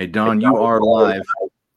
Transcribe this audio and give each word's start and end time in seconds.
Hey 0.00 0.06
Don, 0.06 0.40
you 0.40 0.56
are 0.56 0.80
live. 0.80 1.20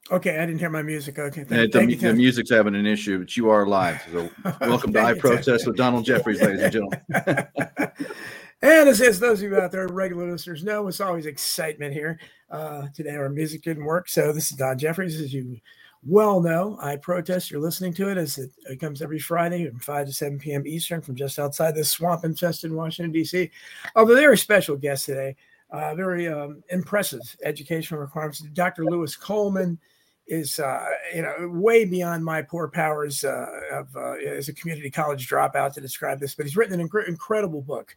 Okay, 0.10 0.40
I 0.40 0.46
didn't 0.46 0.60
hear 0.60 0.70
my 0.70 0.82
music. 0.82 1.20
Okay, 1.20 1.44
thank, 1.44 1.74
the, 1.74 1.86
you, 1.86 1.98
the 1.98 2.14
music's 2.14 2.50
having 2.50 2.74
an 2.74 2.86
issue, 2.86 3.20
but 3.20 3.36
you 3.36 3.50
are 3.50 3.68
live. 3.68 4.02
So 4.14 4.30
welcome 4.62 4.94
to 4.94 5.02
I 5.02 5.14
Protest 5.14 5.68
with 5.68 5.76
Donald 5.76 6.06
Jeffries, 6.06 6.42
ladies 6.42 6.62
and 6.62 6.72
gentlemen. 6.72 7.02
and 8.62 8.88
as, 8.88 9.02
as 9.02 9.20
those 9.20 9.42
of 9.42 9.52
you 9.52 9.58
out 9.58 9.74
there, 9.74 9.90
regular 9.90 10.32
listeners 10.32 10.64
know, 10.64 10.88
it's 10.88 11.02
always 11.02 11.26
excitement 11.26 11.94
here. 11.94 12.18
Uh, 12.50 12.88
today 12.96 13.14
our 13.14 13.28
music 13.28 13.62
didn't 13.62 13.84
work, 13.84 14.08
so 14.08 14.32
this 14.32 14.52
is 14.52 14.58
Don 14.58 14.78
Jeffries, 14.78 15.20
as 15.20 15.34
you 15.34 15.60
well 16.02 16.40
know. 16.40 16.78
I 16.82 16.96
protest. 16.96 17.52
You're 17.52 17.60
listening 17.60 17.94
to 17.96 18.08
it 18.08 18.18
as 18.18 18.38
it, 18.38 18.52
it 18.70 18.80
comes 18.80 19.02
every 19.02 19.20
Friday 19.20 19.68
from 19.68 19.80
5 19.80 20.08
to 20.08 20.14
7 20.14 20.40
p.m. 20.40 20.66
Eastern 20.66 21.02
from 21.02 21.18
just 21.18 21.40
outside 21.40 21.76
the 21.76 21.84
swamp 21.84 22.24
infested 22.24 22.72
Washington 22.72 23.12
D.C. 23.12 23.52
Of 23.98 24.10
a 24.10 24.16
very 24.16 24.38
special 24.38 24.78
guest 24.78 25.08
today 25.08 25.36
uh, 25.74 25.96
very 25.96 26.28
um, 26.28 26.64
impressive 26.70 27.22
educational 27.44 28.00
requirements. 28.00 28.40
Dr. 28.54 28.86
Lewis 28.86 29.16
Coleman 29.16 29.80
is, 30.28 30.60
uh, 30.60 30.86
you 31.14 31.24
know, 31.24 31.50
way 31.50 31.84
beyond 31.84 32.24
my 32.24 32.44
poor 32.44 32.70
powers 32.70 33.24
uh, 33.24 33.48
of 33.72 33.96
uh, 33.96 34.14
as 34.14 34.48
a 34.48 34.54
community 34.54 34.92
college 34.92 35.28
dropout 35.28 35.74
to 35.74 35.82
describe 35.82 36.20
this. 36.20 36.36
But 36.36 36.46
he's 36.46 36.56
written 36.56 36.80
an 36.80 36.88
inc- 36.88 37.08
incredible 37.08 37.62
book, 37.62 37.96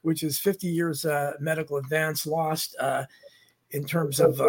which 0.00 0.22
is 0.22 0.38
50 0.38 0.66
years 0.68 1.04
uh, 1.04 1.34
medical 1.38 1.76
advance 1.76 2.26
lost 2.26 2.74
uh, 2.80 3.04
in 3.70 3.84
terms 3.84 4.20
of. 4.20 4.40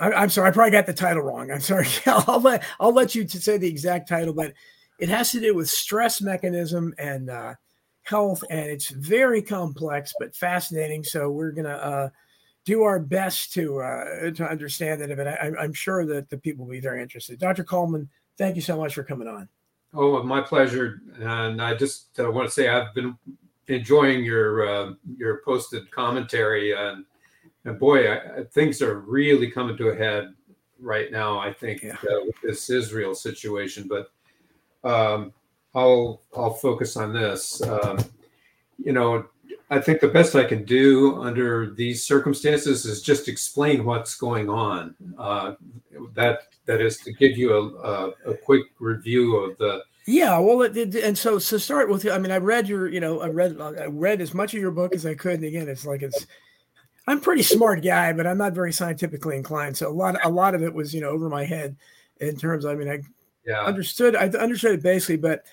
I, 0.00 0.22
am 0.22 0.30
sorry, 0.30 0.48
I 0.48 0.52
probably 0.52 0.70
got 0.70 0.86
the 0.86 0.94
title 0.94 1.22
wrong. 1.22 1.50
I'm 1.50 1.60
sorry. 1.60 1.86
I'll 2.06 2.40
let 2.40 2.64
I'll 2.80 2.94
let 2.94 3.14
you 3.14 3.28
say 3.28 3.58
the 3.58 3.68
exact 3.68 4.08
title, 4.08 4.32
but 4.32 4.54
it 4.98 5.10
has 5.10 5.30
to 5.32 5.40
do 5.40 5.54
with 5.54 5.68
stress 5.68 6.22
mechanism 6.22 6.94
and 6.98 7.30
health, 8.10 8.42
and 8.50 8.68
it's 8.68 8.90
very 8.90 9.40
complex 9.40 10.12
but 10.18 10.34
fascinating. 10.34 11.04
So 11.04 11.30
we're 11.30 11.52
gonna 11.52 11.68
uh, 11.70 12.08
do 12.64 12.82
our 12.82 12.98
best 12.98 13.52
to 13.54 13.80
uh, 13.80 14.30
to 14.32 14.48
understand 14.48 15.00
it. 15.00 15.16
But 15.16 15.28
I, 15.28 15.52
I'm 15.58 15.72
sure 15.72 16.04
that 16.06 16.28
the 16.28 16.36
people 16.36 16.66
will 16.66 16.72
be 16.72 16.80
very 16.80 17.00
interested. 17.00 17.38
Dr. 17.38 17.64
Coleman, 17.64 18.08
thank 18.36 18.56
you 18.56 18.62
so 18.62 18.76
much 18.76 18.94
for 18.94 19.04
coming 19.04 19.28
on. 19.28 19.48
Oh, 19.94 20.22
my 20.22 20.40
pleasure. 20.40 21.02
And 21.20 21.60
I 21.60 21.74
just 21.74 22.18
uh, 22.20 22.30
want 22.30 22.48
to 22.48 22.52
say 22.52 22.68
I've 22.68 22.94
been 22.94 23.16
enjoying 23.68 24.24
your 24.24 24.68
uh, 24.68 24.92
your 25.16 25.42
posted 25.44 25.90
commentary, 25.90 26.72
and, 26.72 27.04
and 27.64 27.78
boy, 27.78 28.12
I, 28.12 28.44
things 28.52 28.82
are 28.82 29.00
really 29.00 29.50
coming 29.50 29.76
to 29.76 29.88
a 29.88 29.96
head 29.96 30.34
right 30.80 31.10
now. 31.10 31.38
I 31.38 31.52
think 31.52 31.82
yeah. 31.82 31.92
uh, 31.92 32.24
with 32.26 32.36
this 32.42 32.70
Israel 32.70 33.14
situation, 33.14 33.88
but 33.88 34.10
um, 34.88 35.32
I'll 35.74 36.22
I'll 36.36 36.54
focus 36.54 36.96
on 36.96 37.12
this. 37.12 37.62
Um, 37.62 37.98
you 38.78 38.92
know, 38.92 39.26
I 39.70 39.80
think 39.80 40.00
the 40.00 40.08
best 40.08 40.34
I 40.34 40.44
can 40.44 40.64
do 40.64 41.20
under 41.22 41.70
these 41.70 42.04
circumstances 42.04 42.84
is 42.84 43.02
just 43.02 43.28
explain 43.28 43.84
what's 43.84 44.16
going 44.16 44.48
on. 44.48 44.94
Uh, 45.16 45.54
that 46.14 46.40
that 46.66 46.80
is 46.80 46.98
to 46.98 47.12
give 47.12 47.36
you 47.38 47.54
a, 47.54 47.88
a, 47.88 48.12
a 48.32 48.34
quick 48.36 48.64
review 48.80 49.36
of 49.36 49.58
the. 49.58 49.82
Yeah, 50.06 50.38
well, 50.38 50.62
it, 50.62 50.76
it, 50.76 50.96
and 50.96 51.16
so 51.16 51.38
to 51.38 51.58
start 51.60 51.88
with, 51.88 52.08
I 52.08 52.18
mean, 52.18 52.32
I 52.32 52.38
read 52.38 52.68
your, 52.68 52.88
you 52.88 53.00
know, 53.00 53.20
I 53.20 53.28
read 53.28 53.60
I 53.60 53.84
read 53.86 54.20
as 54.20 54.34
much 54.34 54.54
of 54.54 54.60
your 54.60 54.72
book 54.72 54.94
as 54.94 55.06
I 55.06 55.14
could, 55.14 55.34
and 55.34 55.44
again, 55.44 55.68
it's 55.68 55.86
like 55.86 56.02
it's. 56.02 56.26
I'm 57.06 57.18
a 57.18 57.20
pretty 57.20 57.42
smart 57.42 57.82
guy, 57.82 58.12
but 58.12 58.26
I'm 58.26 58.38
not 58.38 58.54
very 58.54 58.72
scientifically 58.72 59.36
inclined. 59.36 59.76
So 59.76 59.88
a 59.88 59.92
lot, 59.92 60.24
a 60.24 60.28
lot 60.28 60.54
of 60.54 60.62
it 60.62 60.72
was, 60.72 60.94
you 60.94 61.00
know, 61.00 61.08
over 61.08 61.28
my 61.28 61.44
head 61.44 61.76
in 62.20 62.36
terms. 62.36 62.64
Of, 62.64 62.72
I 62.72 62.74
mean, 62.74 62.88
I 62.88 63.00
yeah. 63.44 63.62
understood, 63.62 64.14
I 64.14 64.28
understood 64.28 64.74
it 64.74 64.82
basically, 64.82 65.16
but 65.16 65.44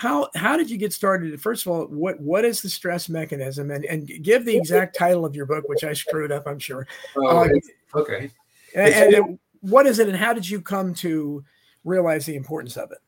how 0.00 0.28
how 0.34 0.56
did 0.56 0.70
you 0.70 0.78
get 0.78 0.94
started? 0.94 1.38
First 1.42 1.66
of 1.66 1.72
all, 1.72 1.84
what 1.84 2.18
what 2.20 2.42
is 2.42 2.62
the 2.62 2.70
stress 2.70 3.10
mechanism, 3.10 3.70
and 3.70 3.84
and 3.84 4.06
give 4.22 4.46
the 4.46 4.56
exact 4.56 4.96
title 4.96 5.26
of 5.26 5.36
your 5.36 5.44
book, 5.44 5.68
which 5.68 5.84
I 5.84 5.92
screwed 5.92 6.32
up, 6.32 6.46
I'm 6.46 6.58
sure. 6.58 6.86
Oh, 7.18 7.44
uh, 7.44 7.48
okay. 7.94 8.30
And, 8.74 8.94
and, 8.94 9.14
and, 9.14 9.38
what 9.60 9.84
is 9.84 9.98
it, 9.98 10.08
and 10.08 10.16
how 10.16 10.32
did 10.32 10.48
you 10.48 10.62
come 10.62 10.94
to 10.94 11.44
realize 11.84 12.24
the 12.24 12.34
importance 12.34 12.78
of 12.78 12.90
it? 12.92 12.98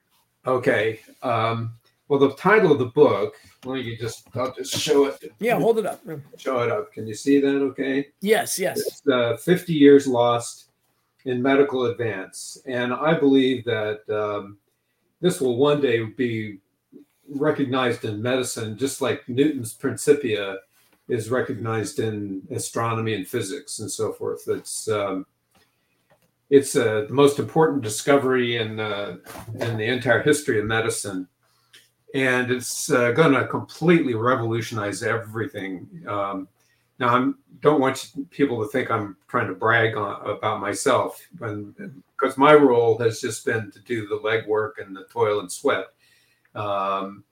Okay. 0.47 1.01
Um, 1.23 1.73
well, 2.09 2.21
the 2.21 2.35
title 2.35 2.73
of 2.73 2.79
the 2.79 2.87
book. 2.87 3.37
Let 3.65 3.77
me 3.77 3.97
just 3.97 4.29
I'll 4.35 4.53
just 4.53 4.79
show 4.79 5.07
it. 5.07 5.33
Yeah, 5.39 5.59
hold 5.59 5.79
it 5.79 5.87
up. 5.87 6.03
Show 6.37 6.63
it 6.63 6.71
up. 6.71 6.93
Can 6.93 7.07
you 7.07 7.15
see 7.15 7.41
that? 7.41 7.57
Okay. 7.71 8.09
Yes. 8.21 8.59
Yes. 8.59 8.79
It's 8.81 9.09
uh, 9.11 9.39
50 9.39 9.73
years 9.73 10.07
lost 10.07 10.67
in 11.25 11.41
medical 11.41 11.87
advance, 11.87 12.59
and 12.67 12.93
I 12.93 13.19
believe 13.19 13.65
that. 13.65 14.01
Um, 14.11 14.59
this 15.23 15.41
will 15.41 15.57
one 15.57 15.81
day 15.81 16.03
be 16.03 16.59
recognized 17.29 18.05
in 18.05 18.23
medicine, 18.23 18.77
just 18.77 19.01
like 19.01 19.29
Newton's 19.29 19.73
Principia 19.73 20.59
is 21.09 21.31
recognized 21.31 21.99
in 21.99 22.43
astronomy 22.51 23.15
and 23.15 23.27
physics 23.27 23.81
and 23.81 23.91
so 23.91 24.13
forth. 24.13 24.45
It's 24.49 24.89
um, 24.89 25.27
it's 26.51 26.77
uh, 26.77 27.07
the 27.09 27.15
most 27.15 27.39
important 27.39 27.83
discovery 27.83 28.57
in 28.57 28.79
uh, 28.79 29.17
in 29.55 29.77
the 29.77 29.87
entire 29.87 30.23
history 30.23 30.61
of 30.61 30.67
medicine, 30.67 31.27
and 32.15 32.51
it's 32.51 32.91
uh, 32.91 33.13
going 33.13 33.33
to 33.33 33.47
completely 33.47 34.15
revolutionize 34.15 35.03
everything. 35.03 35.89
Um, 36.07 36.49
now, 36.99 37.17
I 37.17 37.33
don't 37.61 37.81
want 37.81 38.13
people 38.31 38.63
to 38.63 38.69
think 38.69 38.91
I'm 38.91 39.17
trying 39.27 39.49
to 39.49 39.55
brag 39.55 39.97
on, 39.97 40.25
about 40.29 40.61
myself, 40.61 41.21
because 41.33 42.37
my 42.37 42.55
role 42.55 42.97
has 42.99 43.21
just 43.21 43.45
been 43.45 43.73
to 43.73 43.81
do 43.81 44.07
the 44.07 44.19
legwork 44.19 44.73
and 44.79 44.95
the 44.95 45.05
toil 45.11 45.41
and 45.41 45.51
sweat. 45.51 45.87
Um, 46.55 47.25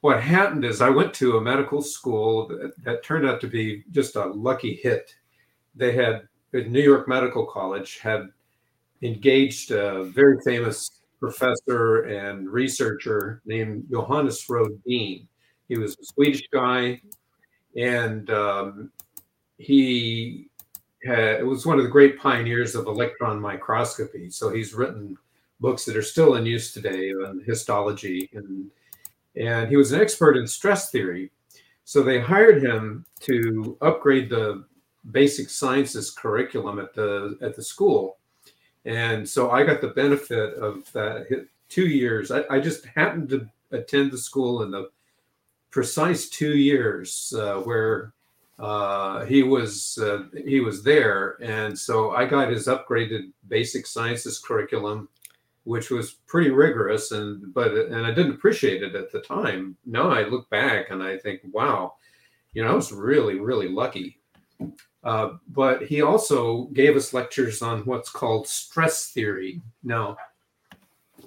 what 0.00 0.20
happened 0.20 0.64
is 0.64 0.80
I 0.80 0.90
went 0.90 1.14
to 1.14 1.36
a 1.36 1.40
medical 1.40 1.80
school 1.80 2.48
that, 2.48 2.72
that, 2.84 3.04
turned 3.04 3.26
out 3.26 3.40
to 3.40 3.46
be 3.46 3.84
just 3.92 4.16
a 4.16 4.26
lucky 4.26 4.74
hit. 4.74 5.14
They 5.74 5.92
had 5.92 6.28
New 6.52 6.82
York 6.82 7.08
Medical 7.08 7.46
College 7.46 7.98
had 7.98 8.28
engaged 9.00 9.70
a 9.70 10.04
very 10.04 10.38
famous 10.44 11.02
professor 11.20 12.02
and 12.02 12.50
researcher 12.50 13.40
named 13.46 13.86
Johannes 13.90 14.44
Rhodin. 14.46 15.26
He 15.68 15.78
was 15.78 15.96
a 15.98 16.04
Swedish 16.04 16.42
guy, 16.52 17.00
and 17.76 18.28
um, 18.30 18.90
he 19.58 20.48
had, 21.04 21.44
was 21.44 21.64
one 21.64 21.78
of 21.78 21.84
the 21.84 21.90
great 21.90 22.18
pioneers 22.18 22.74
of 22.74 22.86
electron 22.86 23.40
microscopy. 23.40 24.30
So 24.30 24.50
he's 24.50 24.74
written 24.74 25.16
books 25.62 25.86
that 25.86 25.96
are 25.96 26.02
still 26.02 26.34
in 26.34 26.44
use 26.44 26.72
today 26.72 27.12
on 27.12 27.42
histology 27.46 28.28
and 28.34 28.70
and 29.34 29.70
he 29.70 29.76
was 29.76 29.92
an 29.92 30.00
expert 30.00 30.36
in 30.36 30.46
stress 30.46 30.90
theory. 30.90 31.30
So 31.84 32.02
they 32.02 32.20
hired 32.20 32.62
him 32.62 33.06
to 33.20 33.78
upgrade 33.80 34.28
the 34.28 34.64
basic 35.10 35.48
sciences 35.48 36.10
curriculum 36.10 36.78
at 36.78 36.94
the 36.94 37.38
at 37.40 37.56
the 37.56 37.62
school, 37.62 38.18
and 38.84 39.28
so 39.28 39.50
I 39.50 39.64
got 39.64 39.80
the 39.80 39.88
benefit 39.88 40.54
of 40.54 40.90
that 40.92 41.46
two 41.68 41.86
years. 41.86 42.30
I, 42.30 42.44
I 42.50 42.60
just 42.60 42.84
happened 42.86 43.30
to 43.30 43.48
attend 43.70 44.12
the 44.12 44.18
school 44.18 44.62
in 44.62 44.70
the 44.70 44.90
precise 45.70 46.28
two 46.28 46.56
years 46.56 47.32
uh, 47.36 47.56
where 47.56 48.12
uh, 48.58 49.24
he 49.24 49.42
was 49.42 49.98
uh, 50.00 50.24
he 50.46 50.60
was 50.60 50.84
there, 50.84 51.36
and 51.42 51.76
so 51.76 52.12
I 52.12 52.26
got 52.26 52.52
his 52.52 52.68
upgraded 52.68 53.32
basic 53.48 53.86
sciences 53.86 54.38
curriculum 54.38 55.08
which 55.64 55.90
was 55.90 56.12
pretty 56.26 56.50
rigorous 56.50 57.12
and 57.12 57.52
but 57.54 57.72
and 57.72 58.06
I 58.06 58.12
didn't 58.12 58.34
appreciate 58.34 58.82
it 58.82 58.94
at 58.94 59.12
the 59.12 59.20
time. 59.20 59.76
Now 59.86 60.10
I 60.10 60.24
look 60.24 60.48
back 60.50 60.90
and 60.90 61.02
I 61.02 61.18
think, 61.18 61.40
wow, 61.52 61.94
you 62.52 62.64
know, 62.64 62.70
I 62.70 62.74
was 62.74 62.92
really 62.92 63.38
really 63.38 63.68
lucky. 63.68 64.18
Uh, 65.04 65.30
but 65.48 65.82
he 65.82 66.02
also 66.02 66.64
gave 66.66 66.96
us 66.96 67.12
lectures 67.12 67.60
on 67.60 67.80
what's 67.80 68.08
called 68.08 68.46
stress 68.46 69.08
theory. 69.08 69.60
Now, 69.82 70.16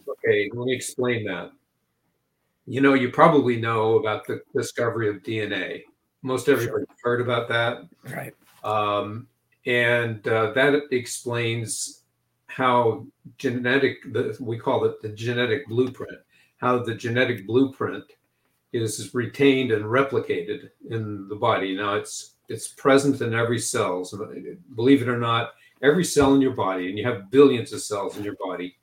okay, 0.08 0.50
let 0.54 0.66
me 0.66 0.74
explain 0.74 1.26
that. 1.26 1.52
You 2.66 2.82
know, 2.82 2.94
you 2.94 3.10
probably 3.10 3.60
know 3.60 4.00
about 4.00 4.26
the 4.26 4.42
discovery 4.56 5.10
of 5.10 5.18
DNA. 5.18 5.84
Most 6.22 6.50
everybody 6.50 6.86
heard 7.04 7.22
about 7.22 7.48
that, 7.50 7.84
right? 8.10 8.34
Um, 8.64 9.28
and 9.66 10.26
uh, 10.28 10.52
that 10.54 10.84
explains 10.92 12.05
how 12.56 13.06
genetic 13.38 13.98
the, 14.14 14.38
we 14.40 14.58
call 14.58 14.86
it 14.86 15.02
the 15.02 15.10
genetic 15.10 15.68
blueprint 15.68 16.20
how 16.58 16.80
the 16.80 16.96
genetic 16.96 17.46
blueprint 17.46 18.06
is 18.72 19.14
retained 19.14 19.72
and 19.72 19.84
replicated 19.84 20.70
in 20.90 21.28
the 21.28 21.36
body. 21.36 21.76
Now 21.76 21.96
it's 21.96 22.36
it's 22.48 22.70
present 22.70 23.22
in 23.22 23.34
every 23.34 23.60
cell 23.60 24.06
so 24.06 24.32
believe 24.76 25.02
it 25.02 25.10
or 25.10 25.18
not 25.18 25.54
every 25.82 26.06
cell 26.06 26.34
in 26.36 26.42
your 26.42 26.54
body 26.54 26.90
and 26.90 26.98
you 26.98 27.04
have 27.04 27.32
billions 27.32 27.74
of 27.74 27.82
cells 27.82 28.18
in 28.18 28.24
your 28.24 28.38
body 28.40 28.78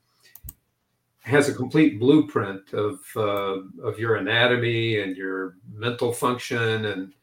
has 1.20 1.48
a 1.48 1.54
complete 1.54 2.00
blueprint 2.00 2.72
of 2.74 2.98
uh, 3.16 3.58
of 3.88 3.98
your 3.98 4.16
anatomy 4.16 5.00
and 5.00 5.16
your 5.16 5.56
mental 5.72 6.12
function 6.12 6.86
and 6.86 7.14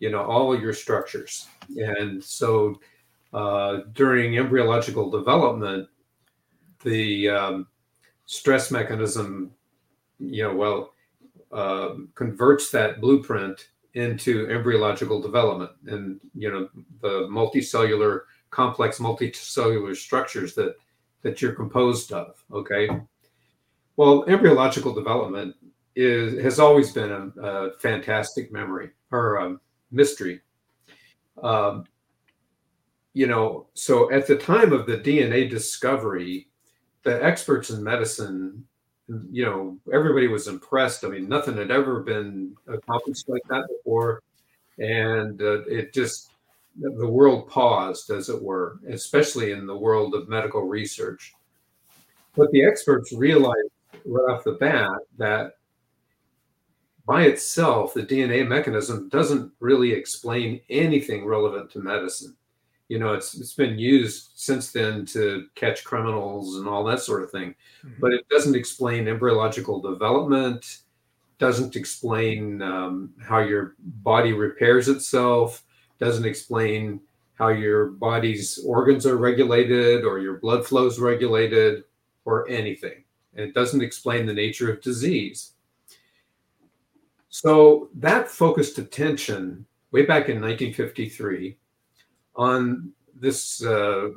you 0.00 0.10
know 0.10 0.22
all 0.22 0.58
your 0.58 0.74
structures. 0.74 1.48
And 1.76 2.22
so 2.22 2.80
uh, 3.32 3.82
during 3.92 4.36
embryological 4.36 5.10
development 5.10 5.88
the 6.84 7.28
um, 7.28 7.66
stress 8.26 8.70
mechanism, 8.70 9.50
you 10.18 10.44
know, 10.44 10.54
well, 10.54 10.92
uh, 11.52 11.94
converts 12.14 12.70
that 12.70 13.00
blueprint 13.00 13.68
into 13.94 14.50
embryological 14.50 15.20
development 15.20 15.70
and, 15.86 16.20
you 16.34 16.50
know, 16.50 16.68
the 17.00 17.28
multicellular 17.28 18.22
complex 18.50 18.98
multicellular 18.98 19.96
structures 19.96 20.54
that 20.54 20.76
that 21.22 21.40
you're 21.42 21.52
composed 21.52 22.12
of. 22.12 22.44
Okay. 22.52 22.88
Well, 23.96 24.24
embryological 24.28 24.92
development 24.92 25.56
is 25.96 26.40
has 26.42 26.58
always 26.58 26.92
been 26.92 27.10
a, 27.10 27.40
a 27.40 27.72
fantastic 27.78 28.52
memory 28.52 28.90
or 29.10 29.36
a 29.36 29.56
mystery. 29.90 30.40
Um, 31.42 31.84
you 33.12 33.26
know, 33.26 33.68
so 33.74 34.12
at 34.12 34.26
the 34.26 34.36
time 34.36 34.72
of 34.72 34.86
the 34.86 34.98
DNA 34.98 35.48
discovery, 35.48 36.48
the 37.04 37.22
experts 37.22 37.70
in 37.70 37.84
medicine, 37.84 38.64
you 39.30 39.44
know, 39.44 39.78
everybody 39.92 40.26
was 40.26 40.48
impressed. 40.48 41.04
I 41.04 41.08
mean, 41.08 41.28
nothing 41.28 41.56
had 41.56 41.70
ever 41.70 42.00
been 42.00 42.56
accomplished 42.66 43.28
like 43.28 43.42
that 43.48 43.68
before, 43.68 44.22
and 44.78 45.40
uh, 45.40 45.64
it 45.66 45.92
just 45.92 46.30
the 46.80 47.08
world 47.08 47.48
paused, 47.48 48.10
as 48.10 48.28
it 48.28 48.42
were, 48.42 48.80
especially 48.88 49.52
in 49.52 49.66
the 49.66 49.76
world 49.76 50.14
of 50.14 50.28
medical 50.28 50.62
research. 50.62 51.32
But 52.34 52.50
the 52.50 52.64
experts 52.64 53.12
realized 53.12 53.70
right 54.04 54.34
off 54.34 54.44
the 54.44 54.52
bat 54.52 54.98
that 55.18 55.52
by 57.06 57.24
itself, 57.24 57.94
the 57.94 58.02
DNA 58.02 58.46
mechanism 58.48 59.08
doesn't 59.10 59.52
really 59.60 59.92
explain 59.92 60.60
anything 60.70 61.26
relevant 61.26 61.70
to 61.72 61.78
medicine. 61.78 62.34
You 62.88 62.98
know, 62.98 63.14
it's 63.14 63.34
it's 63.34 63.54
been 63.54 63.78
used 63.78 64.32
since 64.34 64.70
then 64.70 65.06
to 65.06 65.46
catch 65.54 65.84
criminals 65.84 66.56
and 66.56 66.68
all 66.68 66.84
that 66.84 67.00
sort 67.00 67.22
of 67.22 67.30
thing, 67.30 67.54
mm-hmm. 67.84 68.00
but 68.00 68.12
it 68.12 68.28
doesn't 68.28 68.56
explain 68.56 69.08
embryological 69.08 69.80
development, 69.80 70.78
doesn't 71.38 71.76
explain 71.76 72.60
um, 72.62 73.14
how 73.22 73.38
your 73.40 73.74
body 73.78 74.32
repairs 74.32 74.88
itself, 74.88 75.64
doesn't 75.98 76.26
explain 76.26 77.00
how 77.34 77.48
your 77.48 77.86
body's 77.86 78.58
organs 78.66 79.06
are 79.06 79.16
regulated 79.16 80.04
or 80.04 80.18
your 80.18 80.38
blood 80.38 80.64
flow 80.64 80.86
is 80.86 81.00
regulated 81.00 81.84
or 82.24 82.48
anything. 82.48 83.04
And 83.34 83.46
it 83.46 83.54
doesn't 83.54 83.82
explain 83.82 84.26
the 84.26 84.32
nature 84.32 84.72
of 84.72 84.80
disease. 84.80 85.52
So 87.28 87.88
that 87.94 88.28
focused 88.28 88.78
attention 88.78 89.66
way 89.90 90.02
back 90.02 90.28
in 90.28 90.40
1953 90.40 91.56
on 92.36 92.92
this. 93.14 93.64
Uh, 93.64 94.10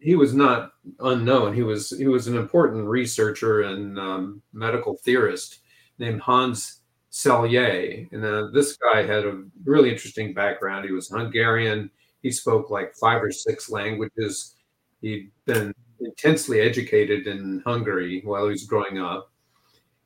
he 0.00 0.14
was 0.14 0.32
not 0.32 0.72
unknown. 1.00 1.54
He 1.54 1.62
was 1.62 1.90
he 1.90 2.06
was 2.06 2.28
an 2.28 2.36
important 2.36 2.86
researcher 2.86 3.62
and 3.62 3.98
um, 3.98 4.42
medical 4.52 4.96
theorist 4.96 5.60
named 5.98 6.20
Hans 6.20 6.82
Selye. 7.10 8.10
And 8.12 8.24
uh, 8.24 8.48
this 8.52 8.76
guy 8.76 9.02
had 9.02 9.24
a 9.24 9.42
really 9.64 9.90
interesting 9.90 10.32
background. 10.32 10.84
He 10.84 10.92
was 10.92 11.08
Hungarian. 11.08 11.90
He 12.22 12.30
spoke 12.30 12.70
like 12.70 12.94
five 12.94 13.22
or 13.22 13.32
six 13.32 13.70
languages. 13.70 14.54
He'd 15.00 15.30
been 15.44 15.74
intensely 16.00 16.60
educated 16.60 17.26
in 17.26 17.62
Hungary 17.66 18.22
while 18.24 18.44
he 18.44 18.50
was 18.50 18.64
growing 18.64 18.98
up 18.98 19.32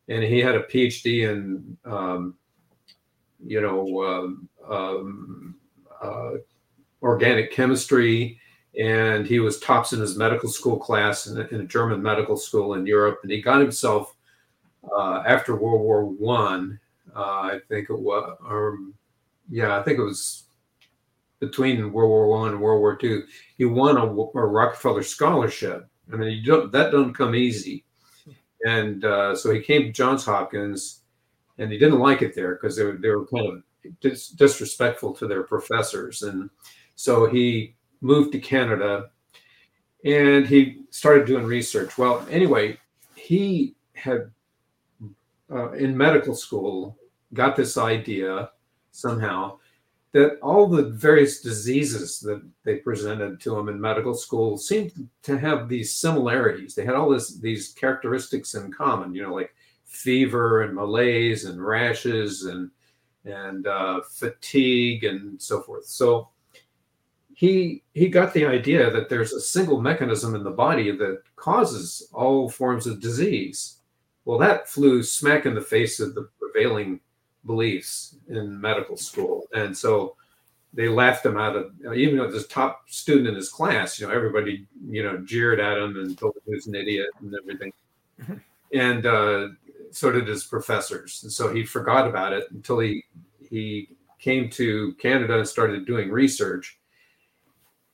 and 0.09 0.23
he 0.23 0.41
had 0.41 0.55
a 0.55 0.63
PhD 0.65 1.29
in, 1.29 1.77
um, 1.85 2.35
you 3.45 3.61
know, 3.61 4.03
um, 4.05 4.49
um, 4.69 5.55
uh, 6.01 6.33
organic 7.03 7.53
chemistry, 7.53 8.39
and 8.79 9.27
he 9.27 9.39
was 9.41 9.59
tops 9.61 9.93
in 9.93 10.01
his 10.01 10.17
medical 10.17 10.49
school 10.49 10.79
class 10.79 11.27
in, 11.27 11.39
in 11.49 11.61
a 11.61 11.67
German 11.67 12.03
medical 12.03 12.37
school 12.37 12.75
in 12.75 12.87
Europe, 12.87 13.21
and 13.23 13.33
he 13.33 13.43
got 13.43 13.61
himself 13.61 14.15
uh, 14.97 15.23
after 15.27 15.57
World 15.57 15.83
War 15.83 16.05
One. 16.05 16.79
Uh, 17.15 17.21
I 17.21 17.61
think 17.69 17.91
it 17.91 17.99
was, 17.99 18.37
or 18.49 18.79
yeah, 19.51 19.79
I 19.79 19.83
think 19.83 19.99
it 19.99 20.05
was 20.05 20.45
between 21.41 21.93
World 21.93 22.09
War 22.09 22.29
One 22.29 22.51
and 22.51 22.61
World 22.61 22.81
War 22.81 22.97
Two. 22.97 23.25
He 23.59 23.65
won 23.65 23.97
a, 23.97 24.07
a 24.07 24.47
Rockefeller 24.47 25.03
scholarship. 25.03 25.87
I 26.13 26.17
mean, 26.17 26.43
don't 26.45 26.73
that 26.73 26.93
doesn't 26.93 27.15
come 27.15 27.35
easy 27.35 27.85
and 28.65 29.05
uh, 29.05 29.35
so 29.35 29.53
he 29.53 29.61
came 29.61 29.83
to 29.83 29.93
Johns 29.93 30.25
Hopkins, 30.25 31.01
and 31.59 31.71
he 31.71 31.79
didn't 31.79 31.99
like 31.99 32.23
it 32.23 32.35
there 32.35 32.55
because 32.55 32.77
they 32.77 32.85
were 32.85 32.97
they 32.97 33.09
were 33.11 33.27
kind 33.27 33.47
of 33.49 33.63
dis- 34.01 34.29
disrespectful 34.29 35.13
to 35.15 35.27
their 35.27 35.43
professors, 35.43 36.23
and 36.23 36.49
so 36.95 37.27
he 37.27 37.75
moved 38.01 38.33
to 38.33 38.39
Canada, 38.39 39.11
and 40.05 40.47
he 40.47 40.83
started 40.91 41.27
doing 41.27 41.45
research. 41.45 41.97
Well, 41.97 42.27
anyway, 42.31 42.79
he 43.15 43.75
had 43.95 44.31
uh, 45.51 45.73
in 45.73 45.97
medical 45.97 46.35
school 46.35 46.97
got 47.35 47.57
this 47.57 47.79
idea 47.79 48.51
somehow 48.91 49.59
that 50.13 50.39
all 50.41 50.67
the 50.69 50.91
various 50.91 51.41
diseases 51.41 52.21
that 52.21 52.43
they 52.65 52.77
presented 52.77 53.41
to 53.41 53.59
him 53.59 53.69
in 53.69 53.81
medical 53.81 54.15
school 54.15 54.59
seemed 54.59 54.93
to 55.23 55.39
have 55.39 55.69
these 55.69 55.95
similarities. 55.95 56.75
They 56.75 56.85
had 56.85 56.95
all 56.95 57.09
this 57.09 57.37
these 57.39 57.69
characteristics 57.71 58.55
in 58.55 58.71
common, 58.73 59.15
you 59.15 59.23
know, 59.23 59.35
like 59.35 59.55
fever 59.87 60.63
and 60.63 60.75
malaise 60.75 61.47
and 61.47 61.65
rashes 61.65 62.45
and 62.45 62.71
and 63.25 63.67
uh, 63.67 64.01
fatigue 64.11 65.05
and 65.05 65.41
so 65.41 65.63
forth. 65.63 65.87
So 65.87 66.29
he 67.43 67.83
he 67.93 68.07
got 68.07 68.33
the 68.33 68.47
idea 68.47 68.89
that 68.93 69.09
there's 69.09 69.33
a 69.33 69.41
single 69.41 69.81
mechanism 69.81 70.37
in 70.37 70.45
the 70.45 70.51
body 70.67 70.93
that 70.93 71.23
causes 71.35 72.09
all 72.13 72.49
forms 72.49 72.87
of 72.87 73.01
disease. 73.01 73.79
Well, 74.25 74.39
that 74.39 74.69
flew 74.69 75.03
smack 75.03 75.45
in 75.45 75.57
the 75.57 75.61
face 75.61 75.99
of 75.99 76.15
the 76.15 76.29
prevailing 76.39 77.01
beliefs 77.45 78.15
in 78.29 78.61
medical 78.61 78.97
school. 78.97 79.49
And 79.53 79.77
so 79.77 80.15
they 80.73 80.89
laughed 80.89 81.27
him 81.27 81.37
out 81.37 81.57
of, 81.57 81.73
even 81.97 82.17
though 82.17 82.31
the 82.31 82.45
top 82.45 82.85
student 82.87 83.27
in 83.27 83.35
his 83.35 83.49
class, 83.49 83.99
you 83.99 84.07
know, 84.07 84.15
everybody, 84.15 84.69
you 84.87 85.03
know, 85.03 85.19
jeered 85.19 85.59
at 85.59 85.79
him 85.79 85.97
and 85.97 86.17
told 86.17 86.37
him 86.37 86.43
he 86.47 86.55
was 86.55 86.69
an 86.69 86.77
idiot 86.77 87.09
and 87.19 87.35
everything. 87.35 87.73
Mm-hmm. 88.21 88.35
And 88.73 89.05
uh, 89.05 89.49
so 89.91 90.13
did 90.13 90.29
his 90.29 90.45
professors. 90.45 91.25
And 91.25 91.33
so 91.33 91.53
he 91.53 91.65
forgot 91.65 92.07
about 92.07 92.33
it 92.33 92.45
until 92.53 92.79
he, 92.79 93.05
he 93.51 93.97
came 94.21 94.49
to 94.51 94.95
Canada 95.01 95.39
and 95.39 95.49
started 95.49 95.87
doing 95.87 96.09
research. 96.09 96.79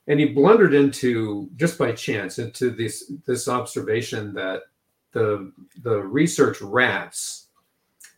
And 0.09 0.19
he 0.19 0.25
blundered 0.25 0.73
into, 0.73 1.49
just 1.55 1.77
by 1.77 1.91
chance, 1.91 2.39
into 2.39 2.71
this, 2.71 3.13
this 3.27 3.47
observation 3.47 4.33
that 4.33 4.63
the, 5.11 5.53
the 5.83 5.99
research 5.99 6.61
rats 6.61 7.47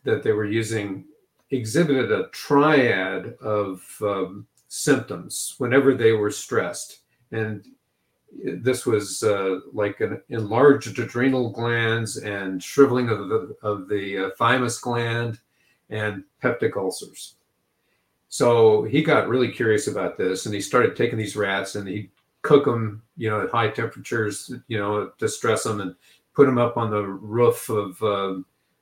that 0.04 0.22
they 0.22 0.32
were 0.32 0.46
using 0.46 1.04
exhibited 1.50 2.10
a 2.10 2.28
triad 2.28 3.34
of 3.42 3.82
um, 4.00 4.46
symptoms 4.68 5.54
whenever 5.58 5.94
they 5.94 6.12
were 6.12 6.30
stressed. 6.30 7.00
And 7.30 7.66
this 8.42 8.86
was 8.86 9.22
uh, 9.22 9.60
like 9.74 10.00
an 10.00 10.22
enlarged 10.30 10.98
adrenal 10.98 11.50
glands 11.50 12.16
and 12.16 12.62
shriveling 12.62 13.10
of 13.10 13.28
the, 13.28 13.54
of 13.62 13.88
the 13.88 14.26
uh, 14.26 14.30
thymus 14.38 14.78
gland 14.78 15.38
and 15.90 16.24
peptic 16.42 16.74
ulcers. 16.76 17.34
So 18.32 18.84
he 18.84 19.02
got 19.02 19.28
really 19.28 19.52
curious 19.52 19.88
about 19.88 20.16
this 20.16 20.46
and 20.46 20.54
he 20.54 20.60
started 20.62 20.96
taking 20.96 21.18
these 21.18 21.36
rats 21.36 21.74
and 21.74 21.86
he 21.86 22.08
cook 22.40 22.64
them, 22.64 23.02
you 23.14 23.28
know, 23.28 23.42
at 23.42 23.50
high 23.50 23.68
temperatures, 23.68 24.50
you 24.68 24.78
know, 24.78 25.12
to 25.18 25.28
stress 25.28 25.64
them 25.64 25.82
and 25.82 25.94
put 26.32 26.46
them 26.46 26.56
up 26.56 26.78
on 26.78 26.90
the 26.90 27.02
roof 27.02 27.68
of 27.68 28.02
uh, 28.02 28.36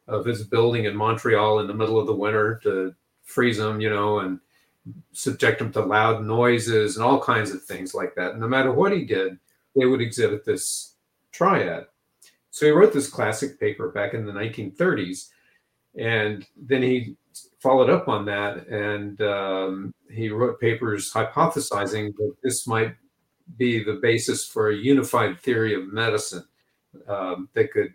of 0.07 0.25
his 0.25 0.45
building 0.45 0.85
in 0.85 0.95
Montreal 0.95 1.59
in 1.59 1.66
the 1.66 1.75
middle 1.75 1.99
of 1.99 2.07
the 2.07 2.14
winter 2.14 2.61
to 2.62 2.95
freeze 3.25 3.59
them, 3.59 3.80
you 3.80 3.90
know, 3.90 4.21
and 4.21 4.38
subject 5.11 5.59
them 5.59 5.73
to 5.73 5.80
loud 5.80 6.23
noises 6.23 6.97
and 6.97 7.04
all 7.04 7.21
kinds 7.21 7.50
of 7.50 7.61
things 7.64 7.92
like 7.92 8.14
that. 8.14 8.38
No 8.38 8.47
matter 8.47 8.71
what 8.71 8.92
he 8.92 9.04
did, 9.04 9.37
they 9.75 9.85
would 9.85 10.00
exhibit 10.00 10.45
this 10.45 10.95
triad. 11.33 11.87
So 12.52 12.66
he 12.66 12.71
wrote 12.71 12.92
this 12.92 13.11
classic 13.11 13.59
paper 13.59 13.88
back 13.88 14.14
in 14.14 14.25
the 14.25 14.33
1930s, 14.33 15.30
and 15.97 16.47
then 16.57 16.83
he 16.83 17.16
followed 17.60 17.90
up 17.90 18.08
on 18.08 18.24
that, 18.24 18.66
and 18.68 19.20
um, 19.20 19.94
he 20.10 20.30
wrote 20.30 20.60
papers 20.60 21.12
hypothesizing 21.12 22.16
that 22.16 22.34
this 22.42 22.66
might 22.66 22.94
be 23.56 23.84
the 23.84 23.94
basis 23.94 24.44
for 24.46 24.70
a 24.70 24.76
unified 24.76 25.38
theory 25.38 25.74
of 25.74 25.92
medicine 25.92 26.44
um, 27.06 27.48
that 27.54 27.72
could 27.72 27.92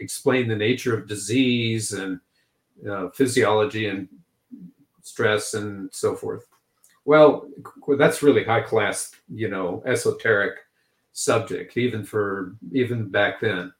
explain 0.00 0.48
the 0.48 0.56
nature 0.56 0.96
of 0.96 1.08
disease 1.08 1.92
and 1.92 2.20
uh, 2.88 3.08
physiology 3.10 3.86
and 3.86 4.08
stress 5.02 5.54
and 5.54 5.88
so 5.92 6.14
forth. 6.14 6.46
Well, 7.04 7.48
that's 7.96 8.22
really 8.22 8.44
high 8.44 8.60
class, 8.60 9.12
you 9.32 9.48
know, 9.48 9.82
esoteric 9.86 10.58
subject, 11.12 11.76
even 11.76 12.04
for 12.04 12.54
even 12.72 13.08
back 13.08 13.40
then. 13.40 13.72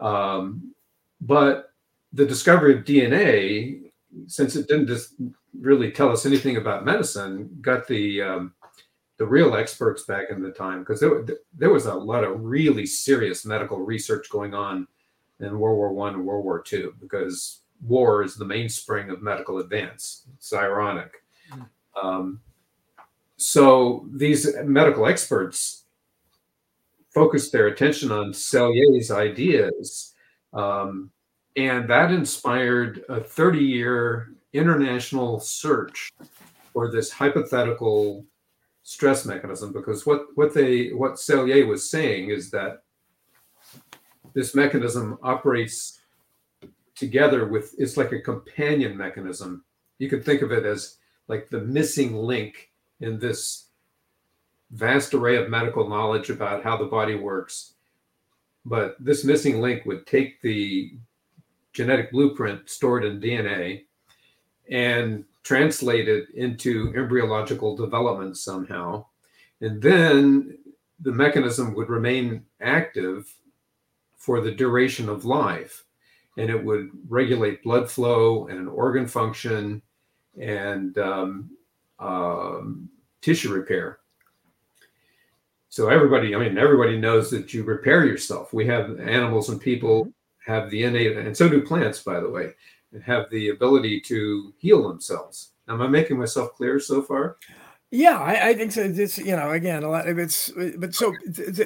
Um, 0.00 0.74
but 1.20 1.70
the 2.12 2.24
discovery 2.24 2.74
of 2.78 2.84
DNA, 2.84 3.85
since 4.26 4.56
it 4.56 4.68
didn't 4.68 4.86
just 4.86 5.14
really 5.58 5.90
tell 5.90 6.10
us 6.10 6.26
anything 6.26 6.56
about 6.56 6.84
medicine, 6.84 7.50
got 7.60 7.86
the 7.86 8.22
um, 8.22 8.54
the 9.18 9.26
real 9.26 9.54
experts 9.54 10.04
back 10.04 10.26
in 10.30 10.42
the 10.42 10.50
time 10.50 10.80
because 10.80 11.00
there, 11.00 11.24
there 11.56 11.70
was 11.70 11.86
a 11.86 11.94
lot 11.94 12.24
of 12.24 12.42
really 12.42 12.84
serious 12.86 13.46
medical 13.46 13.78
research 13.78 14.28
going 14.30 14.54
on 14.54 14.86
in 15.40 15.58
World 15.58 15.76
War 15.76 15.92
One 15.92 16.14
and 16.14 16.24
World 16.24 16.44
War 16.44 16.62
Two 16.62 16.94
because 17.00 17.60
war 17.86 18.22
is 18.22 18.36
the 18.36 18.44
mainspring 18.44 19.10
of 19.10 19.22
medical 19.22 19.58
advance. 19.58 20.26
It's 20.36 20.52
ironic. 20.52 21.12
Hmm. 21.50 21.62
Um, 22.00 22.40
so 23.36 24.06
these 24.14 24.54
medical 24.64 25.06
experts 25.06 25.84
focused 27.12 27.52
their 27.52 27.68
attention 27.68 28.10
on 28.12 28.32
Selye's 28.32 29.10
ideas. 29.10 30.14
Um, 30.52 31.10
and 31.56 31.88
that 31.88 32.12
inspired 32.12 33.04
a 33.08 33.20
30 33.20 33.58
year 33.58 34.32
international 34.52 35.40
search 35.40 36.12
for 36.72 36.90
this 36.90 37.10
hypothetical 37.10 38.24
stress 38.82 39.24
mechanism 39.24 39.72
because 39.72 40.06
what 40.06 40.26
what 40.36 40.54
they 40.54 40.92
what 40.92 41.14
Selye 41.14 41.66
was 41.66 41.90
saying 41.90 42.30
is 42.30 42.50
that 42.50 42.82
this 44.32 44.54
mechanism 44.54 45.18
operates 45.22 46.00
together 46.94 47.46
with 47.46 47.74
it's 47.78 47.96
like 47.96 48.12
a 48.12 48.20
companion 48.20 48.96
mechanism 48.96 49.64
you 49.98 50.08
could 50.08 50.24
think 50.24 50.42
of 50.42 50.52
it 50.52 50.64
as 50.64 50.98
like 51.28 51.48
the 51.48 51.60
missing 51.60 52.14
link 52.14 52.70
in 53.00 53.18
this 53.18 53.66
vast 54.70 55.14
array 55.14 55.36
of 55.36 55.48
medical 55.48 55.88
knowledge 55.88 56.30
about 56.30 56.62
how 56.62 56.76
the 56.76 56.84
body 56.84 57.14
works. 57.14 57.74
But 58.64 58.96
this 58.98 59.24
missing 59.24 59.60
link 59.60 59.86
would 59.86 60.06
take 60.06 60.40
the 60.42 60.92
genetic 61.76 62.10
blueprint 62.10 62.70
stored 62.70 63.04
in 63.04 63.20
DNA 63.20 63.84
and 64.70 65.24
translate 65.42 66.08
it 66.08 66.30
into 66.34 66.90
embryological 66.96 67.76
development 67.76 68.38
somehow. 68.38 69.04
And 69.60 69.80
then 69.82 70.56
the 71.00 71.12
mechanism 71.12 71.74
would 71.74 71.90
remain 71.90 72.46
active 72.62 73.30
for 74.16 74.40
the 74.40 74.50
duration 74.50 75.10
of 75.10 75.26
life. 75.26 75.84
And 76.38 76.48
it 76.48 76.64
would 76.64 76.88
regulate 77.08 77.62
blood 77.62 77.90
flow 77.90 78.46
and 78.46 78.68
organ 78.68 79.06
function 79.06 79.82
and 80.40 80.96
um, 80.96 81.50
um, 81.98 82.88
tissue 83.20 83.52
repair. 83.52 83.98
So 85.68 85.90
everybody, 85.90 86.34
I 86.34 86.38
mean, 86.38 86.56
everybody 86.56 86.98
knows 86.98 87.30
that 87.32 87.52
you 87.52 87.64
repair 87.64 88.06
yourself. 88.06 88.54
We 88.54 88.66
have 88.66 88.98
animals 88.98 89.50
and 89.50 89.60
people 89.60 90.10
have 90.46 90.70
the 90.70 90.84
innate, 90.84 91.16
and 91.16 91.36
so 91.36 91.48
do 91.48 91.60
plants, 91.62 92.02
by 92.02 92.20
the 92.20 92.30
way, 92.30 92.52
have 93.04 93.28
the 93.30 93.50
ability 93.50 94.00
to 94.02 94.54
heal 94.58 94.88
themselves. 94.88 95.52
Am 95.68 95.82
I 95.82 95.88
making 95.88 96.18
myself 96.18 96.52
clear 96.54 96.78
so 96.78 97.02
far? 97.02 97.36
Yeah, 97.90 98.18
I, 98.18 98.48
I 98.48 98.54
think 98.54 98.72
so. 98.72 98.82
It's 98.82 99.18
you 99.18 99.36
know, 99.36 99.50
again, 99.50 99.82
a 99.82 99.90
lot 99.90 100.08
of 100.08 100.18
it's, 100.18 100.50
but 100.78 100.94
so 100.94 101.12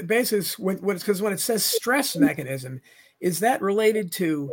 basically, 0.06 0.46
when 0.64 0.78
because 0.78 1.22
when 1.22 1.32
it 1.32 1.40
says 1.40 1.64
stress 1.64 2.16
mechanism, 2.16 2.80
is 3.20 3.40
that 3.40 3.62
related 3.62 4.12
to 4.12 4.52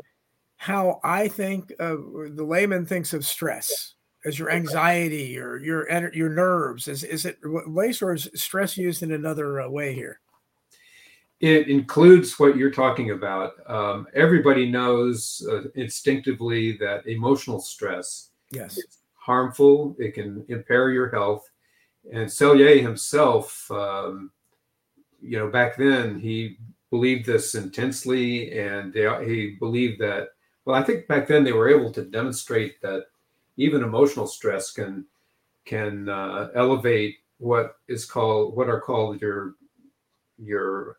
how 0.58 1.00
I 1.04 1.28
think 1.28 1.72
uh, 1.80 1.96
the 2.30 2.46
layman 2.48 2.86
thinks 2.86 3.14
of 3.14 3.26
stress? 3.26 3.96
as 4.26 4.38
your 4.38 4.52
anxiety 4.52 5.40
or 5.40 5.58
your 5.58 6.14
your 6.14 6.30
nerves? 6.30 6.88
Is 6.88 7.04
is 7.04 7.26
it 7.26 7.40
lace 7.44 8.02
or 8.02 8.14
is 8.14 8.30
stress 8.36 8.78
used 8.78 9.02
in 9.02 9.12
another 9.12 9.62
uh, 9.62 9.70
way 9.70 9.94
here? 9.94 10.20
It 11.40 11.68
includes 11.68 12.40
what 12.40 12.58
you're 12.58 12.72
talking 12.72 13.12
about. 13.12 13.54
Um, 13.68 14.08
everybody 14.14 14.70
knows 14.70 15.48
uh, 15.52 15.70
instinctively 15.76 16.78
that 16.78 17.06
emotional 17.06 17.60
stress 17.60 18.30
yes 18.52 18.78
is 18.78 18.98
harmful. 19.14 19.96
It 20.00 20.14
can 20.14 20.46
impair 20.48 20.90
your 20.90 21.10
health. 21.10 21.50
And 22.12 22.28
Selye 22.28 22.82
himself, 22.82 23.70
um, 23.70 24.32
you 25.22 25.38
know, 25.38 25.50
back 25.50 25.78
then 25.78 26.20
he 26.20 26.58
believed 26.90 27.26
this 27.26 27.54
intensely, 27.54 28.58
and 28.58 28.94
they, 28.94 29.08
he 29.26 29.58
believed 29.60 30.00
that. 30.02 30.30
Well, 30.66 30.76
I 30.76 30.84
think 30.84 31.08
back 31.08 31.28
then 31.28 31.44
they 31.44 31.52
were 31.52 31.70
able 31.70 31.92
to 31.94 32.04
demonstrate 32.04 32.82
that 32.82 33.08
even 33.58 33.84
emotional 33.84 34.28
stress 34.28 34.72
can 34.72 35.06
can 35.66 36.08
uh, 36.08 36.50
elevate 36.56 37.18
what 37.40 37.76
is 37.88 38.06
called 38.06 38.56
what 38.56 38.70
are 38.70 38.80
called 38.80 39.22
your 39.22 39.56
your 40.38 40.98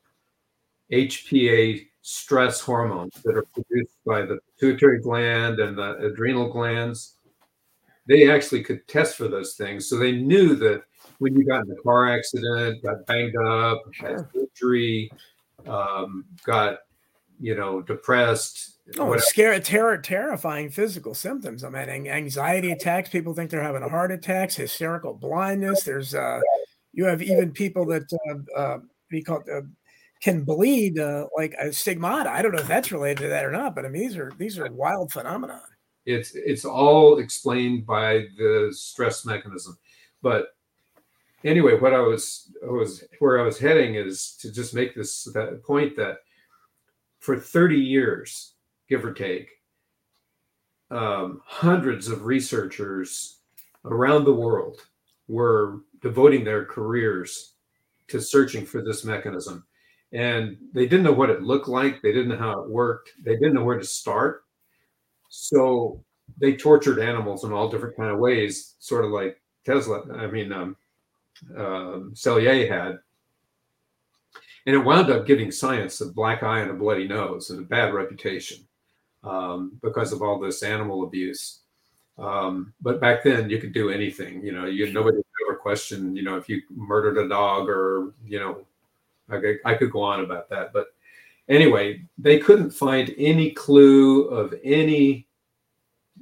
HPA 0.93 1.87
stress 2.03 2.61
hormones 2.61 3.15
that 3.25 3.37
are 3.37 3.45
produced 3.55 3.99
by 4.07 4.23
the 4.23 4.39
pituitary 4.59 5.01
gland 5.01 5.61
and 5.61 5.77
the 5.77 5.97
adrenal 5.99 6.51
glands. 6.51 7.17
They 8.07 8.31
actually 8.31 8.63
could 8.63 8.87
test 8.89 9.17
for 9.17 9.29
those 9.29 9.55
things, 9.55 9.89
so 9.89 9.99
they 9.99 10.13
knew 10.13 10.55
that 10.57 10.83
when 11.19 11.35
you 11.35 11.45
got 11.45 11.67
in 11.67 11.73
a 11.73 11.83
car 11.83 12.09
accident, 12.09 12.83
got 12.83 13.05
banged 13.07 13.37
up, 13.37 13.83
had 13.95 14.27
surgery, 14.33 15.11
um, 15.67 16.25
got 16.45 16.79
you 17.39 17.55
know 17.55 17.83
depressed, 17.83 18.79
Oh, 18.97 19.15
scary, 19.19 19.61
terror, 19.61 19.99
terrifying 19.99 20.71
physical 20.71 21.13
symptoms. 21.13 21.63
I 21.63 21.69
mean, 21.69 22.07
anxiety 22.09 22.73
attacks. 22.73 23.11
People 23.11 23.35
think 23.35 23.51
they're 23.51 23.63
having 23.63 23.83
heart 23.83 24.11
attacks, 24.11 24.57
hysterical 24.57 25.13
blindness. 25.13 25.83
There's, 25.83 26.15
uh, 26.15 26.41
you 26.93 27.05
have 27.05 27.21
even 27.21 27.53
people 27.53 27.85
that 27.87 28.11
uh, 28.31 28.59
uh, 28.59 28.79
we 29.11 29.23
call 29.23 29.43
uh, 29.53 29.61
can 30.21 30.45
bleed 30.45 30.99
uh, 30.99 31.27
like 31.37 31.55
a 31.55 31.73
stigmata. 31.73 32.31
I 32.31 32.43
don't 32.43 32.53
know 32.53 32.61
if 32.61 32.69
that's 32.69 32.93
related 32.93 33.23
to 33.23 33.29
that 33.29 33.45
or 33.45 33.53
not, 33.53 33.75
but 33.75 33.85
I 33.85 33.89
mean, 33.89 34.03
these 34.03 34.17
are 34.17 34.33
these 34.39 34.59
are 34.59 34.71
wild 34.73 35.13
phenomena. 35.13 35.63
It's 36.07 36.33
it's 36.35 36.65
all 36.65 37.19
explained 37.19 37.87
by 37.87 38.27
the 38.37 38.71
stress 38.73 39.25
mechanism, 39.25 39.79
but 40.23 40.49
anyway, 41.45 41.79
what 41.79 41.95
I 41.95 42.01
was 42.01 42.51
I 42.67 42.71
was 42.71 43.05
where 43.19 43.41
I 43.41 43.45
was 43.45 43.59
heading 43.59 43.95
is 43.95 44.37
to 44.41 44.53
just 44.53 44.75
make 44.75 44.95
this 44.95 45.25
that 45.35 45.63
point 45.65 45.97
that 45.97 46.19
for 47.21 47.37
30 47.37 47.77
years 47.77 48.55
give 48.89 49.05
or 49.05 49.13
take, 49.13 49.51
um, 50.91 51.43
hundreds 51.45 52.09
of 52.09 52.25
researchers 52.25 53.41
around 53.85 54.25
the 54.25 54.33
world 54.33 54.81
were 55.27 55.81
devoting 56.01 56.45
their 56.45 56.65
careers 56.65 57.55
to 58.09 58.21
searching 58.21 58.65
for 58.65 58.83
this 58.83 59.05
mechanism. 59.05 59.65
And 60.13 60.57
they 60.73 60.87
didn't 60.87 61.05
know 61.05 61.13
what 61.13 61.31
it 61.31 61.43
looked 61.43 61.69
like, 61.69 62.01
they 62.01 62.13
didn't 62.13 62.29
know 62.29 62.39
how 62.39 62.61
it 62.61 62.69
worked, 62.69 63.11
they 63.23 63.35
didn't 63.35 63.55
know 63.55 63.65
where 63.65 63.79
to 63.79 63.85
start. 63.85 64.45
So 65.29 66.03
they 66.39 66.57
tortured 66.57 66.99
animals 66.99 67.45
in 67.45 67.53
all 67.53 67.69
different 67.69 67.97
kind 67.97 68.11
of 68.11 68.19
ways, 68.19 68.75
sort 68.79 69.05
of 69.05 69.11
like 69.11 69.41
Tesla, 69.65 70.03
I 70.17 70.27
mean, 70.27 70.53
um, 70.53 70.77
um, 71.57 72.13
Selye 72.15 72.69
had. 72.69 72.99
And 74.67 74.77
it 74.77 74.85
wound 74.85 75.11
up 75.11 75.27
giving 75.27 75.51
science 75.51 76.01
a 76.01 76.07
black 76.07 76.43
eye 76.43 76.61
and 76.61 76.71
a 76.71 76.75
bloody 76.75 77.09
nose 77.09 77.51
and 77.51 77.61
a 77.61 77.67
bad 77.67 77.95
reputation 77.95 78.67
um, 79.25 79.79
because 79.83 80.13
of 80.13 80.23
all 80.23 80.39
this 80.39 80.63
animal 80.63 81.05
abuse. 81.05 81.61
Um, 82.19 82.75
but 82.81 83.01
back 83.01 83.23
then, 83.23 83.49
you 83.49 83.59
could 83.59 83.73
do 83.73 83.91
anything. 83.91 84.45
You 84.45 84.53
know, 84.53 84.67
you 84.67 84.93
nobody 84.93 85.19
ever 85.47 85.57
question. 85.57 86.17
You 86.17 86.23
know, 86.23 86.37
if 86.37 86.49
you 86.49 86.63
murdered 86.71 87.17
a 87.17 87.29
dog, 87.29 87.69
or 87.69 88.13
you 88.27 88.41
know, 88.41 88.67
I 89.31 89.39
could, 89.39 89.59
I 89.65 89.75
could 89.75 89.91
go 89.91 90.03
on 90.03 90.21
about 90.21 90.49
that. 90.51 90.73
But 90.73 90.89
anyway, 91.49 92.03
they 92.17 92.39
couldn't 92.39 92.71
find 92.71 93.15
any 93.19 93.51
clue 93.51 94.25
of 94.25 94.55
any 94.65 95.27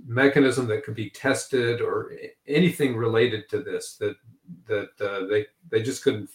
mechanism 0.07 0.67
that 0.69 0.85
could 0.85 0.95
be 0.95 1.11
tested 1.11 1.81
or 1.81 2.13
anything 2.47 2.97
related 2.97 3.49
to 3.51 3.63
this. 3.63 3.97
That 3.97 4.17
that 4.67 4.91
uh, 5.01 5.27
they 5.27 5.47
they 5.71 5.83
just 5.83 6.03
couldn't 6.03 6.31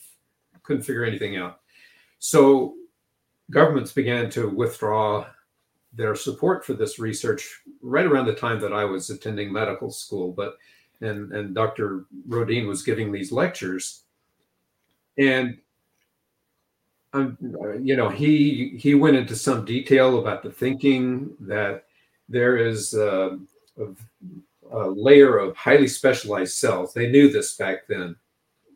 couldn't 0.64 0.84
figure 0.84 1.06
anything 1.06 1.38
out. 1.38 1.62
So 2.20 2.76
governments 3.50 3.92
began 3.92 4.30
to 4.32 4.50
withdraw 4.50 5.26
their 5.94 6.16
support 6.16 6.66
for 6.66 6.74
this 6.74 7.00
research 7.00 7.62
right 7.82 8.06
around 8.06 8.26
the 8.26 8.36
time 8.36 8.60
that 8.62 8.74
I 8.74 8.86
was 8.86 9.10
attending 9.10 9.52
medical 9.52 9.92
school. 9.92 10.32
But 10.32 10.58
and 11.02 11.32
and 11.32 11.56
Dr. 11.56 12.06
Rhodin 12.28 12.68
was 12.68 12.84
giving 12.84 13.12
these 13.12 13.32
lectures, 13.32 14.04
and 15.18 15.58
um, 17.14 17.38
you 17.82 17.96
know 17.96 18.10
he 18.10 18.78
he 18.78 18.96
went 18.96 19.18
into 19.18 19.36
some 19.36 19.66
detail 19.66 20.20
about 20.20 20.44
the 20.44 20.52
thinking 20.52 21.36
that 21.42 21.86
there 22.30 22.58
is 22.58 22.94
a, 22.94 23.38
a, 23.78 24.78
a 24.78 24.90
layer 24.90 25.38
of 25.38 25.56
highly 25.56 25.88
specialized 25.88 26.54
cells. 26.54 26.94
They 26.94 27.12
knew 27.12 27.30
this 27.30 27.58
back 27.58 27.88
then. 27.88 28.16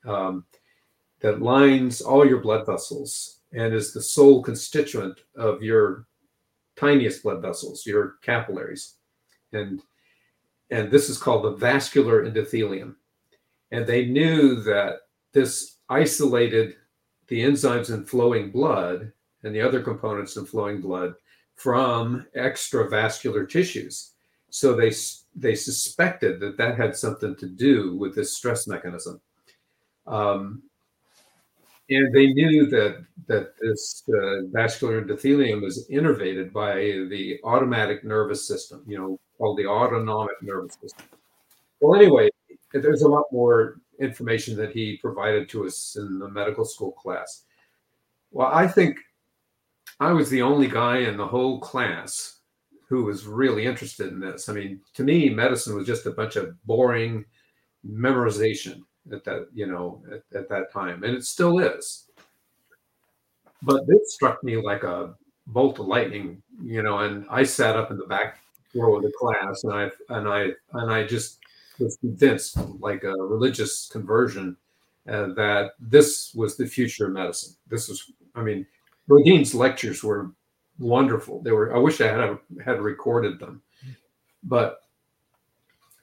Um, 0.05 0.45
that 1.21 1.41
lines 1.41 2.01
all 2.01 2.23
your 2.23 2.39
blood 2.39 2.67
vessels 2.67 3.39
and 3.51 3.73
is 3.73 3.93
the 3.93 4.01
sole 4.01 4.43
constituent 4.43 5.21
of 5.35 5.63
your 5.63 6.05
tiniest 6.75 7.23
blood 7.23 7.41
vessels, 7.41 7.85
your 7.85 8.15
capillaries. 8.21 8.95
And, 9.53 9.81
and 10.69 10.91
this 10.91 11.09
is 11.09 11.17
called 11.17 11.45
the 11.45 11.55
vascular 11.55 12.29
endothelium. 12.29 12.95
And 13.71 13.87
they 13.87 14.05
knew 14.05 14.61
that 14.63 14.99
this 15.31 15.77
isolated 15.89 16.75
the 17.27 17.41
enzymes 17.41 17.94
in 17.94 18.05
flowing 18.05 18.51
blood 18.51 19.12
and 19.44 19.53
the 19.53 19.62
other 19.62 19.82
components 19.82 20.38
in 20.38 20.46
flowing 20.46 20.82
blood 20.82 21.15
from 21.55 22.25
extravascular 22.36 23.50
tissues. 23.50 24.12
So 24.50 24.75
they 24.75 24.91
they 25.36 25.55
suspected 25.55 26.39
that 26.39 26.58
that 26.58 26.77
had 26.77 26.96
something 26.96 27.36
to 27.38 27.48
do 27.48 27.96
with 27.98 28.15
this 28.15 28.36
stress 28.38 28.67
mechanism. 28.67 29.20
Um, 30.08 30.63
and 31.89 32.13
they 32.13 32.27
knew 32.27 32.65
that 32.67 33.05
that 33.27 33.58
this 33.60 34.03
uh, 34.10 34.46
vascular 34.51 35.01
endothelium 35.01 35.62
was 35.62 35.88
innervated 35.89 36.51
by 36.51 36.75
the 37.10 37.39
automatic 37.44 38.03
nervous 38.03 38.48
system, 38.48 38.84
you 38.88 38.98
know, 38.98 39.20
called 39.38 39.58
the 39.58 39.67
autonomic 39.67 40.41
nervous 40.41 40.77
system. 40.82 41.05
Well, 41.82 42.00
anyway, 42.00 42.29
there's 42.74 43.03
a 43.03 43.08
lot 43.08 43.25
more 43.32 43.79
information 43.99 44.55
that 44.57 44.71
he 44.71 44.97
provided 44.97 45.49
to 45.49 45.65
us 45.65 45.95
in 45.99 46.19
the 46.19 46.29
medical 46.29 46.65
school 46.65 46.91
class. 46.91 47.43
Well, 48.31 48.49
I 48.51 48.67
think 48.67 48.97
I 49.99 50.11
was 50.11 50.29
the 50.29 50.41
only 50.41 50.67
guy 50.67 50.97
in 50.99 51.17
the 51.17 51.27
whole 51.27 51.59
class 51.59 52.39
who 52.87 53.05
was 53.05 53.25
really 53.25 53.65
interested 53.65 54.09
in 54.09 54.19
this. 54.19 54.49
I 54.49 54.53
mean, 54.53 54.79
to 54.93 55.03
me, 55.03 55.29
medicine 55.29 55.75
was 55.75 55.87
just 55.87 56.05
a 56.05 56.11
bunch 56.11 56.35
of 56.35 56.61
boring 56.65 57.25
memorization 57.87 58.81
at 59.11 59.23
that, 59.23 59.47
you 59.53 59.67
know, 59.67 60.03
at, 60.11 60.37
at 60.37 60.49
that 60.49 60.71
time, 60.71 61.03
and 61.03 61.15
it 61.15 61.23
still 61.23 61.59
is. 61.59 62.09
But 63.63 63.87
this 63.87 64.13
struck 64.13 64.43
me 64.43 64.57
like 64.57 64.83
a 64.83 65.15
bolt 65.47 65.79
of 65.79 65.87
lightning, 65.87 66.41
you 66.63 66.83
know, 66.83 66.99
and 66.99 67.25
I 67.29 67.43
sat 67.43 67.75
up 67.75 67.91
in 67.91 67.97
the 67.97 68.05
back 68.05 68.39
row 68.75 68.97
of 68.97 69.03
the 69.03 69.11
class, 69.17 69.63
and 69.63 69.73
I 69.73 69.91
and 70.09 70.27
I 70.27 70.49
and 70.73 70.91
I 70.91 71.05
just 71.05 71.39
was 71.79 71.98
convinced, 71.98 72.58
like 72.79 73.03
a 73.03 73.12
religious 73.12 73.88
conversion, 73.91 74.58
uh, 75.08 75.27
that 75.36 75.72
this 75.79 76.34
was 76.34 76.58
the 76.58 76.65
future 76.65 77.08
of 77.08 77.13
medicine. 77.13 77.55
This 77.67 77.88
was, 77.88 78.12
I 78.34 78.41
mean, 78.41 78.65
Rhodin's 79.08 79.53
lectures 79.53 80.03
were 80.03 80.32
wonderful. 80.79 81.41
They 81.41 81.51
were. 81.51 81.75
I 81.75 81.79
wish 81.79 82.01
I 82.01 82.08
had 82.08 82.38
had 82.63 82.82
recorded 82.82 83.39
them, 83.39 83.62
but 84.44 84.79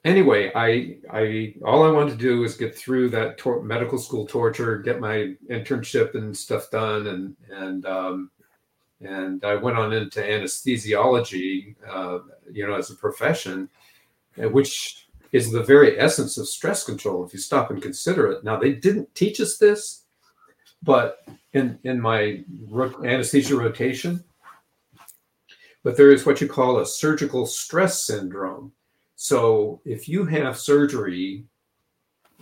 anyway, 0.04 0.52
I 0.54 0.98
I 1.10 1.54
all 1.64 1.84
I 1.84 1.90
wanted 1.90 2.12
to 2.12 2.16
do 2.16 2.40
was 2.40 2.56
get 2.56 2.76
through 2.76 3.10
that 3.10 3.38
tor- 3.38 3.62
medical 3.62 3.98
school 3.98 4.26
torture, 4.26 4.78
get 4.78 5.00
my 5.00 5.34
internship 5.50 6.14
and 6.14 6.36
stuff 6.36 6.70
done, 6.70 7.06
and 7.08 7.36
and 7.50 7.86
um, 7.86 8.30
and 9.00 9.44
I 9.44 9.56
went 9.56 9.76
on 9.76 9.92
into 9.92 10.20
anesthesiology, 10.20 11.74
uh, 11.88 12.20
you 12.50 12.66
know, 12.66 12.74
as 12.74 12.90
a 12.90 12.94
profession, 12.94 13.68
uh, 14.42 14.48
which 14.48 15.01
is 15.32 15.50
the 15.50 15.62
very 15.62 15.98
essence 15.98 16.38
of 16.38 16.46
stress 16.46 16.84
control. 16.84 17.24
If 17.24 17.32
you 17.32 17.38
stop 17.38 17.70
and 17.70 17.82
consider 17.82 18.30
it, 18.30 18.44
now 18.44 18.56
they 18.58 18.72
didn't 18.72 19.14
teach 19.14 19.40
us 19.40 19.56
this, 19.56 20.04
but 20.82 21.26
in 21.52 21.78
in 21.84 22.00
my 22.00 22.44
anesthesia 23.04 23.56
rotation, 23.56 24.22
but 25.82 25.96
there 25.96 26.12
is 26.12 26.24
what 26.24 26.40
you 26.40 26.48
call 26.48 26.78
a 26.78 26.86
surgical 26.86 27.46
stress 27.46 28.04
syndrome. 28.04 28.72
So 29.16 29.80
if 29.84 30.08
you 30.08 30.24
have 30.26 30.58
surgery 30.58 31.44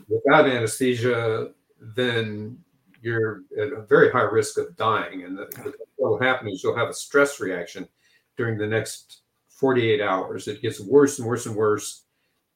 without 0.08 0.48
anesthesia, 0.48 1.50
then 1.80 2.58
you're 3.02 3.42
at 3.58 3.72
a 3.72 3.82
very 3.82 4.10
high 4.10 4.22
risk 4.22 4.58
of 4.58 4.76
dying. 4.76 5.24
And 5.24 5.38
what 5.38 5.74
will 5.98 6.20
happen 6.20 6.48
is 6.48 6.62
you'll 6.62 6.76
have 6.76 6.88
a 6.88 6.94
stress 6.94 7.40
reaction 7.40 7.88
during 8.36 8.58
the 8.58 8.66
next 8.66 9.22
48 9.48 10.00
hours. 10.00 10.48
It 10.48 10.62
gets 10.62 10.80
worse 10.80 11.18
and 11.18 11.26
worse 11.26 11.46
and 11.46 11.56
worse, 11.56 12.04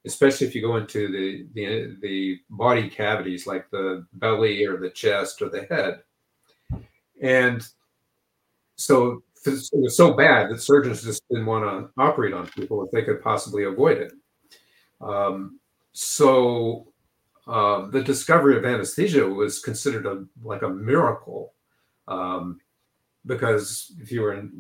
especially 0.07 0.47
if 0.47 0.55
you 0.55 0.61
go 0.61 0.77
into 0.77 1.09
the, 1.09 1.47
the, 1.55 1.97
the 2.03 2.39
body 2.51 2.89
cavities 2.89 3.47
like 3.47 3.71
the 3.71 4.07
belly 4.15 4.65
or 4.65 4.79
the 4.79 4.91
chest 4.91 5.41
or 5.41 5.49
the 5.49 5.67
head. 5.71 6.03
And 7.23 7.67
so 8.77 9.23
it 9.47 9.69
was 9.73 9.97
so 9.97 10.15
bad 10.15 10.51
that 10.51 10.61
surgeons 10.61 11.03
just 11.03 11.23
didn't 11.31 11.47
want 11.47 11.65
to 11.65 12.01
operate 12.01 12.35
on 12.35 12.47
people 12.49 12.85
if 12.85 12.91
they 12.91 13.03
could 13.03 13.23
possibly 13.23 13.65
avoid 13.65 13.99
it. 13.99 14.13
Um, 15.01 15.61
so 15.93 16.93
uh, 17.47 17.91
the 17.91 18.03
discovery 18.03 18.57
of 18.57 18.65
anesthesia 18.65 19.27
was 19.27 19.61
considered 19.61 20.07
a 20.07 20.25
like 20.43 20.63
a 20.63 20.69
miracle 20.69 21.53
um, 22.09 22.59
because 23.27 23.93
if 24.01 24.11
you 24.11 24.23
were 24.23 24.35
in, 24.35 24.51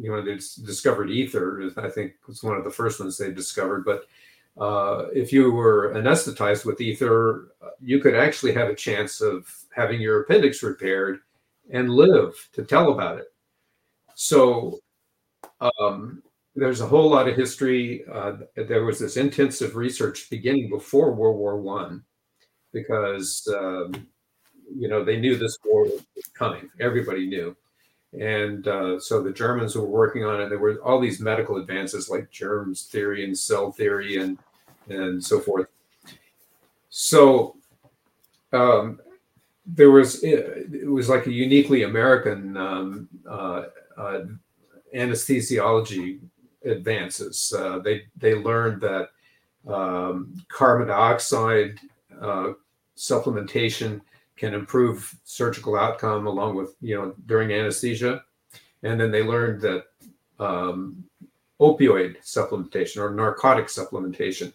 you 0.00 0.10
know, 0.10 0.22
they 0.22 0.34
discovered 0.34 1.10
ether, 1.10 1.70
I 1.76 1.88
think 1.88 2.12
was 2.26 2.42
one 2.42 2.56
of 2.56 2.64
the 2.64 2.70
first 2.70 3.00
ones 3.00 3.16
they 3.16 3.32
discovered. 3.32 3.84
But 3.84 4.04
uh, 4.58 5.06
if 5.14 5.32
you 5.32 5.52
were 5.52 5.92
anesthetized 5.94 6.64
with 6.64 6.80
ether, 6.80 7.52
you 7.80 8.00
could 8.00 8.14
actually 8.14 8.52
have 8.52 8.68
a 8.68 8.74
chance 8.74 9.20
of 9.20 9.46
having 9.74 10.00
your 10.00 10.22
appendix 10.22 10.62
repaired 10.62 11.20
and 11.70 11.90
live 11.90 12.34
to 12.52 12.64
tell 12.64 12.92
about 12.92 13.18
it. 13.18 13.32
So 14.14 14.80
um, 15.60 16.22
there's 16.56 16.80
a 16.80 16.86
whole 16.86 17.08
lot 17.08 17.28
of 17.28 17.36
history. 17.36 18.04
Uh, 18.12 18.38
there 18.56 18.84
was 18.84 18.98
this 18.98 19.16
intensive 19.16 19.76
research 19.76 20.28
beginning 20.28 20.70
before 20.70 21.14
World 21.14 21.38
War 21.38 21.60
One, 21.60 22.02
because 22.72 23.46
um, 23.56 23.92
you 24.76 24.88
know 24.88 25.04
they 25.04 25.20
knew 25.20 25.36
this 25.36 25.58
war 25.64 25.84
was 25.84 26.04
coming. 26.34 26.68
Everybody 26.80 27.28
knew, 27.28 27.56
and 28.18 28.66
uh, 28.66 28.98
so 28.98 29.22
the 29.22 29.32
Germans 29.32 29.76
were 29.76 29.86
working 29.86 30.24
on 30.24 30.40
it. 30.40 30.48
There 30.48 30.58
were 30.58 30.82
all 30.82 31.00
these 31.00 31.20
medical 31.20 31.58
advances 31.58 32.08
like 32.08 32.30
germs 32.30 32.86
theory 32.86 33.24
and 33.24 33.38
cell 33.38 33.70
theory 33.70 34.16
and 34.16 34.36
and 34.90 35.22
so 35.22 35.40
forth. 35.40 35.68
So 36.88 37.56
um, 38.52 39.00
there 39.66 39.90
was 39.90 40.22
it, 40.22 40.88
was 40.88 41.08
like 41.08 41.26
a 41.26 41.32
uniquely 41.32 41.82
American 41.82 42.56
um, 42.56 43.08
uh, 43.28 43.64
uh, 43.96 44.20
anesthesiology 44.94 46.20
advances. 46.64 47.52
Uh, 47.56 47.78
they 47.80 48.02
they 48.16 48.34
learned 48.34 48.80
that 48.80 49.10
um, 49.66 50.34
carbon 50.48 50.88
dioxide 50.88 51.78
uh, 52.20 52.52
supplementation 52.96 54.00
can 54.36 54.54
improve 54.54 55.14
surgical 55.24 55.76
outcome 55.76 56.26
along 56.26 56.54
with 56.56 56.74
you 56.80 56.96
know 56.96 57.14
during 57.26 57.52
anesthesia, 57.52 58.24
and 58.82 58.98
then 58.98 59.10
they 59.10 59.22
learned 59.22 59.60
that 59.60 59.84
um, 60.40 61.04
opioid 61.60 62.16
supplementation 62.22 62.98
or 62.98 63.10
narcotic 63.14 63.66
supplementation 63.66 64.52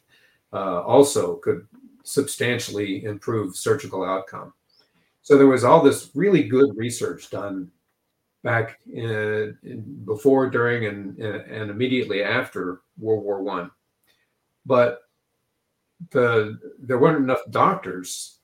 Uh, 0.54 0.82
also 0.82 1.38
could 1.38 1.68
substantially 2.04 3.06
improve 3.06 3.56
surgical 3.56 4.04
outcome. 4.04 4.54
So 5.24 5.36
there 5.36 5.48
was 5.48 5.64
all 5.64 5.82
this 5.82 6.12
really 6.14 6.44
good 6.44 6.78
research 6.78 7.32
done 7.32 7.72
back 8.44 8.78
in, 8.86 9.58
in 9.64 9.82
before, 10.06 10.50
during, 10.50 10.86
and, 10.86 11.18
and 11.18 11.72
immediately 11.72 12.24
after 12.24 12.82
World 13.00 13.24
War 13.24 13.42
One. 13.42 13.72
But 14.66 15.00
the 16.12 16.60
there 16.80 17.00
weren't 17.00 17.24
enough 17.24 17.42
doctors 17.50 18.40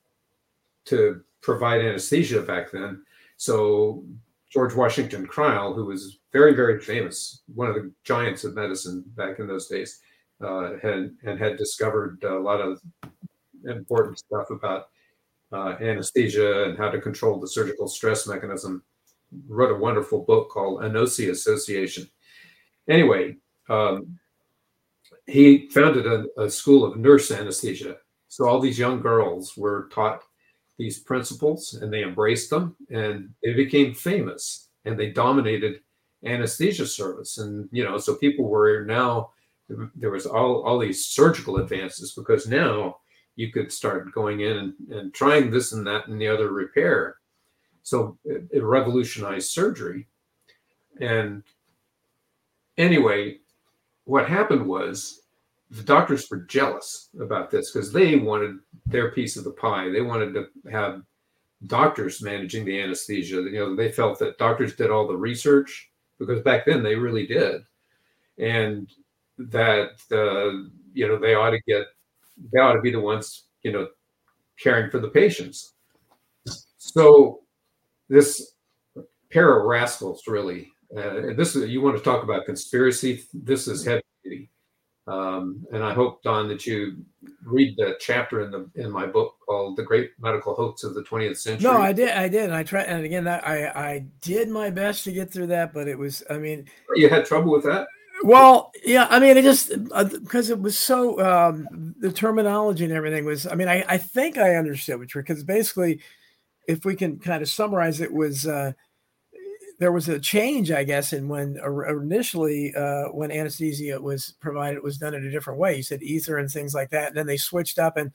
to 0.86 1.22
provide 1.41 1.82
anesthesia 1.82 2.41
back 2.41 2.72
then. 2.72 3.04
So 3.38 4.04
George 4.50 4.74
Washington 4.74 5.28
Crile, 5.28 5.74
who 5.74 5.86
was 5.86 6.19
very, 6.32 6.56
very 6.56 6.80
famous, 6.80 7.41
one 7.54 7.69
of 7.69 7.76
the 7.76 7.91
giants 8.04 8.43
of 8.45 8.56
medicine 8.56 9.04
back 9.15 9.39
in 9.39 9.48
those 9.48 9.67
days, 9.67 10.00
uh, 10.43 10.71
had 10.82 11.12
and 11.23 11.39
had 11.39 11.58
discovered 11.58 12.23
a 12.23 12.39
lot 12.39 12.62
of 12.62 12.82
important 13.65 14.19
stuff 14.19 14.49
about 14.49 14.89
uh, 15.52 15.75
anesthesia 15.82 16.63
and 16.63 16.78
how 16.78 16.89
to 16.89 17.02
control 17.02 17.39
the 17.39 17.47
surgical 17.47 17.88
stress 17.88 18.28
mechanism 18.28 18.84
wrote 19.47 19.71
a 19.71 19.80
wonderful 19.80 20.23
book 20.23 20.49
called 20.49 20.82
Anoci-Association. 20.82 22.10
Anyway, 22.88 23.36
um, 23.69 24.17
he 25.28 25.69
founded 25.69 26.08
a, 26.08 26.25
a, 26.41 26.49
school 26.49 26.84
of 26.84 26.97
nurse 26.97 27.32
anesthesia. 27.32 27.97
So 28.28 28.47
all 28.47 28.60
these 28.60 28.80
young 28.80 29.02
girls 29.02 29.56
were 29.56 29.89
taught 29.91 30.23
these 30.78 30.99
principles 30.99 31.75
and 31.75 31.93
they 31.93 32.04
embraced 32.04 32.49
them 32.49 32.75
and 32.89 33.30
they 33.43 33.54
became 33.54 33.93
famous 33.93 34.69
and 34.86 34.97
they 34.97 35.12
dominated 35.12 35.82
anesthesia 36.25 36.86
service. 36.86 37.38
And, 37.38 37.69
you 37.71 37.84
know, 37.84 37.97
so 37.97 38.15
people 38.15 38.45
were 38.45 38.86
now, 38.86 39.32
there 39.95 40.12
was 40.12 40.25
all, 40.25 40.63
all 40.63 40.79
these 40.79 41.05
surgical 41.05 41.58
advances 41.58 42.13
because 42.13 42.47
now 42.47 42.97
you 43.36 43.51
could 43.51 43.71
start 43.71 44.12
going 44.13 44.41
in 44.41 44.58
and, 44.58 44.73
and 44.89 45.13
trying 45.13 45.49
this 45.49 45.71
and 45.71 45.86
that 45.88 46.08
and 46.08 46.19
the 46.19 46.27
other 46.27 46.51
repair 46.51 47.19
so 47.89 48.17
it, 48.23 48.43
it 48.51 48.63
revolutionized 48.63 49.49
surgery. 49.49 50.08
And 51.01 51.43
anyway, 52.77 53.38
what 54.03 54.29
happened 54.29 54.65
was 54.67 55.21
the 55.71 55.84
doctors 55.84 56.29
were 56.29 56.41
jealous 56.41 57.10
about 57.19 57.49
this 57.49 57.71
because 57.71 57.91
they 57.91 58.15
wanted 58.15 58.58
their 58.86 59.12
piece 59.12 59.38
of 59.38 59.43
the 59.43 59.51
pie. 59.51 59.89
They 59.89 60.01
wanted 60.01 60.34
to 60.36 60.47
have 60.71 61.01
doctors 61.65 62.21
managing 62.21 62.63
the 62.63 62.79
anesthesia. 62.79 63.38
You 63.38 63.51
know, 63.53 63.75
they 63.75 63.91
felt 63.91 64.19
that 64.19 64.38
doctors 64.38 64.75
did 64.75 64.91
all 64.91 65.08
the 65.08 65.17
research 65.17 65.89
because 66.19 66.41
back 66.41 66.65
then 66.65 66.84
they 66.84 66.95
really 66.95 67.25
did, 67.25 67.62
and 68.38 68.88
that 69.39 69.91
uh, 70.12 70.69
you 70.93 71.08
know 71.08 71.17
they 71.17 71.34
ought 71.34 71.52
to 71.52 71.62
get 71.67 71.86
they 72.52 72.60
ought 72.60 72.73
to 72.73 72.82
be 72.82 72.91
the 72.91 72.99
ones 72.99 73.45
you 73.63 73.71
know 73.71 73.88
caring 74.62 74.91
for 74.91 74.99
the 74.99 75.10
patients. 75.10 75.73
So 76.78 77.41
this 78.10 78.54
pair 79.32 79.60
of 79.60 79.65
rascals 79.65 80.23
really. 80.28 80.71
Uh, 80.95 81.34
this 81.38 81.56
is 81.56 81.69
you 81.69 81.82
want 81.82 81.95
to 81.97 82.04
talk 82.04 82.23
about 82.23 82.45
conspiracy. 82.45 83.23
This 83.34 83.67
is 83.67 83.86
heavy 83.86 84.02
duty, 84.23 84.49
um, 85.08 85.63
and 85.71 85.84
I 85.84 85.93
hope 85.93 86.23
Don 86.23 86.47
that 86.47 86.65
you 86.65 87.06
read 87.45 87.75
the 87.78 87.95
chapter 87.99 88.41
in 88.41 88.49
the 88.49 88.67
in 88.73 88.89
my 88.89 89.06
book 89.06 89.36
called 89.45 89.78
"The 89.78 89.84
Great 89.84 90.12
Medical 90.19 90.56
Hoax 90.56 90.84
of 90.84 90.95
the 90.95 91.04
20th 91.04 91.38
Century." 91.38 91.69
No, 91.69 91.78
I 91.78 91.93
did, 91.93 92.10
I 92.10 92.28
did, 92.28 92.45
and 92.45 92.56
I 92.56 92.63
tried, 92.63 92.86
and 92.86 93.06
again, 93.06 93.23
that 93.25 93.47
I 93.47 93.67
I 93.67 94.06
did 94.21 94.49
my 94.49 94.71
best 94.71 95.04
to 95.04 95.12
get 95.12 95.32
through 95.32 95.47
that, 95.47 95.73
but 95.73 95.88
it 95.88 95.97
was, 95.97 96.23
I 96.28 96.39
mean, 96.39 96.65
you 96.95 97.08
had 97.08 97.23
trouble 97.23 97.52
with 97.52 97.65
that. 97.65 97.88
Well, 98.23 98.71
yeah, 98.84 99.08
I 99.10 99.19
mean, 99.19 99.38
it 99.38 99.43
just 99.43 99.69
because 99.69 100.49
uh, 100.49 100.53
it 100.53 100.62
was 100.62 100.77
so 100.77 101.19
um, 101.25 101.95
the 101.99 102.12
terminology 102.12 102.84
and 102.84 102.93
everything 102.93 103.23
was. 103.25 103.47
I 103.47 103.55
mean, 103.55 103.69
I, 103.69 103.86
I 103.88 103.97
think 103.97 104.38
I 104.38 104.55
understood 104.55 104.99
which 104.99 105.13
because 105.13 105.43
basically, 105.43 106.01
if 106.67 106.86
we 106.86 106.95
can 106.95 107.19
kind 107.19 107.41
of 107.43 107.49
summarize, 107.49 108.01
it 108.01 108.13
was 108.13 108.47
uh, 108.47 108.73
there 109.79 109.91
was 109.91 110.10
a 110.10 110.19
change, 110.19 110.71
I 110.71 110.84
guess, 110.84 111.13
in 111.13 111.27
when 111.29 111.58
initially 111.89 112.73
uh, 112.75 113.05
when 113.05 113.32
anesthesia 113.32 113.99
was 114.01 114.34
provided, 114.41 114.77
it 114.77 114.84
was 114.84 114.97
done 114.97 115.13
in 115.13 115.25
a 115.25 115.32
different 115.32 115.60
way. 115.60 115.77
You 115.77 115.84
said 115.84 116.03
ether 116.03 116.38
and 116.38 116.49
things 116.51 116.73
like 116.73 116.89
that, 116.89 117.10
and 117.10 117.17
then 117.17 117.27
they 117.27 117.38
switched 117.38 117.79
up. 117.79 117.95
And 117.95 118.12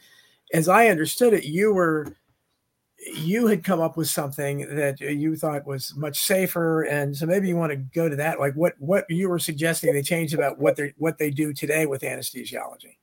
as 0.52 0.68
I 0.68 0.88
understood 0.88 1.34
it, 1.34 1.44
you 1.44 1.72
were 1.72 2.16
you 3.12 3.46
had 3.46 3.64
come 3.64 3.80
up 3.80 3.96
with 3.96 4.08
something 4.08 4.74
that 4.76 5.00
you 5.00 5.36
thought 5.36 5.66
was 5.66 5.94
much 5.96 6.20
safer, 6.20 6.82
and 6.82 7.16
so 7.16 7.26
maybe 7.26 7.48
you 7.48 7.56
want 7.56 7.70
to 7.70 7.76
go 7.76 8.08
to 8.08 8.16
that. 8.16 8.40
Like 8.40 8.54
what 8.54 8.74
what 8.78 9.04
you 9.08 9.28
were 9.28 9.38
suggesting 9.38 9.92
they 9.92 10.02
changed 10.02 10.34
about 10.34 10.58
what 10.58 10.76
they 10.76 10.94
what 10.96 11.18
they 11.18 11.30
do 11.30 11.52
today 11.52 11.86
with 11.86 12.02
anesthesiology. 12.02 12.96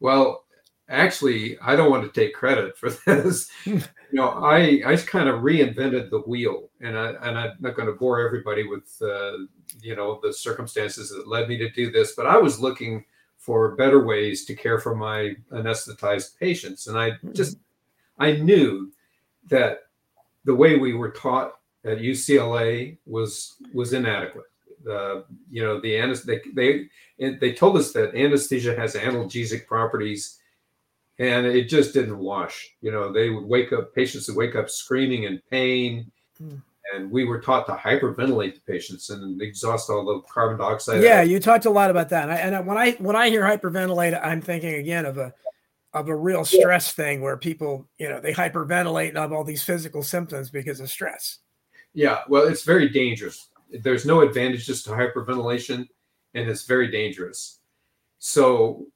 Well, 0.00 0.44
actually, 0.88 1.58
I 1.60 1.76
don't 1.76 1.90
want 1.90 2.04
to 2.04 2.20
take 2.20 2.34
credit 2.34 2.76
for 2.76 2.90
this. 3.06 3.50
you 3.64 3.82
know, 4.12 4.28
I 4.30 4.82
I 4.86 4.96
kind 4.96 5.28
of 5.28 5.40
reinvented 5.40 6.10
the 6.10 6.20
wheel, 6.20 6.70
and 6.80 6.96
I 6.96 7.10
and 7.22 7.38
I'm 7.38 7.52
not 7.60 7.74
going 7.74 7.86
to 7.86 7.94
bore 7.94 8.24
everybody 8.24 8.66
with 8.66 8.96
uh, 9.02 9.32
you 9.80 9.96
know 9.96 10.20
the 10.22 10.32
circumstances 10.32 11.10
that 11.10 11.28
led 11.28 11.48
me 11.48 11.56
to 11.58 11.70
do 11.70 11.90
this, 11.90 12.12
but 12.14 12.26
I 12.26 12.36
was 12.36 12.60
looking 12.60 13.04
for 13.38 13.74
better 13.74 14.04
ways 14.04 14.44
to 14.44 14.54
care 14.54 14.78
for 14.78 14.94
my 14.94 15.34
anesthetized 15.50 16.38
patients, 16.38 16.86
and 16.86 16.98
I 16.98 17.12
just 17.32 17.58
I 18.22 18.32
knew 18.36 18.92
that 19.48 19.80
the 20.44 20.54
way 20.54 20.78
we 20.78 20.94
were 20.94 21.10
taught 21.10 21.54
at 21.84 21.98
UCLA 21.98 22.98
was 23.04 23.56
was 23.74 23.92
inadequate. 23.92 24.44
Uh, 24.88 25.22
you 25.50 25.62
know, 25.62 25.80
the 25.80 25.98
anesthesia 25.98 26.40
they, 26.54 26.86
they 27.18 27.34
they 27.34 27.52
told 27.52 27.76
us 27.76 27.92
that 27.92 28.14
anesthesia 28.14 28.76
has 28.76 28.94
analgesic 28.94 29.66
properties, 29.66 30.38
and 31.18 31.46
it 31.46 31.64
just 31.68 31.92
didn't 31.94 32.18
wash. 32.18 32.70
You 32.80 32.92
know, 32.92 33.12
they 33.12 33.30
would 33.30 33.44
wake 33.44 33.72
up 33.72 33.92
patients 33.92 34.28
would 34.28 34.36
wake 34.36 34.54
up 34.54 34.70
screaming 34.70 35.24
in 35.24 35.42
pain. 35.50 36.10
Hmm. 36.38 36.56
And 36.94 37.10
we 37.10 37.24
were 37.24 37.40
taught 37.40 37.64
to 37.66 37.72
hyperventilate 37.72 38.54
the 38.54 38.60
patients 38.72 39.08
and 39.08 39.40
exhaust 39.40 39.88
all 39.88 40.04
the 40.04 40.20
carbon 40.28 40.58
dioxide. 40.58 41.02
Yeah, 41.02 41.22
you 41.22 41.40
talked 41.40 41.64
a 41.64 41.70
lot 41.70 41.90
about 41.90 42.10
that. 42.10 42.24
And, 42.28 42.32
I, 42.32 42.58
and 42.58 42.66
when 42.66 42.76
I 42.76 42.92
when 42.92 43.16
I 43.16 43.30
hear 43.30 43.42
hyperventilate, 43.42 44.20
I'm 44.22 44.42
thinking 44.42 44.74
again 44.74 45.06
of 45.06 45.16
a 45.16 45.32
of 45.94 46.08
a 46.08 46.16
real 46.16 46.44
stress 46.44 46.92
thing 46.92 47.20
where 47.20 47.36
people, 47.36 47.86
you 47.98 48.08
know, 48.08 48.20
they 48.20 48.32
hyperventilate 48.32 49.10
and 49.10 49.18
have 49.18 49.32
all 49.32 49.44
these 49.44 49.62
physical 49.62 50.02
symptoms 50.02 50.50
because 50.50 50.80
of 50.80 50.90
stress. 50.90 51.38
Yeah, 51.94 52.20
well, 52.28 52.46
it's 52.46 52.64
very 52.64 52.88
dangerous. 52.88 53.48
There's 53.70 54.06
no 54.06 54.22
advantages 54.22 54.82
to 54.84 54.90
hyperventilation, 54.90 55.86
and 56.34 56.48
it's 56.48 56.64
very 56.64 56.90
dangerous. 56.90 57.58
So, 58.18 58.86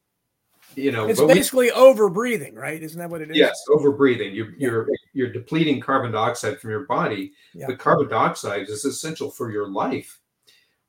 you 0.74 0.92
know, 0.92 1.06
it's 1.06 1.20
basically 1.20 1.66
we, 1.66 1.72
over 1.72 2.08
breathing, 2.08 2.54
right? 2.54 2.82
Isn't 2.82 2.98
that 2.98 3.10
what 3.10 3.20
it 3.20 3.30
is? 3.30 3.36
Yes, 3.36 3.62
over 3.70 3.92
breathing. 3.92 4.34
You're 4.34 4.50
yeah. 4.56 4.68
you're 4.68 4.88
you're 5.12 5.32
depleting 5.32 5.80
carbon 5.80 6.12
dioxide 6.12 6.58
from 6.58 6.70
your 6.70 6.86
body. 6.86 7.32
Yeah. 7.54 7.66
But 7.66 7.78
carbon 7.78 8.08
dioxide 8.08 8.68
is 8.68 8.84
essential 8.84 9.30
for 9.30 9.50
your 9.50 9.68
life. 9.68 10.18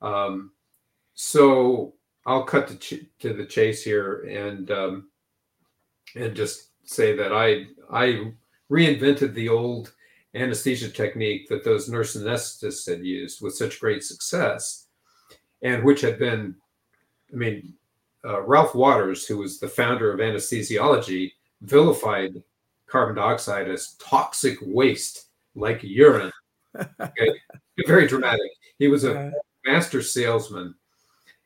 Um, 0.00 0.52
so 1.14 1.94
I'll 2.26 2.44
cut 2.44 2.68
to, 2.68 2.76
ch- 2.76 3.06
to 3.20 3.32
the 3.32 3.44
chase 3.44 3.82
here, 3.82 4.20
and 4.28 4.70
um, 4.70 5.10
and 6.14 6.34
just 6.34 6.70
say 6.84 7.14
that 7.16 7.32
I 7.32 7.66
I 7.90 8.32
reinvented 8.70 9.34
the 9.34 9.48
old 9.48 9.92
anesthesia 10.34 10.88
technique 10.88 11.48
that 11.48 11.64
those 11.64 11.88
nurse 11.88 12.16
anesthetists 12.16 12.88
had 12.88 13.04
used 13.04 13.40
with 13.40 13.54
such 13.54 13.80
great 13.80 14.02
success, 14.02 14.86
and 15.62 15.84
which 15.84 16.00
had 16.00 16.18
been, 16.18 16.54
I 17.32 17.36
mean, 17.36 17.74
uh, 18.24 18.42
Ralph 18.42 18.74
Waters, 18.74 19.26
who 19.26 19.38
was 19.38 19.58
the 19.58 19.68
founder 19.68 20.12
of 20.12 20.20
anesthesiology, 20.20 21.32
vilified 21.62 22.42
carbon 22.86 23.16
dioxide 23.16 23.68
as 23.68 23.94
toxic 23.94 24.58
waste 24.62 25.26
like 25.54 25.80
urine. 25.82 26.32
Okay? 27.00 27.32
Very 27.86 28.06
dramatic. 28.06 28.50
He 28.78 28.86
was 28.86 29.02
a 29.02 29.32
master 29.64 30.00
salesman, 30.00 30.74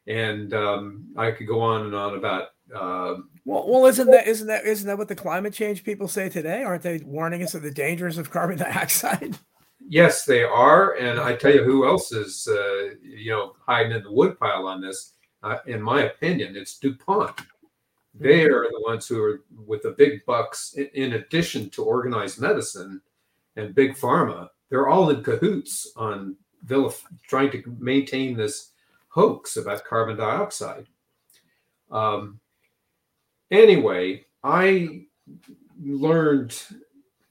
and 0.07 0.53
um, 0.55 1.07
I 1.17 1.31
could 1.31 1.47
go 1.47 1.61
on 1.61 1.87
and 1.87 1.95
on 1.95 2.17
about 2.17 2.49
uh, 2.75 3.17
well, 3.45 3.69
well, 3.69 3.87
isn't 3.87 4.11
that 4.11 4.27
isn't 4.27 4.47
that 4.47 4.65
isn't 4.65 4.87
that 4.87 4.99
what 4.99 5.09
the 5.09 5.15
climate 5.15 5.53
change 5.53 5.85
people 5.85 6.09
say 6.09 6.29
today? 6.29 6.63
Aren't 6.63 6.83
they 6.83 6.99
warning 6.99 7.43
us 7.43 7.55
of 7.55 7.63
the 7.63 7.71
dangers 7.71 8.19
of 8.19 8.31
carbon 8.31 8.59
dioxide? 8.59 9.37
Yes, 9.89 10.25
they 10.25 10.43
are, 10.43 10.95
and 10.95 11.21
I 11.21 11.35
tell 11.35 11.53
you 11.53 11.65
who 11.65 11.87
else 11.87 12.13
is 12.13 12.47
uh, 12.49 12.95
you 13.03 13.31
know 13.31 13.55
hiding 13.67 13.93
in 13.93 14.03
the 14.03 14.13
woodpile 14.13 14.67
on 14.67 14.81
this. 14.81 15.15
Uh, 15.43 15.59
in 15.67 15.83
my 15.83 16.03
opinion, 16.03 16.57
it's 16.57 16.79
DuPont. 16.79 17.41
They 18.15 18.45
mm-hmm. 18.45 18.55
are 18.55 18.69
the 18.71 18.83
ones 18.87 19.09
who 19.09 19.23
are 19.23 19.43
with 19.67 19.83
the 19.83 19.91
big 19.91 20.25
bucks. 20.25 20.75
In, 20.75 20.89
in 20.95 21.13
addition 21.15 21.69
to 21.71 21.85
organized 21.85 22.41
medicine 22.41 23.03
and 23.57 23.75
big 23.75 23.97
pharma, 23.97 24.49
they're 24.71 24.89
all 24.89 25.11
in 25.11 25.25
cahoots 25.25 25.91
on 25.97 26.37
vilif- 26.65 27.03
trying 27.29 27.51
to 27.51 27.63
maintain 27.79 28.37
this 28.37 28.72
hoax 29.13 29.57
about 29.57 29.85
carbon 29.85 30.17
dioxide. 30.17 30.87
Um, 31.91 32.41
Anyway, 33.53 34.25
I 34.43 35.03
learned 35.85 36.59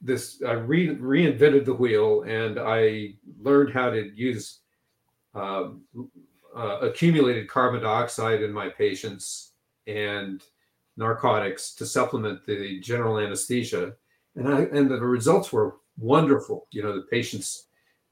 this. 0.02 0.42
I 0.48 0.52
re- 0.52 0.96
reinvented 0.96 1.66
the 1.66 1.74
wheel, 1.74 2.22
and 2.22 2.60
I 2.60 3.16
learned 3.42 3.74
how 3.74 3.90
to 3.90 4.12
use 4.16 4.60
uh, 5.34 5.70
uh, 6.56 6.78
accumulated 6.82 7.50
carbon 7.50 7.82
dioxide 7.82 8.44
in 8.44 8.54
my 8.54 8.70
patients 8.70 9.54
and 9.88 10.44
narcotics 10.96 11.74
to 11.76 11.88
supplement 11.88 12.46
the 12.46 12.80
general 12.82 13.18
anesthesia, 13.18 13.96
and 14.36 14.48
I 14.48 14.62
and 14.66 14.92
the 14.92 15.02
results 15.02 15.52
were 15.52 15.78
wonderful. 15.98 16.68
You 16.70 16.84
know, 16.84 16.94
the 16.94 17.08
patients 17.10 17.66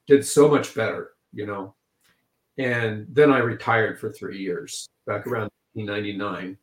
did 0.07 0.25
so 0.25 0.49
much 0.49 0.73
better. 0.73 1.11
You 1.31 1.45
know, 1.45 1.75
and 2.59 3.07
then 3.09 3.31
I 3.31 3.37
retired 3.37 3.99
for 3.99 4.11
three 4.11 4.37
years 4.37 4.89
back 5.07 5.25
around 5.25 5.49
1999. 5.73 6.57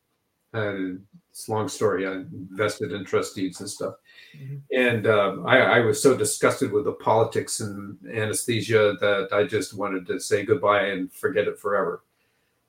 And 0.53 1.03
it's 1.31 1.49
a 1.49 1.53
long 1.53 1.69
story. 1.69 2.07
I 2.07 2.13
invested 2.13 2.93
in 2.93 3.05
trust 3.05 3.35
deeds 3.35 3.61
and 3.61 3.69
stuff. 3.69 3.95
Mm-hmm. 4.37 4.57
And 4.73 5.07
um, 5.07 5.47
I, 5.47 5.59
I, 5.59 5.81
was 5.81 6.03
so 6.03 6.17
disgusted 6.17 6.71
with 6.71 6.85
the 6.85 6.93
politics 6.93 7.61
and 7.61 7.99
anesthesia 8.11 8.95
that 9.01 9.29
I 9.33 9.45
just 9.45 9.75
wanted 9.75 10.07
to 10.07 10.21
say 10.21 10.45
goodbye 10.45 10.89
and 10.89 11.13
forget 11.13 11.49
it 11.49 11.59
forever. 11.59 12.05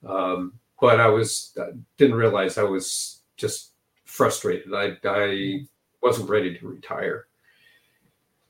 Um, 0.06 0.54
but 0.80 1.00
I 1.00 1.08
was 1.08 1.54
I 1.60 1.72
didn't 1.98 2.16
realize 2.16 2.58
I 2.58 2.64
was 2.64 3.22
just 3.36 3.72
frustrated. 4.06 4.74
I, 4.74 4.98
I 5.04 5.66
wasn't 6.02 6.30
ready 6.30 6.58
to 6.58 6.68
retire. 6.68 7.28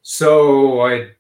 So 0.02 0.82
I 0.82 1.12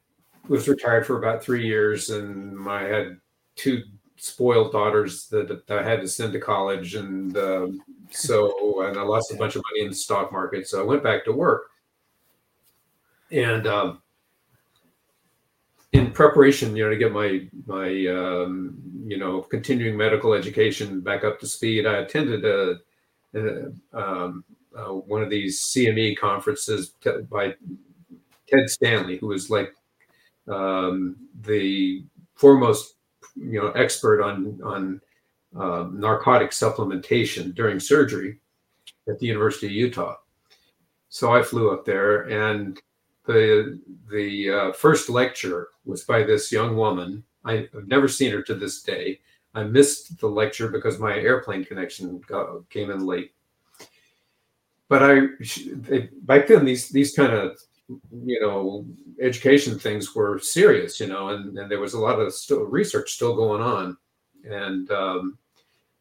was 0.47 0.67
retired 0.67 1.05
for 1.05 1.17
about 1.17 1.43
three 1.43 1.65
years, 1.65 2.09
and 2.09 2.69
I 2.69 2.83
had 2.83 3.19
two 3.57 3.83
spoiled 4.15 4.71
daughters 4.71 5.27
that, 5.27 5.61
I 5.69 5.83
had 5.83 6.01
to 6.01 6.07
send 6.07 6.33
to 6.33 6.39
college, 6.39 6.95
and 6.95 7.35
um, 7.37 7.81
so 8.09 8.81
and 8.87 8.97
I 8.97 9.01
lost 9.01 9.31
a 9.31 9.35
bunch 9.35 9.55
of 9.55 9.63
money 9.69 9.83
in 9.83 9.89
the 9.89 9.95
stock 9.95 10.31
market. 10.31 10.67
So 10.67 10.81
I 10.81 10.85
went 10.85 11.03
back 11.03 11.25
to 11.25 11.31
work, 11.33 11.63
and 13.31 13.67
um, 13.67 14.01
in 15.91 16.11
preparation, 16.11 16.75
you 16.75 16.85
know, 16.85 16.89
to 16.89 16.97
get 16.97 17.11
my 17.11 17.47
my 17.65 17.87
um, 18.07 18.77
you 19.05 19.17
know 19.17 19.41
continuing 19.41 19.97
medical 19.97 20.33
education 20.33 21.01
back 21.01 21.23
up 21.23 21.39
to 21.39 21.47
speed, 21.47 21.85
I 21.85 21.97
attended 21.97 22.45
a, 22.45 22.79
a 23.33 23.71
um, 23.93 24.43
uh, 24.77 24.93
one 24.93 25.23
of 25.23 25.29
these 25.29 25.61
CME 25.73 26.17
conferences 26.17 26.93
t- 27.01 27.21
by 27.29 27.55
Ted 28.47 28.69
Stanley, 28.69 29.17
who 29.17 29.27
was 29.27 29.49
like 29.49 29.73
um, 30.47 31.15
the 31.41 32.03
foremost 32.35 32.96
you 33.37 33.59
know 33.61 33.69
expert 33.71 34.21
on 34.21 34.59
on 34.63 35.01
uh, 35.55 35.87
narcotic 35.91 36.51
supplementation 36.51 37.53
during 37.53 37.79
surgery 37.79 38.39
at 39.07 39.19
the 39.19 39.25
University 39.25 39.67
of 39.67 39.73
Utah. 39.73 40.17
So 41.09 41.33
I 41.33 41.41
flew 41.41 41.71
up 41.71 41.85
there, 41.85 42.23
and 42.29 42.79
the 43.25 43.79
the 44.11 44.49
uh, 44.49 44.71
first 44.73 45.09
lecture 45.09 45.69
was 45.85 46.03
by 46.03 46.23
this 46.23 46.51
young 46.51 46.75
woman. 46.75 47.23
I, 47.45 47.67
have 47.73 47.87
never 47.87 48.07
seen 48.07 48.31
her 48.31 48.41
to 48.43 48.55
this 48.55 48.81
day. 48.81 49.19
I 49.53 49.63
missed 49.63 50.19
the 50.19 50.27
lecture 50.27 50.67
because 50.67 50.99
my 50.99 51.15
airplane 51.15 51.63
connection 51.63 52.21
got, 52.27 52.69
came 52.69 52.91
in 52.91 53.05
late. 53.05 53.31
But 54.89 55.03
I 55.03 55.21
they, 55.73 56.09
back 56.23 56.47
then 56.47 56.65
these 56.65 56.89
these 56.89 57.15
kind 57.15 57.33
of 57.33 57.57
you 58.25 58.39
know 58.41 58.85
education 59.21 59.79
things 59.79 60.13
were 60.13 60.39
serious 60.39 60.99
you 60.99 61.07
know 61.07 61.29
and, 61.29 61.57
and 61.57 61.71
there 61.71 61.79
was 61.79 61.93
a 61.93 61.99
lot 61.99 62.19
of 62.19 62.33
still 62.33 62.63
research 62.63 63.13
still 63.13 63.35
going 63.35 63.61
on. 63.61 63.97
And 64.43 64.89
um, 64.91 65.37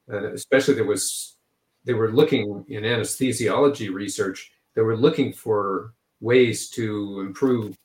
and 0.08 0.26
especially 0.26 0.74
there 0.74 0.84
was 0.84 1.36
they 1.84 1.94
were 1.94 2.12
looking 2.12 2.64
in 2.68 2.82
anesthesiology 2.82 3.92
research 3.92 4.52
they 4.74 4.82
were 4.82 4.96
looking 4.96 5.32
for 5.32 5.94
ways 6.20 6.68
to 6.70 7.20
improve 7.20 7.76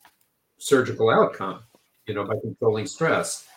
surgical 0.57 1.09
outcome 1.09 1.61
you 2.07 2.13
know 2.13 2.25
by 2.25 2.35
controlling 2.41 2.85
stress. 2.85 3.47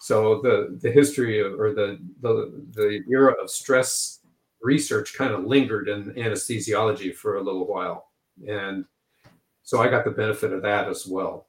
So 0.00 0.40
the 0.42 0.78
the 0.80 0.90
history 0.90 1.40
of, 1.40 1.58
or 1.58 1.72
the 1.72 1.98
the 2.20 2.64
the 2.72 3.02
era 3.10 3.34
of 3.42 3.50
stress 3.50 4.20
research 4.60 5.14
kind 5.14 5.32
of 5.32 5.44
lingered 5.44 5.88
in 5.88 6.12
anesthesiology 6.12 7.14
for 7.14 7.36
a 7.36 7.42
little 7.42 7.66
while, 7.66 8.10
and 8.46 8.84
so 9.68 9.82
I 9.82 9.88
got 9.88 10.06
the 10.06 10.10
benefit 10.10 10.54
of 10.54 10.62
that 10.62 10.88
as 10.88 11.06
well. 11.06 11.46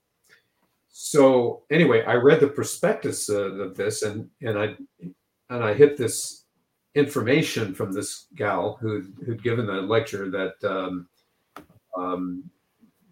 So 0.89 1.63
anyway, 1.71 2.03
I 2.03 2.15
read 2.15 2.41
the 2.41 2.49
prospectus 2.49 3.29
uh, 3.29 3.53
of 3.53 3.77
this, 3.77 4.01
and 4.01 4.29
and 4.41 4.59
I 4.59 4.75
and 5.49 5.63
I 5.63 5.73
hit 5.73 5.95
this 5.95 6.43
information 6.95 7.73
from 7.73 7.93
this 7.93 8.25
gal 8.35 8.77
who 8.81 9.05
who'd 9.25 9.41
given 9.41 9.65
the 9.65 9.81
lecture 9.81 10.29
that 10.31 10.55
um, 10.69 11.07
um, 11.95 12.43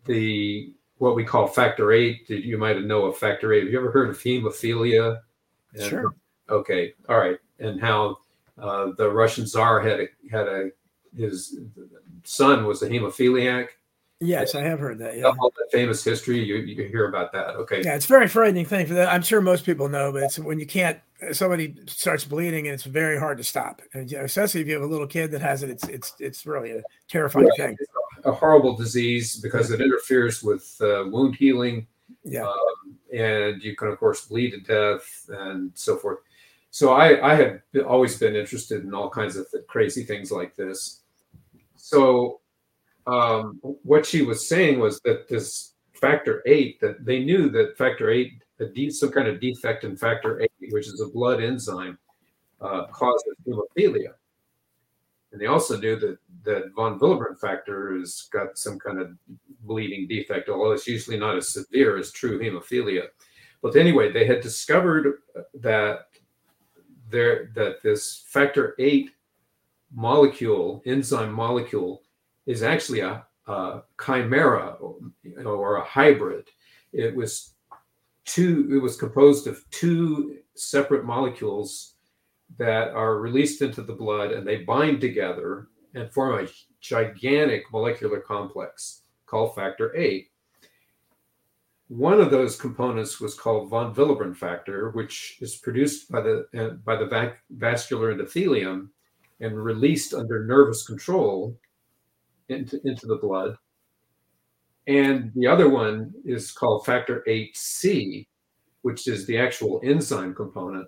the 0.03 0.73
what 0.97 1.15
we 1.15 1.23
call 1.23 1.47
factor 1.47 1.93
eight. 1.93 2.29
You 2.29 2.57
might 2.57 2.83
know 2.83 3.05
of 3.05 3.17
factor 3.17 3.53
eight. 3.53 3.63
Have 3.63 3.71
you 3.71 3.79
ever 3.79 3.91
heard 3.91 4.09
of 4.09 4.17
hemophilia? 4.17 5.21
Sure. 5.87 6.13
Okay. 6.49 6.95
All 7.07 7.17
right. 7.17 7.37
And 7.59 7.79
how 7.79 8.17
uh, 8.61 8.91
the 8.97 9.09
Russian 9.09 9.47
czar 9.47 9.79
had 9.79 10.01
a, 10.01 10.07
had 10.29 10.47
a 10.49 10.71
his 11.15 11.61
son 12.25 12.65
was 12.65 12.81
a 12.81 12.89
hemophiliac. 12.89 13.69
Yes, 14.19 14.55
I 14.55 14.61
have 14.61 14.79
heard 14.79 14.97
that. 14.99 15.15
Yeah. 15.17 15.25
All 15.25 15.53
that 15.57 15.69
famous 15.71 16.03
history. 16.03 16.43
You 16.43 16.55
you 16.57 16.75
hear 16.87 17.07
about 17.07 17.31
that? 17.33 17.49
Okay. 17.55 17.83
Yeah, 17.83 17.95
it's 17.95 18.05
a 18.05 18.07
very 18.07 18.27
frightening 18.27 18.65
thing 18.65 18.87
for 18.87 18.95
that. 18.95 19.09
I'm 19.13 19.21
sure 19.21 19.41
most 19.41 19.63
people 19.65 19.89
know, 19.89 20.11
but 20.11 20.23
it's 20.23 20.39
when 20.39 20.59
you 20.59 20.65
can't. 20.65 20.99
Somebody 21.31 21.75
starts 21.87 22.23
bleeding, 22.25 22.67
and 22.67 22.73
it's 22.73 22.83
very 22.83 23.19
hard 23.19 23.37
to 23.37 23.43
stop. 23.43 23.81
And 23.93 24.11
especially 24.13 24.61
if 24.61 24.67
you 24.67 24.73
have 24.73 24.83
a 24.83 24.87
little 24.87 25.07
kid 25.07 25.31
that 25.31 25.41
has 25.41 25.61
it, 25.63 25.69
it's 25.69 25.87
it's 25.87 26.15
it's 26.19 26.45
really 26.47 26.71
a 26.71 26.81
terrifying 27.07 27.49
Yeah, 27.57 27.67
thing. 27.67 27.77
it's 27.79 27.91
a 28.25 28.31
horrible 28.31 28.75
disease 28.75 29.35
because 29.37 29.69
it 29.71 29.81
interferes 29.81 30.41
with 30.43 30.75
uh, 30.81 31.05
wound 31.07 31.35
healing. 31.35 31.85
Yeah. 32.23 32.43
um, 32.43 32.97
and 33.13 33.61
you 33.63 33.75
can 33.75 33.87
of 33.89 33.99
course 33.99 34.25
bleed 34.25 34.51
to 34.51 34.59
death 34.59 35.29
and 35.29 35.71
so 35.75 35.95
forth 35.97 36.19
so 36.71 36.91
i 36.91 37.31
i 37.31 37.35
had 37.35 37.61
always 37.85 38.17
been 38.19 38.35
interested 38.35 38.83
in 38.83 38.93
all 38.93 39.09
kinds 39.09 39.37
of 39.37 39.47
crazy 39.67 40.03
things 40.03 40.29
like 40.31 40.53
this 40.55 41.01
so 41.75 42.41
um, 43.07 43.59
what 43.61 44.05
she 44.05 44.21
was 44.21 44.47
saying 44.47 44.79
was 44.79 44.99
that 45.01 45.27
this 45.27 45.73
factor 45.93 46.43
eight 46.45 46.79
that 46.81 47.03
they 47.03 47.23
knew 47.23 47.49
that 47.49 47.77
factor 47.77 48.09
eight 48.09 48.33
de- 48.73 48.89
some 48.89 49.11
kind 49.11 49.27
of 49.27 49.39
defect 49.39 49.83
in 49.83 49.97
factor 49.97 50.41
eight 50.41 50.71
which 50.71 50.87
is 50.87 51.01
a 51.01 51.07
blood 51.07 51.41
enzyme 51.41 51.97
uh, 52.61 52.85
causes 52.87 53.33
hemophilia 53.47 54.13
and 55.31 55.41
they 55.41 55.47
also 55.47 55.77
knew 55.77 55.95
that 55.97 56.17
that 56.43 56.71
von 56.75 56.99
Willebrand 56.99 57.39
factor 57.39 57.97
has 57.99 58.27
got 58.31 58.57
some 58.57 58.79
kind 58.79 58.99
of 58.99 59.11
bleeding 59.61 60.07
defect, 60.07 60.49
although 60.49 60.71
it's 60.71 60.87
usually 60.87 61.17
not 61.17 61.35
as 61.35 61.53
severe 61.53 61.97
as 61.97 62.11
true 62.11 62.39
hemophilia. 62.39 63.07
But 63.61 63.75
anyway, 63.75 64.11
they 64.11 64.25
had 64.25 64.41
discovered 64.41 65.19
that 65.55 66.07
there 67.09 67.51
that 67.55 67.83
this 67.83 68.23
factor 68.27 68.75
eight 68.79 69.11
molecule, 69.93 70.81
enzyme 70.85 71.33
molecule, 71.33 72.03
is 72.47 72.63
actually 72.63 73.01
a, 73.01 73.23
a 73.47 73.83
chimera 74.03 74.77
or, 74.79 74.95
or 75.45 75.75
a 75.75 75.83
hybrid. 75.83 76.47
It 76.93 77.15
was 77.15 77.53
two. 78.25 78.69
It 78.71 78.81
was 78.81 78.97
composed 78.97 79.45
of 79.45 79.69
two 79.69 80.37
separate 80.55 81.05
molecules 81.05 81.93
that 82.57 82.89
are 82.89 83.19
released 83.19 83.61
into 83.61 83.83
the 83.83 83.93
blood, 83.93 84.31
and 84.31 84.47
they 84.47 84.57
bind 84.57 85.01
together 85.01 85.67
and 85.93 86.11
form 86.11 86.43
a 86.43 86.49
gigantic 86.79 87.71
molecular 87.71 88.19
complex 88.19 89.01
called 89.25 89.53
factor 89.53 89.95
eight. 89.95 90.31
One 91.89 92.19
of 92.19 92.31
those 92.31 92.59
components 92.59 93.19
was 93.19 93.33
called 93.33 93.69
von 93.69 93.93
Willebrand 93.93 94.35
factor, 94.35 94.91
which 94.91 95.37
is 95.41 95.55
produced 95.55 96.11
by 96.11 96.21
the 96.21 96.47
uh, 96.57 96.69
by 96.85 96.95
the 96.95 97.05
vac- 97.05 97.41
vascular 97.49 98.13
endothelium 98.13 98.89
and 99.39 99.63
released 99.63 100.13
under 100.13 100.45
nervous 100.45 100.85
control 100.85 101.57
into, 102.49 102.79
into 102.85 103.05
the 103.05 103.17
blood. 103.17 103.57
And 104.87 105.31
the 105.35 105.47
other 105.47 105.69
one 105.69 106.13
is 106.23 106.51
called 106.51 106.85
factor 106.85 107.23
8C, 107.27 108.25
which 108.83 109.07
is 109.07 109.25
the 109.25 109.37
actual 109.37 109.81
enzyme 109.83 110.33
component. 110.33 110.87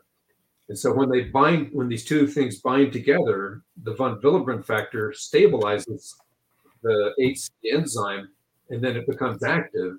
And 0.69 0.77
so 0.77 0.93
when 0.93 1.09
they 1.09 1.23
bind, 1.23 1.69
when 1.73 1.89
these 1.89 2.05
two 2.05 2.27
things 2.27 2.61
bind 2.61 2.93
together, 2.93 3.63
the 3.83 3.95
von 3.95 4.21
Willebrand 4.21 4.65
factor 4.65 5.11
stabilizes 5.11 6.13
the 6.83 7.11
8C 7.19 7.49
enzyme, 7.73 8.29
and 8.69 8.81
then 8.81 8.95
it 8.95 9.07
becomes 9.07 9.43
active, 9.43 9.97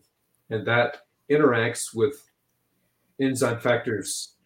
and 0.49 0.67
that 0.67 1.03
interacts 1.31 1.95
with 1.95 2.23
enzyme 3.21 3.61
factors 3.61 4.37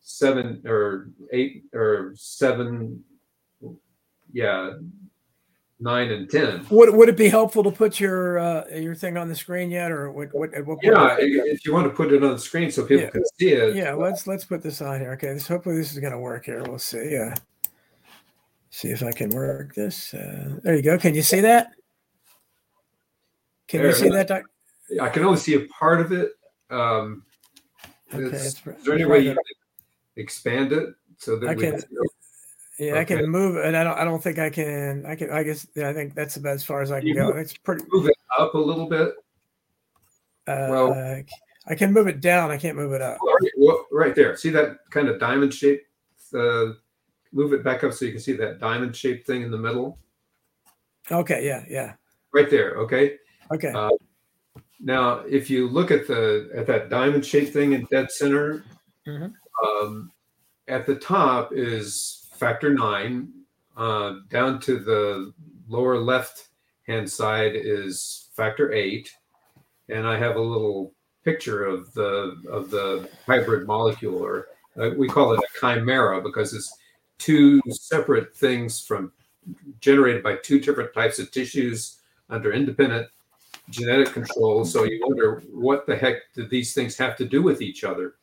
seven 0.00 0.62
or 0.66 1.08
eight 1.32 1.64
or 1.72 2.12
seven, 2.14 3.02
yeah, 4.32 4.72
nine 5.80 6.10
and 6.10 6.30
ten. 6.30 6.66
Would 6.70 6.94
would 6.94 7.08
it 7.08 7.16
be 7.16 7.28
helpful 7.28 7.62
to 7.64 7.70
put 7.70 7.98
your 8.00 8.38
uh, 8.38 8.64
your 8.74 8.94
thing 8.94 9.16
on 9.16 9.28
the 9.28 9.34
screen 9.34 9.70
yet, 9.70 9.90
or 9.90 10.10
what? 10.10 10.28
What? 10.34 10.54
at 10.54 10.64
what 10.66 10.80
point- 10.82 10.94
Yeah, 10.96 11.16
if 11.18 11.64
you 11.66 11.72
want 11.72 11.86
to 11.86 11.90
put 11.94 12.12
it 12.12 12.22
on 12.22 12.30
the 12.32 12.38
screen 12.38 12.70
so 12.70 12.82
people 12.82 13.04
Yeah. 13.04 13.10
can 13.10 13.22
see 13.38 13.48
it. 13.52 13.76
yeah. 13.76 13.92
Let's 13.92 14.26
let's 14.26 14.44
put 14.44 14.62
this 14.62 14.80
on 14.80 15.00
here. 15.00 15.12
Okay. 15.12 15.32
This, 15.34 15.46
hopefully 15.46 15.76
this 15.76 15.92
is 15.92 15.98
gonna 15.98 16.18
work 16.20 16.46
here. 16.46 16.62
We'll 16.62 16.78
see. 16.78 17.10
Yeah. 17.12 17.34
See 18.70 18.88
if 18.88 19.02
I 19.02 19.12
can 19.12 19.30
work 19.30 19.74
this. 19.74 20.12
Uh, 20.14 20.58
there 20.62 20.74
you 20.74 20.82
go. 20.82 20.98
Can 20.98 21.14
you 21.14 21.22
see 21.22 21.40
that? 21.40 21.72
Can 23.68 23.82
you 23.82 23.92
see 23.92 24.08
that? 24.10 24.28
Doc? 24.28 24.42
I 25.00 25.08
can 25.08 25.24
only 25.24 25.38
see 25.38 25.54
a 25.54 25.60
part 25.68 26.00
of 26.00 26.12
it. 26.12 26.32
Um, 26.70 27.24
Okay. 28.12 28.24
is, 28.24 28.32
it's- 28.64 28.78
is 28.78 28.84
there 28.84 28.94
any 28.94 29.04
way 29.06 29.20
you 29.20 29.30
can 29.30 29.38
expand 30.16 30.72
it 30.72 30.90
so 31.18 31.36
that 31.38 31.48
I 31.50 31.54
we 31.54 31.62
can- 31.62 31.82
Yeah, 32.78 32.98
I 32.98 33.04
can 33.04 33.28
move, 33.28 33.56
and 33.56 33.76
I 33.76 33.84
don't. 33.84 33.96
I 33.98 34.04
don't 34.04 34.22
think 34.22 34.38
I 34.38 34.50
can. 34.50 35.06
I 35.06 35.14
can. 35.14 35.30
I 35.30 35.42
guess. 35.44 35.66
Yeah, 35.76 35.88
I 35.90 35.94
think 35.94 36.14
that's 36.14 36.36
about 36.36 36.54
as 36.54 36.64
far 36.64 36.82
as 36.82 36.90
I 36.90 36.98
can 37.00 37.08
You 37.08 37.14
go. 37.14 37.26
move- 37.28 37.36
It's 37.36 37.56
pretty. 37.56 37.84
move 37.88 38.08
it 38.08 38.16
up 38.38 38.54
a 38.54 38.58
little 38.58 38.88
bit? 38.88 39.14
Uh, 40.46 40.66
well- 40.70 41.22
I 41.66 41.74
can 41.74 41.92
move 41.94 42.08
it 42.08 42.20
down. 42.20 42.50
I 42.50 42.58
can't 42.58 42.76
move 42.76 42.92
it 42.92 43.00
up. 43.00 43.18
Right, 43.22 43.50
well, 43.56 43.86
right 43.90 44.14
there. 44.14 44.36
See 44.36 44.50
that 44.50 44.76
kind 44.90 45.08
of 45.08 45.18
diamond 45.18 45.54
shape? 45.54 45.80
Uh, 46.34 46.72
move 47.32 47.54
it 47.54 47.64
back 47.64 47.82
up 47.84 47.92
so 47.94 48.04
you 48.04 48.10
can 48.10 48.20
see 48.20 48.34
that 48.34 48.58
diamond 48.60 48.94
shaped 48.94 49.26
thing 49.26 49.40
in 49.42 49.50
the 49.50 49.56
middle. 49.56 49.98
Okay. 51.10 51.46
Yeah. 51.46 51.64
Yeah. 51.68 51.94
Right 52.34 52.50
there. 52.50 52.74
Okay. 52.80 53.16
Okay. 53.52 53.68
Uh, 53.74 53.90
Now, 54.80 55.20
if 55.20 55.48
you 55.48 55.66
look 55.68 55.90
at 55.90 56.06
the 56.06 56.50
at 56.54 56.66
that 56.66 56.90
diamond 56.90 57.24
shaped 57.24 57.52
thing 57.54 57.72
in 57.72 57.86
dead 57.90 58.10
center, 58.10 58.62
Mhm. 59.06 59.32
um, 59.64 60.12
at 60.68 60.84
the 60.84 60.96
top 60.96 61.52
is 61.54 62.23
factor 62.44 62.74
nine. 62.74 63.32
Uh, 63.74 64.16
down 64.28 64.60
to 64.60 64.78
the 64.78 65.32
lower 65.66 65.98
left 65.98 66.48
hand 66.86 67.10
side 67.10 67.52
is 67.54 68.28
factor 68.36 68.70
eight, 68.72 69.10
and 69.88 70.06
I 70.06 70.18
have 70.18 70.36
a 70.36 70.40
little 70.40 70.92
picture 71.24 71.64
of 71.64 71.92
the 71.94 72.36
of 72.50 72.70
the 72.70 73.08
hybrid 73.26 73.66
molecule, 73.66 74.18
or 74.22 74.48
uh, 74.78 74.90
we 74.96 75.08
call 75.08 75.32
it 75.32 75.40
a 75.40 75.58
chimera 75.58 76.20
because 76.20 76.52
it's 76.52 76.76
two 77.16 77.62
separate 77.70 78.36
things 78.36 78.78
from 78.78 79.10
generated 79.80 80.22
by 80.22 80.36
two 80.36 80.60
different 80.60 80.92
types 80.92 81.18
of 81.18 81.30
tissues 81.30 82.00
under 82.28 82.52
independent 82.52 83.08
genetic 83.70 84.12
control. 84.12 84.66
So 84.66 84.84
you 84.84 85.00
wonder 85.02 85.42
what 85.50 85.86
the 85.86 85.96
heck 85.96 86.16
do 86.34 86.46
these 86.46 86.74
things 86.74 86.96
have 86.98 87.16
to 87.16 87.24
do 87.24 87.42
with 87.42 87.62
each 87.62 87.84
other? 87.84 88.16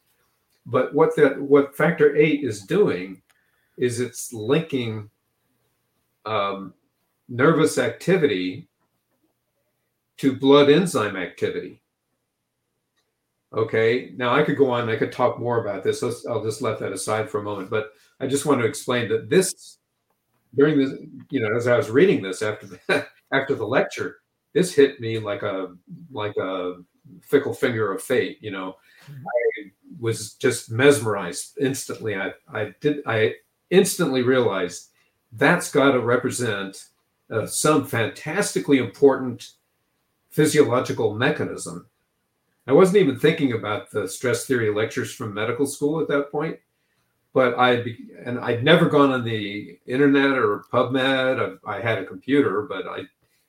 But 0.67 0.93
what 0.93 1.15
that 1.15 1.41
what 1.41 1.75
factor 1.75 2.15
eight 2.15 2.43
is 2.43 2.61
doing 2.61 3.20
is 3.81 3.99
it's 3.99 4.31
linking 4.31 5.09
um, 6.25 6.73
nervous 7.27 7.79
activity 7.79 8.69
to 10.17 10.35
blood 10.35 10.69
enzyme 10.69 11.17
activity. 11.17 11.81
Okay, 13.51 14.13
now 14.15 14.33
I 14.33 14.43
could 14.43 14.55
go 14.55 14.69
on. 14.69 14.87
I 14.87 14.95
could 14.95 15.11
talk 15.11 15.39
more 15.39 15.61
about 15.61 15.83
this. 15.83 16.03
Let's, 16.03 16.25
I'll 16.27 16.43
just 16.43 16.61
let 16.61 16.79
that 16.79 16.93
aside 16.93 17.29
for 17.29 17.39
a 17.39 17.43
moment. 17.43 17.71
But 17.71 17.91
I 18.19 18.27
just 18.27 18.45
want 18.45 18.61
to 18.61 18.67
explain 18.67 19.09
that 19.09 19.29
this 19.29 19.79
during 20.55 20.77
this, 20.77 20.91
you 21.31 21.41
know, 21.41 21.53
as 21.55 21.67
I 21.67 21.75
was 21.75 21.89
reading 21.89 22.21
this 22.21 22.43
after 22.43 22.67
the 22.67 23.07
after 23.33 23.55
the 23.55 23.65
lecture, 23.65 24.17
this 24.53 24.75
hit 24.75 25.01
me 25.01 25.17
like 25.17 25.41
a 25.41 25.73
like 26.11 26.37
a 26.37 26.75
fickle 27.23 27.53
finger 27.53 27.91
of 27.91 28.03
fate. 28.03 28.37
You 28.41 28.51
know, 28.51 28.75
I 29.09 29.71
was 29.99 30.35
just 30.35 30.69
mesmerized 30.69 31.57
instantly. 31.59 32.15
I 32.15 32.31
I 32.53 32.75
did 32.79 32.99
I 33.07 33.33
instantly 33.71 34.21
realized 34.21 34.89
that's 35.31 35.71
got 35.71 35.91
to 35.91 35.99
represent 35.99 36.85
uh, 37.31 37.45
some 37.45 37.85
fantastically 37.85 38.77
important 38.77 39.53
physiological 40.29 41.15
mechanism. 41.15 41.87
I 42.67 42.73
wasn't 42.73 42.97
even 42.97 43.17
thinking 43.17 43.53
about 43.53 43.89
the 43.89 44.07
stress 44.07 44.45
theory 44.45 44.73
lectures 44.73 45.13
from 45.13 45.33
medical 45.33 45.65
school 45.65 45.99
at 45.99 46.07
that 46.09 46.31
point, 46.31 46.59
but 47.33 47.57
I 47.57 47.83
and 48.23 48.39
I'd 48.39 48.63
never 48.63 48.87
gone 48.87 49.11
on 49.11 49.23
the 49.23 49.79
internet 49.87 50.37
or 50.37 50.63
PubMed. 50.71 51.59
I, 51.65 51.77
I 51.77 51.81
had 51.81 51.97
a 51.97 52.05
computer, 52.05 52.63
but 52.63 52.85
I 52.87 53.03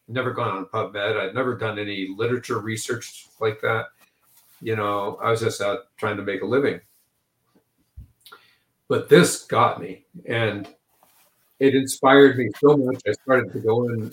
never 0.09 0.33
gone 0.33 0.57
on 0.57 0.67
PubMed. 0.67 1.21
I'd 1.21 1.35
never 1.35 1.57
done 1.57 1.79
any 1.79 2.09
literature 2.17 2.59
research 2.59 3.27
like 3.41 3.61
that. 3.61 3.87
You 4.61 4.77
know, 4.77 5.19
I 5.21 5.31
was 5.31 5.41
just 5.41 5.61
out 5.61 5.81
trying 5.97 6.17
to 6.17 6.23
make 6.23 6.43
a 6.43 6.47
living. 6.47 6.81
But 8.89 9.09
this 9.09 9.45
got 9.45 9.81
me, 9.81 10.05
and 10.27 10.69
it 11.59 11.75
inspired 11.75 12.37
me 12.39 12.49
so 12.59 12.77
much. 12.77 13.03
I 13.07 13.13
started 13.13 13.53
to 13.53 13.61
go 13.61 13.89
in 13.89 14.11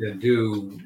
and 0.00 0.20
do 0.20 0.78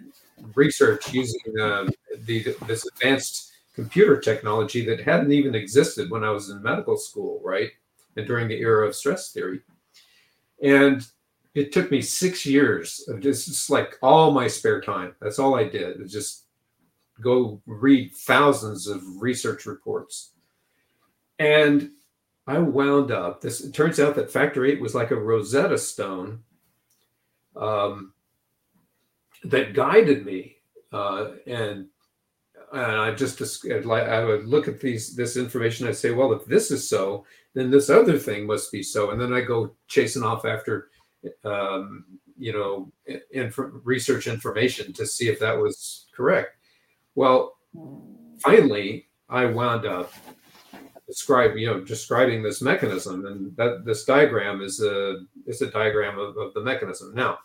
research 0.54 1.12
using 1.12 1.60
uh, 1.60 1.88
the, 2.24 2.54
this 2.66 2.86
advanced 2.86 3.52
computer 3.74 4.20
technology 4.20 4.84
that 4.86 5.00
hadn't 5.00 5.32
even 5.32 5.54
existed 5.54 6.10
when 6.10 6.22
I 6.22 6.30
was 6.30 6.50
in 6.50 6.62
medical 6.62 6.96
school, 6.96 7.40
right? 7.42 7.70
And 8.16 8.26
during 8.26 8.46
the 8.46 8.60
era 8.60 8.86
of 8.86 8.94
stress 8.94 9.32
theory. 9.32 9.60
And 10.62 11.04
it 11.54 11.72
took 11.72 11.90
me 11.90 12.00
six 12.00 12.46
years 12.46 13.04
of 13.08 13.20
just, 13.20 13.46
just 13.46 13.70
like 13.70 13.98
all 14.02 14.30
my 14.30 14.46
spare 14.46 14.80
time. 14.80 15.14
That's 15.20 15.38
all 15.38 15.56
I 15.56 15.64
did. 15.64 16.00
Was 16.00 16.12
just 16.12 16.44
go 17.20 17.60
read 17.66 18.12
thousands 18.12 18.86
of 18.86 19.02
research 19.20 19.66
reports. 19.66 20.30
And 21.38 21.90
I 22.46 22.58
wound 22.58 23.10
up. 23.10 23.40
This 23.40 23.62
it 23.62 23.72
turns 23.72 23.98
out 23.98 24.14
that 24.16 24.30
factor 24.30 24.64
eight 24.64 24.80
was 24.80 24.94
like 24.94 25.10
a 25.10 25.16
Rosetta 25.16 25.78
Stone 25.78 26.42
um, 27.56 28.12
that 29.44 29.74
guided 29.74 30.26
me, 30.26 30.56
uh, 30.92 31.32
and 31.46 31.86
and 32.72 32.96
I 32.96 33.12
just 33.12 33.40
I 33.66 34.24
would 34.24 34.46
look 34.46 34.68
at 34.68 34.80
these 34.80 35.16
this 35.16 35.36
information. 35.36 35.86
I'd 35.86 35.96
say, 35.96 36.10
well, 36.10 36.32
if 36.32 36.44
this 36.44 36.70
is 36.70 36.88
so, 36.88 37.24
then 37.54 37.70
this 37.70 37.88
other 37.88 38.18
thing 38.18 38.46
must 38.46 38.70
be 38.70 38.82
so, 38.82 39.10
and 39.10 39.20
then 39.20 39.32
I 39.32 39.40
go 39.40 39.74
chasing 39.88 40.22
off 40.22 40.44
after, 40.44 40.88
um, 41.44 42.04
you 42.36 42.52
know, 42.52 42.92
inf- 43.30 43.58
research 43.84 44.26
information 44.26 44.92
to 44.94 45.06
see 45.06 45.28
if 45.28 45.38
that 45.40 45.56
was 45.56 46.06
correct. 46.14 46.56
Well, 47.14 47.56
finally, 48.40 49.08
I 49.30 49.46
wound 49.46 49.86
up 49.86 50.12
describe 51.06 51.56
you 51.56 51.66
know 51.66 51.80
describing 51.80 52.42
this 52.42 52.62
mechanism 52.62 53.26
and 53.26 53.56
that 53.56 53.84
this 53.84 54.04
diagram 54.04 54.62
is 54.62 54.80
a 54.80 55.20
is 55.46 55.60
a 55.62 55.70
diagram 55.70 56.18
of, 56.18 56.36
of 56.36 56.54
the 56.54 56.60
mechanism. 56.60 57.14
Now 57.14 57.38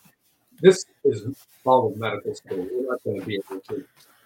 this 0.61 0.85
is 1.03 1.23
all 1.65 1.91
of 1.91 1.97
medical 1.97 2.35
school. 2.35 2.67
We're 2.71 2.91
not 2.91 3.03
going 3.03 3.19
to 3.19 3.25
be 3.25 3.35
able 3.35 3.61
to 3.61 3.85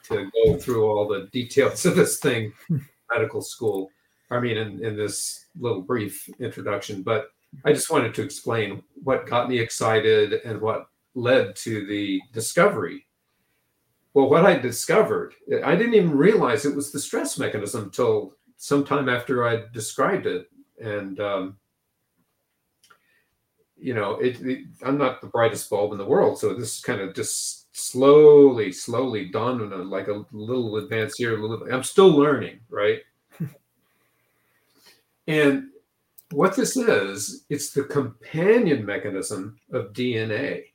to 0.10 0.30
go 0.46 0.58
through 0.58 0.86
all 0.86 1.08
the 1.08 1.30
details 1.32 1.86
of 1.86 1.96
this 1.96 2.20
thing 2.20 2.54
medical 3.12 3.42
school. 3.42 3.90
I 4.30 4.40
mean 4.40 4.58
in, 4.58 4.84
in 4.84 4.96
this 4.96 5.46
little 5.60 5.82
brief 5.82 6.28
introduction 6.40 7.04
but 7.04 7.30
i 7.66 7.72
just 7.72 7.92
wanted 7.92 8.16
to 8.16 8.24
explain 8.24 8.82
what 9.04 9.28
got 9.28 9.48
me 9.48 9.60
excited 9.60 10.42
and 10.44 10.60
what 10.60 10.88
led 11.14 11.56
to 11.56 11.86
the 11.86 12.20
discovery. 12.32 13.06
Well 14.14 14.30
what 14.30 14.46
i 14.46 14.58
discovered 14.58 15.34
i 15.64 15.76
didn't 15.76 15.96
even 15.96 16.16
realize 16.16 16.66
it 16.66 16.76
was 16.76 16.92
the 16.92 17.00
stress 17.00 17.40
mechanism 17.40 17.86
until 17.86 18.36
sometime 18.64 19.10
after 19.10 19.46
I 19.46 19.64
described 19.74 20.26
it. 20.26 20.50
And, 20.82 21.20
um, 21.20 21.58
you 23.76 23.94
know, 23.94 24.14
it, 24.14 24.40
it, 24.40 24.60
I'm 24.86 24.98
not 24.98 25.20
the 25.20 25.28
brightest 25.28 25.70
bulb 25.70 25.92
in 25.92 25.98
the 25.98 26.06
world. 26.06 26.40
So 26.40 26.54
this 26.54 26.78
is 26.78 26.82
kind 26.82 27.02
of 27.02 27.14
just 27.14 27.76
slowly, 27.76 28.72
slowly 28.72 29.26
dawned 29.26 29.74
on 29.74 29.90
like 29.90 30.08
a 30.08 30.24
little 30.32 30.78
advance 30.78 31.18
here. 31.18 31.38
A 31.38 31.46
little, 31.46 31.74
I'm 31.74 31.84
still 31.84 32.08
learning, 32.08 32.62
right? 32.70 33.02
and 35.28 35.66
what 36.32 36.56
this 36.56 36.78
is, 36.78 37.44
it's 37.50 37.72
the 37.72 37.84
companion 37.84 38.86
mechanism 38.86 39.60
of 39.74 39.92
DNA. 39.92 40.68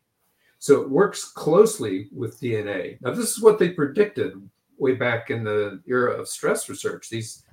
So 0.58 0.82
it 0.82 0.90
works 0.90 1.24
closely 1.24 2.10
with 2.14 2.38
DNA. 2.38 3.00
Now, 3.00 3.14
this 3.14 3.34
is 3.34 3.42
what 3.42 3.58
they 3.58 3.70
predicted 3.70 4.34
way 4.76 4.94
back 4.94 5.30
in 5.30 5.42
the 5.42 5.80
era 5.86 6.12
of 6.12 6.28
stress 6.28 6.68
research. 6.68 7.08
These 7.08 7.44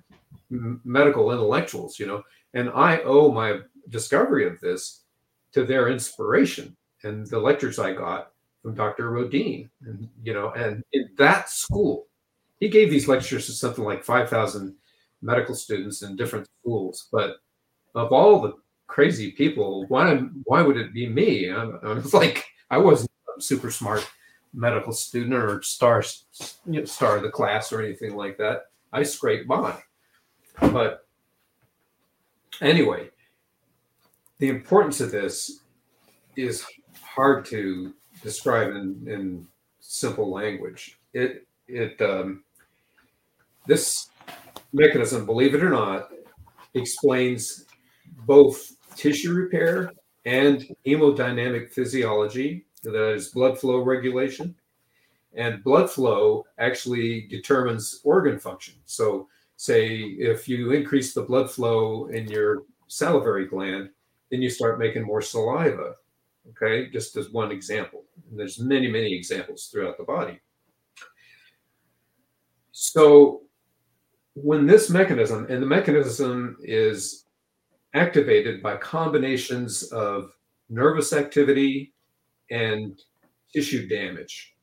medical 0.49 1.31
intellectuals, 1.31 1.99
you 1.99 2.08
know, 2.08 2.23
and 2.53 2.69
I 2.69 2.99
owe 2.99 3.31
my 3.31 3.60
discovery 3.89 4.47
of 4.47 4.60
this 4.62 5.01
to 5.53 5.65
their 5.65 5.89
inspiration 5.89 6.75
and 7.03 7.27
the 7.27 7.39
lectures 7.39 7.79
I 7.79 7.93
got 7.93 8.31
from 8.62 8.75
Dr. 8.75 9.12
Rhodin, 9.12 9.69
and 9.86 10.10
you 10.23 10.34
know, 10.34 10.51
and 10.51 10.84
in 10.91 11.10
that 11.17 11.49
school, 11.49 12.08
he 12.60 12.67
gave 12.67 12.89
these 12.89 13.08
lectures 13.08 13.45
to 13.45 13.51
something 13.51 13.84
like 13.84 14.03
five 14.03 14.29
thousand 14.29 14.75
medical 15.21 15.53
students 15.53 16.01
in 16.01 16.15
different 16.15 16.47
schools. 16.62 17.08
But 17.12 17.38
of 17.93 18.12
all 18.12 18.41
the 18.41 18.53
crazy 18.88 19.31
people, 19.31 19.86
why 19.88 20.15
why 20.45 20.62
would 20.63 20.77
it 20.77 20.93
be 20.93 21.08
me? 21.08 21.51
I, 21.51 21.63
I 21.63 21.93
was 21.93 22.13
like, 22.21 22.45
I 22.71 22.77
wasn't 22.77 23.12
a 23.38 23.41
super 23.41 23.69
smart 23.69 24.10
medical 24.53 24.93
student 24.93 25.34
or 25.34 25.62
star 25.62 26.03
you 26.65 26.79
know, 26.79 26.86
star 26.86 27.17
of 27.17 27.23
the 27.23 27.29
class 27.29 27.71
or 27.71 27.81
anything 27.81 28.15
like 28.15 28.38
that. 28.38 28.65
I 28.91 29.03
scraped 29.03 29.47
by. 29.47 29.77
But 30.59 31.05
anyway, 32.61 33.09
the 34.39 34.49
importance 34.49 35.01
of 35.01 35.11
this 35.11 35.61
is 36.35 36.65
hard 37.01 37.45
to 37.45 37.93
describe 38.21 38.69
in, 38.69 39.05
in 39.07 39.47
simple 39.79 40.31
language. 40.31 40.99
It 41.13 41.47
it 41.67 41.99
um, 42.01 42.43
this 43.65 44.09
mechanism, 44.73 45.25
believe 45.25 45.55
it 45.55 45.63
or 45.63 45.69
not, 45.69 46.09
explains 46.73 47.65
both 48.25 48.77
tissue 48.95 49.33
repair 49.33 49.91
and 50.25 50.65
hemodynamic 50.85 51.71
physiology, 51.71 52.65
that 52.83 53.13
is 53.13 53.29
blood 53.29 53.57
flow 53.59 53.79
regulation. 53.79 54.55
And 55.35 55.63
blood 55.63 55.89
flow 55.89 56.45
actually 56.59 57.27
determines 57.29 57.99
organ 58.03 58.39
function. 58.39 58.75
So 58.85 59.27
say 59.57 59.95
if 59.97 60.47
you 60.47 60.71
increase 60.71 61.13
the 61.13 61.21
blood 61.21 61.49
flow 61.49 62.07
in 62.07 62.27
your 62.27 62.63
salivary 62.87 63.47
gland, 63.47 63.89
then 64.31 64.41
you 64.41 64.49
start 64.49 64.79
making 64.79 65.03
more 65.03 65.21
saliva. 65.21 65.95
Okay, 66.49 66.89
just 66.91 67.15
as 67.17 67.31
one 67.31 67.51
example. 67.51 68.03
And 68.29 68.39
there's 68.39 68.59
many, 68.59 68.87
many 68.87 69.13
examples 69.13 69.67
throughout 69.67 69.97
the 69.97 70.03
body. 70.03 70.39
So 72.71 73.43
when 74.35 74.67
this 74.67 74.89
mechanism, 74.89 75.47
and 75.49 75.61
the 75.61 75.67
mechanism 75.67 76.57
is 76.61 77.25
activated 77.93 78.61
by 78.61 78.75
combinations 78.77 79.83
of 79.91 80.31
nervous 80.69 81.13
activity 81.13 81.93
and 82.51 83.01
tissue 83.53 83.87
damage. 83.87 84.54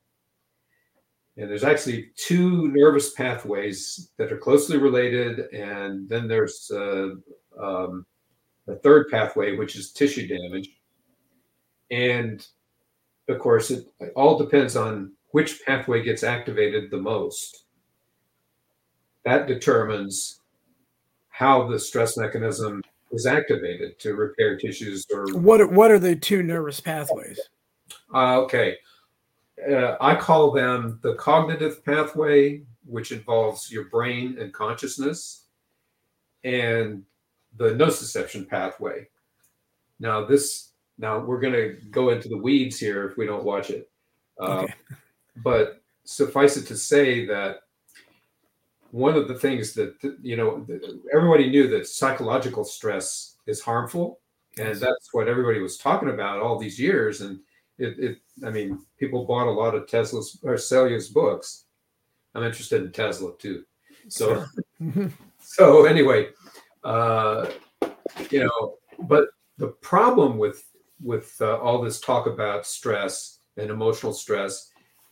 And 1.37 1.49
there's 1.49 1.63
actually 1.63 2.11
two 2.15 2.67
nervous 2.69 3.13
pathways 3.13 4.11
that 4.17 4.31
are 4.31 4.37
closely 4.37 4.77
related. 4.77 5.51
And 5.51 6.07
then 6.07 6.27
there's 6.27 6.69
uh, 6.71 7.09
um, 7.59 8.05
a 8.67 8.75
third 8.75 9.09
pathway, 9.09 9.55
which 9.55 9.75
is 9.75 9.91
tissue 9.91 10.27
damage. 10.27 10.69
And 11.89 12.45
of 13.29 13.39
course, 13.39 13.71
it 13.71 13.87
all 14.15 14.37
depends 14.37 14.75
on 14.75 15.13
which 15.31 15.63
pathway 15.65 16.03
gets 16.03 16.23
activated 16.23 16.91
the 16.91 17.01
most. 17.01 17.65
That 19.25 19.47
determines 19.47 20.39
how 21.29 21.67
the 21.67 21.79
stress 21.79 22.15
mechanism 22.15 22.83
is 23.11 23.25
activated 23.25 23.99
to 23.99 24.13
repair 24.13 24.57
tissues 24.57 25.05
or 25.13 25.25
what 25.33 25.61
are, 25.61 25.67
what 25.67 25.91
are 25.91 25.99
the 25.99 26.15
two 26.15 26.43
nervous 26.43 26.79
pathways 26.79 27.39
uh, 28.13 28.39
okay 28.39 28.75
uh, 29.71 29.97
I 30.01 30.15
call 30.15 30.51
them 30.51 30.99
the 31.01 31.15
cognitive 31.15 31.83
pathway, 31.85 32.63
which 32.85 33.11
involves 33.11 33.71
your 33.71 33.85
brain 33.85 34.37
and 34.39 34.53
consciousness, 34.53 35.45
and 36.43 37.03
the 37.57 37.69
nociception 37.69 38.47
pathway. 38.47 39.07
Now, 39.99 40.25
this 40.25 40.71
now 40.97 41.19
we're 41.19 41.39
going 41.39 41.53
to 41.53 41.77
go 41.89 42.09
into 42.09 42.29
the 42.29 42.37
weeds 42.37 42.79
here 42.79 43.07
if 43.07 43.17
we 43.17 43.25
don't 43.25 43.43
watch 43.43 43.69
it. 43.69 43.89
Uh, 44.39 44.61
okay. 44.63 44.73
But 45.43 45.81
suffice 46.05 46.57
it 46.57 46.67
to 46.67 46.75
say 46.75 47.25
that 47.25 47.61
one 48.91 49.15
of 49.15 49.27
the 49.27 49.35
things 49.35 49.73
that 49.73 49.95
you 50.21 50.35
know 50.37 50.65
everybody 51.13 51.49
knew 51.49 51.67
that 51.69 51.87
psychological 51.87 52.63
stress 52.63 53.37
is 53.47 53.61
harmful, 53.61 54.19
and 54.57 54.75
that's 54.75 55.13
what 55.13 55.27
everybody 55.27 55.59
was 55.59 55.77
talking 55.77 56.09
about 56.09 56.39
all 56.39 56.59
these 56.59 56.79
years, 56.79 57.21
and 57.21 57.39
it, 57.83 57.99
it 57.99 58.17
I 58.45 58.49
mean, 58.49 58.81
people 58.97 59.25
bought 59.25 59.47
a 59.47 59.51
lot 59.51 59.75
of 59.75 59.87
Tesla's 59.87 60.39
or 60.43 60.55
Selye's 60.55 61.09
books. 61.09 61.65
I'm 62.35 62.43
interested 62.43 62.83
in 62.83 62.91
Tesla 62.91 63.31
too. 63.37 63.63
So, 64.07 64.45
so 65.39 65.85
anyway, 65.85 66.29
uh, 66.83 67.49
you 68.29 68.43
know, 68.43 68.77
but 69.07 69.29
the 69.57 69.67
problem 69.67 70.37
with 70.37 70.65
with 71.01 71.35
uh, 71.41 71.57
all 71.57 71.81
this 71.81 71.99
talk 71.99 72.27
about 72.27 72.65
stress 72.65 73.39
and 73.57 73.69
emotional 73.69 74.13
stress 74.13 74.69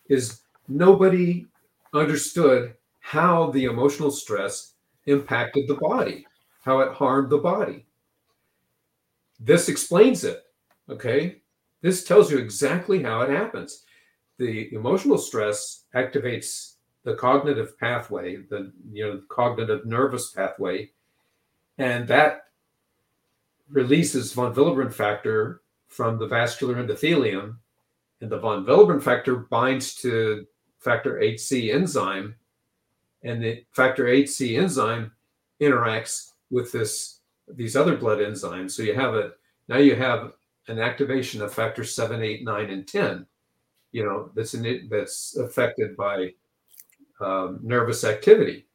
is 0.09 0.41
nobody 0.67 1.45
understood 1.93 2.73
how 3.01 3.51
the 3.51 3.65
emotional 3.65 4.11
stress 4.11 4.73
impacted 5.05 5.67
the 5.67 5.75
body, 5.75 6.25
how 6.63 6.79
it 6.79 6.93
harmed 6.93 7.29
the 7.29 7.37
body. 7.37 7.85
This 9.39 9.69
explains 9.69 10.23
it. 10.23 10.43
Okay. 10.89 11.40
This 11.81 12.03
tells 12.03 12.31
you 12.31 12.37
exactly 12.37 13.01
how 13.01 13.21
it 13.21 13.29
happens. 13.29 13.83
The 14.37 14.73
emotional 14.73 15.17
stress 15.17 15.85
activates 15.95 16.75
the 17.03 17.15
cognitive 17.15 17.77
pathway, 17.79 18.37
the 18.37 18.71
you 18.91 19.05
know 19.05 19.21
cognitive 19.29 19.85
nervous 19.85 20.31
pathway, 20.31 20.91
and 21.77 22.07
that 22.07 22.45
releases 23.69 24.33
von 24.33 24.53
Willebrand 24.53 24.93
factor 24.93 25.61
from 25.87 26.19
the 26.19 26.27
vascular 26.27 26.75
endothelium, 26.75 27.57
and 28.21 28.29
the 28.29 28.37
von 28.37 28.65
Willebrand 28.65 29.01
factor 29.01 29.35
binds 29.35 29.95
to 29.95 30.45
factor 30.79 31.19
8C 31.19 31.73
enzyme, 31.73 32.35
and 33.23 33.43
the 33.43 33.63
factor 33.71 34.05
8C 34.05 34.59
enzyme 34.61 35.11
interacts 35.59 36.31
with 36.49 36.71
this 36.71 37.19
these 37.47 37.75
other 37.75 37.97
blood 37.97 38.19
enzymes. 38.19 38.71
So 38.71 38.83
you 38.83 38.93
have 38.93 39.15
a 39.15 39.31
now 39.67 39.77
you 39.77 39.95
have 39.95 40.33
an 40.67 40.79
activation 40.79 41.41
of 41.41 41.53
factor 41.53 41.83
7, 41.83 42.21
8, 42.21 42.43
9, 42.43 42.69
and 42.69 42.87
10, 42.87 43.25
you 43.91 44.03
know, 44.03 44.31
that's 44.35 44.53
in 44.53 44.87
that's 44.89 45.37
affected 45.37 45.97
by 45.97 46.31
um, 47.19 47.59
nervous 47.61 48.03
activity. 48.03 48.67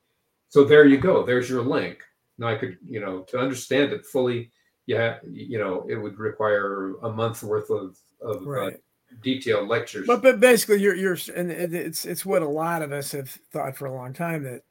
So 0.49 0.65
there 0.65 0.87
you 0.87 0.99
go. 0.99 1.25
There's 1.25 1.51
your 1.51 1.63
link. 1.63 1.99
Now 2.39 2.49
I 2.49 2.57
could, 2.57 2.79
you 2.85 3.01
know, 3.01 3.23
to 3.23 3.39
understand 3.39 3.93
it 3.93 4.05
fully, 4.05 4.51
yeah, 4.87 5.19
you 5.29 5.59
know, 5.59 5.87
it 5.89 5.97
would 5.97 6.19
require 6.19 6.95
a 7.03 7.11
month 7.11 7.43
worth 7.43 7.71
of, 7.71 7.97
of 8.21 8.37
uh, 8.43 8.51
Right. 8.51 8.75
uh, 8.75 8.77
detailed 9.23 9.69
lectures. 9.69 10.07
But 10.07 10.23
but 10.23 10.41
basically, 10.41 10.81
you're 10.81 10.95
you're 10.95 11.17
and 11.35 11.51
it's 11.51 12.05
it's 12.05 12.27
what 12.27 12.43
a 12.43 12.49
lot 12.49 12.83
of 12.83 12.93
us 12.93 13.13
have 13.13 13.31
thought 13.31 13.77
for 13.77 13.87
a 13.87 13.95
long 13.95 14.13
time 14.13 14.43
that 14.45 14.63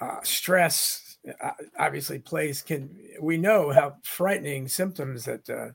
uh, 0.00 0.20
stress 0.22 1.18
uh, 1.42 1.50
obviously 1.78 2.18
plays 2.18 2.62
can 2.62 2.90
we 3.20 3.36
know 3.36 3.70
how 3.70 3.96
frightening 4.02 4.68
symptoms 4.68 5.24
that 5.24 5.48
uh, 5.50 5.68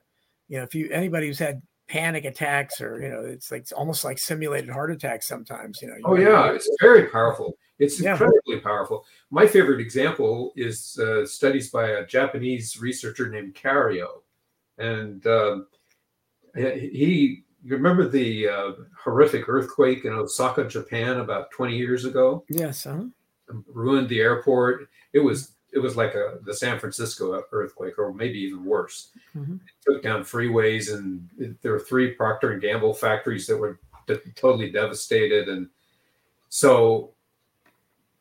you 0.47 0.57
know 0.57 0.63
if 0.63 0.75
you 0.75 0.89
anybody 0.91 1.27
who's 1.27 1.39
had 1.39 1.61
panic 1.87 2.25
attacks 2.25 2.81
or 2.81 2.99
you 3.01 3.09
know 3.09 3.21
it's 3.21 3.51
like 3.51 3.61
it's 3.61 3.71
almost 3.71 4.03
like 4.03 4.17
simulated 4.17 4.69
heart 4.69 4.91
attacks 4.91 5.27
sometimes 5.27 5.81
you 5.81 5.87
know 5.87 5.95
Oh 6.05 6.15
you- 6.15 6.23
yeah, 6.29 6.51
it's 6.51 6.69
very 6.81 7.07
powerful. 7.07 7.57
It's 7.77 7.99
Yeah. 7.99 8.11
incredibly 8.11 8.59
powerful. 8.61 9.05
My 9.31 9.45
favorite 9.45 9.81
example 9.81 10.53
is 10.55 10.97
uh, 10.97 11.25
studies 11.25 11.69
by 11.71 11.89
a 11.89 12.05
Japanese 12.05 12.79
researcher 12.79 13.27
named 13.29 13.53
Kario, 13.55 14.21
and 14.77 15.25
um, 15.27 15.67
he. 16.55 17.41
You 17.67 17.75
remember 17.75 18.07
the 18.07 18.47
uh, 18.47 18.71
horrific 18.95 19.49
earthquake 19.49 20.05
in 20.05 20.13
Osaka, 20.13 20.65
Japan, 20.67 21.17
about 21.17 21.49
20 21.49 21.75
years 21.75 22.05
ago? 22.05 22.45
yes 22.47 22.83
huh? 22.83 23.05
ruined 23.73 24.07
the 24.07 24.21
airport. 24.21 24.87
It 25.13 25.19
was 25.19 25.54
it 25.75 25.79
was 25.79 25.95
like 25.97 26.15
a 26.15 26.39
the 26.43 26.53
San 26.53 26.79
Francisco 26.79 27.43
earthquake, 27.51 27.99
or 27.99 28.13
maybe 28.13 28.39
even 28.39 28.63
worse. 28.65 29.11
Mhm. 29.35 29.59
It 29.59 29.73
took 29.85 30.01
down 30.01 30.23
freeways, 30.23 30.93
and 30.93 31.29
it- 31.37 31.61
there 31.61 31.73
were 31.73 31.79
three 31.79 32.11
Procter 32.13 32.51
and 32.53 32.61
Gamble 32.61 32.93
factories 32.93 33.45
that 33.47 33.57
were 33.57 33.77
de- 34.07 34.17
totally 34.35 34.71
devastated, 34.71 35.49
and 35.49 35.69
so 36.49 37.13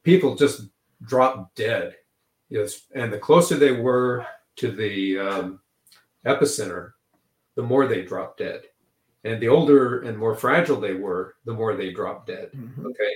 people 0.03 0.35
just 0.35 0.69
dropped 1.07 1.55
dead. 1.55 1.97
Yes, 2.49 2.87
and 2.93 3.13
the 3.13 3.19
closer 3.19 3.57
they 3.57 3.73
were 3.73 4.27
to 4.57 4.71
the 4.71 5.19
um, 5.19 5.61
epicenter, 6.27 6.93
the 7.55 7.63
more 7.63 7.87
they 7.87 8.03
dropped 8.03 8.39
dead. 8.39 8.65
And 9.25 9.41
the 9.41 9.49
older 9.49 10.03
and 10.03 10.19
more 10.19 10.35
fragile 10.35 10.79
they 10.79 10.95
were, 10.95 11.37
the 11.47 11.55
more 11.55 11.75
they 11.75 11.91
dropped 11.93 12.27
dead. 12.27 12.51
Mhm. 12.53 12.85
Okay. 12.85 13.15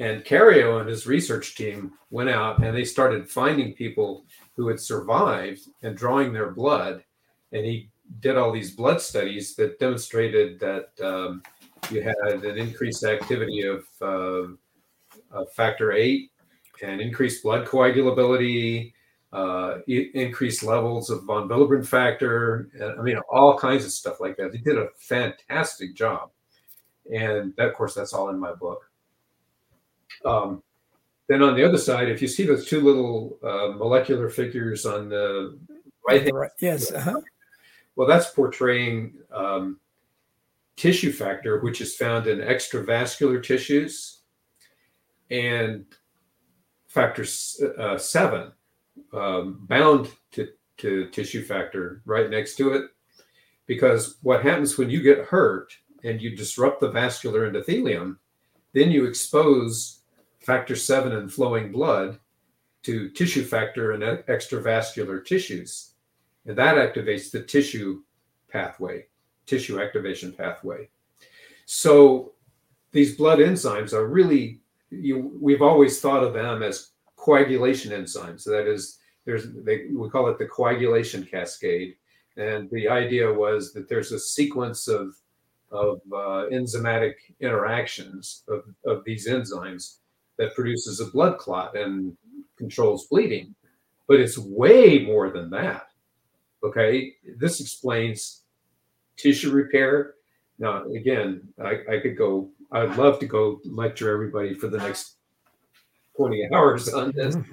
And 0.00 0.24
Kario 0.24 0.80
and 0.80 0.88
his 0.88 1.06
research 1.06 1.54
team 1.54 1.92
went 2.08 2.30
out 2.30 2.64
and 2.64 2.74
they 2.74 2.84
started 2.84 3.28
finding 3.28 3.74
people 3.74 4.24
who 4.56 4.66
had 4.66 4.80
survived 4.80 5.60
and 5.82 5.94
drawing 5.94 6.32
their 6.32 6.52
blood. 6.52 7.04
And 7.52 7.66
he 7.66 7.90
did 8.20 8.38
all 8.38 8.50
these 8.50 8.74
blood 8.74 9.02
studies 9.02 9.54
that 9.56 9.78
demonstrated 9.78 10.58
that 10.58 10.88
um, 11.04 11.42
you 11.90 12.00
had 12.00 12.16
an 12.44 12.56
increased 12.56 13.04
activity 13.04 13.62
of, 13.62 13.84
uh, 14.00 14.54
of 15.32 15.52
factor 15.52 15.92
eight 15.92 16.30
and 16.82 17.02
increased 17.02 17.42
blood 17.42 17.66
coagulability, 17.66 18.94
uh, 19.34 19.80
increased 19.86 20.62
levels 20.62 21.10
of 21.10 21.24
von 21.24 21.46
Willebrand 21.46 21.86
factor. 21.86 22.70
and, 22.72 22.98
I 22.98 23.02
mean, 23.02 23.18
all 23.30 23.58
kinds 23.58 23.84
of 23.84 23.90
stuff 23.90 24.18
like 24.18 24.38
that. 24.38 24.50
They 24.50 24.58
did 24.58 24.78
a 24.78 24.88
fantastic 24.96 25.94
job. 25.94 26.30
And 27.14 27.54
that, 27.56 27.68
of 27.68 27.74
course, 27.74 27.94
that's 27.94 28.14
all 28.14 28.30
in 28.30 28.40
my 28.40 28.54
book. 28.54 28.89
Um, 30.24 30.62
then 31.28 31.42
on 31.42 31.54
the 31.54 31.64
other 31.64 31.78
side, 31.78 32.08
if 32.08 32.20
you 32.20 32.28
see 32.28 32.44
those 32.44 32.66
two 32.66 32.80
little 32.80 33.38
uh, 33.42 33.76
molecular 33.76 34.28
figures 34.28 34.84
on 34.84 35.08
the 35.08 35.58
right 36.08 36.22
hand, 36.22 36.34
right 36.34 36.50
yes 36.58 36.90
uh-huh. 36.90 37.20
well, 37.94 38.08
that's 38.08 38.30
portraying 38.30 39.14
um, 39.32 39.78
tissue 40.76 41.12
factor, 41.12 41.60
which 41.60 41.80
is 41.80 41.94
found 41.94 42.26
in 42.26 42.38
extravascular 42.38 43.42
tissues, 43.42 44.22
and 45.30 45.84
factor 46.88 47.24
uh, 47.78 47.96
seven 47.96 48.50
um, 49.12 49.64
bound 49.68 50.08
to, 50.32 50.48
to 50.78 51.08
tissue 51.10 51.44
factor 51.44 52.02
right 52.04 52.30
next 52.30 52.56
to 52.56 52.72
it. 52.72 52.90
Because 53.66 54.16
what 54.22 54.42
happens 54.42 54.76
when 54.76 54.90
you 54.90 55.00
get 55.00 55.26
hurt 55.26 55.72
and 56.02 56.20
you 56.20 56.34
disrupt 56.34 56.80
the 56.80 56.90
vascular 56.90 57.48
endothelium, 57.48 58.16
then 58.72 58.90
you 58.90 59.04
expose 59.04 59.99
factor 60.50 60.74
seven 60.74 61.12
and 61.12 61.32
flowing 61.32 61.70
blood 61.70 62.18
to 62.82 63.08
tissue 63.10 63.44
factor 63.44 63.92
and 63.92 64.02
e- 64.02 64.22
extravascular 64.28 65.24
tissues. 65.24 65.92
And 66.44 66.56
that 66.58 66.74
activates 66.74 67.30
the 67.30 67.42
tissue 67.42 68.02
pathway, 68.48 69.06
tissue 69.46 69.80
activation 69.80 70.32
pathway. 70.32 70.88
So 71.66 72.32
these 72.90 73.16
blood 73.16 73.38
enzymes 73.38 73.92
are 73.92 74.08
really, 74.08 74.60
you, 74.90 75.38
we've 75.40 75.62
always 75.62 76.00
thought 76.00 76.24
of 76.24 76.34
them 76.34 76.64
as 76.64 76.90
coagulation 77.14 77.92
enzymes. 77.92 78.42
That 78.42 78.66
is, 78.66 78.98
there's 79.24 79.44
they, 79.52 79.86
we 79.94 80.10
call 80.10 80.28
it 80.30 80.38
the 80.38 80.46
coagulation 80.46 81.22
cascade. 81.24 81.94
And 82.36 82.68
the 82.72 82.88
idea 82.88 83.32
was 83.32 83.72
that 83.74 83.88
there's 83.88 84.10
a 84.10 84.18
sequence 84.18 84.88
of, 84.88 85.14
of 85.70 86.00
uh, 86.12 86.50
enzymatic 86.50 87.14
interactions 87.38 88.42
of, 88.48 88.64
of 88.84 89.04
these 89.04 89.28
enzymes 89.28 89.98
that 90.40 90.54
produces 90.54 91.00
a 91.00 91.06
blood 91.06 91.36
clot 91.36 91.76
and 91.76 92.16
controls 92.56 93.06
bleeding. 93.08 93.54
But 94.08 94.20
it's 94.20 94.38
way 94.38 95.04
more 95.04 95.30
than 95.30 95.50
that. 95.50 95.88
Okay, 96.64 97.14
this 97.36 97.60
explains 97.60 98.42
tissue 99.16 99.50
repair. 99.50 100.14
Now, 100.58 100.84
again, 100.86 101.42
I, 101.62 101.80
I 101.90 101.98
could 102.00 102.16
go, 102.16 102.48
I'd 102.72 102.96
love 102.96 103.18
to 103.20 103.26
go 103.26 103.60
lecture 103.64 104.12
everybody 104.12 104.54
for 104.54 104.68
the 104.68 104.78
next 104.78 105.16
20 106.16 106.48
hours 106.52 106.92
on 106.92 107.12
this. 107.14 107.36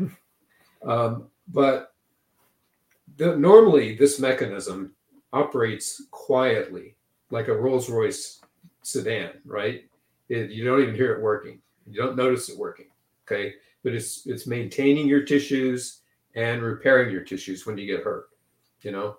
Um, 0.85 1.27
but 1.47 1.95
the, 3.17 3.35
normally, 3.35 3.95
this 3.95 4.19
mechanism 4.19 4.93
operates 5.33 6.03
quietly, 6.11 6.95
like 7.31 7.47
a 7.47 7.53
Rolls 7.53 7.89
Royce 7.89 8.41
sedan, 8.83 9.31
right? 9.43 9.85
It, 10.29 10.51
you 10.51 10.63
don't 10.63 10.81
even 10.83 10.95
hear 10.95 11.15
it 11.15 11.21
working. 11.23 11.59
You 11.89 12.01
don't 12.01 12.15
notice 12.15 12.49
it 12.49 12.57
working. 12.57 12.87
Okay, 13.25 13.53
but 13.83 13.93
it's 13.93 14.25
it's 14.25 14.47
maintaining 14.47 15.07
your 15.07 15.23
tissues 15.23 16.01
and 16.35 16.61
repairing 16.61 17.11
your 17.11 17.23
tissues 17.23 17.65
when 17.65 17.77
you 17.77 17.85
get 17.85 18.03
hurt. 18.03 18.29
You 18.81 18.91
know, 18.91 19.17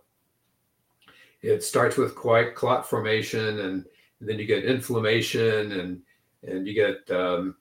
it 1.43 1.62
starts 1.62 1.97
with 1.97 2.14
quite 2.14 2.55
clot 2.55 2.89
formation, 2.89 3.61
and 3.61 3.85
then 4.21 4.39
you 4.39 4.47
get 4.47 4.64
inflammation, 4.64 5.73
and 5.73 6.03
and 6.47 6.66
you 6.66 6.75
get 6.75 7.11
um, 7.14 7.57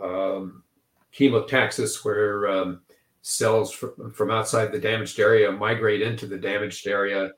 um, 0.00 0.62
chemotaxis, 1.12 2.04
where 2.04 2.48
um, 2.48 2.80
cells 3.22 3.72
from, 3.72 4.12
from 4.12 4.30
outside 4.30 4.72
the 4.72 4.78
damaged 4.78 5.18
area 5.20 5.50
migrate 5.50 6.02
into 6.02 6.26
the 6.26 6.38
damaged 6.38 6.86
area, 6.86 7.32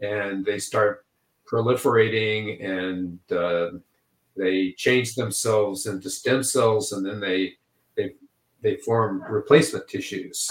and 0.00 0.44
they 0.44 0.58
start 0.58 1.04
proliferating, 1.46 2.64
and 2.64 3.18
uh, 3.32 3.70
they 4.38 4.72
change 4.72 5.14
themselves 5.14 5.86
into 5.86 6.10
stem 6.10 6.42
cells, 6.42 6.92
and 6.92 7.04
then 7.04 7.20
they 7.20 7.54
they 7.96 8.14
they 8.62 8.76
form 8.76 9.22
replacement 9.28 9.88
tissues 9.88 10.50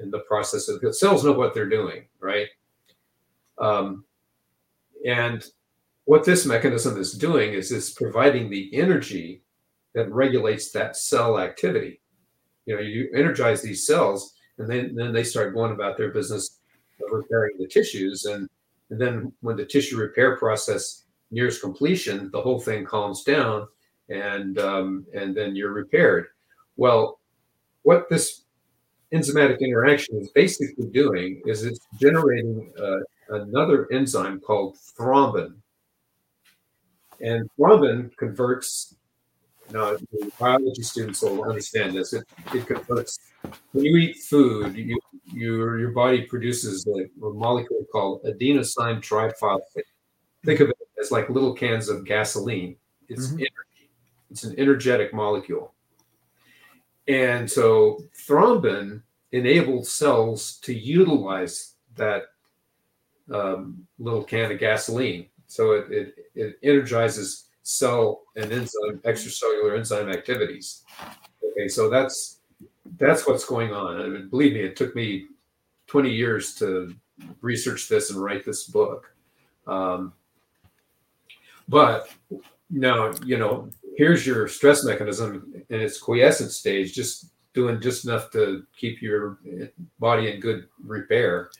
in 0.00 0.10
the 0.10 0.20
process 0.20 0.68
of 0.68 0.80
the 0.80 0.92
cells 0.92 1.24
know 1.24 1.32
what 1.32 1.54
they're 1.54 1.68
doing, 1.68 2.04
right? 2.20 2.48
Um, 3.58 4.04
and 5.06 5.44
what 6.04 6.24
this 6.24 6.46
mechanism 6.46 6.98
is 6.98 7.12
doing 7.12 7.52
is 7.52 7.70
it's 7.70 7.90
providing 7.90 8.50
the 8.50 8.74
energy 8.74 9.42
that 9.94 10.12
regulates 10.12 10.70
that 10.72 10.96
cell 10.96 11.38
activity. 11.38 12.00
You 12.66 12.76
know, 12.76 12.80
you 12.80 13.10
energize 13.14 13.62
these 13.62 13.86
cells, 13.86 14.34
and 14.58 14.68
then 14.68 14.94
then 14.94 15.12
they 15.12 15.24
start 15.24 15.54
going 15.54 15.72
about 15.72 15.96
their 15.96 16.10
business 16.10 16.60
of 17.04 17.12
repairing 17.12 17.56
the 17.58 17.68
tissues, 17.68 18.24
and 18.24 18.48
and 18.90 19.00
then 19.00 19.32
when 19.40 19.56
the 19.56 19.64
tissue 19.64 19.96
repair 19.96 20.36
process 20.36 21.04
nears 21.32 21.58
completion, 21.58 22.30
the 22.32 22.40
whole 22.40 22.60
thing 22.60 22.84
calms 22.84 23.24
down, 23.24 23.66
and 24.08 24.58
um, 24.58 25.06
and 25.14 25.34
then 25.34 25.56
you're 25.56 25.72
repaired. 25.72 26.26
Well, 26.76 27.18
what 27.82 28.08
this 28.08 28.42
enzymatic 29.12 29.58
interaction 29.60 30.16
is 30.20 30.30
basically 30.30 30.86
doing 30.86 31.42
is 31.46 31.64
it's 31.64 31.80
generating 32.00 32.72
uh, 32.80 33.00
another 33.34 33.92
enzyme 33.92 34.40
called 34.40 34.76
thrombin. 34.76 35.54
And 37.20 37.48
thrombin 37.58 38.16
converts, 38.16 38.96
now 39.72 39.96
biology 40.38 40.82
students 40.82 41.22
will 41.22 41.44
understand 41.44 41.94
this, 41.94 42.12
it, 42.12 42.24
it 42.54 42.66
converts 42.66 43.18
when 43.72 43.84
you 43.84 43.96
eat 43.96 44.18
food, 44.18 44.76
you, 44.76 44.98
your 45.32 45.78
your 45.78 45.90
body 45.90 46.22
produces 46.22 46.86
a, 46.86 47.26
a 47.26 47.32
molecule 47.32 47.84
called 47.90 48.22
adenosine 48.24 49.00
triphosphate. 49.00 49.90
Think 50.44 50.60
of 50.60 50.70
it 50.70 50.76
as 51.02 51.10
like 51.10 51.28
little 51.28 51.52
cans 51.54 51.88
of 51.88 52.04
gasoline. 52.04 52.76
It's 53.08 53.28
Mhm. 53.28 53.40
energy. 53.40 53.90
It's 54.30 54.44
an 54.44 54.54
energetic 54.58 55.12
molecule. 55.12 55.74
And 57.08 57.50
so 57.50 57.98
thrombin 58.26 59.02
enables 59.32 59.90
cells 59.90 60.58
to 60.60 60.72
utilize 60.72 61.74
that 61.96 62.24
um, 63.30 63.86
little 63.98 64.24
can 64.24 64.50
of 64.52 64.58
gasoline. 64.58 65.28
So 65.46 65.72
it, 65.72 65.90
it, 65.90 66.14
it 66.34 66.58
energizes 66.62 67.48
cell 67.62 68.22
and 68.36 68.52
enzyme, 68.52 68.98
extracellular 69.04 69.76
enzyme 69.78 70.08
activities. 70.08 70.84
Okay, 71.42 71.68
so 71.68 71.88
that's 71.88 72.40
that's 72.98 73.26
what's 73.26 73.44
going 73.44 73.72
on. 73.72 74.00
I 74.00 74.06
mean, 74.08 74.28
believe 74.28 74.54
me, 74.54 74.60
it 74.60 74.76
took 74.76 74.94
me 74.94 75.28
20 75.86 76.10
years 76.10 76.54
to 76.56 76.94
research 77.40 77.88
this 77.88 78.10
and 78.10 78.20
write 78.20 78.44
this 78.44 78.64
book. 78.64 79.14
Um, 79.66 80.12
but 81.72 82.10
now, 82.68 83.12
you 83.24 83.38
know, 83.38 83.70
here's 83.96 84.26
your 84.26 84.46
stress 84.46 84.84
mechanism 84.84 85.54
in 85.70 85.80
its 85.80 85.98
quiescent 85.98 86.50
stage, 86.50 86.92
just 86.92 87.30
doing 87.54 87.80
just 87.80 88.04
enough 88.04 88.30
to 88.32 88.64
keep 88.76 89.00
your 89.00 89.38
body 89.98 90.30
in 90.30 90.38
good 90.38 90.68
repair. 90.84 91.50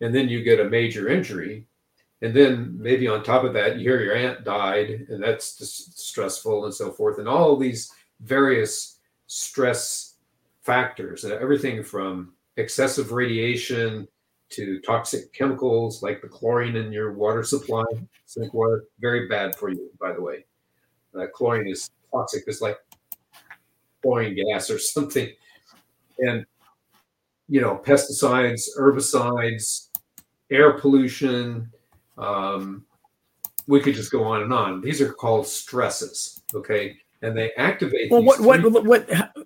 And 0.00 0.14
then 0.14 0.28
you 0.28 0.44
get 0.44 0.60
a 0.60 0.70
major 0.70 1.08
injury. 1.08 1.66
And 2.22 2.32
then 2.32 2.76
maybe 2.80 3.08
on 3.08 3.24
top 3.24 3.42
of 3.42 3.52
that, 3.54 3.78
you 3.78 3.82
hear 3.82 4.00
your 4.00 4.14
aunt 4.14 4.44
died, 4.44 5.06
and 5.08 5.20
that's 5.20 5.56
just 5.56 5.98
stressful 5.98 6.64
and 6.64 6.74
so 6.74 6.92
forth. 6.92 7.18
And 7.18 7.28
all 7.28 7.56
these 7.56 7.90
various 8.20 9.00
stress 9.26 10.14
factors, 10.62 11.24
everything 11.24 11.82
from 11.82 12.34
excessive 12.56 13.10
radiation 13.10 14.06
to 14.50 14.80
toxic 14.80 15.32
chemicals 15.32 16.02
like 16.02 16.22
the 16.22 16.28
chlorine 16.28 16.76
in 16.76 16.92
your 16.92 17.12
water 17.12 17.42
supply, 17.42 17.84
sink 18.26 18.54
water, 18.54 18.84
very 19.00 19.28
bad 19.28 19.54
for 19.56 19.70
you, 19.70 19.90
by 20.00 20.12
the 20.12 20.20
way. 20.20 20.44
Uh, 21.14 21.26
chlorine 21.34 21.68
is 21.68 21.90
toxic, 22.12 22.44
it's 22.46 22.60
like 22.60 22.78
chlorine 24.02 24.36
gas 24.36 24.70
or 24.70 24.78
something. 24.78 25.28
And, 26.18 26.44
you 27.48 27.60
know, 27.60 27.80
pesticides, 27.84 28.68
herbicides, 28.78 29.88
air 30.50 30.72
pollution, 30.72 31.70
um, 32.16 32.84
we 33.66 33.80
could 33.80 33.94
just 33.94 34.10
go 34.10 34.24
on 34.24 34.42
and 34.42 34.52
on. 34.52 34.80
These 34.80 35.00
are 35.00 35.12
called 35.12 35.46
stresses, 35.46 36.42
okay? 36.54 36.96
And 37.22 37.36
they 37.36 37.52
activate. 37.52 38.10
Well, 38.10 38.22
what, 38.22 38.40
what, 38.40 38.84
what, 38.84 39.37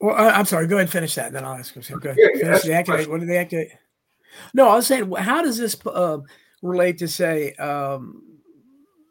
well, 0.00 0.14
I- 0.16 0.30
I'm 0.30 0.46
sorry. 0.46 0.66
Go 0.66 0.76
ahead 0.76 0.84
and 0.86 0.92
finish 0.92 1.14
that, 1.16 1.26
and 1.28 1.36
then 1.36 1.44
I'll 1.44 1.54
ask 1.54 1.74
him. 1.74 1.98
Go 1.98 2.10
ahead. 2.10 2.18
Yeah, 2.18 2.40
Finish 2.40 2.62
the 2.62 2.72
activate. 2.72 2.84
question. 2.98 3.10
What 3.12 3.20
do 3.20 3.26
they 3.26 3.36
activate? 3.38 3.68
No, 4.54 4.68
I 4.68 4.76
was 4.76 4.86
saying, 4.86 5.10
how 5.12 5.42
does 5.42 5.58
this 5.58 5.76
uh, 5.86 6.18
relate 6.62 6.98
to 6.98 7.08
say, 7.08 7.52
um, 7.54 8.22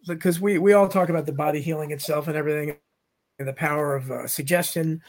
because 0.07 0.39
we 0.39 0.57
we 0.57 0.73
all 0.73 0.87
talk 0.87 1.09
about 1.09 1.25
the 1.25 1.33
body 1.33 1.61
healing 1.61 1.91
itself 1.91 2.27
and 2.27 2.35
everything, 2.37 2.75
and 3.37 3.47
the 3.47 3.53
power 3.53 3.95
of 3.95 4.09
uh, 4.11 4.27
suggestion, 4.27 5.01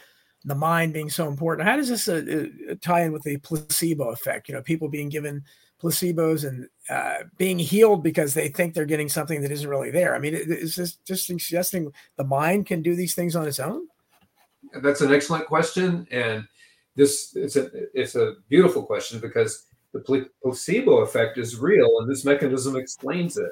the 0.45 0.55
mind 0.55 0.93
being 0.93 1.11
so 1.11 1.29
important. 1.29 1.69
How 1.69 1.77
does 1.77 1.89
this 1.89 2.09
uh, 2.09 2.47
uh, 2.71 2.75
tie 2.81 3.03
in 3.05 3.13
with 3.13 3.23
the 3.23 3.37
placebo 3.39 4.11
effect? 4.11 4.49
You 4.49 4.55
know, 4.55 4.63
people 4.63 4.89
being 4.89 5.09
given 5.09 5.43
placebos 5.83 6.47
and 6.47 6.69
uh, 6.91 7.25
being 7.39 7.59
healed 7.59 8.03
because 8.03 8.35
they 8.35 8.49
think 8.49 8.75
they're 8.75 8.85
getting 8.85 9.09
something 9.09 9.41
that 9.41 9.51
isn't 9.53 9.69
really 9.71 9.91
there. 9.91 10.15
I 10.15 10.19
mean, 10.19 10.35
is 10.35 10.77
this 10.77 10.97
just 10.97 11.27
suggesting 11.27 11.91
the 12.17 12.25
mind 12.25 12.67
can 12.67 12.83
do 12.83 12.95
these 12.95 13.15
things 13.15 13.35
on 13.35 13.47
its 13.49 13.59
own? 13.61 13.87
That's 14.75 15.01
an 15.01 15.13
excellent 15.13 15.47
question, 15.47 16.07
and 16.11 16.47
this 16.97 17.33
it's 17.35 17.57
a 17.57 17.71
it's 17.95 18.15
a 18.15 18.35
beautiful 18.49 18.83
question 18.83 19.21
because 19.21 19.67
the 19.93 20.29
placebo 20.43 20.99
effect 20.99 21.39
is 21.39 21.59
real, 21.59 21.99
and 22.01 22.11
this 22.11 22.25
mechanism 22.25 22.77
explains 22.77 23.37
it. 23.37 23.51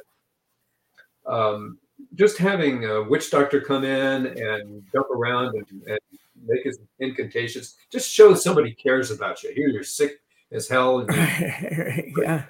Um, 1.26 1.78
just 2.14 2.38
having 2.38 2.84
a 2.84 3.02
witch 3.02 3.30
doctor 3.30 3.60
come 3.60 3.84
in 3.84 4.26
and 4.26 4.84
jump 4.92 5.10
around 5.10 5.56
and, 5.56 5.82
and 5.86 5.98
make 6.46 6.64
his 6.64 6.78
incantations 7.00 7.76
just 7.90 8.08
shows 8.08 8.42
somebody 8.42 8.72
cares 8.72 9.10
about 9.10 9.42
you. 9.42 9.52
Here, 9.54 9.68
you're 9.68 9.82
sick 9.82 10.20
as 10.52 10.68
hell, 10.68 11.00
and 11.00 11.10
you 12.06 12.22
yeah. 12.22 12.44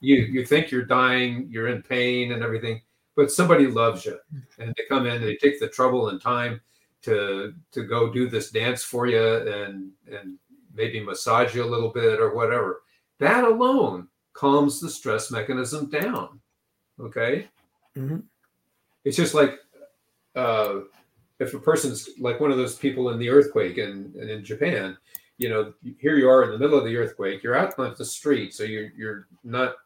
you 0.00 0.16
you 0.16 0.46
think 0.46 0.70
you're 0.70 0.84
dying, 0.84 1.48
you're 1.50 1.68
in 1.68 1.82
pain 1.82 2.32
and 2.32 2.42
everything, 2.42 2.80
but 3.16 3.30
somebody 3.30 3.66
loves 3.66 4.04
you, 4.06 4.18
and 4.58 4.74
they 4.76 4.84
come 4.88 5.06
in, 5.06 5.20
they 5.20 5.36
take 5.36 5.60
the 5.60 5.68
trouble 5.68 6.08
and 6.08 6.20
time 6.20 6.60
to 7.02 7.54
to 7.72 7.82
go 7.84 8.12
do 8.12 8.28
this 8.28 8.50
dance 8.50 8.82
for 8.82 9.06
you 9.06 9.22
and 9.22 9.90
and 10.10 10.38
maybe 10.74 11.00
massage 11.00 11.54
you 11.54 11.64
a 11.64 11.66
little 11.74 11.90
bit 11.90 12.20
or 12.20 12.34
whatever. 12.34 12.82
That 13.18 13.44
alone 13.44 14.08
calms 14.32 14.80
the 14.80 14.90
stress 14.90 15.30
mechanism 15.30 15.90
down. 15.90 16.40
Okay, 17.00 17.48
Mhm. 17.96 18.22
it's 19.04 19.16
just 19.16 19.34
like 19.34 19.58
uh, 20.34 20.80
if 21.40 21.54
a 21.54 21.58
person's 21.58 22.10
like 22.20 22.38
one 22.40 22.50
of 22.50 22.56
those 22.56 22.76
people 22.76 23.10
in 23.10 23.18
the 23.18 23.28
earthquake 23.28 23.78
in, 23.78 24.12
and 24.20 24.30
in 24.30 24.44
Japan, 24.44 24.96
you 25.36 25.48
know, 25.48 25.72
here 25.98 26.16
you 26.16 26.28
are 26.28 26.44
in 26.44 26.50
the 26.50 26.58
middle 26.58 26.78
of 26.78 26.84
the 26.84 26.96
earthquake, 26.96 27.42
you're 27.42 27.56
out 27.56 27.76
on 27.78 27.94
the 27.98 28.04
street, 28.04 28.54
so 28.54 28.62
you're 28.64 28.90
you're 28.96 29.26
not 29.44 29.76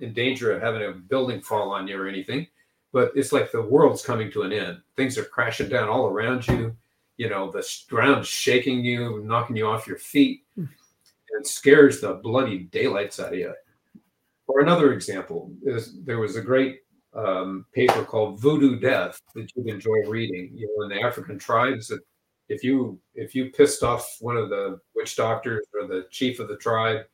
in 0.00 0.12
danger 0.12 0.52
of 0.52 0.60
having 0.62 0.82
a 0.82 0.92
building 0.92 1.40
fall 1.40 1.70
on 1.70 1.86
you 1.88 1.98
or 2.00 2.08
anything, 2.08 2.46
but 2.94 3.10
it's 3.16 3.32
like 3.32 3.50
the 3.50 3.60
world's 3.60 4.02
coming 4.02 4.30
to 4.30 4.42
an 4.42 4.52
end. 4.52 4.80
Things 4.96 5.18
are 5.18 5.24
crashing 5.24 5.68
down 5.68 5.88
all 5.88 6.06
around 6.06 6.46
you. 6.46 6.76
You 7.16 7.28
know, 7.28 7.50
the 7.50 7.68
ground's 7.88 8.28
shaking 8.28 8.84
you, 8.84 9.20
knocking 9.24 9.56
you 9.56 9.66
off 9.66 9.88
your 9.88 9.98
feet. 9.98 10.44
Hmm. 10.54 10.66
It 11.40 11.46
scares 11.48 12.00
the 12.00 12.14
bloody 12.14 12.60
daylights 12.60 13.18
out 13.18 13.32
of 13.32 13.38
you. 13.38 13.52
Or 14.46 14.60
another 14.60 14.92
example 14.92 15.50
is 15.64 16.00
there 16.04 16.20
was 16.20 16.36
a 16.36 16.40
great 16.40 16.82
um, 17.14 17.66
paper 17.74 18.04
called 18.04 18.40
Voodoo 18.40 18.78
Death 18.78 19.20
that 19.34 19.50
you'd 19.56 19.68
enjoy 19.68 19.98
reading. 20.06 20.52
You 20.54 20.68
know, 20.68 20.84
in 20.84 20.90
the 20.90 21.04
African 21.04 21.36
tribes, 21.36 21.88
that 21.88 22.00
if 22.48 22.62
you 22.62 23.00
if 23.16 23.34
you 23.34 23.50
pissed 23.50 23.82
off 23.82 24.18
one 24.20 24.36
of 24.36 24.50
the 24.50 24.78
witch 24.94 25.16
doctors 25.16 25.66
or 25.74 25.88
the 25.88 26.06
chief 26.12 26.38
of 26.38 26.46
the 26.46 26.56
tribe, 26.56 27.06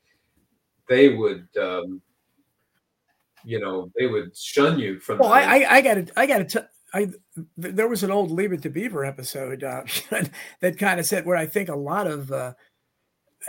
they 0.89 1.09
would, 1.09 1.49
um, 1.59 2.03
you 3.45 3.61
know, 3.61 3.91
they 3.99 4.07
would 4.07 4.37
shun 4.37 4.79
you 4.79 5.01
from. 5.01 5.19
Well, 5.19 5.31
the, 5.31 5.35
I, 5.35 5.59
I, 5.59 5.75
I 5.77 5.81
got 5.81 5.95
to, 5.95 6.07
I 6.17 6.27
got 6.27 6.39
to. 6.39 6.45
T- 6.45 6.67
I 6.93 7.05
th- 7.05 7.17
there 7.57 7.89
was 7.89 8.03
an 8.03 8.11
old 8.11 8.33
Leave 8.33 8.53
It 8.53 8.63
to 8.63 8.71
Beaver 8.71 9.05
episode 9.05 9.63
uh, 9.63 9.83
that 10.61 10.79
kind 10.79 10.99
of 10.99 11.07
said 11.07 11.25
where 11.25 11.37
I 11.37 11.47
think 11.47 11.69
a 11.69 11.77
lot 11.77 12.09
of 12.09 12.33
uh, 12.33 12.55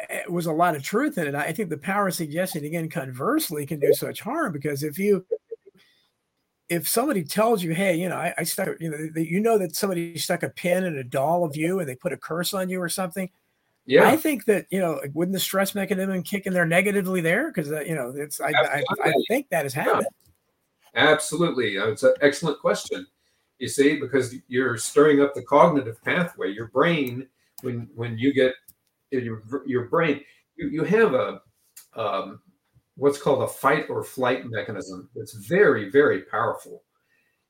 it 0.09 0.31
was 0.31 0.45
a 0.45 0.51
lot 0.51 0.75
of 0.75 0.83
truth 0.83 1.17
in 1.17 1.27
it. 1.27 1.35
I 1.35 1.51
think 1.51 1.69
the 1.69 1.77
power 1.77 2.07
of 2.07 2.13
suggestion 2.13 2.63
again, 2.63 2.89
conversely, 2.89 3.65
can 3.65 3.79
do 3.79 3.93
such 3.93 4.21
harm 4.21 4.53
because 4.53 4.83
if 4.83 4.97
you 4.97 5.25
if 6.69 6.87
somebody 6.87 7.23
tells 7.23 7.61
you, 7.61 7.73
hey, 7.73 7.95
you 7.97 8.07
know, 8.07 8.15
I, 8.15 8.33
I 8.37 8.43
stuck, 8.43 8.69
you 8.79 8.89
know, 8.89 9.21
you 9.21 9.41
know 9.41 9.57
that 9.57 9.75
somebody 9.75 10.17
stuck 10.17 10.41
a 10.41 10.49
pin 10.49 10.85
in 10.85 10.97
a 10.97 11.03
doll 11.03 11.43
of 11.43 11.57
you 11.57 11.79
and 11.79 11.89
they 11.89 11.95
put 11.95 12.13
a 12.13 12.17
curse 12.17 12.53
on 12.53 12.69
you 12.69 12.81
or 12.81 12.87
something. 12.87 13.29
Yeah, 13.85 14.07
I 14.07 14.15
think 14.15 14.45
that 14.45 14.67
you 14.69 14.79
know, 14.79 14.99
like, 15.01 15.11
wouldn't 15.13 15.33
the 15.33 15.39
stress 15.39 15.73
mechanism 15.73 16.21
kick 16.23 16.45
in 16.45 16.53
there 16.53 16.65
negatively 16.65 17.21
there? 17.21 17.51
Because 17.51 17.71
uh, 17.71 17.81
you 17.81 17.95
know, 17.95 18.13
it's 18.15 18.39
I, 18.39 18.51
I, 18.51 18.83
I 19.03 19.13
think 19.27 19.49
that 19.49 19.65
has 19.65 19.73
happened. 19.73 20.07
Absolutely. 20.95 21.77
Uh, 21.77 21.87
It's 21.87 22.03
an 22.03 22.13
excellent 22.21 22.59
question. 22.59 23.07
You 23.59 23.67
see, 23.67 23.99
because 23.99 24.35
you're 24.47 24.77
stirring 24.77 25.21
up 25.21 25.33
the 25.33 25.43
cognitive 25.43 26.03
pathway. 26.03 26.51
Your 26.51 26.67
brain, 26.67 27.27
when 27.61 27.89
when 27.95 28.17
you 28.17 28.33
get 28.33 28.53
your 29.11 29.43
your 29.65 29.85
brain, 29.85 30.21
you, 30.55 30.69
you 30.69 30.83
have 30.83 31.13
a 31.13 31.41
um, 31.95 32.39
what's 32.95 33.21
called 33.21 33.43
a 33.43 33.47
fight 33.47 33.85
or 33.89 34.03
flight 34.03 34.45
mechanism. 34.45 35.09
It's 35.15 35.33
very 35.33 35.89
very 35.89 36.21
powerful, 36.23 36.83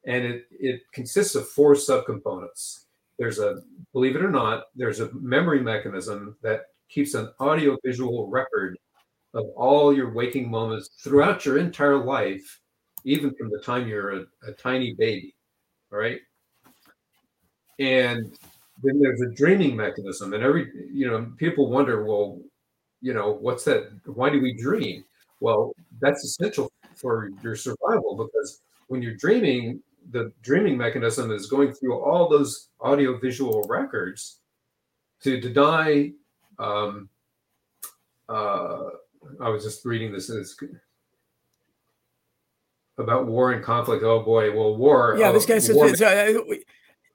and 0.05 0.23
it 0.25 0.45
it 0.51 0.81
consists 0.93 1.35
of 1.35 1.47
four 1.47 1.75
subcomponents. 1.75 2.85
There's 3.21 3.37
a 3.37 3.61
believe 3.93 4.15
it 4.15 4.23
or 4.23 4.31
not, 4.31 4.63
there's 4.75 4.99
a 4.99 5.13
memory 5.13 5.61
mechanism 5.61 6.35
that 6.41 6.61
keeps 6.89 7.13
an 7.13 7.29
audio 7.39 7.77
visual 7.85 8.27
record 8.27 8.79
of 9.35 9.45
all 9.55 9.93
your 9.93 10.11
waking 10.11 10.49
moments 10.49 10.89
throughout 11.03 11.45
your 11.45 11.59
entire 11.59 12.03
life 12.03 12.59
even 13.03 13.31
from 13.35 13.51
the 13.51 13.59
time 13.59 13.87
you're 13.87 14.21
a, 14.21 14.25
a 14.47 14.51
tiny 14.53 14.95
baby. 14.97 15.35
All 15.93 15.99
right. 15.99 16.19
And 17.77 18.35
then 18.81 18.99
there's 18.99 19.21
a 19.21 19.29
dreaming 19.29 19.75
mechanism. 19.75 20.33
And 20.33 20.43
every, 20.43 20.71
you 20.91 21.07
know, 21.07 21.31
people 21.37 21.69
wonder, 21.69 22.03
well, 22.03 22.39
you 23.01 23.13
know, 23.13 23.37
what's 23.39 23.63
that? 23.65 23.91
Why 24.05 24.31
do 24.31 24.41
we 24.41 24.53
dream? 24.53 25.03
Well, 25.41 25.75
that's 25.99 26.23
essential 26.23 26.71
for 26.95 27.29
your 27.43 27.55
survival 27.55 28.15
because 28.15 28.61
when 28.87 29.03
you're 29.03 29.15
dreaming, 29.15 29.81
the 30.09 30.31
dreaming 30.41 30.77
mechanism 30.77 31.31
is 31.31 31.47
going 31.47 31.73
through 31.73 31.99
all 31.99 32.27
those 32.27 32.69
audio 32.79 33.17
visual 33.17 33.63
records 33.69 34.39
to 35.21 35.39
deny. 35.39 36.11
Um, 36.59 37.09
uh, 38.27 38.89
I 39.39 39.49
was 39.49 39.63
just 39.63 39.85
reading 39.85 40.11
this. 40.11 40.29
It's, 40.29 40.55
about 42.97 43.27
war 43.27 43.51
and 43.51 43.63
conflict. 43.63 44.03
Oh 44.03 44.21
boy, 44.21 44.55
well, 44.55 44.75
war. 44.75 45.15
Yeah, 45.17 45.29
oh, 45.29 45.33
this 45.33 45.45
guy 45.45 45.59
says 45.59 45.75
war- 45.75 45.87
it's, 45.87 46.01
uh, 46.01 46.41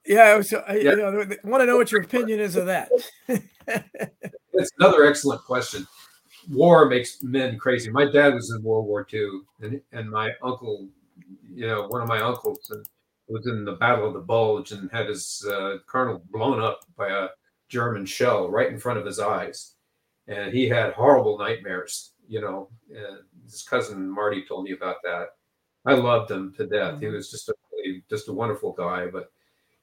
Yeah, 0.05 0.41
so 0.41 0.63
I, 0.67 0.75
yeah. 0.75 0.91
You 0.91 0.97
know, 0.97 1.21
I 1.21 1.47
want 1.47 1.61
to 1.61 1.65
know 1.65 1.77
what 1.77 1.91
your 1.91 2.01
opinion 2.01 2.39
is 2.39 2.55
of 2.55 2.65
that. 2.67 2.89
That's 3.27 4.71
another 4.79 5.05
excellent 5.05 5.43
question. 5.43 5.85
War 6.49 6.85
makes 6.85 7.21
men 7.21 7.57
crazy. 7.57 7.91
My 7.91 8.05
dad 8.09 8.33
was 8.33 8.51
in 8.51 8.63
World 8.63 8.85
War 8.85 9.05
II, 9.11 9.41
and, 9.61 9.81
and 9.91 10.09
my 10.09 10.31
uncle, 10.41 10.87
you 11.53 11.67
know, 11.67 11.87
one 11.87 12.01
of 12.01 12.07
my 12.07 12.19
uncles 12.19 12.71
was 13.27 13.47
in 13.47 13.65
the 13.65 13.73
Battle 13.73 14.07
of 14.07 14.13
the 14.13 14.19
Bulge 14.19 14.71
and 14.71 14.89
had 14.91 15.07
his 15.07 15.45
uh, 15.51 15.77
colonel 15.85 16.23
blown 16.31 16.61
up 16.61 16.85
by 16.95 17.09
a 17.09 17.27
German 17.69 18.05
shell 18.05 18.49
right 18.49 18.69
in 18.69 18.79
front 18.79 18.99
of 18.99 19.05
his 19.05 19.19
eyes. 19.19 19.73
And 20.27 20.53
he 20.53 20.67
had 20.67 20.93
horrible 20.93 21.37
nightmares, 21.37 22.11
you 22.27 22.41
know. 22.41 22.69
And 22.89 23.19
his 23.43 23.63
cousin 23.63 24.09
Marty 24.09 24.45
told 24.45 24.65
me 24.65 24.71
about 24.71 24.97
that. 25.03 25.29
I 25.85 25.93
loved 25.93 26.31
him 26.31 26.53
to 26.57 26.67
death. 26.67 26.95
Mm-hmm. 26.95 27.05
He 27.05 27.07
was 27.07 27.31
just 27.31 27.49
a 27.49 27.53
just 28.09 28.27
a 28.27 28.33
wonderful 28.33 28.73
guy. 28.73 29.07
But 29.07 29.31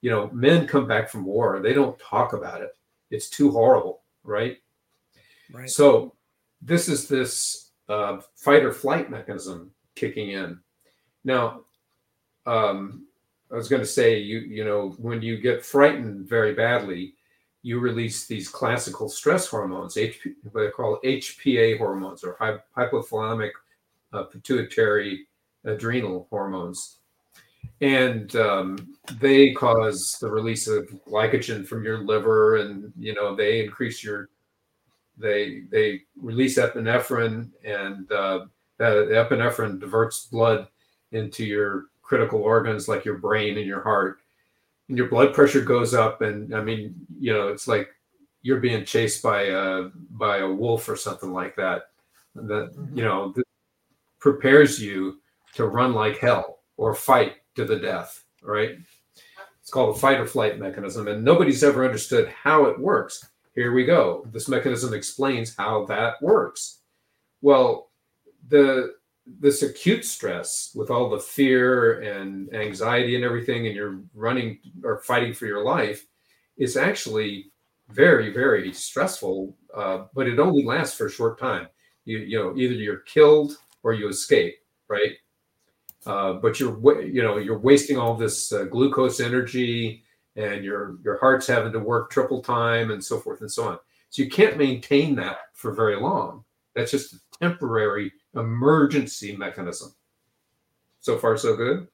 you 0.00 0.10
know, 0.10 0.30
men 0.32 0.66
come 0.66 0.86
back 0.86 1.08
from 1.08 1.24
war, 1.24 1.60
they 1.60 1.72
don't 1.72 1.98
talk 1.98 2.34
about 2.34 2.60
it. 2.60 2.76
It's 3.10 3.30
too 3.30 3.50
horrible, 3.50 4.02
right? 4.22 4.58
Right. 5.52 5.70
So 5.70 6.14
this 6.60 6.88
is 6.88 7.08
this 7.08 7.70
uh, 7.88 8.20
fight 8.36 8.64
or 8.64 8.72
flight 8.72 9.10
mechanism 9.10 9.70
kicking 9.94 10.30
in. 10.30 10.58
Now, 11.24 11.62
um, 12.46 13.06
I 13.50 13.56
was 13.56 13.68
going 13.68 13.82
to 13.82 13.86
say, 13.86 14.18
you 14.18 14.40
you 14.40 14.64
know, 14.64 14.94
when 14.98 15.22
you 15.22 15.38
get 15.38 15.64
frightened 15.64 16.28
very 16.28 16.54
badly, 16.54 17.14
you 17.62 17.78
release 17.78 18.26
these 18.26 18.48
classical 18.48 19.08
stress 19.08 19.46
hormones, 19.46 19.94
HP, 19.94 20.34
what 20.50 20.60
they 20.60 20.70
call 20.70 21.00
HPA 21.04 21.78
hormones 21.78 22.22
or 22.22 22.36
hypothalamic 22.76 23.52
uh, 24.12 24.24
pituitary 24.24 25.26
adrenal 25.64 26.26
hormones. 26.30 26.98
And 27.80 28.34
um, 28.36 28.94
they 29.18 29.52
cause 29.52 30.18
the 30.20 30.30
release 30.30 30.68
of 30.68 30.88
glycogen 31.08 31.66
from 31.66 31.84
your 31.84 31.98
liver, 31.98 32.56
and 32.56 32.92
you 32.98 33.14
know 33.14 33.34
they 33.34 33.64
increase 33.64 34.04
your 34.04 34.28
they 35.16 35.62
they 35.70 36.02
release 36.16 36.58
epinephrine, 36.58 37.50
and 37.64 38.10
uh, 38.12 38.46
the 38.78 39.06
epinephrine 39.10 39.80
diverts 39.80 40.26
blood 40.26 40.68
into 41.14 41.44
your 41.44 41.86
critical 42.02 42.40
organs 42.40 42.88
like 42.88 43.04
your 43.04 43.18
brain 43.18 43.56
and 43.56 43.66
your 43.66 43.82
heart 43.82 44.18
and 44.88 44.98
your 44.98 45.08
blood 45.08 45.32
pressure 45.32 45.62
goes 45.62 45.94
up 45.94 46.20
and 46.20 46.54
i 46.54 46.62
mean 46.62 46.94
you 47.18 47.32
know 47.32 47.48
it's 47.48 47.66
like 47.66 47.88
you're 48.42 48.60
being 48.60 48.84
chased 48.84 49.22
by 49.22 49.42
a 49.42 49.88
by 50.10 50.38
a 50.38 50.48
wolf 50.48 50.88
or 50.88 50.96
something 50.96 51.32
like 51.32 51.56
that 51.56 51.90
that 52.34 52.72
mm-hmm. 52.74 52.98
you 52.98 53.02
know 53.02 53.34
prepares 54.18 54.80
you 54.80 55.18
to 55.54 55.66
run 55.66 55.94
like 55.94 56.18
hell 56.18 56.58
or 56.76 56.94
fight 56.94 57.36
to 57.54 57.64
the 57.64 57.78
death 57.78 58.24
right? 58.44 58.78
It's 59.60 59.70
called 59.70 59.96
a 59.96 59.98
fight 59.98 60.20
or 60.20 60.26
flight 60.26 60.58
mechanism 60.58 61.08
and 61.08 61.24
nobody's 61.24 61.64
ever 61.64 61.84
understood 61.84 62.28
how 62.28 62.66
it 62.66 62.78
works. 62.78 63.26
Here 63.54 63.72
we 63.72 63.84
go. 63.84 64.26
This 64.30 64.48
mechanism 64.48 64.92
explains 64.92 65.56
how 65.56 65.86
that 65.86 66.20
works. 66.22 66.80
Well 67.40 67.88
the 68.48 68.94
this 69.26 69.62
acute 69.62 70.04
stress 70.04 70.72
with 70.74 70.90
all 70.90 71.08
the 71.08 71.18
fear 71.18 72.00
and 72.02 72.52
anxiety 72.54 73.14
and 73.14 73.24
everything 73.24 73.66
and 73.66 73.74
you're 73.74 74.00
running 74.14 74.58
or 74.82 74.98
fighting 74.98 75.32
for 75.32 75.46
your 75.46 75.64
life 75.64 76.06
is 76.58 76.76
actually 76.76 77.50
very 77.88 78.30
very 78.32 78.72
stressful 78.72 79.56
uh, 79.74 80.04
but 80.14 80.28
it 80.28 80.38
only 80.38 80.64
lasts 80.64 80.96
for 80.96 81.06
a 81.06 81.10
short 81.10 81.38
time. 81.38 81.68
You 82.04 82.18
you 82.18 82.38
know 82.38 82.56
either 82.56 82.74
you're 82.74 82.98
killed 82.98 83.56
or 83.82 83.92
you 83.94 84.08
escape 84.08 84.56
right? 84.88 85.12
Uh, 86.06 86.34
but 86.34 86.60
you're 86.60 87.02
you 87.02 87.22
know 87.22 87.38
you're 87.38 87.58
wasting 87.58 87.98
all 87.98 88.14
this 88.14 88.52
uh, 88.52 88.64
glucose 88.64 89.20
energy 89.20 90.04
and 90.36 90.64
your 90.64 90.96
your 91.02 91.18
heart's 91.18 91.46
having 91.46 91.72
to 91.72 91.78
work 91.78 92.10
triple 92.10 92.42
time 92.42 92.90
and 92.90 93.02
so 93.02 93.18
forth 93.18 93.40
and 93.40 93.50
so 93.50 93.68
on. 93.68 93.78
So 94.10 94.22
you 94.22 94.30
can't 94.30 94.58
maintain 94.58 95.14
that 95.16 95.38
for 95.54 95.72
very 95.72 95.96
long. 95.96 96.44
That's 96.74 96.90
just 96.90 97.14
a 97.14 97.18
temporary 97.40 98.12
emergency 98.36 99.36
mechanism. 99.36 99.94
So 101.00 101.18
far, 101.18 101.36
so 101.36 101.56
good. 101.56 101.88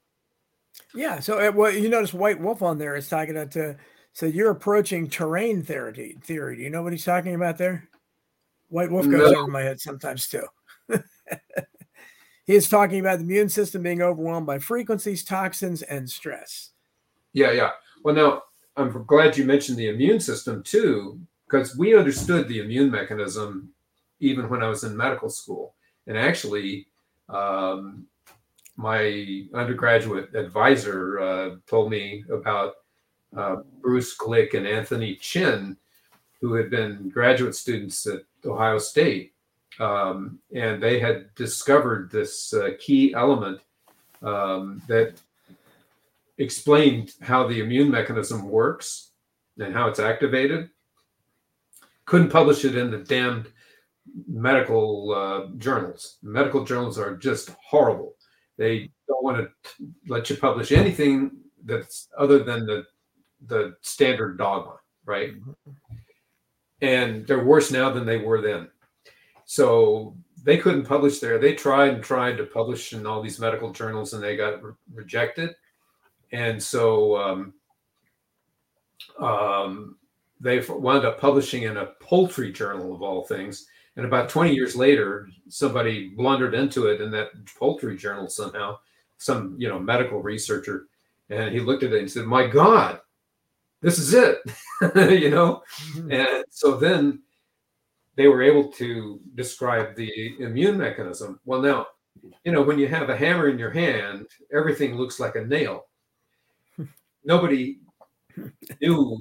Yeah. 0.94 1.20
So, 1.20 1.38
uh, 1.38 1.52
well, 1.52 1.72
you 1.72 1.88
notice 1.88 2.14
White 2.14 2.40
Wolf 2.40 2.62
on 2.62 2.78
there 2.78 2.96
is 2.96 3.08
talking 3.08 3.36
about. 3.36 3.56
Uh, 3.56 3.74
so 4.12 4.26
you're 4.26 4.50
approaching 4.50 5.08
terrain 5.08 5.62
theory. 5.62 6.16
Theory. 6.22 6.56
Do 6.56 6.62
you 6.62 6.70
know 6.70 6.82
what 6.82 6.92
he's 6.92 7.04
talking 7.04 7.34
about 7.34 7.58
there? 7.58 7.88
White 8.68 8.90
Wolf 8.90 9.08
goes 9.08 9.32
no. 9.32 9.40
over 9.40 9.50
my 9.50 9.62
head 9.62 9.80
sometimes 9.80 10.28
too. 10.28 10.46
he 12.46 12.54
is 12.54 12.68
talking 12.68 13.00
about 13.00 13.18
the 13.18 13.24
immune 13.24 13.48
system 13.48 13.82
being 13.82 14.02
overwhelmed 14.02 14.46
by 14.46 14.58
frequencies, 14.58 15.24
toxins, 15.24 15.82
and 15.82 16.08
stress. 16.08 16.70
Yeah, 17.32 17.52
yeah. 17.52 17.70
Well, 18.02 18.14
now 18.14 18.42
I'm 18.76 19.04
glad 19.06 19.36
you 19.36 19.44
mentioned 19.44 19.78
the 19.78 19.88
immune 19.88 20.20
system 20.20 20.62
too, 20.62 21.20
because 21.46 21.76
we 21.76 21.96
understood 21.96 22.48
the 22.48 22.60
immune 22.60 22.90
mechanism 22.90 23.70
even 24.20 24.48
when 24.48 24.62
I 24.62 24.68
was 24.68 24.84
in 24.84 24.96
medical 24.96 25.28
school. 25.28 25.74
And 26.06 26.18
actually, 26.18 26.86
um, 27.28 28.06
my 28.76 29.44
undergraduate 29.54 30.34
advisor 30.34 31.20
uh, 31.20 31.56
told 31.66 31.90
me 31.90 32.24
about 32.32 32.74
uh, 33.36 33.56
Bruce 33.80 34.16
Glick 34.16 34.54
and 34.54 34.66
Anthony 34.66 35.14
Chin, 35.16 35.76
who 36.40 36.54
had 36.54 36.70
been 36.70 37.10
graduate 37.10 37.54
students 37.54 38.06
at 38.06 38.22
Ohio 38.44 38.78
State. 38.78 39.34
Um, 39.78 40.38
and 40.54 40.82
they 40.82 40.98
had 40.98 41.34
discovered 41.34 42.10
this 42.10 42.52
uh, 42.52 42.70
key 42.78 43.14
element 43.14 43.60
um, 44.22 44.82
that 44.88 45.14
explained 46.38 47.12
how 47.20 47.46
the 47.46 47.60
immune 47.60 47.90
mechanism 47.90 48.48
works 48.48 49.10
and 49.58 49.74
how 49.74 49.88
it's 49.88 50.00
activated. 50.00 50.70
Couldn't 52.06 52.30
publish 52.30 52.64
it 52.64 52.76
in 52.76 52.90
the 52.90 52.98
damned 52.98 53.48
medical 54.26 55.12
uh, 55.12 55.56
journals. 55.58 56.18
Medical 56.22 56.64
journals 56.64 56.98
are 56.98 57.16
just 57.16 57.50
horrible. 57.64 58.14
They 58.56 58.90
don't 59.08 59.24
want 59.24 59.38
to 59.38 59.86
let 60.08 60.30
you 60.30 60.36
publish 60.36 60.72
anything 60.72 61.32
that's 61.64 62.08
other 62.18 62.42
than 62.42 62.66
the 62.66 62.84
the 63.46 63.76
standard 63.80 64.36
dogma, 64.36 64.76
right? 65.06 65.32
And 66.82 67.26
they're 67.26 67.44
worse 67.44 67.70
now 67.70 67.90
than 67.90 68.04
they 68.04 68.18
were 68.18 68.42
then. 68.42 68.68
So 69.46 70.14
they 70.42 70.58
couldn't 70.58 70.84
publish 70.84 71.20
there. 71.20 71.38
They 71.38 71.54
tried 71.54 71.94
and 71.94 72.04
tried 72.04 72.36
to 72.36 72.44
publish 72.44 72.92
in 72.92 73.06
all 73.06 73.22
these 73.22 73.40
medical 73.40 73.72
journals, 73.72 74.12
and 74.12 74.22
they 74.22 74.36
got 74.36 74.62
re- 74.62 74.72
rejected. 74.92 75.54
And 76.32 76.62
so 76.62 77.16
um, 77.16 77.54
um, 79.18 79.96
they 80.40 80.60
wound 80.60 81.04
up 81.04 81.20
publishing 81.20 81.64
in 81.64 81.78
a 81.78 81.86
poultry 82.00 82.52
journal 82.52 82.94
of 82.94 83.02
all 83.02 83.24
things 83.24 83.66
and 83.96 84.06
about 84.06 84.28
20 84.28 84.54
years 84.54 84.76
later, 84.76 85.28
somebody 85.48 86.10
blundered 86.10 86.54
into 86.54 86.86
it 86.86 87.00
in 87.00 87.10
that 87.10 87.30
poultry 87.58 87.96
journal 87.96 88.28
somehow, 88.28 88.78
some 89.18 89.56
you 89.58 89.68
know 89.68 89.78
medical 89.78 90.22
researcher, 90.22 90.86
and 91.28 91.52
he 91.52 91.60
looked 91.60 91.82
at 91.82 91.92
it 91.92 92.00
and 92.00 92.10
said, 92.10 92.24
"My 92.24 92.46
God, 92.46 93.00
this 93.82 93.98
is 93.98 94.14
it," 94.14 94.38
you 94.94 95.30
know. 95.30 95.62
Mm-hmm. 95.94 96.12
And 96.12 96.44
so 96.50 96.76
then 96.76 97.20
they 98.16 98.28
were 98.28 98.42
able 98.42 98.70
to 98.72 99.20
describe 99.34 99.96
the 99.96 100.36
immune 100.40 100.78
mechanism. 100.78 101.40
Well, 101.44 101.60
now, 101.60 101.86
you 102.44 102.52
know, 102.52 102.62
when 102.62 102.78
you 102.78 102.86
have 102.88 103.10
a 103.10 103.16
hammer 103.16 103.48
in 103.48 103.58
your 103.58 103.70
hand, 103.70 104.26
everything 104.52 104.96
looks 104.96 105.18
like 105.18 105.36
a 105.36 105.44
nail. 105.44 105.86
Nobody 107.24 107.78
knew 108.80 109.18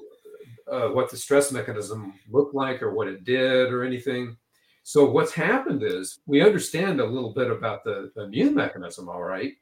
uh, 0.71 0.89
what 0.89 1.09
the 1.09 1.17
stress 1.17 1.51
mechanism 1.51 2.13
looked 2.29 2.53
like 2.53 2.81
or 2.81 2.93
what 2.93 3.07
it 3.07 3.23
did 3.23 3.71
or 3.73 3.83
anything. 3.83 4.37
So 4.83 5.05
what's 5.05 5.33
happened 5.33 5.83
is 5.83 6.19
we 6.25 6.41
understand 6.41 6.99
a 6.99 7.05
little 7.05 7.31
bit 7.31 7.51
about 7.51 7.83
the, 7.83 8.11
the 8.15 8.23
immune 8.23 8.55
mechanism, 8.55 9.07
all 9.09 9.21
right. 9.21 9.53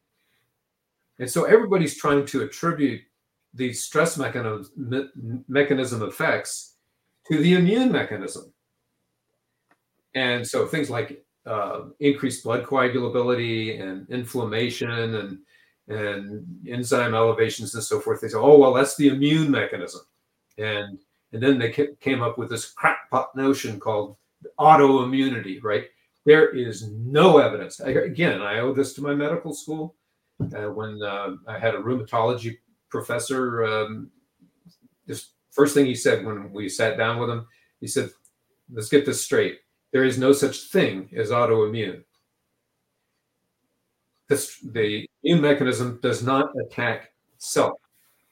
And 1.19 1.29
so 1.29 1.45
everybody's 1.45 1.97
trying 1.97 2.25
to 2.27 2.43
attribute 2.43 3.01
these 3.53 3.83
stress 3.83 4.17
mechanism, 4.17 5.09
mechanism 5.47 6.03
effects 6.03 6.75
to 7.29 7.37
the 7.39 7.55
immune 7.55 7.91
mechanism. 7.91 8.53
And 10.13 10.47
so 10.47 10.65
things 10.65 10.89
like 10.89 11.23
uh, 11.45 11.85
increased 11.99 12.43
blood 12.43 12.63
coagulability 12.63 13.81
and 13.81 14.09
inflammation 14.09 15.15
and 15.15 15.39
and 15.89 16.45
enzyme 16.67 17.15
elevations 17.15 17.73
and 17.73 17.83
so 17.83 18.01
forth. 18.01 18.19
They 18.19 18.27
say, 18.27 18.37
oh 18.37 18.57
well, 18.57 18.73
that's 18.73 18.97
the 18.97 19.07
immune 19.07 19.49
mechanism, 19.49 20.01
and 20.57 20.99
and 21.31 21.41
then 21.41 21.57
they 21.57 21.71
came 21.99 22.21
up 22.21 22.37
with 22.37 22.49
this 22.49 22.65
crackpot 22.71 23.35
notion 23.35 23.79
called 23.79 24.17
autoimmunity, 24.59 25.63
right? 25.63 25.85
There 26.25 26.49
is 26.49 26.89
no 26.91 27.37
evidence. 27.37 27.79
Again, 27.79 28.41
I 28.41 28.59
owe 28.59 28.73
this 28.73 28.93
to 28.93 29.01
my 29.01 29.15
medical 29.15 29.53
school. 29.53 29.95
Uh, 30.41 30.69
when 30.69 31.01
uh, 31.01 31.35
I 31.47 31.57
had 31.57 31.73
a 31.73 31.79
rheumatology 31.79 32.57
professor, 32.89 33.65
um, 33.65 34.11
this 35.05 35.31
first 35.51 35.73
thing 35.73 35.85
he 35.85 35.95
said 35.95 36.25
when 36.25 36.51
we 36.51 36.69
sat 36.69 36.97
down 36.97 37.19
with 37.19 37.29
him, 37.29 37.47
he 37.79 37.87
said, 37.87 38.11
"Let's 38.71 38.89
get 38.89 39.05
this 39.05 39.23
straight. 39.23 39.59
There 39.91 40.03
is 40.03 40.17
no 40.17 40.33
such 40.33 40.69
thing 40.69 41.09
as 41.15 41.31
autoimmune. 41.31 42.03
This, 44.27 44.59
the 44.59 45.07
immune 45.23 45.41
mechanism 45.41 45.99
does 46.01 46.21
not 46.21 46.51
attack 46.59 47.13
self. 47.37 47.79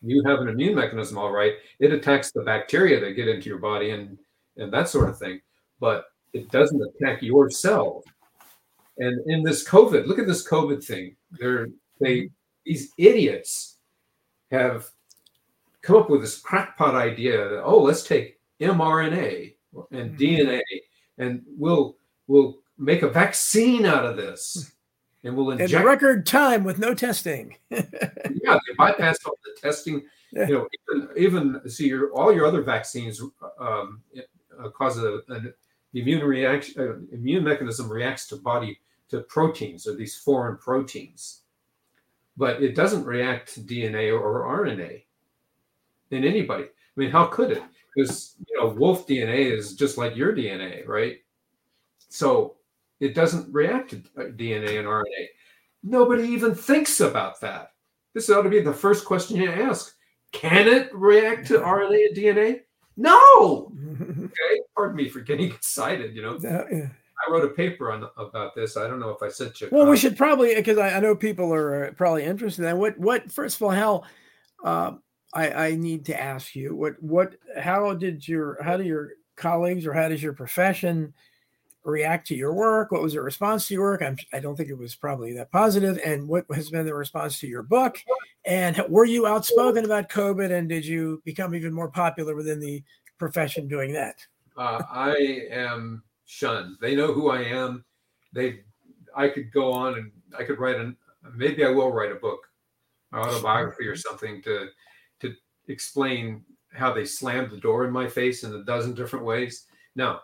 you 0.01 0.21
have 0.25 0.41
an 0.41 0.49
immune 0.49 0.75
mechanism, 0.75 1.17
all 1.17 1.31
right. 1.31 1.53
It 1.79 1.93
attacks 1.93 2.31
the 2.31 2.41
bacteria 2.41 2.99
that 2.99 3.13
get 3.13 3.29
into 3.29 3.49
your 3.49 3.59
body 3.59 3.91
and 3.91 4.17
and 4.57 4.71
that 4.71 4.89
sort 4.89 5.09
of 5.09 5.17
thing, 5.17 5.41
but 5.85 6.05
it 6.33 6.49
doesn't 6.49 6.81
attack 6.81 7.21
your 7.21 7.47
cells. 7.51 8.03
And 8.97 9.21
in 9.27 9.43
this 9.43 9.63
COVID, 9.63 10.07
look 10.07 10.17
at 10.17 10.25
this 10.25 10.47
COVID 10.47 10.83
thing. 10.83 11.15
They're 11.29 11.67
they 12.01 12.31
these 12.65 12.91
idiots 12.97 13.77
have 14.49 14.89
come 15.83 15.97
up 15.97 16.09
with 16.09 16.21
this 16.21 16.39
crackpot 16.39 16.95
idea 16.95 17.37
that 17.37 17.61
oh, 17.63 17.83
let's 17.83 18.01
take 18.01 18.39
mRNA 18.59 19.53
and 19.91 20.17
DNA 20.17 20.61
and 21.19 21.43
we'll 21.55 21.97
we'll 22.25 22.57
make 22.79 23.03
a 23.03 23.09
vaccine 23.09 23.85
out 23.85 24.05
of 24.05 24.17
this 24.17 24.71
and 25.23 25.37
we'll 25.37 25.51
inject 25.51 25.71
in 25.71 25.83
record 25.83 26.25
time 26.25 26.63
with 26.63 26.79
no 26.79 26.95
testing. 26.95 27.57
yeah, 27.69 27.83
they 27.91 28.73
bypass 28.75 29.19
all 29.23 29.37
the 29.45 29.61
testing. 29.61 30.01
Yeah. 30.31 30.47
You 30.47 30.53
know, 30.55 30.67
even, 30.89 31.09
even 31.15 31.69
see 31.69 31.87
your 31.89 32.11
all 32.11 32.33
your 32.33 32.47
other 32.47 32.63
vaccines 32.63 33.21
um, 33.59 34.01
uh, 34.59 34.69
cause 34.69 34.97
a, 34.97 35.19
an 35.29 35.53
immune 35.95 36.23
reaction. 36.23 36.81
Uh, 36.81 37.15
immune 37.15 37.43
mechanism 37.43 37.89
reacts 37.89 38.27
to 38.27 38.35
body 38.35 38.79
to 39.09 39.21
proteins 39.21 39.87
or 39.87 39.95
these 39.95 40.15
foreign 40.15 40.57
proteins, 40.57 41.41
but 42.37 42.61
it 42.61 42.75
doesn't 42.75 43.05
react 43.05 43.53
to 43.53 43.61
DNA 43.61 44.11
or 44.11 44.43
RNA 44.43 45.03
in 46.11 46.23
anybody. 46.23 46.65
I 46.65 46.99
mean, 46.99 47.11
how 47.11 47.25
could 47.25 47.51
it? 47.51 47.63
Because 47.95 48.35
you 48.47 48.59
know, 48.59 48.69
wolf 48.69 49.07
DNA 49.07 49.51
is 49.51 49.73
just 49.73 49.97
like 49.97 50.15
your 50.15 50.33
DNA, 50.35 50.87
right? 50.87 51.17
So 52.09 52.55
it 52.99 53.15
doesn't 53.15 53.53
react 53.53 53.91
to 53.91 53.97
uh, 54.17 54.21
DNA 54.31 54.79
and 54.79 54.87
RNA. 54.87 55.27
Nobody 55.83 56.23
even 56.29 56.55
thinks 56.55 56.99
about 56.99 57.39
that. 57.41 57.71
This 58.13 58.29
ought 58.29 58.43
to 58.43 58.49
be 58.49 58.61
the 58.61 58.73
first 58.73 59.05
question 59.05 59.37
you 59.37 59.51
ask. 59.51 59.95
Can 60.31 60.67
it 60.67 60.93
react 60.93 61.47
to 61.47 61.59
RNA 61.59 62.07
and 62.07 62.17
DNA? 62.17 62.61
No. 62.97 63.71
Okay. 64.51 64.61
Pardon 64.75 64.95
me 64.95 65.09
for 65.09 65.21
getting 65.21 65.51
excited. 65.51 66.15
You 66.15 66.21
know, 66.21 66.35
uh, 66.35 66.65
yeah. 66.71 66.89
I 67.25 67.31
wrote 67.31 67.45
a 67.45 67.49
paper 67.49 67.91
on 67.91 68.07
about 68.17 68.55
this. 68.55 68.77
I 68.77 68.87
don't 68.87 68.99
know 68.99 69.09
if 69.09 69.21
I 69.21 69.29
sent 69.29 69.61
you. 69.61 69.69
Well, 69.71 69.87
we 69.87 69.97
should 69.97 70.17
probably 70.17 70.55
because 70.55 70.77
I, 70.77 70.97
I, 70.97 70.99
know 70.99 71.15
people 71.15 71.53
are 71.53 71.85
uh, 71.85 71.91
probably 71.91 72.23
interested 72.23 72.65
in 72.65 72.77
what 72.77 72.97
what 72.97 73.31
first 73.31 73.55
of 73.55 73.63
all 73.63 73.71
how 73.71 74.03
uh, 74.63 74.91
I 75.33 75.51
I 75.51 75.75
need 75.75 76.05
to 76.05 76.21
ask 76.21 76.55
you 76.55 76.75
what 76.75 77.01
what 77.01 77.35
how 77.57 77.93
did 77.93 78.27
your 78.27 78.61
how 78.61 78.77
do 78.77 78.83
your 78.83 79.11
colleagues 79.35 79.85
or 79.85 79.93
how 79.93 80.09
does 80.09 80.21
your 80.21 80.33
profession 80.33 81.13
react 81.85 82.27
to 82.27 82.35
your 82.35 82.53
work? 82.53 82.91
What 82.91 83.01
was 83.01 83.13
the 83.13 83.21
response 83.21 83.67
to 83.67 83.75
your 83.75 83.83
work? 83.83 84.01
I'm, 84.01 84.17
I 84.33 84.39
don't 84.39 84.55
think 84.55 84.69
it 84.69 84.77
was 84.77 84.95
probably 84.95 85.33
that 85.33 85.51
positive. 85.51 85.99
And 86.03 86.27
what 86.27 86.45
has 86.53 86.69
been 86.69 86.85
the 86.85 86.95
response 86.95 87.39
to 87.39 87.47
your 87.47 87.63
book? 87.63 88.01
And 88.45 88.83
were 88.89 89.05
you 89.05 89.27
outspoken 89.27 89.85
about 89.85 90.09
COVID? 90.09 90.51
And 90.51 90.67
did 90.67 90.85
you 90.85 91.21
become 91.23 91.53
even 91.55 91.73
more 91.73 91.89
popular 91.89 92.35
within 92.35 92.59
the 92.59 92.83
profession 93.17 93.67
doing 93.67 93.93
that? 93.93 94.15
Uh, 94.57 94.81
I 94.89 95.47
am 95.51 96.03
shunned. 96.25 96.77
They 96.81 96.95
know 96.95 97.13
who 97.13 97.29
I 97.29 97.41
am. 97.41 97.83
They, 98.33 98.61
I 99.15 99.29
could 99.29 99.51
go 99.51 99.71
on 99.71 99.95
and 99.95 100.11
I 100.37 100.43
could 100.43 100.59
write 100.59 100.77
an. 100.77 100.97
Maybe 101.35 101.65
I 101.65 101.69
will 101.69 101.91
write 101.91 102.11
a 102.11 102.15
book, 102.15 102.39
autobiography 103.13 103.87
or 103.87 103.95
something 103.95 104.41
to 104.43 104.67
to 105.21 105.33
explain 105.67 106.43
how 106.73 106.93
they 106.93 107.05
slammed 107.05 107.51
the 107.51 107.57
door 107.57 107.85
in 107.85 107.91
my 107.91 108.07
face 108.07 108.43
in 108.43 108.53
a 108.53 108.63
dozen 108.63 108.93
different 108.93 109.25
ways. 109.25 109.65
Now, 109.95 110.21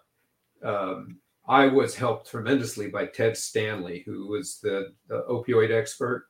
um, 0.64 1.20
I 1.48 1.68
was 1.68 1.96
helped 1.96 2.30
tremendously 2.30 2.90
by 2.90 3.08
Ted 3.08 3.36
Stanley, 3.36 4.04
who 4.06 4.28
was 4.28 4.60
the, 4.60 4.94
the 5.08 5.24
opioid 5.30 5.72
expert, 5.72 6.28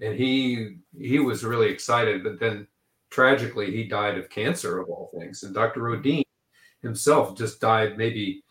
and 0.00 0.14
he 0.14 0.76
he 0.96 1.18
was 1.18 1.44
really 1.44 1.68
excited. 1.68 2.22
But 2.22 2.38
then, 2.38 2.66
tragically, 3.10 3.70
he 3.70 3.84
died 3.84 4.18
of 4.18 4.30
cancer 4.30 4.80
of 4.80 4.88
all 4.88 5.10
things. 5.18 5.42
And 5.42 5.54
Dr. 5.54 5.80
Rhodin 5.80 6.22
himself 6.82 7.36
just 7.36 7.60
died 7.60 7.98
maybe 7.98 8.42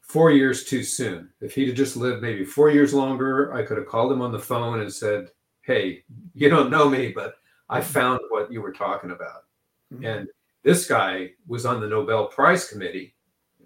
four 0.00 0.30
years 0.30 0.64
too 0.64 0.82
soon. 0.82 1.30
If 1.40 1.54
he'd 1.54 1.68
have 1.68 1.76
just 1.76 1.96
lived 1.96 2.22
maybe 2.22 2.44
four 2.44 2.70
years 2.70 2.92
longer, 2.92 3.52
I 3.54 3.62
could 3.62 3.78
have 3.78 3.86
called 3.86 4.12
him 4.12 4.22
on 4.22 4.32
the 4.32 4.38
phone 4.38 4.80
and 4.80 4.92
said, 4.92 5.28
"Hey, 5.62 6.04
you 6.34 6.48
don't 6.48 6.70
know 6.70 6.88
me, 6.88 7.12
but 7.12 7.34
I 7.68 7.80
found 7.80 8.20
what 8.28 8.52
you 8.52 8.60
were 8.60 8.72
talking 8.72 9.10
about." 9.10 9.44
Mm-hmm. 9.92 10.04
And 10.04 10.28
this 10.62 10.86
guy 10.86 11.30
was 11.46 11.66
on 11.66 11.80
the 11.80 11.86
Nobel 11.86 12.26
Prize 12.26 12.68
committee 12.68 13.14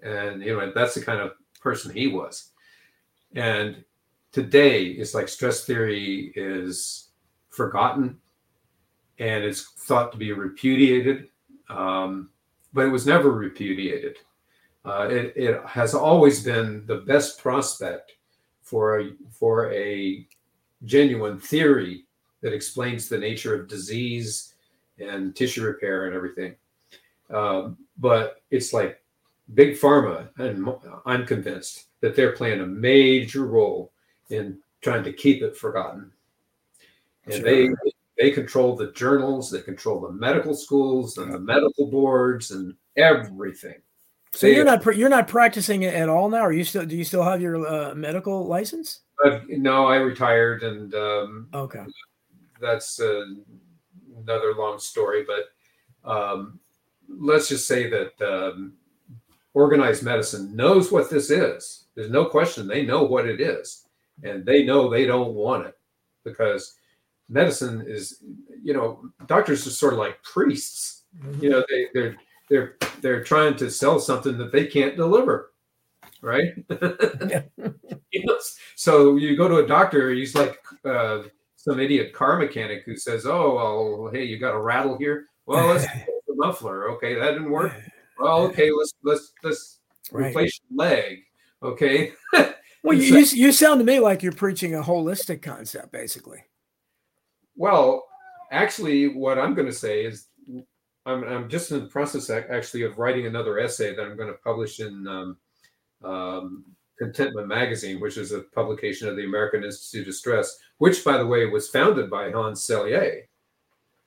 and 0.03 0.41
you 0.41 0.55
know 0.55 0.71
that's 0.73 0.95
the 0.95 1.01
kind 1.01 1.19
of 1.19 1.31
person 1.59 1.93
he 1.93 2.07
was 2.07 2.51
and 3.35 3.83
today 4.31 4.85
it's 4.85 5.13
like 5.13 5.27
stress 5.27 5.65
theory 5.65 6.31
is 6.35 7.09
forgotten 7.49 8.17
and 9.19 9.43
it's 9.43 9.71
thought 9.79 10.11
to 10.11 10.17
be 10.17 10.31
repudiated 10.31 11.29
um, 11.69 12.29
but 12.73 12.85
it 12.85 12.89
was 12.89 13.05
never 13.05 13.31
repudiated 13.31 14.17
uh, 14.85 15.07
it, 15.09 15.33
it 15.35 15.61
has 15.65 15.93
always 15.93 16.43
been 16.43 16.85
the 16.85 16.97
best 16.97 17.39
prospect 17.39 18.13
for 18.61 19.01
a, 19.01 19.11
for 19.31 19.71
a 19.73 20.25
genuine 20.85 21.39
theory 21.39 22.05
that 22.41 22.53
explains 22.53 23.09
the 23.09 23.17
nature 23.17 23.55
of 23.55 23.67
disease 23.67 24.53
and 24.99 25.35
tissue 25.35 25.63
repair 25.63 26.05
and 26.05 26.15
everything 26.15 26.55
um, 27.29 27.77
but 27.97 28.41
it's 28.51 28.73
like 28.73 29.01
big 29.53 29.75
pharma, 29.75 30.29
and 30.37 30.67
I'm 31.05 31.25
convinced 31.25 31.85
that 32.01 32.15
they're 32.15 32.33
playing 32.33 32.61
a 32.61 32.67
major 32.67 33.45
role 33.45 33.91
in 34.29 34.59
trying 34.81 35.03
to 35.03 35.13
keep 35.13 35.41
it 35.41 35.55
forgotten. 35.55 36.11
And 37.25 37.35
sure. 37.35 37.43
they 37.43 37.69
they 38.17 38.31
control 38.31 38.75
the 38.75 38.91
journals, 38.91 39.51
they 39.51 39.61
control 39.61 40.01
the 40.01 40.11
medical 40.11 40.55
schools 40.55 41.17
and 41.17 41.33
the 41.33 41.39
medical 41.39 41.89
boards 41.89 42.51
and 42.51 42.73
everything. 42.97 43.75
So 44.31 44.47
they, 44.47 44.55
you're 44.55 44.65
not 44.65 44.85
you're 44.95 45.09
not 45.09 45.27
practicing 45.27 45.85
at 45.85 46.09
all 46.09 46.29
now. 46.29 46.41
Are 46.41 46.51
you 46.51 46.63
still? 46.63 46.85
Do 46.85 46.95
you 46.95 47.03
still 47.03 47.23
have 47.23 47.41
your 47.41 47.65
uh, 47.65 47.95
medical 47.95 48.45
license? 48.45 49.01
Uh, 49.23 49.39
no, 49.49 49.87
I 49.87 49.97
retired, 49.97 50.63
and 50.63 50.93
um, 50.93 51.47
okay, 51.53 51.83
that's 52.59 52.99
uh, 52.99 53.25
another 54.17 54.53
long 54.53 54.79
story. 54.79 55.25
But 55.25 56.09
um, 56.09 56.59
let's 57.07 57.47
just 57.47 57.67
say 57.67 57.89
that 57.89 58.21
um, 58.21 58.73
organized 59.53 60.03
medicine 60.03 60.55
knows 60.55 60.91
what 60.91 61.09
this 61.09 61.31
is. 61.31 61.85
There's 61.95 62.11
no 62.11 62.25
question 62.25 62.67
they 62.67 62.85
know 62.85 63.03
what 63.03 63.27
it 63.27 63.41
is, 63.41 63.87
and 64.23 64.45
they 64.45 64.63
know 64.63 64.89
they 64.89 65.05
don't 65.05 65.33
want 65.33 65.65
it 65.65 65.77
because 66.23 66.76
medicine 67.29 67.83
is, 67.87 68.23
you 68.61 68.73
know, 68.73 69.01
doctors 69.27 69.65
are 69.67 69.71
sort 69.71 69.93
of 69.93 69.99
like 69.99 70.21
priests. 70.23 71.03
Mm-hmm. 71.19 71.43
You 71.43 71.49
know, 71.49 71.63
they, 71.69 71.87
they're 71.93 72.17
they're 72.49 72.75
they're 73.01 73.23
trying 73.23 73.55
to 73.57 73.69
sell 73.69 73.99
something 73.99 74.37
that 74.37 74.51
they 74.51 74.65
can't 74.65 74.95
deliver, 74.95 75.53
right? 76.21 76.53
you 76.69 78.25
know, 78.25 78.37
so 78.75 79.15
you 79.15 79.35
go 79.35 79.47
to 79.47 79.57
a 79.57 79.67
doctor, 79.67 80.11
he's 80.11 80.35
like 80.35 80.59
uh, 80.85 81.23
some 81.55 81.79
idiot 81.79 82.13
car 82.13 82.37
mechanic 82.37 82.83
who 82.85 82.95
says, 82.95 83.25
"Oh, 83.25 83.97
well, 83.99 84.11
hey, 84.13 84.23
you 84.23 84.37
got 84.37 84.55
a 84.55 84.59
rattle 84.59 84.97
here. 84.97 85.25
Well, 85.45 85.67
let's 85.67 85.85
the 86.27 86.35
muffler. 86.35 86.91
Okay, 86.91 87.15
that 87.15 87.31
didn't 87.31 87.51
work 87.51 87.73
well, 88.19 88.39
okay, 88.43 88.71
let's 88.71 88.93
let's 89.03 89.33
let's 89.43 89.79
right. 90.11 90.29
replace 90.29 90.59
your 90.69 90.85
leg. 90.85 91.19
Okay. 91.63 92.13
well, 92.83 92.97
you, 92.97 93.25
so, 93.25 93.35
you 93.35 93.51
sound 93.51 93.79
to 93.79 93.85
me 93.85 93.99
like 93.99 94.23
you're 94.23 94.31
preaching 94.31 94.75
a 94.75 94.81
holistic 94.81 95.41
concept, 95.41 95.91
basically. 95.91 96.43
Well, 97.57 98.05
actually, 98.51 99.09
what 99.09 99.37
I'm 99.39 99.55
going 99.55 99.67
to 99.67 99.73
say 99.73 100.05
is 100.05 100.27
I'm, 101.05 101.23
I'm 101.23 101.49
just 101.49 101.71
in 101.71 101.79
the 101.81 101.87
process 101.87 102.29
actually 102.29 102.83
of 102.83 102.97
writing 102.97 103.25
another 103.25 103.59
essay 103.59 103.95
that 103.95 104.05
I'm 104.05 104.15
going 104.15 104.31
to 104.31 104.39
publish 104.43 104.79
in 104.79 105.07
um, 105.07 105.37
um, 106.03 106.65
Contentment 106.99 107.47
Magazine, 107.47 107.99
which 107.99 108.17
is 108.17 108.31
a 108.31 108.41
publication 108.53 109.07
of 109.07 109.15
the 109.15 109.25
American 109.25 109.63
Institute 109.63 110.07
of 110.07 110.15
Stress, 110.15 110.57
which, 110.77 111.03
by 111.03 111.17
the 111.17 111.25
way, 111.25 111.45
was 111.45 111.69
founded 111.69 112.09
by 112.09 112.31
Hans 112.31 112.65
Selye, 112.65 113.21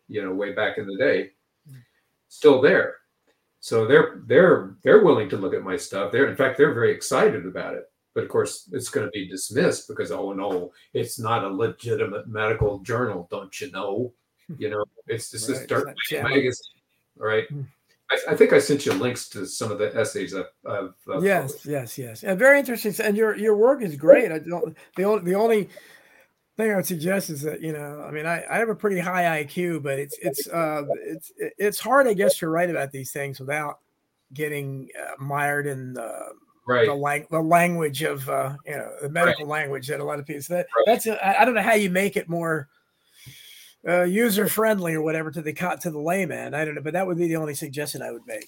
you 0.09 0.23
know, 0.23 0.33
way 0.33 0.53
back 0.53 0.79
in 0.79 0.87
the 0.87 0.97
day. 0.97 1.31
Still 2.29 2.61
there. 2.61 2.97
So 3.61 3.87
they're 3.87 4.23
they're 4.27 4.77
they're 4.83 5.05
willing 5.05 5.29
to 5.31 5.37
look 5.37 5.53
at 5.53 5.63
my 5.63 5.77
stuff. 5.77 6.11
They're 6.13 6.29
in 6.29 6.37
fact 6.37 6.57
they're 6.57 6.73
very 6.73 6.93
excited 6.93 7.45
about 7.45 7.75
it. 7.75 7.85
But 8.15 8.25
of 8.25 8.31
course, 8.31 8.69
it's 8.73 8.89
going 8.89 9.07
to 9.07 9.11
be 9.11 9.29
dismissed 9.29 9.89
because 9.89 10.11
oh 10.11 10.33
no, 10.33 10.73
it's 10.95 11.19
not 11.19 11.45
a 11.45 11.49
legitimate 11.49 12.29
medical 12.29 12.81
journal, 12.81 13.29
don't 13.31 13.61
you 13.61 13.71
know? 13.71 14.13
You 14.59 14.71
know, 14.71 14.85
it's 15.07 15.31
just 15.31 15.49
right. 15.49 15.59
this 15.59 15.67
dirt 15.67 15.95
magazine, 16.11 16.55
right? 17.17 17.49
Hmm. 17.49 17.63
I, 18.11 18.19
I, 18.31 18.35
think 18.35 18.53
I 18.53 18.59
sent 18.59 18.85
you 18.85 18.93
links 18.93 19.29
to 19.31 19.47
some 19.47 19.71
of 19.71 19.79
the 19.79 19.97
essays 19.97 20.35
I've. 20.35 20.51
I've, 20.69 20.93
I've 21.13 21.23
yes, 21.23 21.53
published. 21.53 21.67
yes, 21.67 21.99
yes, 21.99 22.23
and 22.25 22.39
very 22.39 22.59
interesting. 22.59 22.95
And 23.05 23.17
your 23.17 23.37
your 23.37 23.57
work 23.57 23.83
is 23.83 23.95
great. 23.97 24.33
I 24.33 24.41
don't 24.41 24.77
the 24.97 25.05
only 25.05 25.23
the 25.25 25.35
only 25.37 25.69
thing 26.57 26.73
I 26.73 26.77
would 26.77 26.87
suggest 26.87 27.31
is 27.31 27.43
that 27.43 27.61
you 27.61 27.73
know, 27.73 28.05
I 28.07 28.11
mean, 28.11 28.27
I, 28.27 28.45
I 28.51 28.59
have 28.59 28.69
a 28.69 28.75
pretty 28.75 28.99
high 28.99 29.45
IQ, 29.45 29.83
but 29.83 29.99
it's 29.99 30.19
it's 30.21 30.49
uh 30.49 30.83
it's 31.07 31.33
it's 31.39 31.79
hard, 31.79 32.09
I 32.09 32.15
guess, 32.15 32.39
to 32.39 32.49
write 32.49 32.71
about 32.71 32.91
these 32.91 33.13
things 33.13 33.39
without 33.39 33.79
getting 34.33 34.89
uh, 35.01 35.23
mired 35.23 35.67
in 35.67 35.93
the 35.93 36.33
right. 36.71 36.87
the, 36.87 36.95
lang- 36.95 37.27
the 37.31 37.41
language 37.41 38.03
of 38.03 38.29
uh, 38.29 38.55
you 38.65 38.73
know 38.73 38.91
the 39.03 39.09
medical 39.09 39.47
right. 39.47 39.61
language 39.61 39.89
that 39.89 40.01
a 40.01 40.05
lot 40.05 40.19
of 40.19 40.27
people 40.27 40.43
that 40.49 40.67
right. 40.77 40.85
that's 40.87 41.07
I 41.07 41.37
I 41.41 41.45
don't 41.45 41.55
know 41.55 41.63
how 41.63 41.75
you 41.75 41.91
make 41.91 42.17
it 42.17 42.29
more 42.29 42.69
uh, 43.87 44.03
user 44.03 44.49
friendly 44.49 44.95
or 44.95 45.03
whatever 45.03 45.31
to 45.31 45.43
the 45.43 45.53
to 45.53 45.91
the 45.91 45.99
layman. 45.99 46.55
I 46.55 46.65
don't 46.65 46.75
know, 46.75 46.83
but 46.83 46.93
that 46.93 47.07
would 47.07 47.19
be 47.19 47.29
the 47.29 47.37
only 47.37 47.55
suggestion 47.55 48.03
I 48.03 48.13
would 48.13 48.27
make. 48.27 48.47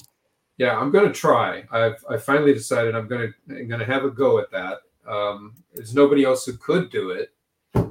Yeah, 0.58 0.78
I'm 0.78 0.90
going 0.90 1.06
to 1.06 1.12
try. 1.12 1.64
I've 1.70 2.04
I 2.08 2.16
finally 2.18 2.52
decided 2.52 2.94
I'm 2.94 3.08
going 3.08 3.32
to 3.32 3.56
I'm 3.56 3.68
going 3.68 3.80
to 3.80 3.86
have 3.86 4.04
a 4.04 4.10
go 4.10 4.38
at 4.38 4.50
that. 4.50 4.78
Um, 5.06 5.54
there's 5.74 5.94
nobody 5.94 6.24
else 6.24 6.46
who 6.46 6.52
could 6.52 6.90
do 6.90 7.10
it, 7.10 7.32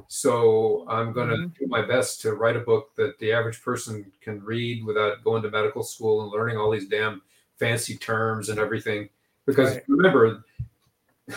so 0.08 0.86
I'm 0.88 1.12
going 1.12 1.28
to 1.28 1.36
mm-hmm. 1.36 1.64
do 1.64 1.66
my 1.66 1.82
best 1.82 2.22
to 2.22 2.32
write 2.34 2.56
a 2.56 2.60
book 2.60 2.94
that 2.96 3.18
the 3.18 3.32
average 3.32 3.62
person 3.62 4.10
can 4.20 4.42
read 4.42 4.84
without 4.84 5.22
going 5.24 5.42
to 5.42 5.50
medical 5.50 5.82
school 5.82 6.22
and 6.22 6.30
learning 6.30 6.56
all 6.56 6.70
these 6.70 6.88
damn 6.88 7.20
fancy 7.58 7.96
terms 7.96 8.48
and 8.48 8.58
everything. 8.58 9.08
Because 9.46 9.74
right. 9.74 9.82
remember, 9.88 10.44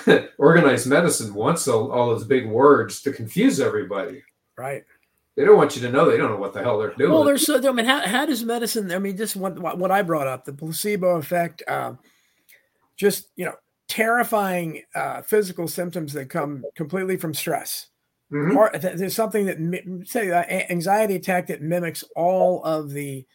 organized 0.38 0.88
medicine 0.88 1.34
wants 1.34 1.68
all, 1.68 1.92
all 1.92 2.10
those 2.10 2.26
big 2.26 2.48
words 2.48 3.02
to 3.02 3.12
confuse 3.12 3.60
everybody. 3.60 4.24
Right 4.58 4.84
they 5.36 5.44
don't 5.44 5.58
want 5.58 5.76
you 5.76 5.82
to 5.82 5.92
know 5.92 6.10
they 6.10 6.18
don't 6.18 6.32
know 6.32 6.38
what 6.38 6.54
the 6.54 6.64
hell 6.64 6.80
they're 6.80 6.94
doing. 6.94 7.12
Well, 7.12 7.24
there's 7.24 7.46
so 7.46 7.58
I 7.58 7.72
mean, 7.72 7.86
how, 7.86 8.08
how 8.08 8.26
does 8.26 8.44
medicine? 8.44 8.92
I 8.92 9.00
mean, 9.00 9.18
just 9.18 9.36
what 9.36 9.78
what 9.78 9.92
I 9.92 10.02
brought 10.02 10.28
up, 10.28 10.46
the 10.46 10.54
placebo 10.54 11.18
effect, 11.18 11.62
uh, 11.68 11.94
just 12.96 13.30
you 13.36 13.46
know, 13.46 13.56
terrifying 13.90 14.84
uh, 14.96 15.22
physical 15.22 15.68
symptoms 15.68 16.14
that 16.14 16.30
come 16.30 16.64
completely 16.76 17.18
from 17.18 17.34
stress. 17.34 17.88
Mm-hmm. 18.32 18.98
there's 18.98 19.16
something 19.16 19.46
that 19.46 20.04
say 20.08 20.32
uh, 20.32 20.44
anxiety 20.72 21.16
attack 21.16 21.48
that 21.48 21.62
mimics 21.62 22.04
all 22.16 22.64
of 22.64 22.90
the 22.90 23.26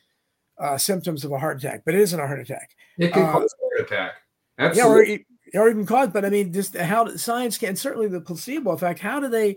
uh, 0.58 0.76
symptoms 0.78 1.24
of 1.24 1.32
a 1.32 1.38
heart 1.38 1.58
attack, 1.58 1.82
but 1.84 1.94
it 1.94 2.00
isn't 2.00 2.18
a 2.18 2.26
heart 2.26 2.40
attack. 2.40 2.70
It 2.98 3.12
can 3.12 3.22
uh, 3.22 3.32
cause 3.32 3.54
a 3.54 3.78
heart 3.78 3.86
attack. 3.86 4.12
Absolutely. 4.60 5.24
Yeah, 5.52 5.60
or, 5.60 5.64
or 5.64 5.70
even 5.70 5.86
cause, 5.86 6.10
but 6.10 6.24
I 6.24 6.30
mean, 6.30 6.52
just 6.52 6.76
how 6.76 7.16
science 7.16 7.58
can 7.58 7.74
certainly 7.74 8.08
the 8.08 8.20
placebo 8.20 8.70
effect. 8.70 9.00
How 9.00 9.18
do 9.18 9.28
they? 9.28 9.56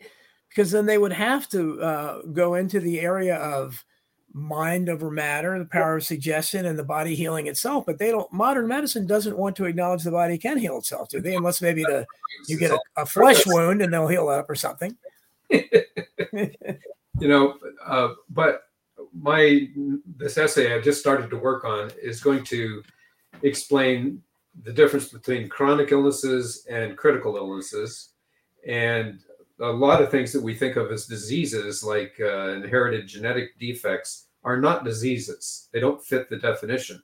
because 0.53 0.69
then 0.69 0.85
they 0.85 0.99
would 0.99 1.13
have 1.13 1.49
to 1.49 1.81
uh, 1.81 2.21
go 2.31 2.53
into 2.53 2.79
the 2.79 2.99
area 2.99 3.37
of 3.37 3.83
mind 4.33 4.87
over 4.87 5.09
matter, 5.09 5.57
the 5.57 5.65
power 5.65 5.97
of 5.97 6.03
suggestion, 6.03 6.67
and 6.67 6.77
the 6.77 6.83
body 6.83 7.15
healing 7.15 7.47
itself. 7.47 7.85
But 7.87 7.97
they 7.97 8.11
don't. 8.11 8.31
Modern 8.31 8.67
medicine 8.67 9.07
doesn't 9.07 9.37
want 9.37 9.55
to 9.55 9.65
acknowledge 9.65 10.03
the 10.03 10.11
body 10.11 10.37
can 10.37 10.57
heal 10.57 10.77
itself, 10.77 11.09
do 11.09 11.21
they? 11.21 11.35
Unless 11.35 11.61
maybe 11.61 11.83
the 11.83 12.05
you 12.47 12.57
get 12.57 12.71
a, 12.71 12.79
a 13.01 13.05
flesh 13.05 13.43
wound 13.47 13.81
and 13.81 13.91
they'll 13.91 14.07
heal 14.07 14.29
up 14.29 14.47
or 14.47 14.55
something. 14.55 14.95
you 15.49 16.49
know, 17.19 17.57
uh, 17.83 18.09
but 18.29 18.65
my 19.19 19.69
this 20.17 20.37
essay 20.37 20.73
I've 20.73 20.83
just 20.83 20.99
started 20.99 21.31
to 21.31 21.37
work 21.37 21.65
on 21.65 21.91
is 22.01 22.21
going 22.21 22.43
to 22.45 22.83
explain 23.41 24.21
the 24.61 24.73
difference 24.73 25.09
between 25.09 25.49
chronic 25.49 25.91
illnesses 25.91 26.65
and 26.69 26.97
critical 26.97 27.35
illnesses 27.37 28.09
and 28.67 29.19
a 29.59 29.67
lot 29.67 30.01
of 30.01 30.11
things 30.11 30.31
that 30.33 30.43
we 30.43 30.53
think 30.53 30.75
of 30.75 30.91
as 30.91 31.05
diseases, 31.05 31.83
like 31.83 32.15
uh, 32.19 32.49
inherited 32.49 33.07
genetic 33.07 33.57
defects, 33.59 34.27
are 34.43 34.59
not 34.59 34.83
diseases. 34.83 35.69
They 35.71 35.79
don't 35.79 36.03
fit 36.03 36.29
the 36.29 36.37
definition 36.37 37.01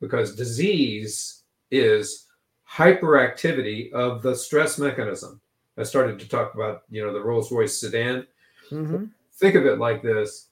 because 0.00 0.34
disease 0.34 1.42
is 1.70 2.26
hyperactivity 2.70 3.92
of 3.92 4.22
the 4.22 4.34
stress 4.34 4.78
mechanism. 4.78 5.40
I 5.78 5.82
started 5.82 6.18
to 6.20 6.28
talk 6.28 6.54
about, 6.54 6.82
you 6.90 7.04
know, 7.04 7.12
the 7.12 7.22
Rolls 7.22 7.50
Royce 7.50 7.80
sedan. 7.80 8.26
Mm-hmm. 8.70 9.06
Think 9.34 9.54
of 9.54 9.66
it 9.66 9.78
like 9.78 10.02
this. 10.02 10.48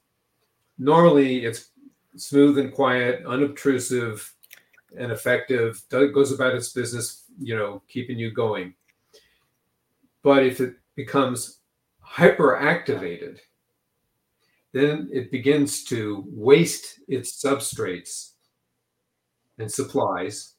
Normally, 0.77 1.45
it's 1.45 1.69
smooth 2.15 2.57
and 2.57 2.73
quiet, 2.73 3.23
unobtrusive, 3.25 4.33
and 4.97 5.11
effective. 5.11 5.81
Goes 5.89 6.31
about 6.31 6.55
its 6.55 6.69
business, 6.69 7.25
you 7.39 7.55
know, 7.55 7.81
keeping 7.87 8.17
you 8.17 8.31
going. 8.31 8.73
But 10.21 10.45
if 10.45 10.61
it 10.61 10.75
becomes 10.95 11.59
hyperactivated, 12.05 13.39
then 14.71 15.09
it 15.11 15.31
begins 15.31 15.83
to 15.85 16.23
waste 16.27 16.99
its 17.07 17.43
substrates 17.43 18.31
and 19.59 19.71
supplies. 19.71 20.52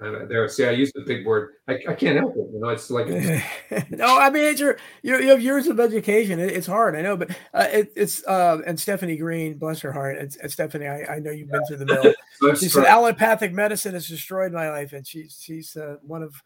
And 0.00 0.30
there, 0.30 0.48
see, 0.48 0.64
I 0.64 0.70
use 0.70 0.92
the 0.92 1.00
big 1.00 1.26
word. 1.26 1.54
I, 1.66 1.72
I 1.88 1.94
can't 1.94 2.16
help 2.16 2.36
it. 2.36 2.46
You 2.52 2.60
know, 2.60 2.68
it's 2.68 2.88
like 2.88 3.08
no. 3.90 4.18
I 4.18 4.30
mean, 4.30 4.44
it's 4.44 4.60
your 4.60 4.76
you, 5.02 5.18
you 5.18 5.28
have 5.30 5.42
years 5.42 5.66
of 5.66 5.80
education. 5.80 6.38
It, 6.38 6.52
it's 6.52 6.68
hard, 6.68 6.94
I 6.94 7.00
know, 7.00 7.16
but 7.16 7.30
uh, 7.52 7.66
it, 7.68 7.92
it's 7.96 8.24
uh, 8.24 8.58
and 8.64 8.78
Stephanie 8.78 9.16
Green, 9.16 9.58
bless 9.58 9.80
her 9.80 9.90
heart, 9.90 10.16
and, 10.18 10.36
and 10.40 10.52
Stephanie, 10.52 10.86
I, 10.86 11.16
I 11.16 11.18
know 11.18 11.32
you've 11.32 11.50
been 11.50 11.64
through 11.66 11.78
the 11.78 11.86
mill. 11.86 12.54
she 12.56 12.68
said 12.68 12.84
allopathic 12.84 13.52
medicine 13.52 13.94
has 13.94 14.06
destroyed 14.06 14.52
my 14.52 14.70
life, 14.70 14.92
and 14.92 15.04
she's 15.04 15.36
she's 15.42 15.76
uh, 15.76 15.96
one 16.02 16.22
of 16.22 16.40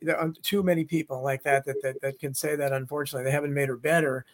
there 0.00 0.16
are 0.16 0.32
too 0.42 0.62
many 0.62 0.84
people 0.84 1.22
like 1.24 1.42
that, 1.42 1.64
that 1.64 1.82
that 1.82 2.00
that 2.02 2.20
can 2.20 2.34
say 2.34 2.54
that. 2.54 2.72
Unfortunately, 2.72 3.24
they 3.24 3.34
haven't 3.34 3.52
made 3.52 3.68
her 3.68 3.76
better, 3.76 4.24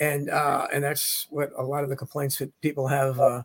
and 0.00 0.30
uh, 0.30 0.66
and 0.72 0.82
that's 0.82 1.28
what 1.30 1.52
a 1.56 1.62
lot 1.62 1.84
of 1.84 1.90
the 1.90 1.96
complaints 1.96 2.38
that 2.38 2.60
people 2.60 2.88
have 2.88 3.20
uh, 3.20 3.42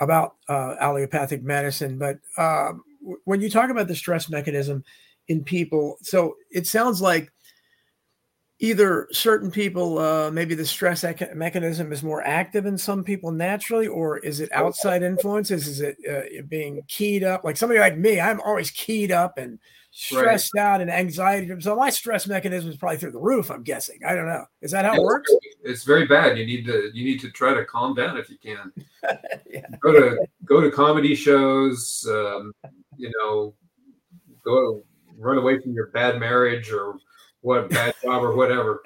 about 0.00 0.36
uh, 0.48 0.76
allopathic 0.80 1.42
medicine. 1.42 1.98
But 1.98 2.18
um, 2.38 2.82
when 3.24 3.40
you 3.40 3.50
talk 3.50 3.70
about 3.70 3.88
the 3.88 3.94
stress 3.94 4.28
mechanism 4.28 4.84
in 5.28 5.44
people, 5.44 5.96
so 6.02 6.36
it 6.50 6.66
sounds 6.66 7.00
like 7.00 7.32
either 8.58 9.08
certain 9.10 9.50
people 9.50 9.98
uh, 9.98 10.30
maybe 10.30 10.54
the 10.54 10.66
stress 10.66 11.04
mechanism 11.34 11.92
is 11.92 12.02
more 12.02 12.22
active 12.26 12.66
in 12.66 12.76
some 12.76 13.02
people 13.02 13.30
naturally 13.30 13.86
or 13.86 14.18
is 14.18 14.38
it 14.40 14.52
outside 14.52 15.02
influences 15.02 15.66
is 15.66 15.80
it 15.80 15.96
uh, 16.06 16.42
being 16.46 16.82
keyed 16.86 17.24
up 17.24 17.42
like 17.42 17.56
somebody 17.56 17.80
like 17.80 17.96
me 17.96 18.20
i'm 18.20 18.38
always 18.42 18.70
keyed 18.70 19.10
up 19.10 19.38
and 19.38 19.58
stressed 19.92 20.52
right. 20.54 20.62
out 20.62 20.80
and 20.80 20.90
anxiety. 20.90 21.52
So 21.60 21.76
my 21.76 21.90
stress 21.90 22.26
mechanism 22.26 22.70
is 22.70 22.76
probably 22.76 22.98
through 22.98 23.12
the 23.12 23.18
roof. 23.18 23.50
I'm 23.50 23.62
guessing. 23.62 24.00
I 24.06 24.14
don't 24.14 24.26
know. 24.26 24.44
Is 24.62 24.70
that 24.70 24.84
how 24.84 24.94
it 24.94 25.02
works? 25.02 25.30
It's 25.62 25.84
very 25.84 26.06
bad. 26.06 26.38
You 26.38 26.46
need 26.46 26.64
to 26.66 26.90
you 26.94 27.04
need 27.04 27.20
to 27.20 27.30
try 27.30 27.54
to 27.54 27.64
calm 27.64 27.94
down 27.94 28.16
if 28.16 28.30
you 28.30 28.38
can. 28.38 28.72
yeah. 29.50 29.66
Go 29.80 29.92
to 29.92 30.18
go 30.44 30.60
to 30.60 30.70
comedy 30.70 31.14
shows. 31.14 32.06
Um, 32.08 32.52
you 33.00 33.10
know, 33.18 33.54
go 34.44 34.82
run 35.18 35.38
away 35.38 35.60
from 35.60 35.72
your 35.72 35.88
bad 35.88 36.20
marriage 36.20 36.70
or 36.70 36.98
what 37.40 37.70
bad 37.70 37.94
job 38.02 38.22
or 38.22 38.34
whatever. 38.36 38.82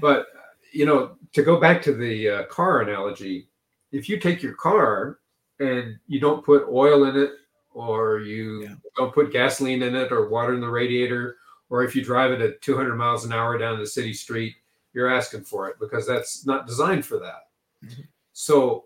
But 0.00 0.26
you 0.72 0.86
know, 0.86 1.16
to 1.32 1.42
go 1.42 1.60
back 1.60 1.82
to 1.82 1.94
the 1.94 2.28
uh, 2.28 2.44
car 2.44 2.80
analogy, 2.80 3.48
if 3.92 4.08
you 4.08 4.18
take 4.18 4.42
your 4.42 4.54
car 4.54 5.18
and 5.58 5.96
you 6.06 6.20
don't 6.20 6.44
put 6.44 6.66
oil 6.70 7.04
in 7.04 7.16
it 7.16 7.32
or 7.72 8.20
you 8.20 8.62
yeah. 8.62 8.74
don't 8.96 9.14
put 9.14 9.32
gasoline 9.32 9.82
in 9.82 9.94
it 9.94 10.10
or 10.10 10.28
water 10.28 10.54
in 10.54 10.60
the 10.60 10.68
radiator, 10.68 11.36
or 11.68 11.84
if 11.84 11.94
you 11.94 12.04
drive 12.04 12.32
it 12.32 12.40
at 12.40 12.60
200 12.62 12.96
miles 12.96 13.24
an 13.24 13.32
hour 13.32 13.58
down 13.58 13.78
the 13.78 13.86
city 13.86 14.12
street, 14.12 14.54
you're 14.92 15.12
asking 15.12 15.44
for 15.44 15.68
it 15.68 15.76
because 15.78 16.06
that's 16.06 16.46
not 16.46 16.66
designed 16.66 17.04
for 17.04 17.18
that. 17.18 17.42
Mm-hmm. 17.84 18.02
So, 18.32 18.84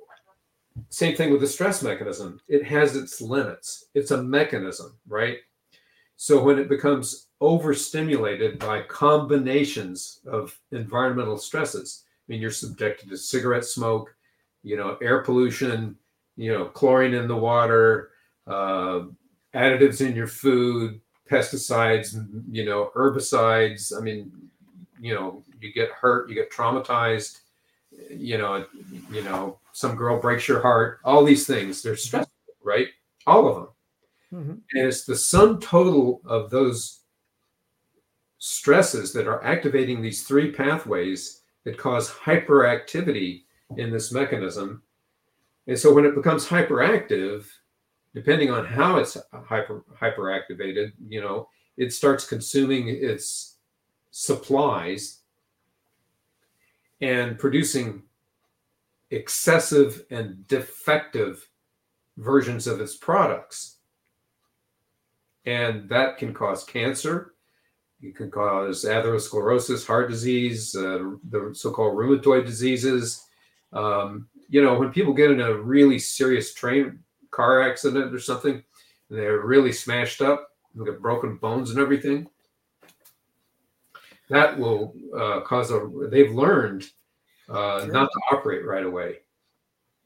same 0.88 1.16
thing 1.16 1.30
with 1.30 1.40
the 1.40 1.46
stress 1.46 1.82
mechanism. 1.82 2.40
It 2.48 2.64
has 2.64 2.96
its 2.96 3.20
limits. 3.20 3.86
It's 3.94 4.10
a 4.10 4.22
mechanism, 4.22 4.96
right? 5.08 5.38
So 6.16 6.42
when 6.42 6.58
it 6.58 6.68
becomes 6.68 7.28
overstimulated 7.40 8.58
by 8.58 8.82
combinations 8.82 10.20
of 10.26 10.58
environmental 10.72 11.36
stresses, 11.36 12.04
I 12.06 12.32
mean, 12.32 12.40
you're 12.40 12.50
subjected 12.50 13.10
to 13.10 13.16
cigarette 13.16 13.64
smoke, 13.64 14.14
you 14.62 14.76
know, 14.76 14.96
air 15.02 15.22
pollution, 15.22 15.96
you 16.36 16.52
know, 16.52 16.66
chlorine 16.66 17.14
in 17.14 17.28
the 17.28 17.36
water, 17.36 18.10
uh, 18.46 19.02
additives 19.54 20.00
in 20.04 20.16
your 20.16 20.26
food, 20.26 21.00
pesticides, 21.30 22.14
you 22.50 22.64
know, 22.64 22.90
herbicides. 22.94 23.96
I 23.96 24.00
mean, 24.00 24.32
you 25.00 25.14
know, 25.14 25.42
you 25.60 25.72
get 25.72 25.90
hurt, 25.90 26.28
you 26.28 26.34
get 26.34 26.50
traumatized. 26.50 27.40
You 28.10 28.38
know, 28.38 28.64
you 29.10 29.22
know, 29.22 29.58
some 29.74 29.96
girl 29.96 30.20
breaks 30.20 30.46
your 30.46 30.62
heart. 30.62 31.00
All 31.04 31.24
these 31.24 31.48
things, 31.48 31.82
they're 31.82 31.96
stressful, 31.96 32.32
right? 32.62 32.86
All 33.26 33.48
of 33.48 33.54
them. 33.56 33.68
Mm-hmm. 34.32 34.78
And 34.78 34.88
it's 34.88 35.04
the 35.04 35.16
sum 35.16 35.58
total 35.58 36.22
of 36.24 36.48
those 36.48 37.00
stresses 38.38 39.12
that 39.14 39.26
are 39.26 39.42
activating 39.42 40.00
these 40.00 40.22
three 40.22 40.52
pathways 40.52 41.42
that 41.64 41.76
cause 41.76 42.08
hyperactivity 42.08 43.42
in 43.76 43.90
this 43.90 44.12
mechanism. 44.12 44.80
And 45.66 45.76
so 45.76 45.92
when 45.92 46.04
it 46.04 46.14
becomes 46.14 46.46
hyperactive, 46.46 47.46
depending 48.14 48.52
on 48.52 48.64
how 48.64 48.98
it's 48.98 49.16
hyper 49.32 49.84
hyperactivated, 50.00 50.92
you 51.08 51.20
know, 51.20 51.48
it 51.76 51.92
starts 51.92 52.28
consuming 52.28 52.88
its 52.88 53.56
supplies 54.12 55.22
and 57.00 57.36
producing 57.40 58.03
excessive 59.10 60.04
and 60.10 60.46
defective 60.48 61.48
versions 62.16 62.66
of 62.66 62.80
its 62.80 62.96
products. 62.96 63.76
And 65.46 65.88
that 65.90 66.18
can 66.18 66.32
cause 66.32 66.64
cancer. 66.64 67.34
It 68.02 68.16
can 68.16 68.30
cause 68.30 68.84
atherosclerosis, 68.84 69.86
heart 69.86 70.10
disease, 70.10 70.74
uh, 70.76 71.12
the 71.30 71.50
so 71.54 71.70
called 71.70 71.96
rheumatoid 71.96 72.44
diseases. 72.46 73.26
Um, 73.72 74.28
you 74.48 74.62
know, 74.62 74.78
when 74.78 74.90
people 74.90 75.14
get 75.14 75.30
in 75.30 75.40
a 75.40 75.54
really 75.54 75.98
serious 75.98 76.54
train 76.54 77.00
car 77.30 77.68
accident 77.68 78.14
or 78.14 78.18
something, 78.18 78.62
they're 79.10 79.40
really 79.40 79.72
smashed 79.72 80.20
up, 80.20 80.48
they 80.74 80.84
got 80.84 81.00
broken 81.00 81.36
bones 81.36 81.70
and 81.70 81.78
everything, 81.78 82.28
that 84.28 84.58
will 84.58 84.94
uh, 85.16 85.40
cause 85.40 85.70
a. 85.70 85.88
They've 86.10 86.32
learned 86.32 86.84
uh, 87.48 87.80
Sure. 87.80 87.92
not 87.92 88.10
to 88.12 88.20
operate 88.36 88.64
right 88.64 88.84
away. 88.84 89.18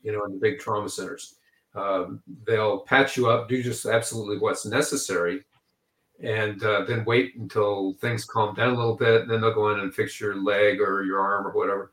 You 0.02 0.12
know, 0.12 0.24
in 0.24 0.32
the 0.32 0.38
big 0.38 0.58
trauma 0.58 0.88
centers, 0.88 1.36
um, 1.74 2.22
they'll 2.46 2.80
patch 2.80 3.16
you 3.16 3.28
up, 3.28 3.48
do 3.48 3.62
just 3.62 3.86
absolutely 3.86 4.38
what's 4.38 4.64
necessary, 4.66 5.44
and 6.20 6.62
uh, 6.64 6.84
then 6.84 7.04
wait 7.04 7.36
until 7.36 7.94
things 8.00 8.24
calm 8.24 8.54
down 8.54 8.74
a 8.74 8.76
little 8.76 8.96
bit. 8.96 9.22
And 9.22 9.30
then 9.30 9.40
they'll 9.40 9.54
go 9.54 9.70
in 9.70 9.80
and 9.80 9.94
fix 9.94 10.20
your 10.20 10.36
leg 10.36 10.80
or 10.80 11.04
your 11.04 11.20
arm 11.20 11.46
or 11.46 11.52
whatever. 11.52 11.92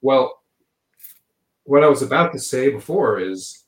Well, 0.00 0.42
what 1.64 1.84
I 1.84 1.88
was 1.88 2.02
about 2.02 2.32
to 2.32 2.38
say 2.38 2.68
before 2.70 3.20
is 3.20 3.64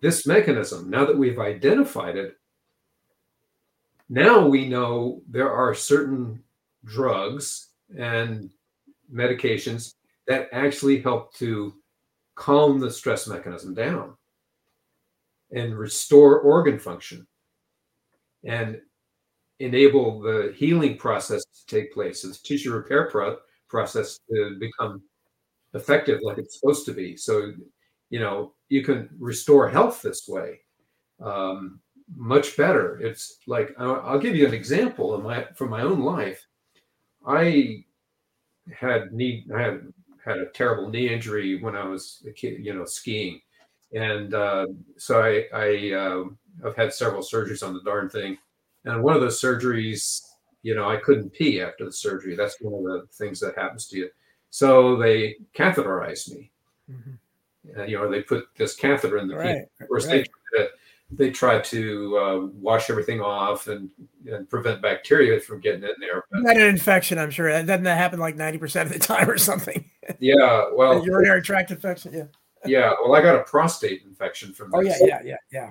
this 0.00 0.26
mechanism, 0.26 0.88
now 0.90 1.04
that 1.04 1.16
we've 1.18 1.38
identified 1.38 2.16
it, 2.16 2.36
now 4.08 4.46
we 4.46 4.68
know 4.68 5.22
there 5.28 5.50
are 5.52 5.74
certain 5.74 6.42
drugs 6.84 7.68
and 7.98 8.50
medications 9.12 9.94
that 10.26 10.48
actually 10.52 11.00
help 11.00 11.34
to 11.34 11.74
calm 12.34 12.78
the 12.78 12.90
stress 12.90 13.26
mechanism 13.26 13.74
down 13.74 14.14
and 15.50 15.76
restore 15.76 16.40
organ 16.40 16.78
function 16.78 17.26
and 18.44 18.80
enable 19.60 20.20
the 20.20 20.54
healing 20.56 20.96
process 20.96 21.42
to 21.44 21.66
take 21.66 21.92
place, 21.92 22.24
and 22.24 22.32
the 22.32 22.38
tissue 22.44 22.72
repair 22.72 23.10
pro- 23.10 23.38
process 23.68 24.20
to 24.30 24.56
become 24.60 25.02
effective 25.74 26.20
like 26.22 26.38
it's 26.38 26.60
supposed 26.60 26.86
to 26.86 26.92
be. 26.92 27.16
So, 27.16 27.52
you 28.10 28.20
know, 28.20 28.54
you 28.68 28.84
can 28.84 29.08
restore 29.18 29.68
health 29.68 30.00
this 30.00 30.28
way 30.28 30.60
um, 31.22 31.80
much 32.16 32.56
better. 32.56 33.00
It's 33.00 33.38
like 33.46 33.74
I'll, 33.78 34.18
give 34.18 34.36
you 34.36 34.46
an 34.46 34.54
example 34.54 35.14
my 35.22 35.46
from 35.54 35.70
my 35.70 35.82
own 35.82 36.00
life. 36.00 36.46
I 37.26 37.84
had 38.72 39.12
knee, 39.12 39.44
I 39.54 39.60
had 39.60 39.92
had 40.24 40.38
a 40.38 40.46
terrible 40.46 40.88
knee 40.88 41.12
injury 41.12 41.60
when 41.60 41.76
I 41.76 41.86
was 41.86 42.22
a 42.26 42.32
kid, 42.32 42.64
you 42.64 42.74
know, 42.74 42.84
skiing, 42.84 43.40
and 43.92 44.34
uh, 44.34 44.66
so 44.96 45.22
I 45.22 45.46
I 45.54 45.92
uh, 45.92 46.24
I've 46.66 46.76
had 46.76 46.92
several 46.92 47.22
surgeries 47.22 47.66
on 47.66 47.74
the 47.74 47.82
darn 47.82 48.08
thing, 48.08 48.38
and 48.84 49.02
one 49.02 49.14
of 49.14 49.20
those 49.20 49.40
surgeries, 49.40 50.22
you 50.62 50.74
know, 50.74 50.88
I 50.88 50.96
couldn't 50.96 51.30
pee 51.30 51.60
after 51.60 51.84
the 51.84 51.92
surgery. 51.92 52.36
That's 52.36 52.60
one 52.60 52.74
of 52.74 52.82
the 52.84 53.06
things 53.12 53.40
that 53.40 53.56
happens 53.56 53.86
to 53.88 53.98
you. 53.98 54.10
So 54.50 54.96
they 54.96 55.36
catheterized 55.54 56.34
me. 56.34 56.50
Mhm. 56.90 57.18
Uh, 57.76 57.84
you 57.84 57.98
know, 57.98 58.10
they 58.10 58.22
put 58.22 58.48
this 58.56 58.74
catheter 58.74 59.18
in 59.18 59.28
the 59.28 59.36
Right. 59.36 59.66
Of 59.80 59.88
course, 59.88 60.06
right. 60.06 60.26
they, 60.52 60.68
they 61.10 61.30
try 61.30 61.58
to 61.58 62.18
uh, 62.18 62.38
wash 62.60 62.90
everything 62.90 63.20
off 63.20 63.66
and, 63.66 63.88
and 64.26 64.48
prevent 64.50 64.82
bacteria 64.82 65.40
from 65.40 65.60
getting 65.60 65.82
in 65.82 65.94
there. 66.00 66.24
But, 66.30 66.54
You 66.54 66.62
an 66.62 66.68
infection, 66.68 67.18
I'm 67.18 67.30
sure. 67.30 67.50
That 67.50 67.66
doesn't 67.66 67.84
that 67.84 67.96
happen 67.96 68.20
like 68.20 68.36
90% 68.36 68.82
of 68.82 68.92
the 68.92 68.98
time 68.98 69.28
or 69.30 69.38
something? 69.38 69.84
yeah, 70.18 70.66
well, 70.74 71.04
urinary 71.04 71.42
tract 71.42 71.70
infection. 71.70 72.12
Yeah. 72.12 72.24
yeah, 72.66 72.92
well, 73.02 73.14
I 73.14 73.22
got 73.22 73.36
a 73.36 73.44
prostate 73.44 74.02
infection 74.04 74.52
from 74.52 74.74
Oh, 74.74 74.80
yeah, 74.80 74.96
yeah, 75.00 75.20
yeah, 75.24 75.36
yeah. 75.50 75.70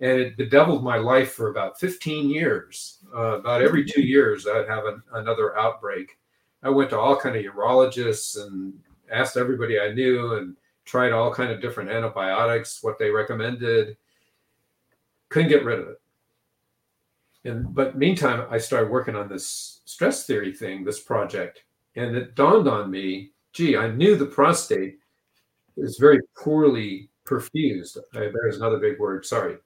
and 0.00 0.20
it 0.20 0.36
bedeviled 0.36 0.84
my 0.84 0.98
life 0.98 1.32
for 1.32 1.48
about 1.48 1.80
15 1.80 2.28
years. 2.28 2.98
Uh, 3.14 3.38
about 3.38 3.62
every 3.62 3.84
two 3.84 4.02
years, 4.02 4.46
I'd 4.46 4.68
have 4.68 4.84
an, 4.84 5.02
another 5.14 5.56
outbreak. 5.58 6.18
I 6.62 6.68
went 6.68 6.90
to 6.90 6.98
all 6.98 7.16
kind 7.16 7.36
of 7.36 7.44
urologists 7.44 8.42
and 8.42 8.74
asked 9.10 9.38
everybody 9.38 9.80
I 9.80 9.92
knew 9.92 10.34
and 10.34 10.54
tried 10.84 11.12
all 11.12 11.32
kind 11.32 11.50
of 11.50 11.62
different 11.62 11.90
antibiotics, 11.90 12.82
what 12.82 12.98
they 12.98 13.08
recommended. 13.10 13.96
Couldn't 15.28 15.48
get 15.48 15.64
rid 15.64 15.80
of 15.80 15.88
it. 15.88 16.00
And 17.44 17.74
but 17.74 17.96
meantime, 17.96 18.46
I 18.50 18.58
started 18.58 18.90
working 18.90 19.14
on 19.16 19.28
this 19.28 19.80
stress 19.84 20.26
theory 20.26 20.52
thing, 20.52 20.84
this 20.84 21.00
project, 21.00 21.62
and 21.94 22.16
it 22.16 22.34
dawned 22.34 22.68
on 22.68 22.90
me, 22.90 23.32
gee, 23.52 23.76
I 23.76 23.88
knew 23.88 24.16
the 24.16 24.26
prostate 24.26 24.98
is 25.76 25.98
very 25.98 26.20
poorly 26.36 27.10
perfused. 27.26 27.98
Uh, 27.98 28.02
there's 28.32 28.56
another 28.56 28.78
big 28.78 28.98
word. 28.98 29.24
Sorry. 29.24 29.56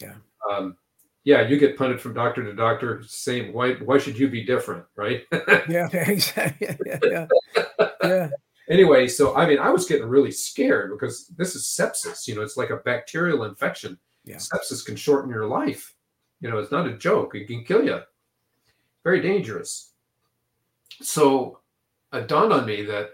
Yeah. 0.00 0.14
Um, 0.50 0.76
yeah, 1.24 1.48
you 1.48 1.58
get 1.58 1.78
punted 1.78 2.00
from 2.00 2.12
doctor 2.12 2.44
to 2.44 2.52
doctor. 2.52 3.02
Same. 3.06 3.52
Why? 3.52 3.74
Why 3.74 3.98
should 3.98 4.18
you 4.18 4.28
be 4.28 4.44
different, 4.44 4.84
right? 4.96 5.24
Yeah, 5.68 5.88
exactly. 5.92 6.76
Yeah, 6.84 6.98
yeah. 7.02 7.26
yeah. 8.02 8.28
anyway, 8.68 9.08
so 9.08 9.34
I 9.34 9.46
mean, 9.46 9.58
I 9.58 9.70
was 9.70 9.86
getting 9.86 10.06
really 10.06 10.30
scared 10.30 10.90
because 10.90 11.28
this 11.28 11.54
is 11.54 11.62
sepsis. 11.64 12.28
You 12.28 12.34
know, 12.34 12.42
it's 12.42 12.58
like 12.58 12.70
a 12.70 12.76
bacterial 12.76 13.44
infection. 13.44 13.98
Yeah. 14.24 14.36
Sepsis 14.36 14.84
can 14.84 14.96
shorten 14.96 15.30
your 15.30 15.46
life. 15.46 15.94
You 16.40 16.50
know, 16.50 16.58
it's 16.58 16.72
not 16.72 16.86
a 16.86 16.96
joke. 16.96 17.34
It 17.34 17.46
can 17.46 17.64
kill 17.64 17.84
you. 17.84 18.00
Very 19.02 19.20
dangerous. 19.20 19.92
So 21.02 21.60
it 22.12 22.28
dawned 22.28 22.52
on 22.52 22.66
me 22.66 22.82
that 22.82 23.10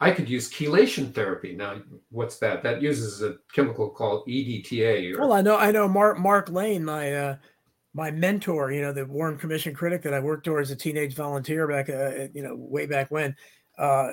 I 0.00 0.12
could 0.12 0.28
use 0.28 0.50
chelation 0.50 1.12
therapy. 1.12 1.54
Now, 1.54 1.80
what's 2.10 2.38
that? 2.38 2.62
That 2.62 2.80
uses 2.80 3.22
a 3.22 3.36
chemical 3.52 3.90
called 3.90 4.26
EDTA. 4.28 5.14
Or, 5.14 5.20
Well, 5.20 5.32
I 5.32 5.42
know, 5.42 5.56
I 5.56 5.70
know 5.70 5.88
Mark 5.88 6.18
Mark 6.18 6.48
Lane, 6.50 6.84
my 6.84 7.12
uh, 7.12 7.36
my 7.94 8.10
mentor. 8.10 8.70
You 8.70 8.82
know, 8.82 8.92
the 8.92 9.06
Warren 9.06 9.36
Commission 9.36 9.74
critic 9.74 10.02
that 10.02 10.14
I 10.14 10.20
worked 10.20 10.46
for 10.46 10.60
as 10.60 10.70
a 10.70 10.76
teenage 10.76 11.14
volunteer 11.14 11.66
back, 11.66 11.90
uh, 11.90 12.28
you 12.32 12.42
know, 12.42 12.54
way 12.54 12.86
back 12.86 13.10
when. 13.10 13.34
Uh, 13.76 14.10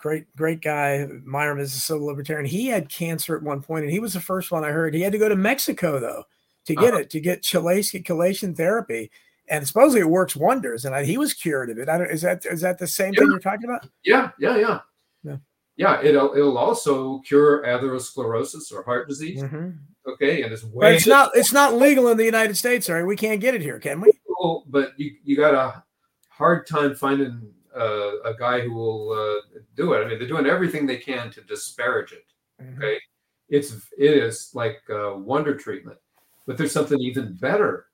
great, 0.00 0.24
great 0.36 0.60
guy. 0.62 1.06
Myron 1.24 1.60
is 1.60 1.74
a 1.74 1.78
civil 1.78 2.06
libertarian. 2.06 2.46
He 2.46 2.66
had 2.68 2.88
cancer 2.88 3.36
at 3.36 3.42
one 3.42 3.60
point, 3.62 3.84
and 3.84 3.92
he 3.92 4.00
was 4.00 4.14
the 4.14 4.20
first 4.20 4.50
one 4.50 4.64
I 4.64 4.70
heard. 4.70 4.94
He 4.94 5.02
had 5.02 5.12
to 5.12 5.18
go 5.18 5.28
to 5.28 5.36
Mexico 5.36 6.00
though 6.00 6.24
to 6.66 6.74
get 6.74 6.92
Uh-huh. 6.94 7.00
it, 7.02 7.10
to 7.10 7.20
get 7.20 7.42
chelation, 7.42 8.04
chelation 8.04 8.56
therapy, 8.56 9.10
and 9.48 9.66
supposedly 9.66 10.00
it 10.00 10.08
works 10.10 10.34
wonders. 10.36 10.84
And 10.84 10.94
I, 10.94 11.04
he 11.04 11.16
was 11.18 11.34
cured 11.34 11.70
of 11.70 11.78
it. 11.78 11.88
I 11.88 11.98
don't. 11.98 12.10
Is 12.10 12.22
that 12.22 12.44
is 12.46 12.60
that 12.62 12.78
the 12.78 12.86
same 12.86 13.12
thing 13.14 13.26
you're 13.30 13.38
talking 13.38 13.64
about? 13.64 13.86
yeah, 14.04 14.30
yeah, 14.38 14.56
yeah. 14.56 14.80
Yeah. 15.22 15.36
Yeah, 15.76 16.02
it'll 16.02 16.34
it'll 16.34 16.58
also 16.58 17.20
cure 17.20 17.62
atherosclerosis 17.64 18.72
or 18.72 18.82
heart 18.82 19.08
disease. 19.08 19.42
Mhm. 19.42 19.78
Okay, 20.06 20.42
and 20.42 20.52
it's 20.52 20.62
But 20.62 20.74
way 20.74 20.96
it's 20.96 21.06
not. 21.06 21.30
It's 21.34 21.52
not 21.52 21.74
legal 21.74 22.08
in 22.08 22.16
the 22.16 22.24
United 22.24 22.56
States. 22.56 22.86
Sorry, 22.86 23.04
we 23.04 23.16
can't 23.16 23.40
get 23.40 23.54
it 23.54 23.60
here, 23.60 23.78
can 23.78 24.00
we? 24.00 24.12
cool, 24.38 24.64
but 24.68 24.92
you 24.98 25.12
you 25.24 25.36
got 25.36 25.54
a 25.54 25.82
hard 26.30 26.66
time 26.66 26.94
finding 26.94 27.52
uh, 27.76 28.20
a 28.22 28.34
guy 28.34 28.60
who 28.60 28.74
will 28.74 29.12
uh, 29.12 29.58
do 29.76 29.92
it. 29.92 30.04
I 30.04 30.08
mean, 30.08 30.18
they're 30.18 30.28
doing 30.28 30.46
everything 30.46 30.86
they 30.86 30.96
can 30.96 31.30
to 31.32 31.40
disparage 31.42 32.12
it. 32.12 32.24
Mhm. 32.62 32.76
Okay, 32.76 33.00
it's 33.48 33.72
it 33.98 34.10
is 34.16 34.50
like 34.54 34.80
uh, 34.90 35.14
wonder 35.16 35.54
treatment, 35.54 35.98
but 36.46 36.56
there's 36.56 36.72
something 36.72 37.00
even 37.00 37.34
better. 37.34 37.86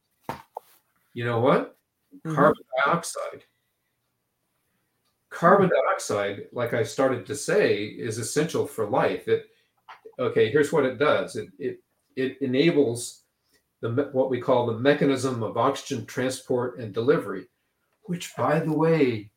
You 1.14 1.24
know 1.24 1.40
what? 1.40 1.76
Mhm. 2.24 2.34
Carbon 2.34 2.64
dioxide. 2.84 3.44
Carbon 5.30 5.70
dioxide, 5.70 6.46
like 6.52 6.72
I 6.72 6.82
started 6.82 7.26
to 7.26 7.34
say, 7.34 7.84
is 7.84 8.18
essential 8.18 8.66
for 8.66 8.88
life. 8.88 9.28
It 9.28 9.50
okay. 10.18 10.50
Here's 10.50 10.72
what 10.72 10.86
it 10.86 10.98
does. 10.98 11.36
It 11.36 11.48
it 11.58 11.80
it 12.16 12.40
enables 12.40 13.24
the 13.80 14.08
what 14.12 14.30
we 14.30 14.40
call 14.40 14.66
the 14.66 14.78
mechanism 14.78 15.42
of 15.42 15.56
oxygen 15.56 16.06
transport 16.06 16.78
and 16.78 16.94
delivery, 16.94 17.46
which, 18.04 18.34
by 18.36 18.58
the 18.60 18.72
way, 18.72 19.30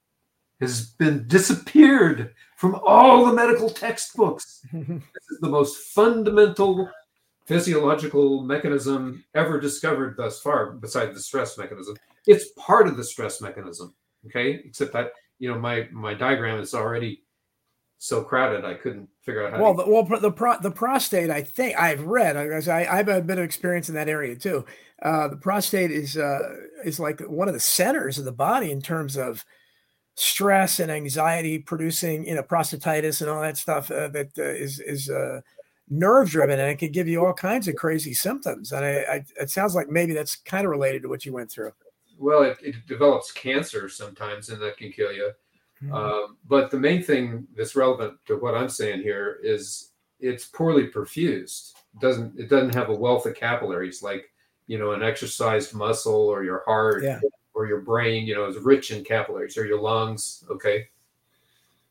has 0.60 0.92
been 0.92 1.28
disappeared 1.28 2.34
from 2.58 2.76
all 2.86 3.26
the 3.26 3.34
medical 3.34 3.70
textbooks. 3.70 4.62
This 4.74 5.32
is 5.32 5.40
the 5.40 5.50
most 5.50 5.78
fundamental 5.94 6.90
physiological 7.46 8.44
mechanism 8.44 9.24
ever 9.34 9.60
discovered 9.60 10.16
thus 10.18 10.42
far, 10.42 10.74
besides 10.74 11.16
the 11.16 11.22
stress 11.22 11.58
mechanism. 11.58 11.96
It's 12.28 12.50
part 12.58 12.88
of 12.88 12.98
the 12.98 13.04
stress 13.04 13.42
mechanism. 13.42 13.96
Okay, 14.26 14.62
except 14.66 14.94
that 14.94 15.14
you 15.40 15.52
know 15.52 15.58
my 15.58 15.88
my 15.92 16.14
diagram 16.14 16.60
is 16.60 16.74
already 16.74 17.24
so 17.98 18.24
crowded 18.24 18.66
I 18.66 18.74
couldn't 18.76 19.10
figure 19.22 19.46
out 19.46 19.54
how. 19.54 19.62
Well, 19.62 19.76
to, 19.76 19.84
the, 19.84 19.90
well, 19.90 20.20
the 20.20 20.32
pro, 20.32 20.60
the 20.60 20.72
prostate, 20.72 21.30
I 21.30 21.42
think 21.42 21.78
I've 21.78 22.04
read. 22.04 22.38
I, 22.38 22.44
I 22.44 23.00
I've 23.00 23.08
had 23.08 23.18
a 23.18 23.22
bit 23.22 23.38
of 23.38 23.44
experience 23.44 23.90
in 23.90 23.96
that 23.96 24.10
area 24.10 24.36
too. 24.36 24.66
Uh, 25.02 25.28
the 25.30 25.38
prostate 25.38 25.92
is 25.92 26.18
uh, 26.18 26.56
is 26.84 27.00
like 27.00 27.22
one 27.22 27.48
of 27.48 27.54
the 27.54 27.60
centers 27.60 28.18
of 28.18 28.26
the 28.26 28.32
body 28.32 28.72
in 28.72 28.82
terms 28.82 29.18
of 29.18 29.46
stress 30.20 30.82
and 30.82 30.92
anxiety 30.92 31.58
producing, 31.58 32.28
you 32.28 32.36
know, 32.36 32.44
prostatitis 32.44 33.22
and 33.22 33.30
all 33.30 33.42
that 33.42 33.58
stuff 33.58 33.90
uh, 33.90 34.10
that 34.10 34.38
uh, 34.38 34.44
is 34.44 34.80
is 34.82 35.10
uh, 35.10 35.40
nerve 35.90 36.30
driven, 36.30 36.60
and 36.60 36.70
it 36.70 36.78
can 36.78 36.92
give 36.92 37.08
you 37.08 37.26
all 37.26 37.34
kinds 37.34 37.68
of 37.68 37.76
crazy 37.76 38.14
symptoms. 38.14 38.72
And 38.74 38.84
I, 38.84 38.90
I, 38.90 39.26
it 39.40 39.50
sounds 39.50 39.76
like 39.76 39.90
maybe 39.90 40.14
that's 40.14 40.36
kind 40.36 40.66
of 40.66 40.72
related 40.72 41.04
to 41.04 41.10
what 41.10 41.26
you 41.26 41.34
went 41.34 41.50
through. 41.50 41.72
well, 42.18 42.44
it, 42.44 42.58
it 42.62 42.76
develops 42.86 43.32
cancer 43.32 43.88
sometimes, 43.88 44.50
and 44.50 44.62
that 44.62 44.78
can 44.78 44.92
kill 44.92 45.14
you. 45.14 45.32
Um, 45.94 46.36
but 46.46 46.70
the 46.70 46.78
main 46.78 47.02
thing 47.02 47.48
that's 47.56 47.74
relevant 47.74 48.18
to 48.28 48.36
what 48.36 48.54
I'm 48.56 48.68
saying 48.68 49.02
here 49.02 49.40
is 49.42 49.92
it's 50.20 50.46
poorly 50.46 50.88
perfused. 50.88 51.72
It 51.94 52.02
doesn't 52.02 52.38
it 52.38 52.50
doesn't 52.50 52.76
have 52.76 52.90
a 52.90 52.96
wealth 52.96 53.26
of 53.26 53.36
capillaries 53.36 54.04
like 54.04 54.30
you 54.68 54.78
know 54.78 54.92
an 54.92 55.02
exercised 55.02 55.74
muscle 55.74 56.28
or 56.28 56.44
your 56.44 56.64
heart 56.66 57.04
Yeah. 57.04 57.22
Or 57.60 57.68
your 57.68 57.82
brain. 57.82 58.26
You 58.26 58.36
know 58.36 58.46
is 58.46 58.58
rich 58.58 58.92
in 58.92 59.04
capillaries 59.04 59.58
or 59.58 59.66
your 59.66 59.82
lungs. 59.82 60.46
Okay, 60.50 60.88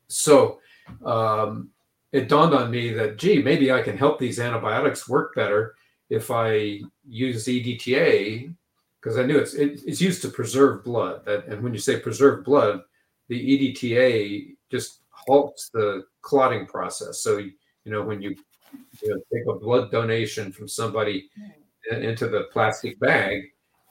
so 0.07 0.59
um, 1.05 1.69
it 2.11 2.27
dawned 2.27 2.55
on 2.55 2.71
me 2.71 2.91
that 2.93 3.17
gee 3.17 3.41
maybe 3.41 3.71
I 3.71 3.81
can 3.83 3.97
help 3.97 4.17
these 4.17 4.39
antibiotics 4.39 5.07
work 5.07 5.35
better 5.35 5.75
if 6.09 6.31
I 6.31 6.81
use 7.07 7.45
EDTA 7.45 8.53
because 8.99 9.17
I 9.17 9.23
knew 9.23 9.37
it's 9.37 9.53
it, 9.53 9.81
it's 9.85 10.01
used 10.01 10.23
to 10.23 10.29
preserve 10.29 10.83
blood. 10.83 11.23
That 11.25 11.45
and 11.45 11.61
when 11.61 11.73
you 11.73 11.79
say 11.79 11.99
preserve 11.99 12.43
blood, 12.43 12.81
the 13.27 13.39
EDTA 13.39 14.55
just 14.71 15.01
halts 15.11 15.69
the 15.71 16.05
clotting 16.21 16.65
process. 16.65 17.21
So 17.21 17.37
you 17.37 17.53
know 17.85 18.01
when 18.01 18.23
you, 18.23 18.35
you 19.03 19.09
know, 19.09 19.21
take 19.31 19.47
a 19.47 19.59
blood 19.59 19.91
donation 19.91 20.51
from 20.51 20.67
somebody 20.67 21.29
into 21.91 22.27
the 22.27 22.47
plastic 22.51 22.99
bag, 22.99 23.41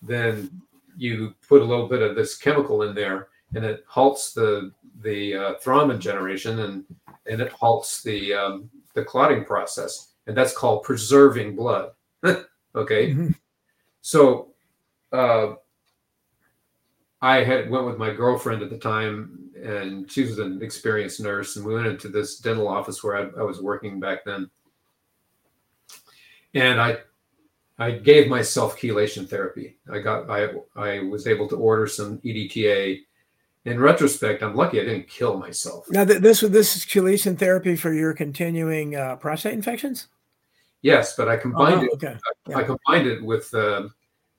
then 0.02 0.50
you 0.98 1.34
put 1.48 1.62
a 1.62 1.64
little 1.64 1.88
bit 1.88 2.02
of 2.02 2.16
this 2.16 2.36
chemical 2.36 2.82
in 2.82 2.94
there, 2.94 3.28
and 3.54 3.64
it 3.64 3.84
halts 3.86 4.32
the 4.34 4.72
the 5.00 5.34
uh, 5.34 5.54
thrombin 5.64 5.98
generation, 6.00 6.58
and 6.60 6.84
and 7.26 7.40
it 7.40 7.52
halts 7.52 8.02
the 8.02 8.34
um, 8.34 8.70
the 8.94 9.04
clotting 9.04 9.44
process, 9.44 10.12
and 10.26 10.36
that's 10.36 10.56
called 10.56 10.82
preserving 10.82 11.54
blood. 11.56 11.92
okay, 12.74 13.12
Mhm. 13.14 13.34
so 14.02 14.52
uh, 15.12 15.54
I 17.22 17.42
had 17.44 17.70
went 17.70 17.86
with 17.86 17.96
my 17.98 18.12
girlfriend 18.12 18.62
at 18.62 18.70
the 18.70 18.78
time, 18.78 19.50
and 19.62 20.10
she 20.10 20.22
was 20.22 20.38
an 20.38 20.60
experienced 20.62 21.20
nurse, 21.20 21.56
and 21.56 21.64
we 21.64 21.74
went 21.74 21.86
into 21.86 22.08
this 22.08 22.38
dental 22.38 22.68
office 22.68 23.02
where 23.02 23.16
I, 23.16 23.40
I 23.40 23.44
was 23.44 23.60
working 23.60 24.00
back 24.00 24.24
then, 24.24 24.50
and 26.54 26.80
I 26.80 26.98
I 27.78 27.92
gave 27.92 28.28
myself 28.28 28.78
chelation 28.78 29.28
therapy. 29.28 29.76
I 29.90 30.00
got 30.00 30.28
I 30.30 30.48
I 30.76 31.00
was 31.00 31.26
able 31.26 31.48
to 31.48 31.56
order 31.56 31.86
some 31.86 32.18
EDTA. 32.18 33.00
In 33.64 33.78
retrospect, 33.80 34.42
I'm 34.42 34.54
lucky 34.54 34.80
I 34.80 34.84
didn't 34.84 35.08
kill 35.08 35.36
myself. 35.36 35.86
Now, 35.90 36.04
th- 36.04 36.20
this 36.20 36.40
this 36.40 36.76
is 36.76 36.84
chelation 36.86 37.38
therapy 37.38 37.76
for 37.76 37.92
your 37.92 38.14
continuing 38.14 38.96
uh, 38.96 39.16
prostate 39.16 39.52
infections. 39.54 40.08
Yes, 40.82 41.16
but 41.16 41.28
I 41.28 41.36
combined 41.36 41.80
Oh, 41.80 41.84
it. 41.84 41.90
okay. 41.94 42.16
I 42.54 42.62
combined 42.62 43.06
it 43.08 43.22
with 43.22 43.52
uh, 43.52 43.88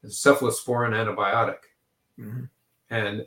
cephalosporin 0.05 0.93
antibiotic, 0.93 1.59
Mhm. 2.17 2.49
and 2.89 3.25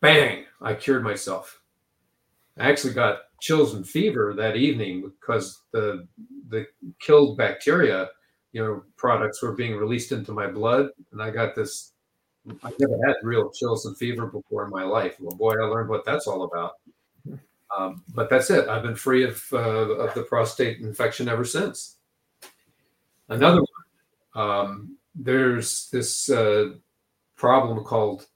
bang, 0.00 0.44
I 0.62 0.74
cured 0.74 1.02
myself. 1.02 1.60
I 2.56 2.70
actually 2.70 2.94
got 2.94 3.22
chills 3.40 3.74
and 3.74 3.86
fever 3.86 4.32
that 4.34 4.56
evening 4.56 5.02
because 5.02 5.62
the 5.72 6.06
the 6.48 6.66
killed 7.00 7.36
bacteria, 7.36 8.08
you 8.52 8.64
know, 8.64 8.82
products 8.96 9.42
were 9.42 9.52
being 9.52 9.76
released 9.76 10.12
into 10.12 10.32
my 10.32 10.46
blood, 10.46 10.90
and 11.12 11.22
I 11.22 11.30
got 11.30 11.54
this. 11.54 11.92
I 12.62 12.72
never 12.78 12.96
had 13.06 13.16
real 13.22 13.50
chills 13.50 13.86
and 13.86 13.96
fever 13.96 14.26
before 14.26 14.64
in 14.64 14.70
my 14.70 14.84
life. 14.84 15.16
Well, 15.18 15.36
boy, 15.36 15.54
I 15.54 15.64
learned 15.66 15.88
what 15.90 16.04
that's 16.04 16.26
all 16.26 16.44
about. 16.44 16.74
Um, 17.76 18.04
but 18.14 18.30
that's 18.30 18.48
it. 18.50 18.68
I've 18.68 18.84
been 18.84 18.94
free 18.94 19.24
of 19.24 19.44
uh, 19.52 19.58
of 19.58 20.14
the 20.14 20.22
prostate 20.22 20.78
infection 20.80 21.28
ever 21.28 21.44
since. 21.44 21.96
Another 23.28 23.60
one. 23.60 24.48
Um, 24.48 24.96
there's 25.16 25.90
this 25.90 26.30
uh, 26.30 26.74
problem 27.34 27.82
called 27.82 28.26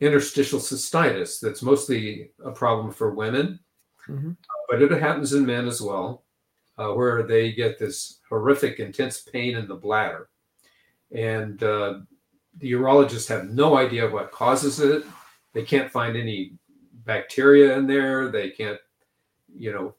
interstitial 0.00 0.58
cystitis 0.60 1.40
that's 1.40 1.62
mostly 1.62 2.30
a 2.44 2.50
problem 2.50 2.92
for 2.92 3.14
women, 3.14 3.58
Mhm. 4.06 4.36
but 4.68 4.82
it 4.82 4.90
happens 4.90 5.32
in 5.32 5.46
men 5.46 5.66
as 5.66 5.80
well, 5.80 6.25
uh, 6.78 6.88
where 6.88 7.22
they 7.22 7.52
get 7.52 7.78
this 7.78 8.20
horrific, 8.28 8.78
intense 8.78 9.20
pain 9.20 9.56
in 9.56 9.66
the 9.66 9.74
bladder. 9.74 10.28
And 11.12 11.62
uh, 11.62 12.00
the 12.58 12.72
urologists 12.72 13.28
have 13.28 13.50
no 13.50 13.76
idea 13.76 14.08
what 14.08 14.32
causes 14.32 14.80
it. 14.80 15.04
They 15.52 15.62
can't 15.62 15.90
find 15.90 16.16
any 16.16 16.52
bacteria 17.04 17.76
in 17.76 17.86
there. 17.86 18.28
They 18.28 18.50
can't, 18.50 18.78
you 19.54 19.72
know, 19.72 19.94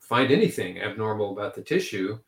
find 0.00 0.30
anything 0.30 0.80
abnormal 0.80 1.32
about 1.32 1.54
the 1.54 1.62
tissue 1.62 2.18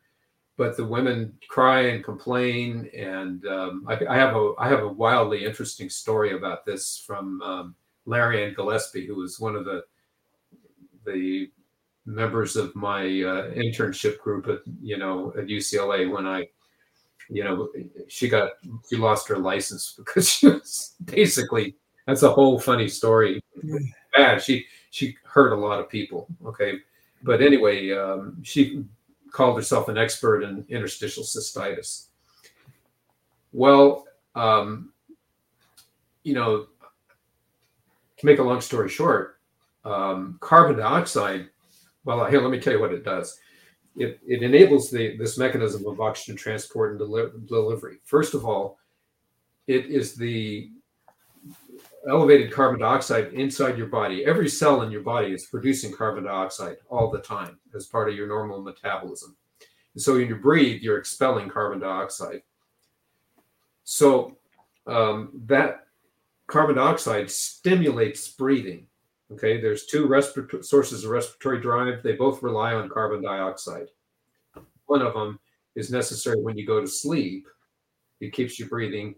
but 0.57 0.77
the 0.77 0.85
women 0.85 1.37
cry 1.49 1.89
and 1.89 2.05
complain 2.05 2.89
and 2.97 3.47
um, 3.47 3.85
I, 3.89 3.99
I 4.09 4.17
have 4.17 4.37
a 4.37 4.53
i 4.59 4.69
have 4.69 4.83
a 4.83 4.89
wildly 4.89 5.45
interesting 5.45 5.89
story 5.89 6.37
about 6.37 6.65
this 6.65 7.03
from 7.05 7.41
um, 7.43 7.75
larry 8.07 8.45
and 8.45 8.55
gillespie 8.55 9.07
who 9.07 9.17
was 9.17 9.41
one 9.41 9.57
of 9.57 9.65
the 9.65 9.83
the 11.05 11.51
members 12.05 12.57
of 12.57 12.75
my 12.75 13.03
uh, 13.03 13.51
internship 13.55 14.19
group 14.19 14.49
at 14.49 14.59
you 14.83 14.99
know 14.99 15.33
at 15.39 15.47
ucla 15.47 16.11
when 16.11 16.27
i 16.27 16.47
you 17.31 17.45
know 17.45 17.69
she 18.09 18.29
got 18.29 18.51
she 18.89 18.97
lost 18.97 19.29
her 19.29 19.39
license 19.39 19.95
because 19.99 20.29
she 20.29 20.49
was 20.49 20.95
basically 21.05 21.77
that's 22.07 22.23
a 22.23 22.31
whole 22.31 22.59
funny 22.59 22.89
story 22.89 23.43
bad 24.17 24.43
she 24.43 24.67
she 24.91 25.17
hurt 25.25 25.53
a 25.53 25.57
lot 25.57 25.79
of 25.79 25.89
people 25.89 26.27
okay 26.45 26.75
but 27.23 27.41
anyway 27.41 27.93
um, 27.93 28.37
she 28.43 28.85
called 29.33 29.57
herself 29.57 29.89
an 29.89 29.99
expert 29.99 30.43
in 30.43 30.65
interstitial 30.69 31.25
cystitis. 31.25 32.07
Well, 33.53 34.07
um, 34.35 34.93
you 36.23 36.35
know, 36.35 36.67
to 38.19 38.27
make 38.27 38.39
a 38.39 38.43
long 38.43 38.61
story 38.61 38.89
short, 38.89 39.41
um, 39.85 40.37
carbon 40.41 40.79
dioxide. 40.79 41.49
Well, 42.05 42.25
here, 42.31 42.41
let 42.41 42.51
me 42.51 42.61
tell 42.61 42.75
you 42.75 42.81
what 42.81 42.93
it 42.93 43.05
does. 43.05 43.39
It, 43.97 44.21
it 44.27 44.43
enables 44.43 44.91
the 44.91 45.17
this 45.19 45.37
mechanism 45.37 45.87
of 45.87 46.01
oxygen 46.01 46.37
transport 46.37 46.93
and 46.93 46.99
deli- 46.99 47.31
delivery. 47.47 47.99
First 48.05 48.33
of 48.33 48.47
all, 48.47 48.79
it 49.67 49.87
is 49.87 50.15
the 50.15 50.71
elevated 52.09 52.53
carbon 52.53 52.81
dioxide 52.81 53.33
inside 53.33 53.77
your 53.77 53.87
body. 53.87 54.25
Every 54.25 54.49
cell 54.49 54.83
in 54.83 54.91
your 54.91 55.03
body 55.03 55.33
is 55.33 55.47
producing 55.47 55.93
carbon 55.93 56.25
dioxide 56.25 56.77
all 56.89 57.11
the 57.11 57.21
time 57.21 57.59
as 57.75 57.87
part 57.87 58.09
of 58.09 58.17
your 58.17 58.27
normal 58.27 58.63
metabolism. 58.63 59.37
And 59.95 60.03
so 60.03 60.15
when 60.15 60.29
you 60.29 60.37
breathe, 60.37 60.83
you're 60.83 60.99
expelling 60.99 61.49
carbon 61.49 61.81
dioxide. 61.81 62.43
So 63.85 64.39
um, 64.87 65.31
that 65.47 65.87
carbon 66.47 66.77
dioxide 66.77 67.31
stimulates 67.31 68.29
breathing. 68.29 68.87
Okay, 69.33 69.61
there's 69.61 69.87
two 69.87 70.07
respiratory 70.07 70.63
sources 70.63 71.05
of 71.05 71.11
respiratory 71.11 71.61
drive. 71.61 72.03
They 72.03 72.13
both 72.13 72.43
rely 72.43 72.75
on 72.75 72.89
carbon 72.89 73.23
dioxide. 73.23 73.89
One 74.87 75.03
of 75.03 75.15
them 75.15 75.39
is 75.75 75.91
necessary 75.91 76.41
when 76.41 76.57
you 76.57 76.67
go 76.67 76.81
to 76.81 76.87
sleep. 76.87 77.47
It 78.21 78.33
keeps 78.33 78.59
you 78.59 78.67
breathing 78.67 79.15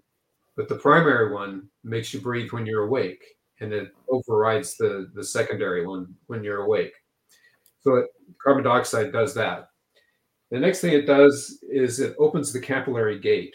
but 0.57 0.69
the 0.69 0.77
primary 0.77 1.33
one 1.33 1.69
makes 1.83 2.15
you 2.15 2.21
breathe 2.21 2.51
when 2.53 2.67
you're 2.67 2.85
awake 2.85 3.25
and 3.61 3.73
it 3.73 3.93
overrides 4.09 4.77
the 4.77 5.11
the 5.15 5.25
secondary 5.25 5.87
one 5.87 6.15
when 6.27 6.43
you're 6.43 6.65
awake 6.65 6.95
so 7.81 7.97
it, 7.97 8.07
carbon 8.43 8.65
dioxide 8.65 9.13
does 9.13 9.35
that 9.35 9.69
the 10.51 10.59
next 10.59 10.81
thing 10.81 10.93
it 10.93 11.07
does 11.07 11.59
is 11.71 12.01
it 12.01 12.15
opens 12.19 12.53
the 12.53 12.61
capillary 12.61 13.19
gate 13.19 13.55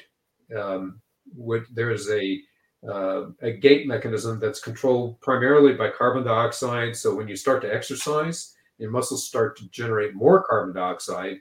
um, 0.58 1.00
which 1.36 1.64
there's 1.74 2.10
a 2.10 2.40
uh, 2.88 3.26
a 3.42 3.52
gate 3.52 3.88
mechanism 3.88 4.40
that's 4.40 4.62
controlled 4.62 5.20
primarily 5.22 5.74
by 5.74 5.90
carbon 5.90 6.24
dioxide 6.24 6.96
so 6.96 7.14
when 7.14 7.28
you 7.28 7.36
start 7.36 7.62
to 7.62 7.74
exercise 7.74 8.56
your 8.78 8.92
muscles 8.92 9.28
start 9.28 9.58
to 9.58 9.68
generate 9.70 10.16
more 10.16 10.44
carbon 10.44 10.74
dioxide 10.74 11.38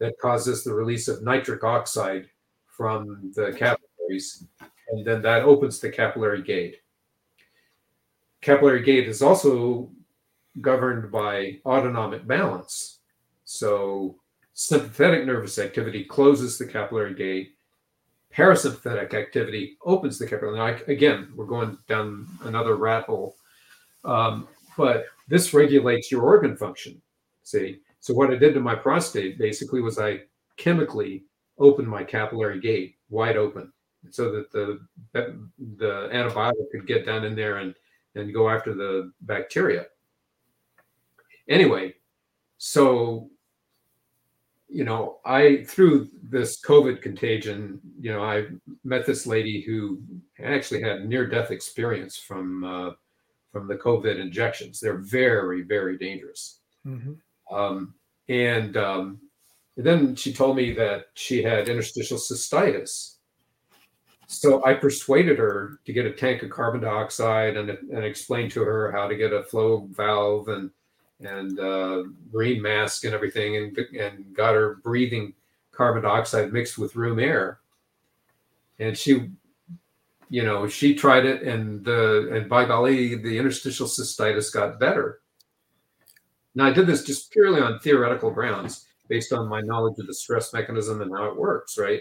that 0.00 0.18
causes 0.20 0.64
the 0.64 0.72
release 0.72 1.06
of 1.08 1.22
nitric 1.22 1.62
oxide 1.62 2.26
from 2.66 3.30
the 3.34 3.52
capillaries 3.52 4.46
and 4.88 5.04
then 5.04 5.22
that 5.22 5.42
opens 5.42 5.80
the 5.80 5.90
capillary 5.90 6.42
gate. 6.42 6.76
Capillary 8.40 8.82
gate 8.82 9.08
is 9.08 9.22
also 9.22 9.90
governed 10.60 11.10
by 11.10 11.58
autonomic 11.64 12.26
balance. 12.26 13.00
So 13.44 14.20
sympathetic 14.52 15.26
nervous 15.26 15.58
activity 15.58 16.04
closes 16.04 16.58
the 16.58 16.66
capillary 16.66 17.14
gate. 17.14 17.53
Parasympathetic 18.34 19.14
activity 19.14 19.76
opens 19.84 20.18
the 20.18 20.26
capillary. 20.26 20.56
Now, 20.56 20.66
I- 20.66 20.90
again, 20.92 21.32
we're 21.36 21.46
going 21.46 21.78
down 21.86 22.26
another 22.42 22.74
rat 22.74 23.04
hole, 23.04 23.36
um, 24.04 24.48
but 24.76 25.06
this 25.28 25.54
regulates 25.54 26.10
your 26.10 26.22
organ 26.22 26.56
function. 26.56 27.00
See, 27.44 27.80
so 28.00 28.12
what 28.12 28.30
I 28.30 28.36
did 28.36 28.54
to 28.54 28.60
my 28.60 28.74
prostate 28.74 29.38
basically 29.38 29.80
was 29.80 29.98
I 29.98 30.22
chemically 30.56 31.24
opened 31.58 31.88
my 31.88 32.02
capillary 32.02 32.60
gate 32.60 32.96
wide 33.08 33.36
open 33.36 33.72
so 34.10 34.30
that 34.32 34.50
the 34.50 34.80
the 35.12 36.08
antibiotic 36.12 36.70
could 36.72 36.86
get 36.86 37.06
down 37.06 37.24
in 37.24 37.36
there 37.36 37.58
and 37.58 37.74
and 38.16 38.34
go 38.34 38.50
after 38.50 38.74
the 38.74 39.12
bacteria. 39.22 39.86
Anyway, 41.48 41.94
so 42.58 43.30
you 44.74 44.82
know, 44.82 45.18
I 45.24 45.62
through 45.68 46.08
this 46.20 46.60
COVID 46.60 47.00
contagion, 47.00 47.80
you 48.00 48.12
know, 48.12 48.24
I 48.24 48.46
met 48.82 49.06
this 49.06 49.24
lady 49.24 49.60
who 49.60 50.02
actually 50.42 50.82
had 50.82 51.08
near 51.08 51.28
death 51.28 51.52
experience 51.52 52.16
from 52.16 52.64
uh, 52.64 52.90
from 53.52 53.68
the 53.68 53.76
COVID 53.76 54.18
injections. 54.18 54.80
They're 54.80 54.98
very 54.98 55.62
very 55.62 55.96
dangerous. 55.96 56.58
Mhm. 56.84 57.18
Um, 57.52 57.94
and 58.28 58.76
um, 58.76 59.20
then 59.76 60.16
she 60.16 60.32
told 60.32 60.56
me 60.56 60.72
that 60.72 61.04
she 61.14 61.40
had 61.40 61.68
interstitial 61.68 62.18
cystitis. 62.18 63.18
So 64.26 64.64
I 64.64 64.74
persuaded 64.74 65.38
her 65.38 65.78
to 65.84 65.92
get 65.92 66.06
a 66.06 66.12
tank 66.12 66.42
of 66.42 66.50
carbon 66.50 66.80
dioxide 66.80 67.56
and, 67.56 67.70
and 67.70 68.04
explained 68.04 68.50
to 68.52 68.64
her 68.64 68.90
how 68.90 69.06
to 69.06 69.14
get 69.14 69.32
a 69.32 69.44
flow 69.44 69.86
valve 69.92 70.48
and 70.48 70.70
and 71.20 71.58
uh, 71.58 72.04
green 72.32 72.60
mask 72.60 73.04
and 73.04 73.14
everything, 73.14 73.56
and 73.56 73.78
and 73.98 74.34
got 74.34 74.54
her 74.54 74.76
breathing 74.76 75.34
carbon 75.72 76.02
dioxide 76.02 76.52
mixed 76.52 76.78
with 76.78 76.96
room 76.96 77.18
air. 77.18 77.60
And 78.78 78.96
she, 78.96 79.30
you 80.28 80.42
know, 80.42 80.66
she 80.66 80.94
tried 80.94 81.26
it, 81.26 81.42
and 81.42 81.84
the 81.84 82.30
and 82.32 82.48
by 82.48 82.64
golly, 82.64 83.16
the 83.16 83.38
interstitial 83.38 83.86
cystitis 83.86 84.52
got 84.52 84.80
better. 84.80 85.20
Now, 86.54 86.66
I 86.66 86.72
did 86.72 86.86
this 86.86 87.04
just 87.04 87.32
purely 87.32 87.60
on 87.60 87.80
theoretical 87.80 88.30
grounds 88.30 88.86
based 89.08 89.32
on 89.32 89.48
my 89.48 89.60
knowledge 89.60 89.98
of 89.98 90.06
the 90.06 90.14
stress 90.14 90.52
mechanism 90.52 91.02
and 91.02 91.12
how 91.12 91.26
it 91.26 91.36
works, 91.36 91.76
right? 91.78 92.00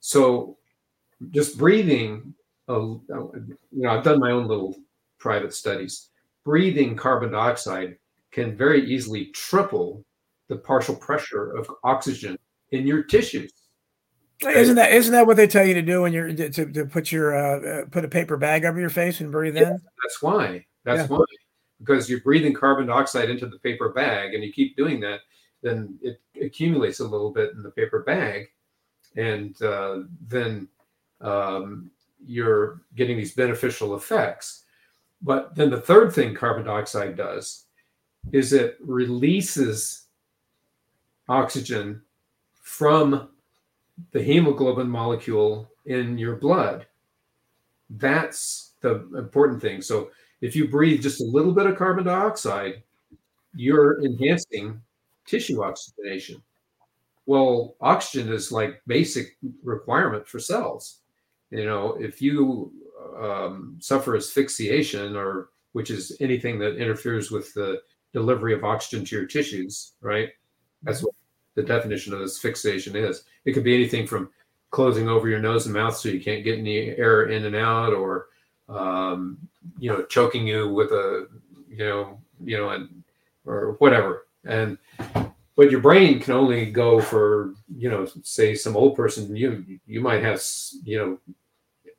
So, 0.00 0.56
just 1.30 1.58
breathing, 1.58 2.34
uh, 2.68 2.80
you 2.80 3.02
know, 3.72 3.90
I've 3.90 4.04
done 4.04 4.20
my 4.20 4.30
own 4.30 4.46
little 4.46 4.76
private 5.18 5.54
studies. 5.54 6.08
Breathing 6.46 6.94
carbon 6.94 7.32
dioxide 7.32 7.96
can 8.30 8.56
very 8.56 8.88
easily 8.88 9.26
triple 9.32 10.04
the 10.48 10.54
partial 10.54 10.94
pressure 10.94 11.50
of 11.56 11.68
oxygen 11.82 12.38
in 12.70 12.86
your 12.86 13.02
tissues. 13.02 13.50
Isn't 14.46 14.76
that 14.76 14.92
isn't 14.92 15.10
that 15.10 15.26
what 15.26 15.36
they 15.36 15.48
tell 15.48 15.66
you 15.66 15.74
to 15.74 15.82
do 15.82 16.02
when 16.02 16.12
you're 16.12 16.32
to, 16.32 16.50
to 16.50 16.86
put 16.86 17.10
your 17.10 17.34
uh, 17.34 17.86
put 17.90 18.04
a 18.04 18.08
paper 18.08 18.36
bag 18.36 18.64
over 18.64 18.78
your 18.78 18.90
face 18.90 19.20
and 19.20 19.32
breathe 19.32 19.56
Yeah, 19.56 19.70
in? 19.70 19.78
that's 20.04 20.22
why. 20.22 20.64
That's 20.84 21.10
Yeah. 21.10 21.16
why. 21.16 21.24
Because 21.80 22.08
you're 22.08 22.20
breathing 22.20 22.54
carbon 22.54 22.86
dioxide 22.86 23.28
into 23.28 23.48
the 23.48 23.58
paper 23.58 23.88
bag 23.88 24.34
and 24.34 24.44
you 24.44 24.52
keep 24.52 24.76
doing 24.76 25.00
that, 25.00 25.22
then 25.62 25.98
it 26.00 26.20
accumulates 26.40 27.00
a 27.00 27.08
little 27.08 27.32
bit 27.32 27.54
in 27.54 27.62
the 27.64 27.72
paper 27.72 28.04
bag. 28.04 28.46
And 29.16 29.60
uh, 29.62 30.02
then 30.28 30.68
um, 31.20 31.90
you're 32.24 32.82
getting 32.94 33.16
these 33.16 33.34
beneficial 33.34 33.96
effects. 33.96 34.62
But 35.22 35.54
then 35.54 35.70
the 35.70 35.80
third 35.80 36.12
thing 36.12 36.34
carbon 36.34 36.64
dioxide 36.66 37.16
does 37.16 37.64
is 38.32 38.52
it 38.52 38.76
releases 38.80 40.06
oxygen 41.28 42.02
from 42.60 43.28
the 44.12 44.22
hemoglobin 44.22 44.88
molecule 44.88 45.70
in 45.86 46.18
your 46.18 46.36
blood. 46.36 46.86
That's 47.90 48.72
the 48.80 49.08
important 49.16 49.60
thing. 49.60 49.80
So 49.80 50.10
if 50.40 50.54
you 50.54 50.68
breathe 50.68 51.02
just 51.02 51.20
a 51.20 51.24
little 51.24 51.52
bit 51.52 51.66
of 51.66 51.76
carbon 51.76 52.04
dioxide, 52.04 52.82
you're 53.54 54.04
enhancing 54.04 54.80
tissue 55.26 55.62
oxygenation. 55.62 56.42
Well, 57.26 57.74
oxygen 57.80 58.32
is 58.32 58.52
like 58.52 58.82
basic 58.86 59.36
requirement 59.62 60.28
for 60.28 60.38
cells. 60.38 60.98
You 61.50 61.64
know, 61.64 61.94
if 61.94 62.20
you 62.20 62.72
um, 63.18 63.76
suffer 63.80 64.16
asphyxiation, 64.16 65.16
or 65.16 65.50
which 65.72 65.90
is 65.90 66.16
anything 66.20 66.58
that 66.58 66.76
interferes 66.76 67.30
with 67.30 67.52
the 67.54 67.80
delivery 68.12 68.54
of 68.54 68.64
oxygen 68.64 69.04
to 69.04 69.16
your 69.16 69.26
tissues, 69.26 69.92
right? 70.00 70.30
That's 70.82 71.02
what 71.02 71.14
the 71.54 71.62
definition 71.62 72.14
of 72.14 72.22
asphyxiation 72.22 72.96
is. 72.96 73.24
It 73.44 73.52
could 73.52 73.64
be 73.64 73.74
anything 73.74 74.06
from 74.06 74.30
closing 74.70 75.08
over 75.08 75.28
your 75.28 75.38
nose 75.38 75.66
and 75.66 75.74
mouth 75.74 75.96
so 75.96 76.08
you 76.08 76.20
can't 76.20 76.44
get 76.44 76.58
any 76.58 76.96
air 76.96 77.26
in 77.26 77.44
and 77.44 77.56
out, 77.56 77.92
or 77.92 78.28
um, 78.68 79.38
you 79.78 79.90
know, 79.90 80.02
choking 80.04 80.46
you 80.46 80.72
with 80.72 80.92
a, 80.92 81.28
you 81.68 81.78
know, 81.78 82.18
you 82.44 82.58
know, 82.58 82.70
and 82.70 83.02
or 83.44 83.76
whatever. 83.78 84.26
And 84.44 84.78
but 85.56 85.70
your 85.70 85.80
brain 85.80 86.20
can 86.20 86.34
only 86.34 86.70
go 86.70 87.00
for, 87.00 87.54
you 87.74 87.90
know, 87.90 88.06
say 88.22 88.54
some 88.54 88.76
old 88.76 88.96
person, 88.96 89.34
you 89.34 89.64
you 89.86 90.00
might 90.00 90.22
have, 90.22 90.42
you 90.84 90.98
know, 90.98 91.18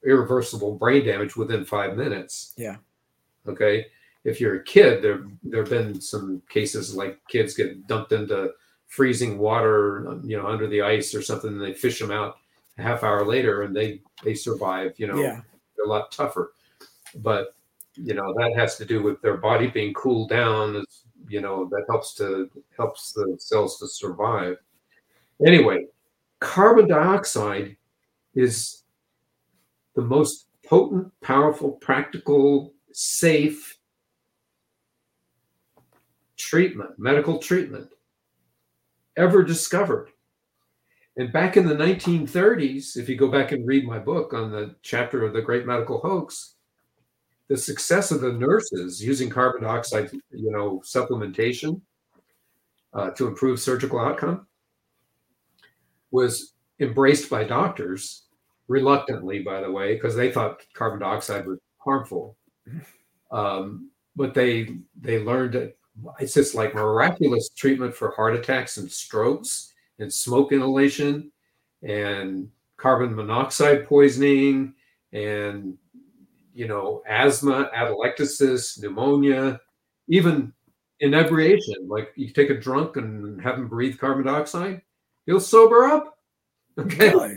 irreversible 0.05 0.75
brain 0.75 1.05
damage 1.05 1.35
within 1.35 1.65
five 1.65 1.95
minutes. 1.97 2.53
Yeah. 2.57 2.77
Okay. 3.47 3.87
If 4.23 4.41
you're 4.41 4.55
a 4.57 4.63
kid, 4.63 5.01
there 5.01 5.25
there 5.43 5.61
have 5.61 5.69
been 5.69 6.01
some 6.01 6.41
cases 6.49 6.95
like 6.95 7.19
kids 7.29 7.53
get 7.53 7.87
dumped 7.87 8.11
into 8.11 8.51
freezing 8.87 9.37
water, 9.37 10.19
you 10.23 10.37
know, 10.37 10.47
under 10.47 10.67
the 10.67 10.81
ice 10.81 11.13
or 11.15 11.21
something, 11.21 11.51
and 11.51 11.61
they 11.61 11.73
fish 11.73 11.99
them 11.99 12.11
out 12.11 12.37
a 12.77 12.81
half 12.81 13.03
hour 13.03 13.25
later, 13.25 13.63
and 13.63 13.75
they 13.75 14.01
they 14.23 14.33
survive. 14.33 14.93
You 14.97 15.07
know, 15.07 15.15
Yeah. 15.19 15.41
they're 15.75 15.85
a 15.85 15.89
lot 15.89 16.11
tougher. 16.11 16.53
But 17.15 17.55
you 17.95 18.13
know 18.13 18.33
that 18.37 18.53
has 18.55 18.77
to 18.77 18.85
do 18.85 19.01
with 19.01 19.21
their 19.21 19.37
body 19.37 19.67
being 19.67 19.93
cooled 19.93 20.29
down. 20.29 20.83
You 21.29 21.41
know 21.41 21.65
that 21.69 21.85
helps 21.89 22.13
to 22.15 22.49
helps 22.75 23.13
the 23.13 23.35
cells 23.39 23.79
to 23.79 23.87
survive. 23.87 24.57
Anyway, 25.45 25.85
carbon 26.39 26.87
dioxide 26.87 27.77
is 28.35 28.83
the 29.97 30.03
most 30.03 30.45
potent, 30.63 31.11
powerful, 31.21 31.71
practical, 31.71 32.71
safe 32.93 33.79
treatment, 36.37 36.91
medical 36.99 37.39
treatment 37.39 37.89
ever 39.17 39.41
discovered. 39.41 40.11
And 41.17 41.33
back 41.33 41.57
in 41.57 41.67
the 41.67 41.73
1930s, 41.73 42.95
if 42.95 43.09
you 43.09 43.15
go 43.15 43.27
back 43.27 43.51
and 43.51 43.67
read 43.67 43.87
my 43.87 43.97
book 43.97 44.35
on 44.35 44.51
the 44.51 44.75
chapter 44.83 45.25
of 45.25 45.33
the 45.33 45.41
Great 45.41 45.65
Medical 45.65 45.97
Hoax, 45.97 46.53
the 47.47 47.57
success 47.57 48.11
of 48.11 48.21
the 48.21 48.33
nurses 48.33 49.03
using 49.03 49.31
carbon 49.31 49.63
dioxide, 49.63 50.11
you 50.29 50.51
know, 50.51 50.79
supplementation 50.85 51.81
uh, 52.93 53.09
to 53.11 53.25
improve 53.25 53.59
surgical 53.59 53.99
outcome 53.99 54.45
was 56.11 56.53
embraced 56.79 57.31
by 57.31 57.43
doctors 57.43 58.26
reluctantly, 58.67 59.39
by 59.39 59.61
the 59.61 59.71
way, 59.71 59.95
because 59.95 60.15
they 60.15 60.31
thought 60.31 60.63
carbon 60.73 60.99
dioxide 60.99 61.45
was 61.45 61.59
harmful. 61.77 62.37
Um, 63.31 63.91
but 64.15 64.33
they 64.33 64.77
they 64.99 65.19
learned 65.19 65.53
that 65.53 65.77
it's 66.19 66.33
just 66.33 66.55
like 66.55 66.75
miraculous 66.75 67.49
treatment 67.49 67.95
for 67.95 68.11
heart 68.11 68.35
attacks 68.35 68.77
and 68.77 68.91
strokes 68.91 69.73
and 69.99 70.13
smoke 70.13 70.51
inhalation 70.51 71.31
and 71.83 72.49
carbon 72.77 73.15
monoxide 73.15 73.87
poisoning 73.87 74.73
and 75.13 75.77
you 76.53 76.67
know 76.67 77.01
asthma 77.07 77.69
atelectasis 77.75 78.79
pneumonia 78.81 79.59
even 80.07 80.53
inebriation 80.99 81.87
like 81.87 82.11
you 82.15 82.29
take 82.29 82.49
a 82.49 82.59
drunk 82.59 82.97
and 82.97 83.41
have 83.41 83.55
him 83.55 83.67
breathe 83.67 83.97
carbon 83.97 84.25
dioxide 84.25 84.81
he'll 85.25 85.39
sober 85.39 85.83
up 85.85 86.17
okay 86.79 87.09
Really? 87.09 87.36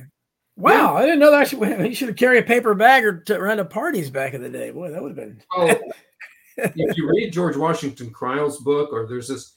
Wow, 0.60 0.96
I 0.96 1.02
didn't 1.02 1.18
know 1.20 1.30
that. 1.30 1.48
Should, 1.48 1.80
he 1.86 1.94
should 1.94 2.08
have 2.08 2.16
carried 2.16 2.44
a 2.44 2.46
paper 2.46 2.74
bag 2.74 3.04
or 3.04 3.20
to 3.20 3.38
run 3.38 3.58
to 3.58 3.64
parties 3.64 4.10
back 4.10 4.34
in 4.34 4.42
the 4.42 4.48
day. 4.48 4.70
Boy, 4.70 4.90
that 4.90 5.02
would 5.02 5.16
have 5.16 5.28
been. 5.28 5.42
well, 5.56 5.80
if 6.56 6.96
you 6.96 7.08
read 7.08 7.32
George 7.32 7.56
Washington 7.56 8.10
Crile's 8.10 8.58
book, 8.58 8.90
or 8.92 9.06
there's 9.06 9.28
this 9.28 9.54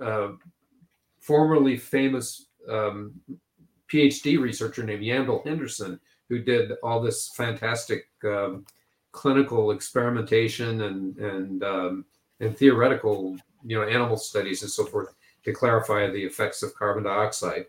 uh, 0.00 0.28
formerly 1.20 1.76
famous 1.76 2.46
um, 2.68 3.12
PhD 3.92 4.40
researcher 4.40 4.84
named 4.84 5.02
Yandell 5.02 5.46
Henderson 5.46 6.00
who 6.28 6.38
did 6.38 6.72
all 6.82 7.00
this 7.00 7.30
fantastic 7.36 8.08
um, 8.24 8.64
clinical 9.12 9.70
experimentation 9.70 10.82
and 10.82 11.16
and 11.18 11.64
um, 11.64 12.04
and 12.40 12.56
theoretical, 12.56 13.36
you 13.64 13.78
know, 13.78 13.86
animal 13.86 14.16
studies 14.16 14.62
and 14.62 14.70
so 14.70 14.84
forth 14.84 15.14
to 15.44 15.52
clarify 15.52 16.10
the 16.10 16.24
effects 16.24 16.62
of 16.62 16.74
carbon 16.74 17.04
dioxide. 17.04 17.66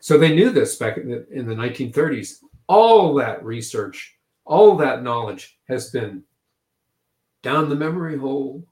So 0.00 0.18
they 0.18 0.34
knew 0.34 0.50
this 0.50 0.76
back 0.76 0.96
in 0.96 1.10
the, 1.10 1.26
in 1.30 1.46
the 1.46 1.54
1930s. 1.54 2.36
All 2.68 3.14
that 3.14 3.44
research, 3.44 4.16
all 4.44 4.76
that 4.76 5.02
knowledge 5.02 5.58
has 5.68 5.90
been 5.90 6.22
down 7.42 7.68
the 7.68 7.74
memory 7.74 8.16
hole, 8.16 8.64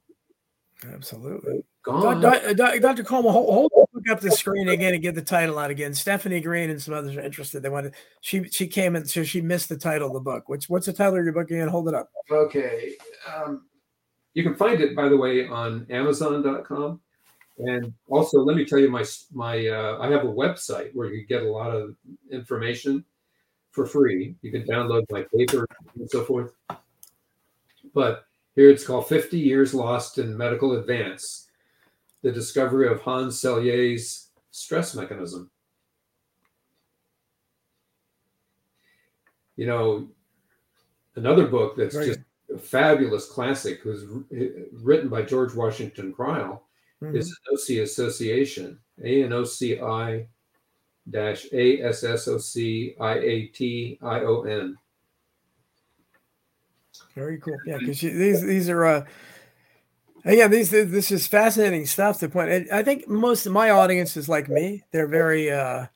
Absolutely. 0.92 1.64
gone. 1.82 2.20
Doc- 2.20 2.42
Doc- 2.42 2.56
Doc- 2.56 2.80
Dr. 2.80 3.02
Coleman, 3.04 3.32
hold, 3.32 3.52
hold 3.72 3.88
look 3.98 4.08
up 4.16 4.20
the 4.20 4.30
screen 4.30 4.68
again 4.68 4.94
and 4.94 5.02
get 5.02 5.14
the 5.14 5.22
title 5.22 5.58
out 5.58 5.70
again. 5.70 5.92
Stephanie 5.94 6.40
Green 6.40 6.70
and 6.70 6.80
some 6.80 6.94
others 6.94 7.16
are 7.16 7.20
interested. 7.20 7.62
They 7.62 7.68
wanted 7.68 7.94
she 8.20 8.44
she 8.44 8.66
came 8.66 8.96
and 8.96 9.08
so 9.08 9.24
she 9.24 9.40
missed 9.40 9.68
the 9.68 9.76
title 9.76 10.08
of 10.08 10.14
the 10.14 10.20
book. 10.20 10.48
Which 10.48 10.68
what's 10.68 10.86
the 10.86 10.92
title 10.92 11.18
of 11.18 11.24
your 11.24 11.32
book 11.32 11.50
again? 11.50 11.68
Hold 11.68 11.88
it 11.88 11.94
up. 11.94 12.10
Okay. 12.30 12.94
Um, 13.34 13.66
you 14.34 14.42
can 14.42 14.54
find 14.54 14.80
it, 14.80 14.94
by 14.94 15.08
the 15.08 15.16
way, 15.16 15.46
on 15.48 15.86
Amazon.com. 15.90 17.00
And 17.58 17.92
also, 18.08 18.40
let 18.40 18.56
me 18.56 18.64
tell 18.64 18.78
you, 18.78 18.88
my 18.88 19.04
my 19.32 19.66
uh, 19.66 19.98
I 20.00 20.08
have 20.10 20.24
a 20.24 20.32
website 20.32 20.94
where 20.94 21.12
you 21.12 21.26
get 21.26 21.42
a 21.42 21.50
lot 21.50 21.70
of 21.70 21.96
information 22.30 23.04
for 23.72 23.84
free. 23.84 24.36
You 24.42 24.52
can 24.52 24.62
download 24.62 25.04
my 25.10 25.24
paper 25.34 25.66
and 25.98 26.08
so 26.08 26.24
forth. 26.24 26.52
But 27.94 28.24
here 28.54 28.70
it's 28.70 28.86
called 28.86 29.08
50 29.08 29.38
Years 29.38 29.74
Lost 29.74 30.18
in 30.18 30.36
Medical 30.36 30.78
Advance 30.78 31.48
The 32.22 32.30
Discovery 32.30 32.88
of 32.88 33.00
Hans 33.00 33.40
Selye's 33.40 34.30
Stress 34.50 34.94
Mechanism. 34.94 35.50
You 39.56 39.66
know, 39.66 40.08
another 41.16 41.48
book 41.48 41.76
that's 41.76 41.94
Very 41.94 42.06
just 42.06 42.20
a 42.54 42.58
fabulous 42.58 43.26
classic 43.26 43.84
was 43.84 44.04
written 44.72 45.08
by 45.08 45.22
George 45.22 45.54
Washington 45.54 46.12
Crile 46.12 46.67
Mhm. 47.02 47.16
is 47.16 47.38
Anoci-Association, 47.50 48.78
A 49.04 49.24
N 49.24 49.32
O 49.32 49.44
C 49.44 49.80
I 49.80 50.26
dash 51.10 51.46
A 51.52 51.82
S 51.82 52.04
S 52.04 52.28
O 52.28 52.38
C 52.38 52.94
I 53.00 53.18
A 53.18 53.46
T 53.48 53.98
I 54.02 54.20
O 54.20 54.42
N. 54.42 54.76
Very 57.14 57.38
cool. 57.38 57.56
Yeah, 57.66 57.78
because 57.78 58.00
these 58.00 58.42
these 58.42 58.68
are 58.68 58.84
uh 58.84 59.06
yeah, 60.24 60.48
these 60.48 60.70
this 60.70 61.10
is 61.10 61.26
fascinating 61.26 61.86
stuff 61.86 62.18
to 62.20 62.28
point. 62.28 62.70
I 62.72 62.82
think 62.82 63.08
most 63.08 63.46
of 63.46 63.52
my 63.52 63.70
audience 63.70 64.16
is 64.16 64.28
like 64.28 64.48
me. 64.48 64.84
They're 64.90 65.06
very 65.06 65.50
uh 65.50 65.86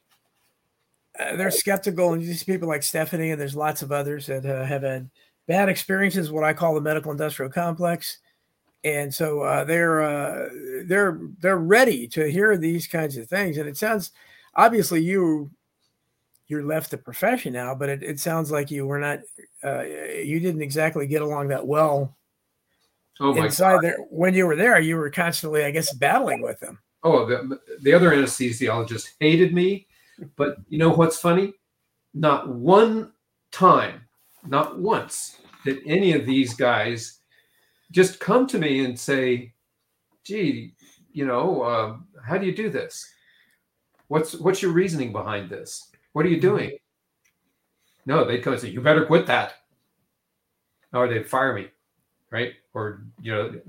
uh, 1.19 1.37
they're 1.37 1.51
skeptical, 1.51 2.12
and 2.12 2.23
these 2.23 2.45
people 2.45 2.69
like 2.69 2.83
Stephanie, 2.83 3.31
and 3.31 3.41
there's 3.41 3.57
lots 3.57 3.83
of 3.83 3.93
others 3.93 4.27
that 4.27 4.47
uh, 4.47 4.65
have 4.65 4.83
had 4.83 5.11
bad 5.47 5.69
experiences. 5.69 6.31
What 6.31 6.45
I 6.45 6.55
call 6.55 6.74
the 6.74 6.81
medical 6.81 7.12
industrial 7.12 7.53
complex, 7.53 8.19
and 8.85 9.15
so 9.15 9.43
uh, 9.43 9.65
they're 9.65 10.03
uh, 10.03 10.49
they're 10.85 11.21
they're 11.39 11.59
ready 11.59 12.07
to 12.09 12.31
hear 12.31 12.57
these 12.57 12.87
kinds 12.87 13.17
of 13.17 13.29
things. 13.29 13.59
And 13.59 13.69
it 13.69 13.77
sounds 13.77 14.13
obviously 14.55 15.03
you 15.03 15.51
you're 16.49 16.65
left 16.65 16.91
the 16.91 16.99
profession 16.99 17.53
now, 17.53 17.75
but 17.75 17.89
it, 17.89 18.03
it 18.03 18.21
sounds 18.21 18.51
like 18.51 18.71
you 18.71 18.87
were 18.87 18.99
not 18.99 19.21
uh, 19.65 19.83
you 19.83 20.41
didn't 20.41 20.63
exactly 20.63 21.07
get 21.07 21.23
along 21.23 21.49
that 21.49 21.67
well. 21.67 22.17
Oh 23.21 23.35
my 23.35 23.45
inside 23.45 23.75
God. 23.75 23.85
there 23.85 23.99
when 24.11 24.35
you 24.35 24.47
were 24.47 24.57
there, 24.57 24.81
you 24.81 24.97
were 24.97 25.11
constantly, 25.11 25.65
I 25.65 25.71
guess, 25.71 25.93
battling 25.93 26.43
with 26.43 26.59
them. 26.61 26.79
Oh, 27.05 27.27
the, 27.27 27.59
the 27.81 27.93
other 27.93 28.11
anesthesiologist 28.11 29.11
hated 29.21 29.53
me. 29.53 29.87
But 30.37 30.57
you 30.69 30.79
know 30.79 30.91
what's 30.91 31.19
funny? 31.19 31.53
Not 32.15 32.49
one 32.49 33.13
time, 33.51 34.03
not 34.47 34.79
once, 34.79 35.39
did 35.65 35.81
any 35.87 36.13
of 36.13 36.27
these 36.27 36.55
guys 36.55 37.21
just 37.93 38.19
come 38.19 38.47
to 38.48 38.59
me 38.59 38.85
and 38.85 38.98
say, 38.98 39.52
"Gee, 40.24 40.74
you 41.12 41.27
know, 41.27 41.62
uh, 41.62 41.97
how 42.24 42.39
do 42.39 42.47
you 42.47 42.55
do 42.55 42.69
this? 42.69 43.09
What's 44.09 44.35
what's 44.35 44.62
your 44.62 44.73
reasoning 44.73 45.12
behind 45.12 45.48
this? 45.48 45.90
What 46.12 46.27
are 46.27 46.31
you 46.31 46.40
doing?" 46.40 46.78
No, 48.05 48.24
they'd 48.24 48.43
come 48.43 48.55
and 48.55 48.62
say, 48.62 48.70
"You 48.70 48.81
better 48.81 49.06
quit 49.06 49.27
that," 49.27 49.55
or 50.93 51.06
they'd 51.06 51.28
fire 51.28 51.55
me, 51.55 51.69
right? 52.31 52.55
Or 52.74 53.05
you 53.20 53.32
know, 53.32 53.60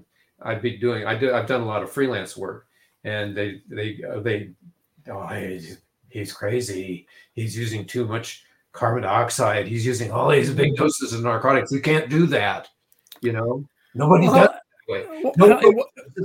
I'd 0.42 0.62
be 0.64 0.78
doing. 0.78 1.06
I 1.06 1.16
do. 1.16 1.34
I've 1.34 1.48
done 1.48 1.62
a 1.62 1.66
lot 1.68 1.84
of 1.84 1.92
freelance 1.92 2.36
work, 2.36 2.66
and 3.04 3.36
they 3.36 3.62
they 3.70 4.00
uh, 4.04 4.20
they 4.22 4.52
oh 5.10 5.28
he's, 5.28 5.80
he's 6.10 6.34
crazy 6.34 7.08
he's 7.34 7.58
using 7.58 7.86
too 7.86 8.06
much 8.06 8.44
carbon 8.72 9.04
dioxide 9.04 9.68
he's 9.68 9.86
using 9.86 10.12
all 10.12 10.30
these 10.30 10.52
big 10.54 10.76
doses 10.76 11.14
of 11.14 11.24
narcotics 11.24 11.72
You 11.72 11.82
can't 11.82 12.10
do 12.10 12.26
that 12.28 12.70
you 13.22 13.32
know 13.32 13.66
nobody 13.94 14.28
Well, 14.28 14.36
does 14.36 14.50
Well, 15.24 15.34
No, 15.38 15.60
it, 15.60 15.76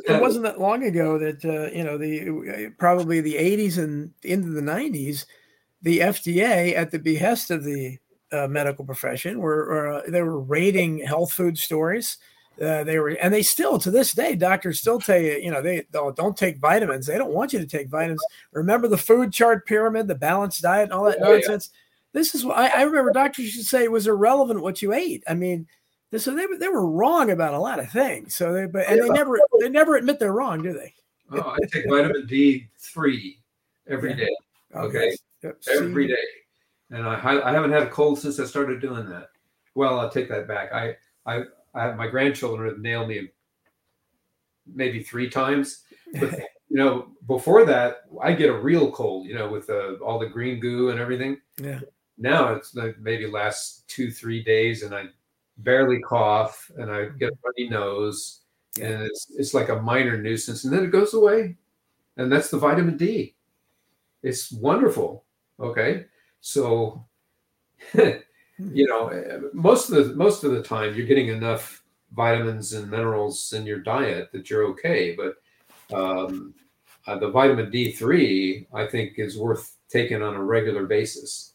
it 0.08 0.20
wasn't 0.20 0.44
that 0.44 0.60
long 0.60 0.84
ago 0.84 1.18
that 1.18 1.44
uh, 1.44 1.74
you 1.76 1.84
know 1.84 1.96
the 1.96 2.66
uh, 2.66 2.70
probably 2.78 3.20
the 3.20 3.34
80s 3.34 3.78
and 3.78 4.12
into 4.22 4.50
the 4.50 4.60
90s, 4.60 5.26
the 5.82 6.00
FDA 6.00 6.76
at 6.76 6.90
the 6.90 6.98
behest 6.98 7.50
of 7.50 7.64
the 7.64 7.98
uh, 8.32 8.48
medical 8.48 8.84
profession 8.84 9.38
were 9.38 9.94
uh, 9.94 10.02
they 10.08 10.22
were 10.22 10.40
rating 10.40 10.98
health 10.98 11.32
food 11.32 11.58
stories. 11.58 12.18
Uh, 12.60 12.82
they 12.82 12.98
were, 12.98 13.10
and 13.10 13.32
they 13.32 13.42
still 13.42 13.78
to 13.78 13.88
this 13.88 14.12
day, 14.12 14.34
doctors 14.34 14.80
still 14.80 14.98
tell 14.98 15.20
you, 15.20 15.38
you 15.40 15.48
know, 15.48 15.62
they 15.62 15.86
don't, 15.92 16.16
don't 16.16 16.36
take 16.36 16.58
vitamins. 16.58 17.06
They 17.06 17.16
don't 17.16 17.32
want 17.32 17.52
you 17.52 17.60
to 17.60 17.66
take 17.66 17.88
vitamins. 17.88 18.20
Remember 18.50 18.88
the 18.88 18.98
food 18.98 19.32
chart 19.32 19.64
pyramid, 19.64 20.08
the 20.08 20.16
balanced 20.16 20.62
diet, 20.62 20.84
and 20.84 20.92
all 20.92 21.04
that 21.04 21.18
Oh, 21.20 21.28
yeah. 21.28 21.34
nonsense. 21.34 21.70
This 22.12 22.34
is 22.34 22.44
what 22.44 22.56
I, 22.56 22.80
I 22.80 22.82
remember. 22.82 23.12
Doctors 23.12 23.44
used 23.44 23.58
to 23.58 23.64
say 23.64 23.84
it 23.84 23.92
was 23.92 24.08
irrelevant 24.08 24.60
what 24.60 24.82
you 24.82 24.92
ate. 24.92 25.22
I 25.28 25.34
mean, 25.34 25.68
so 26.16 26.34
they 26.34 26.46
were- 26.46 26.56
they 26.56 26.68
were 26.68 26.88
wrong 26.88 27.30
about 27.30 27.54
a 27.54 27.58
lot 27.58 27.78
of 27.78 27.90
things. 27.90 28.34
So 28.34 28.52
they, 28.52 28.66
but 28.66 28.86
and 28.88 29.00
they 29.02 29.08
never 29.10 29.38
they 29.60 29.68
never 29.68 29.96
admit 29.96 30.18
they're 30.18 30.32
wrong, 30.32 30.62
do 30.62 30.72
they? 30.72 30.94
oh, 31.30 31.50
i 31.50 31.58
take 31.70 31.86
vitamin 31.90 32.26
d3 32.26 33.36
every 33.86 34.10
Yeah. 34.10 34.16
day 34.16 34.36
Oh, 34.74 34.86
Okay. 34.86 35.08
yes. 35.10 35.18
Yep. 35.42 35.62
every 35.74 36.04
See? 36.06 36.14
day 36.14 36.26
and 36.90 37.06
I, 37.06 37.14
I 37.44 37.52
haven't 37.52 37.70
had 37.72 37.82
a 37.82 37.90
cold 37.90 38.18
since 38.18 38.40
i 38.40 38.44
started 38.46 38.80
doing 38.80 39.06
that 39.10 39.28
well 39.74 40.00
i'll 40.00 40.08
take 40.08 40.28
that 40.30 40.48
back 40.48 40.72
i 40.72 40.96
i, 41.26 41.42
I 41.74 41.92
my 41.92 42.06
grandchildren 42.08 42.66
have 42.70 42.78
nailed 42.78 43.08
me 43.08 43.28
maybe 44.66 45.02
three 45.02 45.28
times 45.28 45.82
but 46.18 46.32
you 46.70 46.76
know 46.76 47.08
before 47.26 47.64
that 47.66 48.04
i 48.22 48.32
get 48.32 48.48
a 48.48 48.58
real 48.58 48.90
cold 48.90 49.26
you 49.26 49.34
know 49.34 49.48
with 49.48 49.68
uh, 49.70 49.94
all 49.96 50.18
the 50.18 50.26
green 50.28 50.58
goo 50.60 50.88
and 50.90 50.98
everything 50.98 51.38
Yeah. 51.62 51.80
now 52.16 52.54
it's 52.54 52.74
like 52.74 52.98
maybe 52.98 53.26
lasts 53.26 53.82
two 53.86 54.10
three 54.10 54.42
days 54.42 54.82
and 54.82 54.94
i 54.94 55.04
barely 55.58 56.00
cough 56.00 56.70
and 56.76 56.90
i 56.90 57.06
get 57.18 57.32
a 57.32 57.38
runny 57.44 57.68
nose 57.68 58.40
and 58.80 59.02
it's 59.02 59.32
it's 59.36 59.54
like 59.54 59.68
a 59.68 59.82
minor 59.82 60.20
nuisance 60.20 60.64
and 60.64 60.72
then 60.72 60.84
it 60.84 60.92
goes 60.92 61.14
away. 61.14 61.56
And 62.16 62.30
that's 62.32 62.50
the 62.50 62.58
vitamin 62.58 62.96
d. 62.96 63.34
It's 64.22 64.50
wonderful 64.52 65.24
okay? 65.60 66.06
So 66.40 67.04
you 67.94 68.86
know 68.86 69.08
eh, 69.08 69.38
most 69.52 69.90
of 69.90 70.08
the 70.08 70.14
most 70.14 70.42
of 70.44 70.52
the 70.52 70.62
time 70.62 70.94
you're 70.94 71.06
getting 71.06 71.28
enough 71.28 71.82
vitamins 72.12 72.72
and 72.72 72.90
minerals 72.90 73.52
in 73.52 73.64
your 73.66 73.78
diet 73.78 74.30
that 74.32 74.50
you're 74.50 74.64
okay 74.64 75.14
but 75.14 75.36
um, 75.96 76.52
uh, 77.06 77.16
the 77.16 77.30
vitamin 77.30 77.70
d3 77.70 78.66
i 78.74 78.84
think 78.84 79.12
is 79.16 79.38
worth 79.38 79.76
taking 79.88 80.22
on 80.22 80.34
a 80.34 80.42
regular 80.42 80.86
basis 80.86 81.54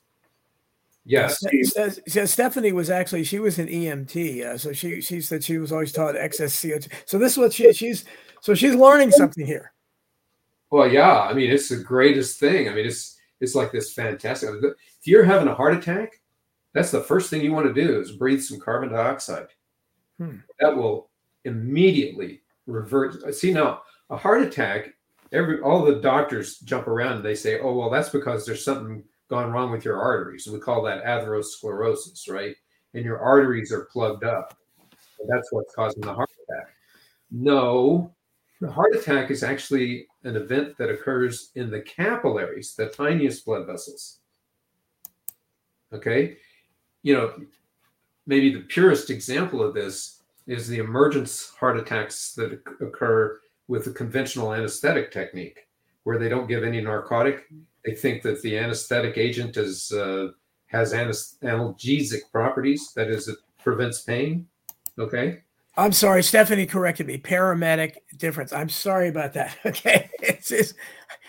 yes 1.05 1.39
Ste- 1.39 2.01
Ste- 2.07 2.27
Stephanie 2.27 2.71
was 2.71 2.89
actually 2.89 3.23
she 3.23 3.39
was 3.39 3.59
an 3.59 3.67
EMT, 3.67 4.45
uh, 4.45 4.57
so 4.57 4.73
she 4.73 5.01
she 5.01 5.21
said 5.21 5.43
she 5.43 5.57
was 5.57 5.71
always 5.71 5.91
taught 5.91 6.15
excess 6.15 6.55
CO2. 6.61 6.91
So 7.05 7.17
this 7.17 7.34
is 7.34 7.38
what 7.38 7.53
she 7.53 7.71
she's 7.73 8.05
so 8.41 8.53
she's 8.53 8.75
learning 8.75 9.11
something 9.11 9.45
here. 9.45 9.73
Well, 10.73 10.91
yeah. 10.91 11.21
I 11.21 11.34
mean, 11.34 11.51
it's 11.51 11.69
the 11.69 11.77
greatest 11.77 12.39
thing. 12.39 12.67
I 12.67 12.73
mean, 12.73 12.88
it's 12.88 13.15
it's 13.39 13.53
like 13.53 13.71
this 13.71 13.93
fantastic. 13.93 14.49
If 14.63 14.75
you're 15.05 15.23
having 15.23 15.47
a 15.47 15.53
heart 15.53 15.75
attack, 15.75 16.19
that's 16.73 16.89
the 16.89 17.01
first 17.01 17.30
thing 17.30 17.41
you 17.41 17.53
want 17.53 17.67
to 17.67 17.73
do 17.73 17.99
is 18.01 18.13
breathe 18.13 18.41
some 18.41 18.59
carbon 18.59 18.91
dioxide. 18.91 19.47
Hmm. 20.17 20.38
That 20.59 20.75
will 20.75 21.11
immediately 21.45 22.41
revert. 22.65 23.35
See 23.35 23.53
now, 23.53 23.84
a 24.09 24.17
heart 24.17 24.41
attack. 24.41 24.89
Every 25.31 25.61
all 25.61 25.85
the 25.85 26.01
doctors 26.01 26.57
jump 26.59 26.88
around 26.88 27.17
and 27.17 27.25
they 27.25 27.35
say, 27.35 27.59
"Oh, 27.59 27.75
well, 27.75 27.91
that's 27.91 28.09
because 28.09 28.43
there's 28.43 28.65
something 28.65 29.03
gone 29.29 29.51
wrong 29.51 29.71
with 29.71 29.85
your 29.85 29.99
arteries." 29.99 30.47
We 30.47 30.59
call 30.59 30.81
that 30.83 31.03
atherosclerosis, 31.03 32.29
right? 32.29 32.55
And 32.93 33.03
your 33.03 33.19
arteries 33.19 33.71
are 33.71 33.85
plugged 33.85 34.23
up. 34.23 34.57
That's 35.27 35.51
what's 35.51 35.73
causing 35.73 36.01
the 36.01 36.13
heart 36.13 36.29
attack. 36.47 36.75
No, 37.31 38.13
the 38.61 38.71
heart 38.71 38.95
attack 38.95 39.31
is 39.31 39.43
actually 39.43 40.07
an 40.23 40.35
event 40.35 40.77
that 40.77 40.89
occurs 40.89 41.51
in 41.55 41.69
the 41.71 41.81
capillaries, 41.81 42.75
the 42.75 42.87
tiniest 42.87 43.45
blood 43.45 43.65
vessels. 43.65 44.19
Okay. 45.91 46.37
You 47.01 47.13
know, 47.13 47.33
maybe 48.25 48.53
the 48.53 48.61
purest 48.61 49.09
example 49.09 49.61
of 49.61 49.73
this 49.73 50.21
is 50.47 50.67
the 50.67 50.79
emergence 50.79 51.49
heart 51.51 51.77
attacks 51.77 52.33
that 52.33 52.61
occur 52.81 53.39
with 53.67 53.85
the 53.85 53.91
conventional 53.91 54.53
anesthetic 54.53 55.11
technique, 55.11 55.67
where 56.03 56.19
they 56.19 56.29
don't 56.29 56.47
give 56.47 56.63
any 56.63 56.81
narcotic. 56.81 57.49
They 57.85 57.93
think 57.93 58.22
that 58.23 58.41
the 58.41 58.57
anesthetic 58.57 59.18
agent 59.18 59.57
is 59.57 59.91
uh, 59.91 60.30
has 60.68 60.93
analgesic 60.93 62.31
properties, 62.31 62.91
that 62.95 63.07
is, 63.10 63.27
it 63.27 63.38
prevents 63.61 64.01
pain. 64.01 64.47
Okay. 64.97 65.41
I'm 65.76 65.91
sorry, 65.91 66.22
Stephanie 66.22 66.65
corrected 66.65 67.07
me. 67.07 67.18
Paramedic 67.18 67.97
difference. 68.18 68.53
I'm 68.53 68.69
sorry 68.69 69.07
about 69.07 69.34
that. 69.34 69.55
Okay, 69.65 70.10
it's, 70.22 70.51
it's 70.51 70.73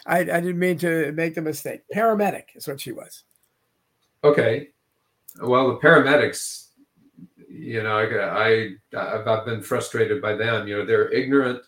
I, 0.07 0.19
I 0.19 0.25
didn't 0.25 0.59
mean 0.59 0.79
to 0.79 1.13
make 1.13 1.35
the 1.35 1.41
mistake. 1.41 1.81
Paramedic 1.95 2.45
is 2.55 2.69
what 2.69 2.81
she 2.81 2.93
was. 2.93 3.25
Okay. 4.23 4.69
Well, 5.41 5.69
the 5.69 5.77
paramedics, 5.77 6.69
you 7.49 7.83
know, 7.83 7.97
I, 7.97 8.77
I 8.95 9.23
I've 9.27 9.47
been 9.47 9.63
frustrated 9.63 10.21
by 10.21 10.35
them. 10.35 10.69
You 10.69 10.79
know, 10.79 10.87
they're 10.87 11.11
ignorant, 11.11 11.63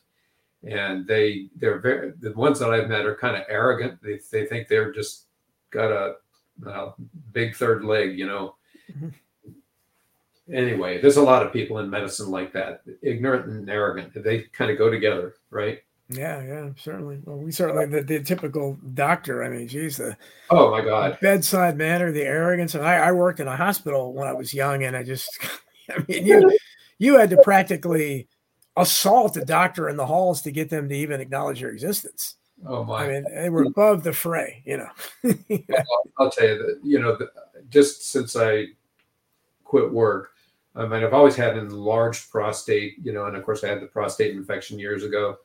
and 0.65 1.07
they 1.07 1.49
they're 1.57 1.78
very 1.78 2.12
the 2.20 2.33
ones 2.33 2.59
that 2.59 2.70
I've 2.70 2.89
met 2.89 3.07
are 3.07 3.16
kind 3.16 3.37
of 3.37 3.43
arrogant. 3.49 4.03
They 4.03 4.20
they 4.33 4.47
think 4.47 4.69
they're 4.69 4.93
just 4.93 5.27
got 5.70 5.91
a 5.93 6.15
well, 6.61 6.97
big 7.33 7.55
third 7.57 7.85
leg. 7.85 8.19
You 8.19 8.27
know. 8.27 8.57
Mhm. 8.91 9.12
Anyway, 10.53 11.01
there's 11.01 11.16
a 11.16 11.23
lot 11.23 11.45
of 11.45 11.53
people 11.53 11.78
in 11.81 11.91
medicine 11.91 12.31
like 12.31 12.53
that, 12.53 12.83
ignorant 13.03 13.47
and 13.47 13.69
arrogant. 13.69 14.12
They 14.23 14.43
kind 14.53 14.70
of 14.70 14.78
go 14.78 14.89
together, 14.89 15.35
right? 15.51 15.81
Yeah, 16.09 16.41
yeah, 16.45 16.69
certainly. 16.77 17.19
Well, 17.24 17.39
we 17.39 17.51
certainly 17.51 17.87
the, 17.87 18.01
the 18.03 18.23
typical 18.23 18.78
doctor. 18.95 19.43
I 19.43 19.49
mean, 19.49 19.66
geez, 19.66 19.97
the 19.97 20.16
Oh 20.51 20.70
my 20.70 20.85
God. 20.85 21.19
bedside 21.20 21.77
manner, 21.77 22.12
the 22.12 22.23
arrogance. 22.23 22.77
And 22.77 22.85
I, 22.87 22.95
I 23.09 23.12
worked 23.12 23.41
in 23.41 23.49
a 23.49 23.57
hospital 23.57 24.12
when 24.12 24.28
I 24.28 24.33
was 24.33 24.55
young, 24.55 24.85
and 24.85 24.97
I 24.97 25.03
just, 25.03 25.37
I 25.91 26.05
mean, 26.07 26.27
you 26.27 26.59
you 26.99 27.19
had 27.19 27.31
to 27.31 27.43
practically 27.43 28.28
assault 28.77 29.35
the 29.35 29.44
doctor 29.44 29.89
in 29.89 29.97
the 29.97 30.07
halls 30.07 30.43
to 30.43 30.51
get 30.51 30.70
them 30.70 30.89
to 30.89 30.94
even 30.94 31.20
acknowledge 31.20 31.61
your 31.61 31.73
existence. 31.73 32.36
Oh 32.66 32.85
my. 32.85 33.05
I 33.05 33.09
mean, 33.09 33.24
they 33.35 33.51
were 33.51 33.65
above 33.65 34.03
the 34.03 34.12
fray, 34.12 34.62
you 34.65 34.78
know. 34.78 34.89
I'll, 35.77 36.11
I'll 36.19 36.31
tell 36.31 36.48
you 36.48 36.59
that 36.59 36.81
you 36.82 36.98
know 36.98 37.16
the, 37.16 37.31
just 37.69 38.11
since 38.11 38.36
I 38.36 38.66
quit 39.65 39.93
work, 39.93 40.31
I 40.74 40.86
mean 40.86 41.05
I've 41.05 41.12
always 41.12 41.36
had 41.36 41.57
an 41.57 41.66
enlarged 41.66 42.31
prostate, 42.31 42.97
you 43.03 43.12
know, 43.12 43.27
and 43.27 43.36
of 43.36 43.44
course 43.44 43.62
I 43.62 43.69
had 43.69 43.81
the 43.81 43.86
prostate 43.86 44.35
infection 44.35 44.78
years 44.78 45.05
ago. 45.05 45.39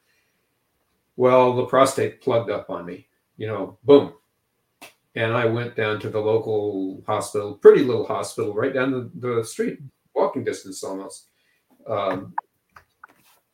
Well, 1.18 1.54
the 1.54 1.66
prostate 1.66 2.22
plugged 2.22 2.50
up 2.50 2.70
on 2.70 2.86
me, 2.86 3.08
you 3.38 3.48
know, 3.48 3.78
boom, 3.84 4.14
and 5.16 5.34
I 5.34 5.46
went 5.46 5.76
down 5.76 6.00
to 6.00 6.10
the 6.10 6.20
local 6.20 7.04
hospital, 7.06 7.56
pretty 7.56 7.84
little 7.84 8.06
hospital, 8.06 8.54
right 8.54 8.74
down 8.74 8.92
the, 8.92 9.36
the 9.36 9.44
street, 9.44 9.80
walking 10.16 10.46
distance 10.46 10.84
almost. 10.84 11.28
Um, 11.88 12.34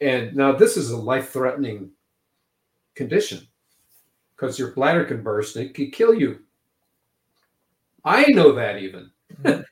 and 0.01 0.35
now 0.35 0.51
this 0.51 0.77
is 0.77 0.91
a 0.91 0.97
life-threatening 0.97 1.91
condition 2.95 3.47
because 4.35 4.59
your 4.59 4.71
bladder 4.71 5.03
can 5.05 5.23
burst 5.23 5.55
and 5.55 5.65
it 5.65 5.73
could 5.73 5.91
kill 5.91 6.13
you. 6.13 6.39
I 8.03 8.25
know 8.25 8.53
that 8.53 8.77
even. 8.77 9.11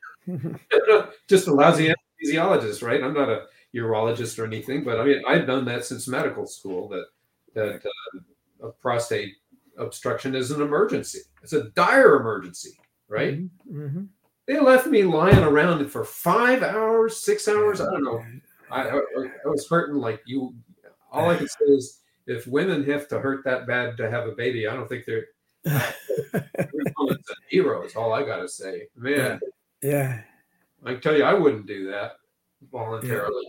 Just 1.27 1.47
a 1.47 1.53
lousy 1.53 1.89
anesthesiologist, 1.89 2.85
right? 2.85 3.03
I'm 3.03 3.14
not 3.14 3.30
a 3.30 3.45
urologist 3.73 4.39
or 4.39 4.45
anything, 4.45 4.84
but 4.84 4.99
I 4.99 5.06
mean, 5.06 5.22
I've 5.27 5.47
known 5.47 5.65
that 5.65 5.85
since 5.85 6.07
medical 6.07 6.45
school 6.45 6.88
that 6.89 7.06
that 7.53 7.81
uh, 7.85 8.68
a 8.68 8.72
prostate 8.72 9.35
obstruction 9.77 10.35
is 10.35 10.52
an 10.52 10.61
emergency. 10.61 11.19
It's 11.43 11.53
a 11.53 11.69
dire 11.69 12.15
emergency, 12.15 12.77
right? 13.07 13.39
Mm-hmm. 13.72 14.03
They 14.47 14.60
left 14.60 14.88
me 14.88 15.03
lying 15.03 15.39
around 15.39 15.88
for 15.89 16.03
five 16.03 16.64
hours, 16.64 17.18
six 17.18 17.47
hours. 17.47 17.81
I 17.81 17.85
don't 17.85 18.03
know. 18.03 18.23
I, 18.76 18.89
I, 18.89 19.02
I 19.45 19.47
was 19.47 19.68
hurting 19.69 19.95
like 19.95 20.22
you. 20.26 20.53
All 21.11 21.30
I 21.30 21.38
can 21.38 21.47
say 21.47 21.65
is, 21.65 21.99
if 22.27 22.45
women 22.47 22.84
have 22.89 23.07
to 23.10 23.19
hurt 23.19 23.45
that 23.45 23.68
bad 23.68 23.95
to 23.97 24.10
have 24.10 24.27
a 24.27 24.34
baby, 24.34 24.68
I 24.68 24.73
don't 24.73 24.89
think 24.89 25.06
they're 25.06 25.27
heroes. 27.49 27.95
All 27.95 28.14
I 28.14 28.23
gotta 28.23 28.49
say, 28.49 28.88
man. 28.95 29.39
Yeah. 29.81 30.22
I 30.84 30.93
can 30.93 31.02
tell 31.02 31.15
you, 31.15 31.23
I 31.23 31.34
wouldn't 31.34 31.68
do 31.68 31.89
that 31.91 32.14
voluntarily. 32.72 33.47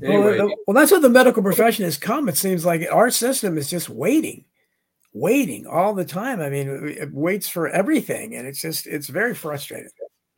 Yeah. 0.00 0.08
Anyway. 0.08 0.38
Well, 0.38 0.54
well, 0.66 0.74
that's 0.74 0.92
what 0.92 1.02
the 1.02 1.10
medical 1.10 1.42
profession 1.42 1.84
has 1.84 1.98
come. 1.98 2.28
It 2.28 2.36
seems 2.36 2.64
like 2.64 2.86
our 2.90 3.10
system 3.10 3.58
is 3.58 3.68
just 3.68 3.88
waiting, 3.88 4.44
waiting 5.12 5.66
all 5.66 5.94
the 5.94 6.04
time. 6.04 6.40
I 6.40 6.48
mean, 6.48 6.68
it 6.68 7.12
waits 7.12 7.48
for 7.48 7.68
everything, 7.68 8.34
and 8.34 8.46
it's 8.46 8.60
just 8.60 8.86
it's 8.86 9.08
very 9.08 9.34
frustrating. 9.34 9.90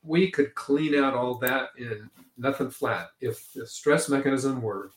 We 0.02 0.30
could 0.30 0.54
clean 0.54 0.94
out 0.94 1.14
all 1.14 1.38
that 1.38 1.70
in 1.78 2.08
nothing 2.38 2.70
flat 2.70 3.08
if 3.20 3.52
the 3.52 3.66
stress 3.66 4.08
mechanism 4.08 4.62
were 4.62 4.92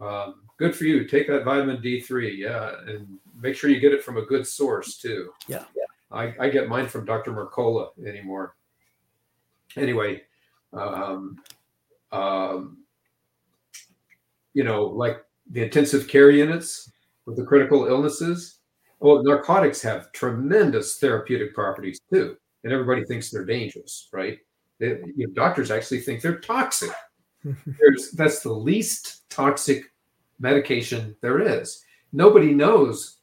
um, 0.00 0.42
good 0.58 0.74
for 0.74 0.84
you. 0.84 1.06
Take 1.06 1.28
that 1.28 1.44
vitamin 1.44 1.78
D3, 1.78 2.36
yeah, 2.36 2.72
and 2.86 3.18
make 3.40 3.56
sure 3.56 3.70
you 3.70 3.80
get 3.80 3.92
it 3.92 4.02
from 4.02 4.16
a 4.16 4.22
good 4.22 4.46
source 4.46 4.98
too. 4.98 5.30
Yeah, 5.48 5.64
yeah. 5.76 5.84
I, 6.10 6.34
I 6.40 6.48
get 6.48 6.68
mine 6.68 6.88
from 6.88 7.04
Dr. 7.04 7.32
Mercola 7.32 7.88
anymore. 8.06 8.56
Anyway, 9.76 10.22
um, 10.72 11.38
um, 12.12 12.78
you 14.52 14.64
know, 14.64 14.84
like 14.84 15.24
the 15.50 15.62
intensive 15.62 16.08
care 16.08 16.30
units 16.30 16.90
with 17.26 17.36
the 17.36 17.44
critical 17.44 17.86
illnesses. 17.86 18.58
Well, 19.00 19.22
narcotics 19.22 19.82
have 19.82 20.12
tremendous 20.12 20.98
therapeutic 20.98 21.54
properties 21.54 22.00
too, 22.12 22.36
and 22.62 22.72
everybody 22.72 23.04
thinks 23.04 23.30
they're 23.30 23.44
dangerous, 23.44 24.08
right? 24.12 24.38
They, 24.84 25.12
you 25.16 25.26
know, 25.26 25.32
doctors 25.32 25.70
actually 25.70 26.00
think 26.00 26.20
they're 26.20 26.38
toxic. 26.38 26.90
There's, 27.44 28.10
that's 28.12 28.40
the 28.40 28.52
least 28.52 29.28
toxic 29.30 29.92
medication 30.38 31.16
there 31.20 31.40
is. 31.40 31.84
Nobody 32.12 32.52
knows 32.54 33.18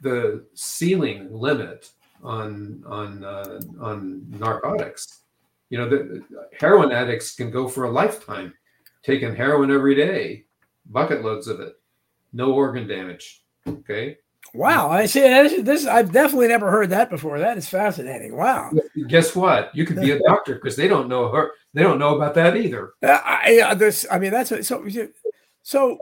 the 0.00 0.44
ceiling 0.54 1.28
limit 1.32 1.90
on 2.22 2.82
on 2.86 3.24
uh, 3.24 3.60
on 3.80 4.24
narcotics. 4.30 5.22
You 5.70 5.78
know, 5.78 5.88
the 5.88 6.24
heroin 6.58 6.92
addicts 6.92 7.34
can 7.34 7.50
go 7.50 7.68
for 7.68 7.84
a 7.84 7.90
lifetime 7.90 8.54
taking 9.02 9.34
heroin 9.34 9.70
every 9.70 9.94
day, 9.94 10.44
bucket 10.86 11.22
loads 11.22 11.48
of 11.48 11.60
it, 11.60 11.74
no 12.32 12.52
organ 12.52 12.86
damage. 12.86 13.42
Okay. 13.66 14.18
Wow, 14.54 14.90
I 14.90 15.06
see. 15.06 15.20
This, 15.20 15.62
this 15.62 15.86
I've 15.86 16.12
definitely 16.12 16.48
never 16.48 16.70
heard 16.70 16.90
that 16.90 17.10
before. 17.10 17.38
That 17.38 17.58
is 17.58 17.68
fascinating. 17.68 18.36
Wow. 18.36 18.70
Guess 19.08 19.36
what? 19.36 19.74
You 19.74 19.84
could 19.84 20.00
be 20.00 20.12
a 20.12 20.18
doctor 20.20 20.54
because 20.54 20.76
they 20.76 20.88
don't 20.88 21.08
know 21.08 21.28
her. 21.30 21.52
They 21.74 21.82
don't 21.82 21.98
know 21.98 22.16
about 22.16 22.34
that 22.34 22.56
either. 22.56 22.92
Uh, 23.02 23.20
I, 23.24 23.60
uh, 23.64 23.74
this. 23.74 24.06
I 24.10 24.18
mean, 24.18 24.30
that's 24.30 24.66
so. 24.66 24.86
So 25.62 25.98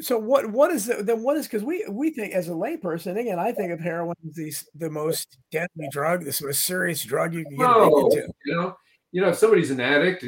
so 0.00 0.18
what 0.18 0.50
what 0.50 0.70
is 0.70 0.86
the, 0.86 1.02
then 1.02 1.22
what 1.22 1.36
is 1.36 1.46
because 1.46 1.62
we 1.62 1.84
we 1.88 2.10
think 2.10 2.34
as 2.34 2.48
a 2.48 2.52
layperson 2.52 3.18
again 3.18 3.38
I 3.38 3.52
think 3.52 3.72
of 3.72 3.80
heroin 3.80 4.16
as 4.26 4.34
the, 4.34 4.52
the 4.74 4.90
most 4.90 5.38
deadly 5.50 5.88
drug, 5.90 6.24
the 6.24 6.42
most 6.44 6.64
serious 6.64 7.02
drug 7.02 7.34
you 7.34 7.44
can 7.44 7.56
get 7.56 7.62
no, 7.62 8.06
into. 8.06 8.28
You 8.44 8.56
know, 8.56 8.76
you 9.12 9.20
know, 9.20 9.28
if 9.28 9.36
somebody's 9.36 9.70
an 9.70 9.80
addict, 9.80 10.24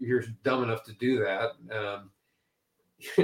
you're 0.00 0.24
dumb 0.42 0.62
enough 0.62 0.84
to 0.84 0.92
do 0.94 1.20
that. 1.20 1.50
Um, 1.74 2.10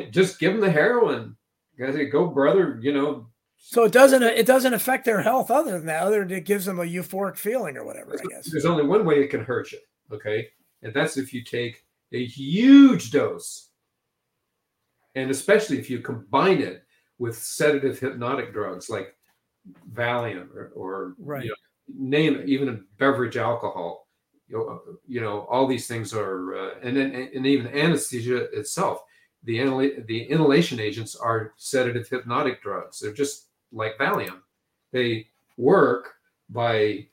just 0.10 0.38
give 0.38 0.52
them 0.52 0.60
the 0.60 0.70
heroin. 0.70 1.36
Guys, 1.78 1.96
go, 2.10 2.26
brother. 2.26 2.78
You 2.82 2.92
know. 2.92 3.26
So 3.56 3.84
it 3.84 3.92
doesn't 3.92 4.22
it 4.22 4.46
doesn't 4.46 4.74
affect 4.74 5.04
their 5.04 5.22
health 5.22 5.50
other 5.50 5.72
than 5.72 5.86
that. 5.86 6.02
Other 6.02 6.20
than 6.20 6.36
it 6.36 6.44
gives 6.44 6.66
them 6.66 6.78
a 6.78 6.84
euphoric 6.84 7.36
feeling 7.36 7.76
or 7.76 7.84
whatever. 7.84 8.18
I 8.18 8.26
guess 8.28 8.50
there's 8.50 8.66
only 8.66 8.84
one 8.84 9.04
way 9.04 9.20
it 9.20 9.28
can 9.28 9.44
hurt 9.44 9.72
you. 9.72 9.78
Okay, 10.12 10.48
and 10.82 10.92
that's 10.92 11.16
if 11.16 11.32
you 11.32 11.42
take 11.42 11.84
a 12.12 12.24
huge 12.24 13.10
dose 13.10 13.70
and 15.14 15.30
especially 15.30 15.78
if 15.78 15.88
you 15.88 16.00
combine 16.00 16.60
it 16.60 16.84
with 17.18 17.36
sedative 17.36 17.98
hypnotic 17.98 18.52
drugs 18.52 18.90
like 18.90 19.16
Valium 19.92 20.54
or, 20.54 20.72
or 20.74 21.14
right. 21.18 21.44
you 21.44 21.50
know, 21.50 21.56
name 21.96 22.42
even 22.46 22.68
a 22.68 22.78
beverage 22.98 23.36
alcohol. 23.36 24.08
You 24.48 24.58
know, 24.58 24.80
you 25.06 25.20
know, 25.20 25.46
all 25.50 25.66
these 25.66 25.86
things 25.86 26.12
are, 26.12 26.54
uh, 26.54 26.70
and 26.82 26.96
then 26.96 27.30
and 27.34 27.46
even 27.46 27.68
anesthesia 27.68 28.50
itself. 28.52 29.00
The 29.44 29.58
inhal- 29.58 30.06
the 30.06 30.22
inhalation 30.24 30.80
agents 30.80 31.14
are 31.14 31.52
sedative 31.56 32.08
hypnotic 32.08 32.62
drugs. 32.62 33.00
They're 33.00 33.12
just 33.12 33.48
like 33.72 33.98
Valium. 33.98 34.40
They 34.92 35.28
work 35.56 36.14
by, 36.48 37.06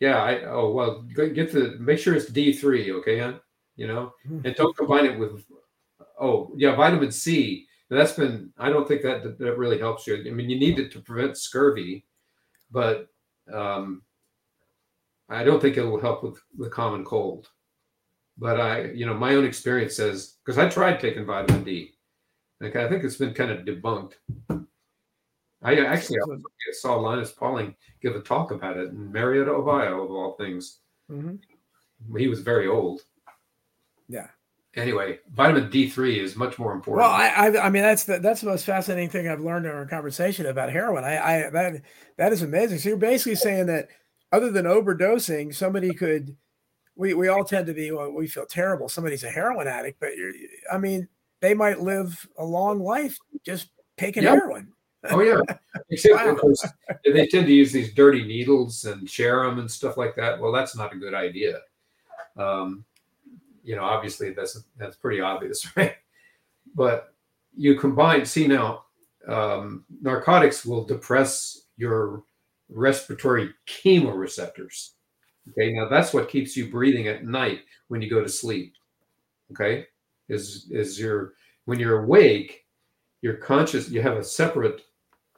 yeah. 0.00 0.22
I 0.22 0.44
oh 0.44 0.70
well, 0.70 1.02
get 1.02 1.52
the 1.52 1.76
make 1.80 1.98
sure 1.98 2.14
it's 2.14 2.26
D 2.26 2.52
three, 2.52 2.92
okay, 2.92 3.18
huh? 3.18 3.34
you 3.76 3.86
know, 3.86 4.12
hmm. 4.26 4.40
and 4.44 4.54
don't 4.54 4.76
combine 4.76 5.06
it 5.06 5.18
with 5.18 5.44
oh 6.20 6.52
yeah, 6.56 6.76
vitamin 6.76 7.10
C. 7.10 7.66
That's 7.90 8.12
been 8.12 8.52
I 8.58 8.70
don't 8.70 8.86
think 8.86 9.02
that 9.02 9.38
that 9.38 9.58
really 9.58 9.78
helps 9.78 10.06
you. 10.06 10.16
I 10.16 10.30
mean, 10.30 10.48
you 10.48 10.58
need 10.58 10.78
it 10.78 10.92
to 10.92 11.00
prevent 11.00 11.36
scurvy, 11.36 12.04
but 12.70 13.08
um, 13.52 14.02
I 15.28 15.44
don't 15.44 15.60
think 15.60 15.76
it 15.76 15.84
will 15.84 16.00
help 16.00 16.22
with 16.22 16.38
the 16.58 16.68
common 16.68 17.04
cold. 17.04 17.48
But 18.38 18.60
I, 18.60 18.84
you 18.92 19.06
know, 19.06 19.14
my 19.14 19.34
own 19.34 19.44
experience 19.44 19.96
says 19.96 20.36
because 20.44 20.58
I 20.58 20.68
tried 20.68 21.00
taking 21.00 21.26
vitamin 21.26 21.64
D, 21.64 21.92
like 22.60 22.76
I 22.76 22.88
think 22.88 23.04
it's 23.04 23.16
been 23.16 23.34
kind 23.34 23.50
of 23.50 23.64
debunked. 23.64 24.14
I 25.64 25.78
actually 25.84 26.18
I 26.18 26.72
saw 26.72 26.96
Linus 26.96 27.30
Pauling 27.30 27.76
give 28.00 28.16
a 28.16 28.20
talk 28.20 28.50
about 28.50 28.76
it 28.76 28.88
in 28.88 29.12
Marietta, 29.12 29.50
Ohio, 29.50 30.02
of 30.02 30.10
all 30.10 30.32
things. 30.32 30.78
Mm-hmm. 31.10 32.16
He 32.16 32.26
was 32.26 32.40
very 32.40 32.66
old. 32.66 33.02
Yeah 34.08 34.28
anyway, 34.76 35.18
vitamin 35.32 35.70
D3 35.70 36.18
is 36.18 36.36
much 36.36 36.58
more 36.58 36.72
important. 36.72 37.02
Well, 37.02 37.10
I, 37.10 37.28
I, 37.28 37.66
I, 37.66 37.70
mean, 37.70 37.82
that's 37.82 38.04
the 38.04 38.18
that's 38.18 38.40
the 38.40 38.46
most 38.48 38.64
fascinating 38.64 39.10
thing 39.10 39.28
I've 39.28 39.40
learned 39.40 39.66
in 39.66 39.72
our 39.72 39.86
conversation 39.86 40.46
about 40.46 40.70
heroin. 40.70 41.04
I, 41.04 41.18
I 41.46 41.50
that 41.50 41.82
that 42.16 42.32
is 42.32 42.42
amazing. 42.42 42.78
So 42.78 42.90
you're 42.90 42.98
basically 42.98 43.36
saying 43.36 43.66
that 43.66 43.88
other 44.30 44.50
than 44.50 44.66
overdosing, 44.66 45.54
somebody 45.54 45.92
could. 45.92 46.36
We 47.02 47.14
we 47.14 47.26
all 47.26 47.42
tend 47.42 47.66
to 47.66 47.74
be 47.74 47.90
well, 47.90 48.12
we 48.12 48.28
feel 48.28 48.46
terrible. 48.46 48.88
Somebody's 48.88 49.24
a 49.24 49.28
heroin 49.28 49.66
addict, 49.66 49.98
but 49.98 50.16
you're, 50.16 50.30
I 50.72 50.78
mean, 50.78 51.08
they 51.40 51.52
might 51.52 51.80
live 51.80 52.28
a 52.38 52.44
long 52.44 52.78
life 52.78 53.18
just 53.44 53.70
taking 53.96 54.22
yep. 54.22 54.34
heroin. 54.34 54.72
Oh 55.10 55.20
yeah, 55.20 55.40
except 55.90 56.14
wow. 56.14 56.30
of 56.30 56.38
course 56.38 56.64
they 57.04 57.26
tend 57.26 57.48
to 57.48 57.52
use 57.52 57.72
these 57.72 57.92
dirty 57.92 58.22
needles 58.24 58.84
and 58.84 59.10
share 59.10 59.42
them 59.42 59.58
and 59.58 59.68
stuff 59.68 59.96
like 59.96 60.14
that. 60.14 60.40
Well, 60.40 60.52
that's 60.52 60.76
not 60.76 60.92
a 60.92 60.96
good 60.96 61.12
idea. 61.12 61.62
Um, 62.36 62.84
you 63.64 63.74
know, 63.74 63.82
obviously 63.82 64.30
that's 64.30 64.62
that's 64.78 64.94
pretty 64.94 65.20
obvious, 65.20 65.66
right? 65.76 65.96
But 66.72 67.14
you 67.56 67.74
combine, 67.80 68.24
see 68.24 68.46
now, 68.46 68.84
um, 69.26 69.84
narcotics 70.00 70.64
will 70.64 70.84
depress 70.84 71.62
your 71.76 72.22
respiratory 72.68 73.50
chemoreceptors. 73.66 74.90
Okay, 75.50 75.72
now 75.72 75.88
that's 75.88 76.14
what 76.14 76.28
keeps 76.28 76.56
you 76.56 76.70
breathing 76.70 77.08
at 77.08 77.24
night 77.24 77.60
when 77.88 78.00
you 78.00 78.08
go 78.08 78.22
to 78.22 78.28
sleep. 78.28 78.74
Okay, 79.52 79.86
is 80.28 80.68
is 80.70 80.98
your 80.98 81.34
when 81.66 81.78
you're 81.78 82.04
awake, 82.04 82.66
you're 83.22 83.36
conscious. 83.38 83.88
You 83.90 84.02
have 84.02 84.16
a 84.18 84.24
separate 84.24 84.82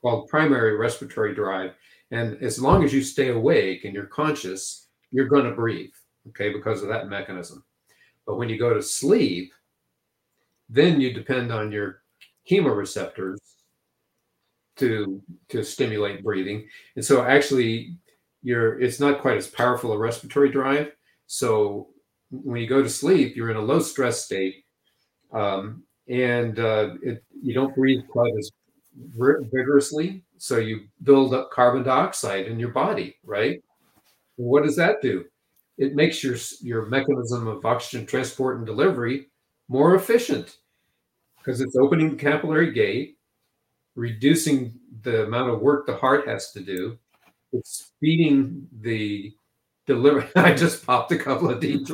called 0.02 0.28
primary 0.28 0.76
respiratory 0.76 1.34
drive, 1.34 1.72
and 2.10 2.42
as 2.42 2.60
long 2.60 2.84
as 2.84 2.92
you 2.94 3.02
stay 3.02 3.28
awake 3.30 3.84
and 3.84 3.94
you're 3.94 4.06
conscious, 4.06 4.88
you're 5.12 5.28
going 5.28 5.44
to 5.44 5.52
breathe. 5.52 5.92
Okay, 6.28 6.50
because 6.52 6.82
of 6.82 6.88
that 6.88 7.08
mechanism. 7.08 7.64
But 8.26 8.36
when 8.36 8.48
you 8.48 8.58
go 8.58 8.74
to 8.74 8.82
sleep, 8.82 9.52
then 10.68 11.00
you 11.00 11.12
depend 11.12 11.50
on 11.52 11.72
your 11.72 12.02
chemoreceptors 12.48 13.38
to 14.76 15.22
to 15.48 15.62
stimulate 15.62 16.24
breathing. 16.24 16.68
And 16.96 17.04
so 17.04 17.24
actually 17.24 17.96
you're 18.44 18.80
it's 18.80 19.00
not 19.00 19.20
quite 19.20 19.36
as 19.36 19.48
powerful 19.48 19.92
a 19.92 19.98
respiratory 19.98 20.50
drive. 20.50 20.92
So 21.26 21.88
when 22.30 22.60
you 22.60 22.68
go 22.68 22.82
to 22.82 22.88
sleep, 22.88 23.34
you're 23.34 23.50
in 23.50 23.56
a 23.56 23.60
low 23.60 23.80
stress 23.80 24.24
state. 24.24 24.64
Um, 25.32 25.82
and 26.08 26.60
uh, 26.60 26.94
it, 27.02 27.24
you 27.42 27.54
don't 27.54 27.74
breathe 27.74 28.06
quite 28.08 28.32
as 28.38 28.52
vigorously. 28.94 30.22
So 30.38 30.58
you 30.58 30.82
build 31.02 31.34
up 31.34 31.50
carbon 31.50 31.82
dioxide 31.82 32.46
in 32.46 32.60
your 32.60 32.68
body, 32.70 33.16
right? 33.24 33.60
what 34.36 34.64
does 34.64 34.76
that 34.76 35.00
do? 35.00 35.24
it 35.76 35.94
makes 35.94 36.22
your 36.22 36.36
your 36.60 36.86
mechanism 36.86 37.46
of 37.46 37.64
oxygen 37.64 38.06
transport 38.06 38.58
and 38.58 38.66
delivery 38.66 39.26
more 39.68 39.94
efficient 39.94 40.58
because 41.38 41.60
it's 41.60 41.76
opening 41.76 42.10
the 42.10 42.16
capillary 42.16 42.72
gate, 42.72 43.18
reducing 43.96 44.78
the 45.02 45.24
amount 45.24 45.50
of 45.50 45.60
work 45.60 45.86
the 45.86 45.96
heart 45.96 46.26
has 46.26 46.52
to 46.52 46.60
do. 46.60 46.98
It's 47.54 47.86
speeding 47.86 48.66
the 48.80 49.32
deliver. 49.86 50.28
I 50.36 50.54
just 50.54 50.84
popped 50.84 51.12
a 51.12 51.18
couple 51.18 51.50
of 51.50 51.60
deep. 51.60 51.86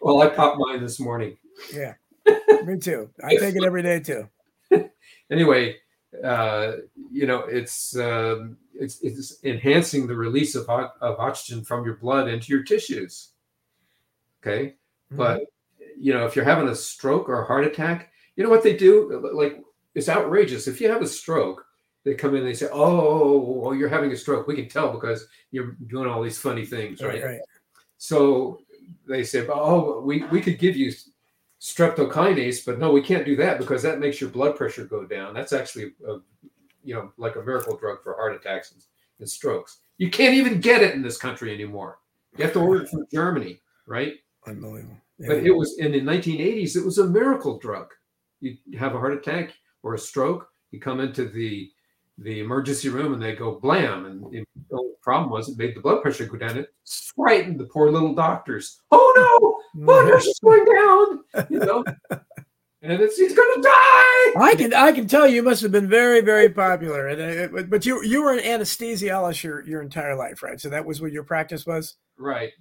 well, 0.00 0.20
I 0.22 0.28
popped 0.28 0.58
mine 0.58 0.80
this 0.80 0.98
morning. 0.98 1.36
Yeah, 1.72 1.94
me 2.64 2.78
too. 2.78 3.10
I 3.24 3.36
take 3.36 3.56
it 3.56 3.64
every 3.64 3.82
day 3.82 4.00
too. 4.00 4.28
anyway, 5.30 5.76
uh, 6.24 6.72
you 7.10 7.26
know, 7.26 7.40
it's, 7.40 7.96
um, 7.96 8.56
it's 8.74 9.00
it's 9.02 9.44
enhancing 9.44 10.06
the 10.06 10.16
release 10.16 10.54
of, 10.54 10.68
of 10.68 11.18
oxygen 11.18 11.64
from 11.64 11.84
your 11.84 11.96
blood 11.96 12.28
into 12.28 12.52
your 12.52 12.64
tissues. 12.64 13.28
Okay, 14.42 14.66
mm-hmm. 14.66 15.16
but 15.16 15.42
you 15.96 16.12
know, 16.12 16.26
if 16.26 16.34
you're 16.34 16.44
having 16.44 16.68
a 16.68 16.74
stroke 16.74 17.28
or 17.28 17.42
a 17.42 17.46
heart 17.46 17.64
attack, 17.64 18.10
you 18.34 18.42
know 18.42 18.50
what 18.50 18.64
they 18.64 18.76
do? 18.76 19.30
Like 19.32 19.62
it's 19.94 20.08
outrageous. 20.08 20.66
If 20.66 20.80
you 20.80 20.90
have 20.90 21.02
a 21.02 21.06
stroke, 21.06 21.64
they 22.04 22.14
come 22.14 22.30
in 22.34 22.38
and 22.38 22.46
they 22.46 22.54
say, 22.54 22.68
"Oh, 22.72 23.38
well, 23.38 23.74
you're 23.74 23.88
having 23.88 24.12
a 24.12 24.16
stroke. 24.16 24.46
We 24.46 24.56
can 24.56 24.68
tell 24.68 24.92
because 24.92 25.26
you're 25.50 25.76
doing 25.86 26.08
all 26.08 26.22
these 26.22 26.38
funny 26.38 26.64
things, 26.64 27.02
right?" 27.02 27.22
right, 27.22 27.24
right. 27.24 27.40
So 27.98 28.60
they 29.06 29.22
say, 29.22 29.46
"Oh, 29.48 30.00
we 30.00 30.24
we 30.24 30.40
could 30.40 30.58
give 30.58 30.76
you 30.76 30.92
streptokinase, 31.60 32.66
but 32.66 32.78
no, 32.78 32.90
we 32.90 33.02
can't 33.02 33.24
do 33.24 33.36
that 33.36 33.58
because 33.58 33.82
that 33.82 34.00
makes 34.00 34.20
your 34.20 34.30
blood 34.30 34.56
pressure 34.56 34.84
go 34.84 35.04
down. 35.04 35.32
That's 35.32 35.52
actually, 35.52 35.92
a, 36.06 36.18
you 36.82 36.94
know, 36.94 37.12
like 37.16 37.36
a 37.36 37.42
miracle 37.42 37.76
drug 37.76 38.02
for 38.02 38.14
heart 38.14 38.34
attacks 38.34 38.72
and, 38.72 38.82
and 39.20 39.30
strokes. 39.30 39.78
You 39.98 40.10
can't 40.10 40.34
even 40.34 40.60
get 40.60 40.82
it 40.82 40.94
in 40.94 41.02
this 41.02 41.16
country 41.16 41.54
anymore. 41.54 41.98
You 42.36 42.44
have 42.44 42.52
to 42.54 42.60
order 42.60 42.82
it 42.82 42.88
from 42.88 43.06
Germany, 43.12 43.60
right? 43.86 44.14
Unbelievable. 44.44 44.96
Yeah. 45.18 45.28
But 45.28 45.36
it 45.44 45.52
was 45.52 45.78
in 45.78 45.92
the 45.92 46.00
1980s. 46.00 46.74
It 46.74 46.84
was 46.84 46.98
a 46.98 47.06
miracle 47.06 47.58
drug. 47.58 47.92
You 48.40 48.56
have 48.76 48.96
a 48.96 48.98
heart 48.98 49.12
attack 49.12 49.52
or 49.84 49.94
a 49.94 49.98
stroke, 49.98 50.48
you 50.72 50.80
come 50.80 51.00
into 51.00 51.26
the 51.26 51.70
the 52.18 52.40
emergency 52.40 52.88
room 52.88 53.14
and 53.14 53.22
they 53.22 53.34
go 53.34 53.58
blam. 53.58 54.06
And 54.06 54.22
the 54.22 54.44
only 54.72 54.94
problem 55.02 55.30
was 55.30 55.48
it 55.48 55.58
made 55.58 55.74
the 55.74 55.80
blood 55.80 56.02
pressure 56.02 56.26
go 56.26 56.36
down. 56.36 56.58
It 56.58 56.68
frightened 57.14 57.58
the 57.58 57.66
poor 57.66 57.90
little 57.90 58.14
doctors. 58.14 58.80
Oh 58.90 59.12
no, 59.74 59.82
blood 59.86 60.08
pressure's 60.08 60.40
going 60.42 60.64
down. 60.64 61.48
You 61.50 61.58
know. 61.60 61.84
and 62.82 63.00
it's 63.00 63.16
he's 63.16 63.34
gonna 63.34 63.62
die. 63.62 64.32
I 64.36 64.54
can 64.56 64.74
I 64.74 64.92
can 64.92 65.06
tell 65.06 65.26
you 65.26 65.42
must 65.42 65.62
have 65.62 65.72
been 65.72 65.88
very 65.88 66.20
very 66.20 66.48
popular. 66.48 67.08
And 67.08 67.56
uh, 67.56 67.62
but 67.68 67.86
you 67.86 68.02
you 68.04 68.22
were 68.22 68.32
an 68.32 68.40
anesthesiologist 68.44 69.42
your 69.42 69.66
your 69.66 69.82
entire 69.82 70.16
life, 70.16 70.42
right? 70.42 70.60
So 70.60 70.68
that 70.68 70.84
was 70.84 71.00
what 71.00 71.12
your 71.12 71.24
practice 71.24 71.66
was. 71.66 71.96
Right. 72.18 72.52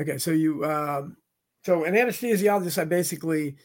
Okay, 0.00 0.18
so 0.18 0.30
you 0.30 0.64
um, 0.64 1.16
so 1.64 1.84
an 1.84 1.94
anesthesiologist, 1.94 2.78
I 2.78 2.84
basically 2.84 3.56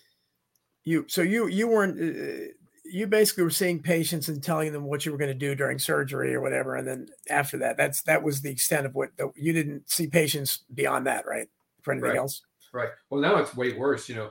you 0.84 1.06
so 1.08 1.22
you 1.22 1.48
you 1.48 1.68
weren't 1.68 2.00
uh, 2.00 2.52
you 2.92 3.08
basically 3.08 3.44
were 3.44 3.50
seeing 3.50 3.82
patients 3.82 4.28
and 4.28 4.44
telling 4.44 4.74
them 4.74 4.84
what 4.84 5.06
you 5.06 5.12
were 5.12 5.18
going 5.18 5.32
to 5.32 5.34
do 5.34 5.56
during 5.56 5.80
surgery 5.80 6.36
or 6.36 6.42
whatever, 6.42 6.76
and 6.76 6.88
then 6.88 7.08
after 7.30 7.58
that, 7.60 7.78
that's 7.78 8.02
that 8.04 8.24
was 8.24 8.42
the 8.42 8.52
extent 8.52 8.86
of 8.86 8.96
what 8.96 9.10
the, 9.18 9.32
you 9.36 9.54
didn't 9.54 9.90
see 9.90 10.08
patients 10.08 10.64
beyond 10.74 11.08
that, 11.08 11.26
right? 11.26 11.48
For 11.82 11.94
anything 11.94 12.10
right. 12.10 12.18
else, 12.18 12.42
right? 12.74 12.90
Well, 13.10 13.22
now 13.22 13.38
it's 13.38 13.56
way 13.56 13.74
worse. 13.74 14.10
You 14.10 14.16
know, 14.16 14.30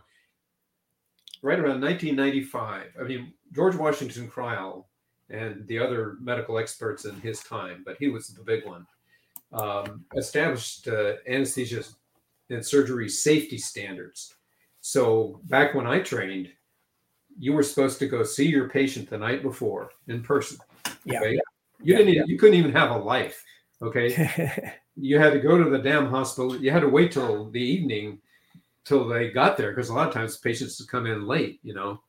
right 1.42 1.58
around 1.58 1.80
1995. 1.80 2.86
I 3.00 3.02
mean, 3.04 3.32
George 3.52 3.76
Washington 3.76 4.28
Crile 4.28 4.88
and 5.30 5.66
the 5.66 5.78
other 5.78 6.16
medical 6.20 6.58
experts 6.58 7.04
in 7.04 7.20
his 7.20 7.40
time, 7.40 7.82
but 7.84 7.96
he 7.98 8.08
was 8.08 8.28
the 8.28 8.42
big 8.42 8.66
one, 8.66 8.86
um, 9.52 10.04
established 10.16 10.88
uh, 10.88 11.14
anesthesia 11.26 11.84
and 12.50 12.64
surgery 12.64 13.08
safety 13.08 13.58
standards. 13.58 14.34
So 14.80 15.40
back 15.44 15.74
when 15.74 15.86
I 15.86 16.00
trained, 16.00 16.48
you 17.38 17.52
were 17.52 17.62
supposed 17.62 17.98
to 17.98 18.06
go 18.06 18.22
see 18.22 18.48
your 18.48 18.68
patient 18.68 19.08
the 19.08 19.18
night 19.18 19.42
before 19.42 19.90
in 20.08 20.22
person. 20.22 20.58
Yeah. 21.04 21.20
Okay? 21.20 21.38
You 21.82 21.96
didn't. 21.96 22.14
Even, 22.14 22.28
you 22.28 22.38
couldn't 22.38 22.58
even 22.58 22.72
have 22.72 22.90
a 22.90 22.98
life. 22.98 23.42
Okay. 23.82 24.72
you 24.96 25.18
had 25.18 25.32
to 25.32 25.40
go 25.40 25.62
to 25.62 25.70
the 25.70 25.78
damn 25.78 26.06
hospital. 26.06 26.56
You 26.56 26.70
had 26.70 26.80
to 26.80 26.88
wait 26.88 27.12
till 27.12 27.50
the 27.50 27.60
evening 27.60 28.20
till 28.84 29.06
they 29.06 29.30
got 29.30 29.56
there 29.56 29.70
because 29.70 29.88
a 29.88 29.94
lot 29.94 30.08
of 30.08 30.14
times 30.14 30.36
patients 30.36 30.78
would 30.78 30.88
come 30.88 31.06
in 31.06 31.26
late. 31.26 31.60
You 31.62 31.74
know, 31.74 32.00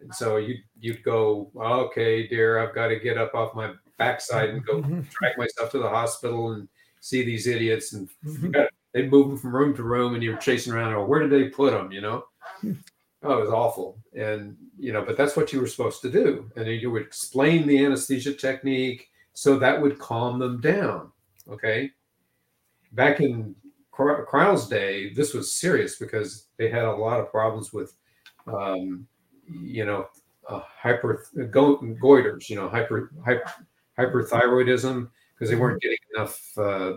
and 0.00 0.14
so 0.14 0.36
you 0.36 0.56
you'd 0.78 1.02
go, 1.02 1.50
okay, 1.56 2.26
dear, 2.26 2.58
I've 2.58 2.74
got 2.74 2.88
to 2.88 2.98
get 2.98 3.18
up 3.18 3.34
off 3.34 3.54
my 3.54 3.72
backside 3.96 4.50
and 4.50 4.64
go 4.64 4.80
mm-hmm. 4.80 5.00
drag 5.10 5.38
myself 5.38 5.70
to 5.72 5.78
the 5.78 5.88
hospital 5.88 6.52
and 6.52 6.68
see 7.00 7.24
these 7.24 7.46
idiots, 7.46 7.94
and 7.94 8.08
mm-hmm. 8.24 8.52
they'd 8.92 9.10
move 9.10 9.28
them 9.28 9.38
from 9.38 9.54
room 9.54 9.74
to 9.76 9.82
room, 9.82 10.14
and 10.14 10.22
you're 10.22 10.36
chasing 10.36 10.72
around. 10.72 10.94
Oh, 10.94 11.04
where 11.04 11.20
did 11.20 11.30
they 11.30 11.48
put 11.48 11.72
them? 11.72 11.90
You 11.92 12.02
know. 12.02 12.24
Oh, 13.22 13.38
it 13.38 13.40
was 13.40 13.50
awful. 13.50 13.98
And, 14.16 14.56
you 14.78 14.92
know, 14.92 15.02
but 15.04 15.16
that's 15.16 15.36
what 15.36 15.52
you 15.52 15.60
were 15.60 15.66
supposed 15.66 16.02
to 16.02 16.10
do. 16.10 16.50
And 16.56 16.66
you 16.68 16.90
would 16.90 17.02
explain 17.02 17.66
the 17.66 17.84
anesthesia 17.84 18.32
technique 18.32 19.08
so 19.32 19.58
that 19.58 19.80
would 19.80 19.98
calm 19.98 20.38
them 20.38 20.60
down. 20.60 21.10
Okay. 21.48 21.90
Back 22.92 23.20
in 23.20 23.54
Crile's 23.90 24.68
day, 24.68 25.12
this 25.12 25.34
was 25.34 25.52
serious 25.52 25.96
because 25.96 26.46
they 26.56 26.70
had 26.70 26.84
a 26.84 26.94
lot 26.94 27.18
of 27.20 27.30
problems 27.30 27.72
with, 27.72 27.94
um, 28.46 29.06
you 29.50 29.84
know, 29.84 30.06
uh, 30.48 30.60
hyper 30.60 31.26
go, 31.50 31.78
goiters, 31.78 32.48
you 32.48 32.56
know, 32.56 32.68
hyper, 32.68 33.12
hyper 33.24 33.50
hyperthyroidism 33.98 35.08
because 35.34 35.50
they 35.50 35.56
weren't 35.56 35.82
getting 35.82 35.98
enough 36.16 36.40
uh, 36.56 36.94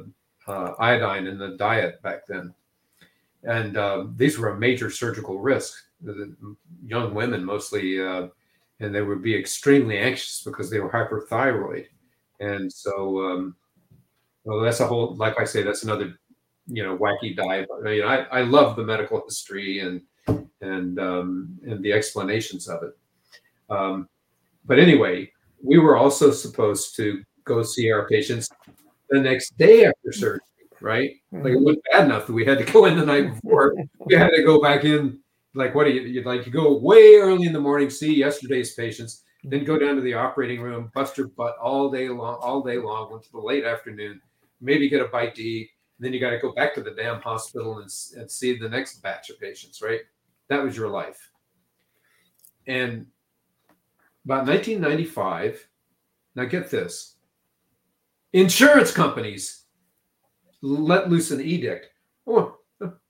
uh, 0.48 0.74
iodine 0.80 1.28
in 1.28 1.38
the 1.38 1.58
diet 1.58 2.02
back 2.02 2.28
then. 2.28 2.54
And 3.44 3.76
uh, 3.76 4.06
these 4.16 4.38
were 4.38 4.50
a 4.50 4.60
major 4.60 4.90
surgical 4.90 5.40
risk 5.40 5.76
the 6.04 6.36
young 6.86 7.14
women 7.14 7.44
mostly, 7.44 8.02
uh, 8.02 8.28
and 8.80 8.94
they 8.94 9.02
would 9.02 9.22
be 9.22 9.36
extremely 9.36 9.98
anxious 9.98 10.42
because 10.44 10.70
they 10.70 10.80
were 10.80 10.90
hyperthyroid. 10.90 11.86
And 12.40 12.72
so, 12.72 13.24
um, 13.24 13.56
well, 14.44 14.62
that's 14.62 14.80
a 14.80 14.88
whole, 14.88 15.16
like 15.16 15.40
I 15.40 15.44
say, 15.44 15.62
that's 15.62 15.84
another, 15.84 16.18
you 16.68 16.84
know, 16.84 16.98
wacky 16.98 17.36
dive. 17.36 17.68
I 17.78 17.82
mean, 17.82 18.04
I, 18.04 18.24
I 18.32 18.42
love 18.42 18.76
the 18.76 18.84
medical 18.84 19.22
history 19.24 19.80
and, 19.80 20.02
and, 20.62 21.00
um, 21.00 21.60
and 21.64 21.84
the 21.84 21.94
explanations 21.94 22.68
of 22.68 22.84
it. 22.84 22.98
Um, 23.70 24.10
but 24.66 24.80
anyway, 24.80 25.32
we 25.64 25.78
were 25.78 25.98
also 25.98 26.32
supposed 26.32 26.96
to 26.98 27.24
go 27.44 27.64
see 27.64 27.92
our 27.92 28.08
patients 28.08 28.50
the 29.10 29.20
next 29.20 29.58
day 29.58 29.86
after 29.86 30.12
surgery, 30.12 30.40
right? 30.80 31.12
Like 31.32 31.54
it 31.54 31.60
wasn't 31.60 31.84
bad 31.92 32.06
enough 32.06 32.28
that 32.28 32.34
we 32.34 32.46
had 32.46 32.58
to 32.60 32.72
go 32.72 32.86
in 32.86 32.98
the 32.98 33.06
night 33.06 33.34
before. 33.36 33.76
we 34.00 34.16
had 34.16 34.30
to 34.30 34.44
go 34.44 34.62
back 34.62 34.84
in 34.86 35.20
like 35.54 35.76
what 35.76 35.86
do 35.86 35.92
you 35.92 36.02
you'd 36.02 36.26
like 36.26 36.44
to 36.44 36.50
go 36.50 36.78
way 36.78 37.16
early 37.16 37.46
in 37.46 37.54
the 37.54 37.60
morning, 37.60 37.90
see 37.90 38.14
yesterday's 38.14 38.74
patients, 38.74 39.24
then 39.44 39.64
go 39.64 39.76
mhm. 39.76 39.82
down 39.82 39.96
to 39.96 40.02
the 40.02 40.14
operating 40.14 40.62
room, 40.62 40.92
bust 40.94 41.18
your 41.18 41.28
butt 41.28 41.58
all 41.58 41.90
day 41.90 42.10
long, 42.10 42.38
all 42.42 42.62
day 42.62 42.78
long, 42.78 43.14
until 43.14 43.42
the 43.42 43.46
late 43.46 43.66
afternoon, 43.66 44.22
maybe 44.60 44.90
get 44.90 45.02
a 45.02 45.08
bite 45.08 45.36
to 45.36 45.44
eat, 45.44 45.70
then 46.00 46.14
you 46.14 46.20
got 46.20 46.32
to 46.32 46.40
go 46.40 46.52
back 46.54 46.74
to 46.76 46.82
the 46.82 46.92
damn 46.92 47.22
hospital 47.22 47.80
and, 47.80 47.90
and 48.18 48.30
see 48.30 48.58
the 48.58 48.70
next 48.70 49.02
batch 49.02 49.30
of 49.30 49.40
patients, 49.40 49.82
right? 49.82 50.02
That 50.50 50.64
was 50.64 50.76
your 50.76 50.90
life. 50.90 51.32
And 52.68 53.08
about 54.26 54.46
1995, 54.46 55.68
now 56.36 56.46
get 56.46 56.70
this 56.70 57.16
insurance 58.34 58.92
companies 58.92 59.66
let 60.62 61.10
loose 61.10 61.32
an 61.32 61.42
edict. 61.42 61.88
Oh, 62.28 62.58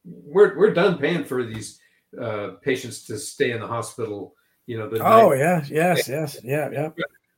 we're, 0.05 0.57
we're 0.57 0.73
done 0.73 0.97
paying 0.97 1.25
for 1.25 1.43
these 1.43 1.80
uh, 2.19 2.51
patients 2.61 3.05
to 3.05 3.17
stay 3.17 3.51
in 3.51 3.59
the 3.59 3.67
hospital. 3.67 4.35
You 4.65 4.77
know, 4.77 4.89
the 4.89 5.05
oh 5.05 5.33
yeah, 5.33 5.63
yes, 5.69 6.07
yes, 6.07 6.37
yeah, 6.43 6.69
yeah. 6.71 6.89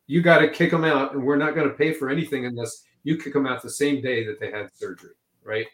You 0.07 0.21
got 0.21 0.39
to 0.39 0.49
kick 0.49 0.71
them 0.71 0.83
out, 0.83 1.13
and 1.13 1.23
we're 1.23 1.37
not 1.37 1.55
going 1.55 1.67
to 1.67 1.73
pay 1.73 1.93
for 1.93 2.09
anything 2.09 2.45
unless 2.45 2.83
you 3.03 3.17
kick 3.17 3.33
them 3.33 3.47
out 3.47 3.61
the 3.61 3.69
same 3.69 4.01
day 4.01 4.25
that 4.25 4.39
they 4.39 4.51
had 4.51 4.69
surgery, 4.73 5.15
right? 5.43 5.65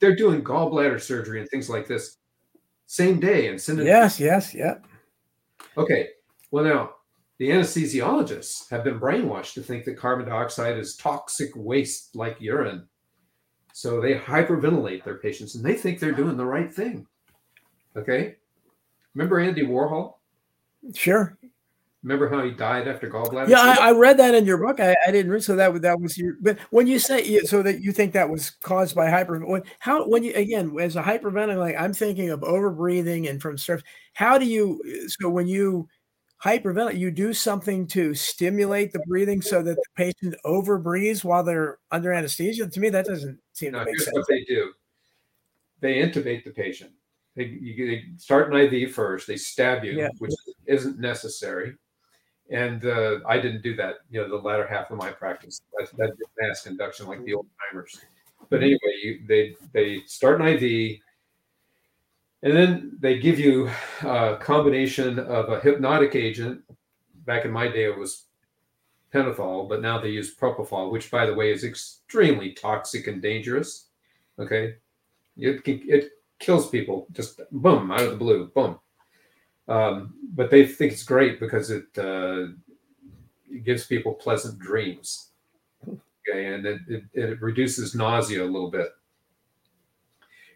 They're 0.00 0.16
doing 0.16 0.42
gallbladder 0.42 1.00
surgery 1.00 1.40
and 1.40 1.48
things 1.48 1.70
like 1.70 1.86
this 1.86 2.18
same 2.86 3.20
day 3.20 3.48
and 3.48 3.60
send 3.60 3.80
it. 3.80 3.86
Yes, 3.86 4.20
yes, 4.20 4.54
yeah. 4.54 4.76
Okay, 5.76 6.08
well 6.50 6.64
now 6.64 6.90
the 7.38 7.50
anesthesiologists 7.50 8.68
have 8.70 8.84
been 8.84 9.00
brainwashed 9.00 9.54
to 9.54 9.62
think 9.62 9.84
that 9.84 9.96
carbon 9.96 10.26
dioxide 10.26 10.78
is 10.78 10.96
toxic 10.96 11.50
waste 11.56 12.14
like 12.14 12.40
urine. 12.40 12.86
So 13.72 14.00
they 14.00 14.14
hyperventilate 14.14 15.02
their 15.02 15.18
patients 15.18 15.56
and 15.56 15.64
they 15.64 15.74
think 15.74 15.98
they're 15.98 16.12
doing 16.12 16.36
the 16.36 16.46
right 16.46 16.72
thing. 16.72 17.06
Okay. 17.96 18.36
Remember 19.14 19.38
Andy 19.38 19.62
Warhol? 19.62 20.14
Sure. 20.94 21.38
Remember 22.04 22.28
how 22.28 22.44
he 22.44 22.50
died 22.50 22.86
after 22.86 23.08
gallbladder? 23.08 23.48
Yeah, 23.48 23.60
I, 23.60 23.88
I, 23.88 23.92
read 23.92 24.18
that 24.18 24.34
in 24.34 24.44
your 24.44 24.58
book. 24.58 24.78
I, 24.78 24.94
I, 25.06 25.10
didn't 25.10 25.32
read 25.32 25.42
so 25.42 25.56
that 25.56 25.80
that 25.80 25.98
was 25.98 26.18
your. 26.18 26.34
But 26.38 26.58
when 26.68 26.86
you 26.86 26.98
say 26.98 27.38
so 27.44 27.62
that 27.62 27.80
you 27.80 27.92
think 27.92 28.12
that 28.12 28.28
was 28.28 28.50
caused 28.50 28.94
by 28.94 29.08
hyper, 29.08 29.38
when, 29.40 29.62
how 29.78 30.06
when 30.06 30.22
you 30.22 30.34
again 30.34 30.76
as 30.78 30.96
a 30.96 31.02
hyperventilating, 31.02 31.80
I'm 31.80 31.94
thinking 31.94 32.28
of 32.28 32.40
overbreathing 32.40 33.30
and 33.30 33.40
from 33.40 33.56
surf. 33.56 33.82
How 34.12 34.36
do 34.36 34.44
you 34.44 34.82
so 35.06 35.30
when 35.30 35.46
you 35.46 35.88
hyperventilate, 36.44 36.98
you 36.98 37.10
do 37.10 37.32
something 37.32 37.86
to 37.86 38.12
stimulate 38.12 38.92
the 38.92 39.00
breathing 39.08 39.40
so 39.40 39.62
that 39.62 39.76
the 39.76 39.84
patient 39.96 40.34
overbreathes 40.44 41.24
while 41.24 41.42
they're 41.42 41.78
under 41.90 42.12
anesthesia? 42.12 42.66
To 42.68 42.80
me, 42.80 42.90
that 42.90 43.06
doesn't 43.06 43.38
seem 43.54 43.72
to 43.72 43.78
make 43.78 43.88
here's 43.88 44.04
sense. 44.04 44.14
What 44.14 44.26
they 44.28 44.44
do, 44.44 44.74
they 45.80 45.94
intubate 46.02 46.44
the 46.44 46.50
patient 46.50 46.92
they, 47.36 47.44
you, 47.44 47.86
they 47.86 48.04
start 48.16 48.52
an 48.52 48.60
IV 48.60 48.92
first. 48.92 49.26
They 49.26 49.36
stab 49.36 49.84
you, 49.84 49.92
yeah. 49.92 50.08
which 50.18 50.32
isn't 50.66 50.98
necessary, 50.98 51.74
and 52.50 52.84
uh, 52.84 53.18
I 53.26 53.38
didn't 53.38 53.62
do 53.62 53.74
that. 53.76 53.96
You 54.10 54.22
know, 54.22 54.28
the 54.28 54.36
latter 54.36 54.66
half 54.66 54.90
of 54.90 54.98
my 54.98 55.10
practice, 55.10 55.60
that, 55.76 55.88
that 55.96 56.16
did 56.16 56.26
mass 56.40 56.66
induction 56.66 57.06
like 57.06 57.24
the 57.24 57.34
old 57.34 57.46
timers. 57.70 58.00
But 58.50 58.62
anyway, 58.62 58.78
you, 59.02 59.20
they 59.26 59.56
they 59.72 60.02
start 60.06 60.40
an 60.40 60.46
IV, 60.46 61.00
and 62.42 62.56
then 62.56 62.96
they 63.00 63.18
give 63.18 63.38
you 63.38 63.68
a 64.02 64.36
combination 64.40 65.18
of 65.18 65.48
a 65.48 65.60
hypnotic 65.60 66.14
agent. 66.14 66.62
Back 67.26 67.46
in 67.46 67.50
my 67.50 67.68
day, 67.68 67.84
it 67.84 67.98
was 67.98 68.24
pentothal, 69.12 69.68
but 69.68 69.80
now 69.80 69.98
they 69.98 70.10
use 70.10 70.36
propofol, 70.36 70.92
which, 70.92 71.10
by 71.10 71.24
the 71.24 71.34
way, 71.34 71.50
is 71.50 71.64
extremely 71.64 72.52
toxic 72.52 73.06
and 73.06 73.22
dangerous. 73.22 73.86
Okay, 74.38 74.74
it 75.36 75.62
it 75.66 76.10
kills 76.44 76.68
people 76.68 77.06
just 77.12 77.40
boom 77.50 77.90
out 77.90 78.02
of 78.02 78.10
the 78.10 78.16
blue, 78.16 78.48
boom. 78.54 78.78
Um, 79.66 80.14
but 80.34 80.50
they 80.50 80.66
think 80.66 80.92
it's 80.92 81.02
great 81.02 81.40
because 81.40 81.70
it, 81.70 81.86
uh, 81.96 82.48
it 83.50 83.64
gives 83.64 83.86
people 83.86 84.12
pleasant 84.12 84.58
dreams. 84.58 85.30
Okay, 85.88 86.46
and 86.46 86.66
it, 86.66 86.80
it, 86.88 87.04
it 87.14 87.42
reduces 87.42 87.94
nausea 87.94 88.42
a 88.42 88.44
little 88.44 88.70
bit. 88.70 88.88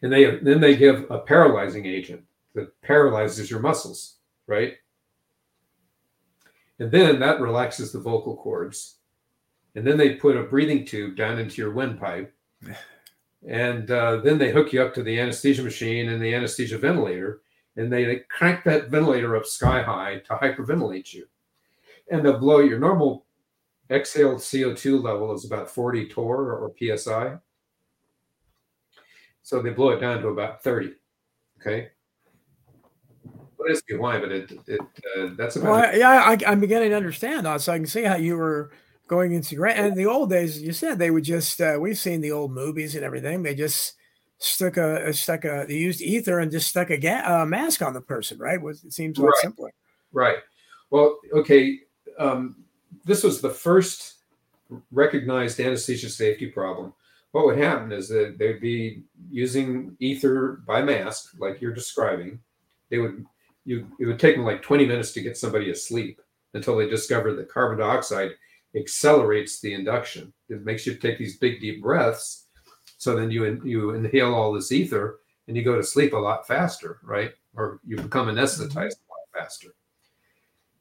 And 0.02 0.12
they 0.12 0.36
then 0.36 0.60
they 0.60 0.76
give 0.76 1.10
a 1.10 1.18
paralyzing 1.18 1.84
agent 1.84 2.22
that 2.54 2.80
paralyzes 2.82 3.50
your 3.50 3.60
muscles, 3.60 4.18
right? 4.46 4.74
And 6.78 6.90
then 6.90 7.18
that 7.20 7.40
relaxes 7.40 7.92
the 7.92 7.98
vocal 7.98 8.36
cords. 8.36 8.96
And 9.74 9.86
then 9.86 9.96
they 9.96 10.14
put 10.14 10.36
a 10.36 10.44
breathing 10.44 10.84
tube 10.84 11.16
down 11.16 11.38
into 11.38 11.60
your 11.60 11.72
windpipe. 11.72 12.32
And 13.46 13.90
uh, 13.90 14.16
then 14.16 14.38
they 14.38 14.52
hook 14.52 14.72
you 14.72 14.82
up 14.82 14.94
to 14.94 15.02
the 15.02 15.18
anesthesia 15.18 15.62
machine 15.62 16.08
and 16.08 16.22
the 16.22 16.34
anesthesia 16.34 16.78
ventilator. 16.78 17.42
And 17.76 17.92
they, 17.92 18.04
they 18.04 18.16
crank 18.28 18.64
that 18.64 18.88
ventilator 18.88 19.36
up 19.36 19.46
sky 19.46 19.82
high 19.82 20.18
to 20.26 20.34
hyperventilate 20.34 21.12
you. 21.12 21.26
And 22.10 22.24
they'll 22.24 22.38
blow 22.38 22.58
your 22.58 22.78
normal 22.78 23.26
exhaled 23.90 24.38
CO2 24.38 25.02
level 25.02 25.32
is 25.34 25.44
about 25.44 25.70
40 25.70 26.08
torr 26.08 26.52
or 26.52 26.72
psi. 26.96 27.36
So 29.42 29.62
they 29.62 29.70
blow 29.70 29.90
it 29.90 30.00
down 30.00 30.20
to 30.20 30.28
about 30.28 30.62
30. 30.62 30.94
Okay. 31.60 31.90
What 33.56 33.70
is 33.70 33.82
the 33.88 33.96
why? 33.96 34.18
But 34.18 34.30
it, 34.30 34.52
it 34.66 34.80
uh, 34.80 35.30
that's 35.36 35.56
about. 35.56 35.70
Well, 35.70 35.84
I, 35.84 35.92
yeah, 35.94 36.10
I, 36.10 36.38
I'm 36.46 36.60
beginning 36.60 36.90
to 36.90 36.96
understand 36.96 37.42
now, 37.42 37.56
so 37.56 37.72
I 37.72 37.76
can 37.76 37.86
see 37.86 38.02
how 38.02 38.14
you 38.16 38.36
were 38.36 38.70
going 39.08 39.32
into 39.32 39.56
grant. 39.56 39.78
And 39.78 39.88
in 39.88 39.94
the 39.94 40.06
old 40.06 40.30
days, 40.30 40.62
you 40.62 40.72
said 40.72 40.98
they 40.98 41.10
would 41.10 41.24
just. 41.24 41.60
Uh, 41.60 41.78
we've 41.80 41.98
seen 41.98 42.20
the 42.20 42.32
old 42.32 42.52
movies 42.52 42.94
and 42.94 43.04
everything. 43.04 43.42
They 43.42 43.54
just 43.54 43.94
stuck 44.38 44.76
a, 44.76 45.12
stuck 45.12 45.44
a 45.44 45.64
they 45.66 45.74
used 45.74 46.00
ether 46.00 46.38
and 46.38 46.52
just 46.52 46.68
stuck 46.68 46.90
a 46.90 46.96
ga- 46.96 47.24
uh, 47.26 47.44
mask 47.44 47.82
on 47.82 47.94
the 47.94 48.00
person. 48.00 48.38
Right? 48.38 48.60
Was 48.60 48.84
it 48.84 48.92
seems 48.92 49.18
a 49.18 49.22
lot 49.22 49.28
Right. 49.28 49.42
simpler. 49.42 49.70
Right. 50.12 50.38
Well, 50.90 51.18
okay. 51.34 51.80
Um, 52.18 52.64
this 53.04 53.22
was 53.24 53.40
the 53.40 53.50
first 53.50 54.18
recognized 54.92 55.60
anesthesia 55.60 56.08
safety 56.10 56.46
problem. 56.46 56.92
What 57.32 57.44
would 57.46 57.58
happen 57.58 57.92
is 57.92 58.08
that 58.08 58.36
they'd 58.38 58.60
be 58.60 59.02
using 59.30 59.96
ether 59.98 60.62
by 60.66 60.82
mask, 60.82 61.32
like 61.38 61.60
you're 61.60 61.74
describing. 61.74 62.40
They 62.90 62.98
would 62.98 63.24
you 63.64 63.86
it 64.00 64.06
would 64.06 64.18
take 64.18 64.36
them 64.36 64.44
like 64.44 64.62
20 64.62 64.86
minutes 64.86 65.12
to 65.12 65.20
get 65.20 65.36
somebody 65.36 65.70
asleep 65.70 66.20
until 66.54 66.76
they 66.76 66.88
discover 66.88 67.34
that 67.34 67.50
carbon 67.50 67.78
dioxide 67.78 68.30
accelerates 68.76 69.60
the 69.60 69.74
induction. 69.74 70.32
It 70.48 70.64
makes 70.64 70.86
you 70.86 70.94
take 70.94 71.18
these 71.18 71.38
big 71.38 71.60
deep 71.60 71.82
breaths. 71.82 72.46
So 72.98 73.14
then 73.14 73.30
you 73.30 73.44
in, 73.44 73.60
you 73.64 73.90
inhale 73.90 74.34
all 74.34 74.52
this 74.52 74.72
ether 74.72 75.20
and 75.46 75.56
you 75.56 75.62
go 75.62 75.76
to 75.76 75.82
sleep 75.82 76.12
a 76.12 76.18
lot 76.18 76.46
faster, 76.46 76.98
right? 77.02 77.32
Or 77.54 77.80
you 77.86 77.96
become 77.96 78.28
anesthetized 78.28 78.76
a 78.76 79.08
lot 79.08 79.28
faster. 79.34 79.68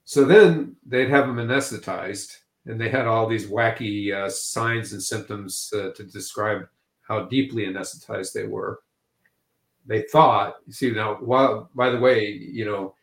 So 0.03 0.25
then 0.25 0.75
they'd 0.85 1.09
have 1.09 1.27
them 1.27 1.35
anesthetized, 1.35 2.37
and 2.65 2.79
they 2.79 2.89
had 2.89 3.07
all 3.07 3.27
these 3.27 3.47
wacky 3.47 4.13
uh, 4.13 4.29
signs 4.29 4.93
and 4.93 5.03
symptoms 5.03 5.71
uh, 5.75 5.91
to 5.95 6.03
describe 6.03 6.67
how 7.01 7.25
deeply 7.25 7.65
anesthetized 7.65 8.33
they 8.33 8.45
were. 8.45 8.79
They 9.85 10.03
thought, 10.03 10.55
you 10.65 10.73
see, 10.73 10.91
now, 10.91 11.15
while, 11.15 11.69
by 11.75 11.89
the 11.89 11.99
way, 11.99 12.25
you 12.25 12.65
know, 12.65 12.95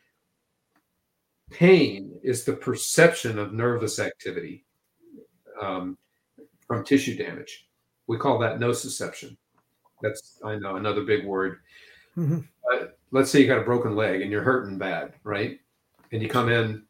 pain 1.51 2.13
is 2.23 2.45
the 2.45 2.53
perception 2.53 3.39
of 3.39 3.53
nervous 3.53 3.99
activity 3.99 4.65
um, 5.61 5.97
from 6.67 6.85
tissue 6.85 7.17
damage. 7.17 7.69
We 8.07 8.19
call 8.19 8.39
that 8.39 8.59
nociception. 8.59 9.37
That's, 10.03 10.39
I 10.45 10.57
know, 10.57 10.77
another 10.77 11.03
big 11.03 11.25
word 11.25 11.61
Mhm. 12.17 12.47
let's 13.11 13.31
say 13.31 13.41
you 13.41 13.47
got 13.47 13.59
a 13.59 13.65
broken 13.65 13.97
leg 13.97 14.23
and 14.23 14.31
you're 14.31 14.43
hurting 14.43 14.79
bad, 14.79 15.15
right? 15.25 15.61
And 16.13 16.23
you 16.23 16.29
come 16.29 16.49
in 16.49 16.85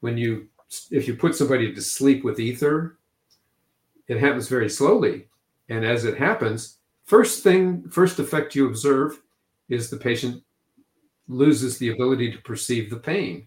when 0.00 0.16
you 0.16 0.48
if 0.90 1.06
you 1.06 1.14
put 1.14 1.34
somebody 1.34 1.74
to 1.74 1.82
sleep 1.82 2.24
with 2.24 2.40
ether, 2.40 2.96
it 4.08 4.18
happens 4.18 4.48
very 4.48 4.70
slowly. 4.70 5.28
And 5.68 5.84
as 5.84 6.06
it 6.06 6.16
happens, 6.16 6.78
first 7.04 7.42
thing, 7.42 7.86
first 7.90 8.18
effect 8.18 8.54
you 8.54 8.66
observe 8.66 9.20
is 9.68 9.90
the 9.90 9.98
patient 9.98 10.42
loses 11.28 11.76
the 11.78 11.90
ability 11.90 12.32
to 12.32 12.38
perceive 12.38 12.88
the 12.88 12.96
pain. 12.96 13.46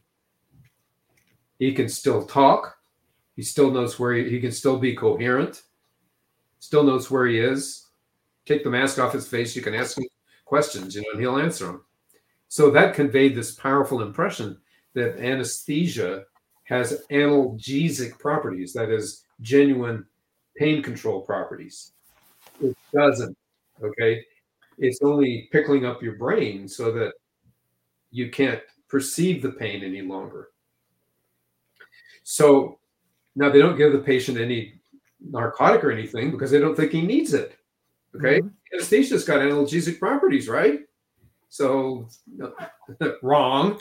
He 1.57 1.73
can 1.73 1.89
still 1.89 2.25
talk. 2.25 2.74
He 3.35 3.43
still 3.43 3.71
knows 3.71 3.99
where 3.99 4.13
he, 4.13 4.29
he 4.29 4.39
can 4.39 4.51
still 4.51 4.77
be 4.77 4.95
coherent. 4.95 5.63
Still 6.59 6.83
knows 6.83 7.11
where 7.11 7.27
he 7.27 7.39
is. 7.39 7.87
Take 8.45 8.63
the 8.63 8.69
mask 8.69 8.99
off 8.99 9.13
his 9.13 9.27
face. 9.27 9.55
You 9.55 9.61
can 9.61 9.75
ask 9.75 9.97
him 9.97 10.05
questions, 10.45 10.95
you 10.95 11.01
know, 11.01 11.11
and 11.11 11.19
he'll 11.19 11.37
answer 11.37 11.65
them. 11.65 11.83
So 12.47 12.69
that 12.71 12.93
conveyed 12.93 13.35
this 13.35 13.53
powerful 13.53 14.01
impression 14.01 14.57
that 14.93 15.19
anesthesia 15.19 16.23
has 16.63 17.03
analgesic 17.11 18.17
properties, 18.17 18.73
that 18.73 18.89
is, 18.89 19.23
genuine 19.41 20.05
pain 20.55 20.81
control 20.81 21.21
properties. 21.21 21.91
It 22.61 22.77
doesn't. 22.93 23.37
Okay. 23.83 24.23
It's 24.77 25.01
only 25.03 25.49
pickling 25.51 25.85
up 25.85 26.01
your 26.01 26.15
brain 26.15 26.67
so 26.67 26.91
that 26.93 27.13
you 28.11 28.29
can't 28.29 28.61
perceive 28.87 29.41
the 29.41 29.51
pain 29.51 29.83
any 29.83 30.01
longer. 30.01 30.49
So 32.23 32.79
now 33.35 33.49
they 33.49 33.59
don't 33.59 33.77
give 33.77 33.91
the 33.91 33.99
patient 33.99 34.37
any 34.37 34.73
narcotic 35.21 35.83
or 35.83 35.91
anything 35.91 36.31
because 36.31 36.51
they 36.51 36.59
don't 36.59 36.75
think 36.75 36.91
he 36.91 37.01
needs 37.01 37.33
it. 37.33 37.55
Okay. 38.15 38.41
Mhm. 38.41 38.51
Anesthesia's 38.73 39.23
got 39.25 39.39
analgesic 39.41 39.99
properties, 39.99 40.47
right? 40.47 40.81
So 41.49 42.07
wrong. 43.21 43.79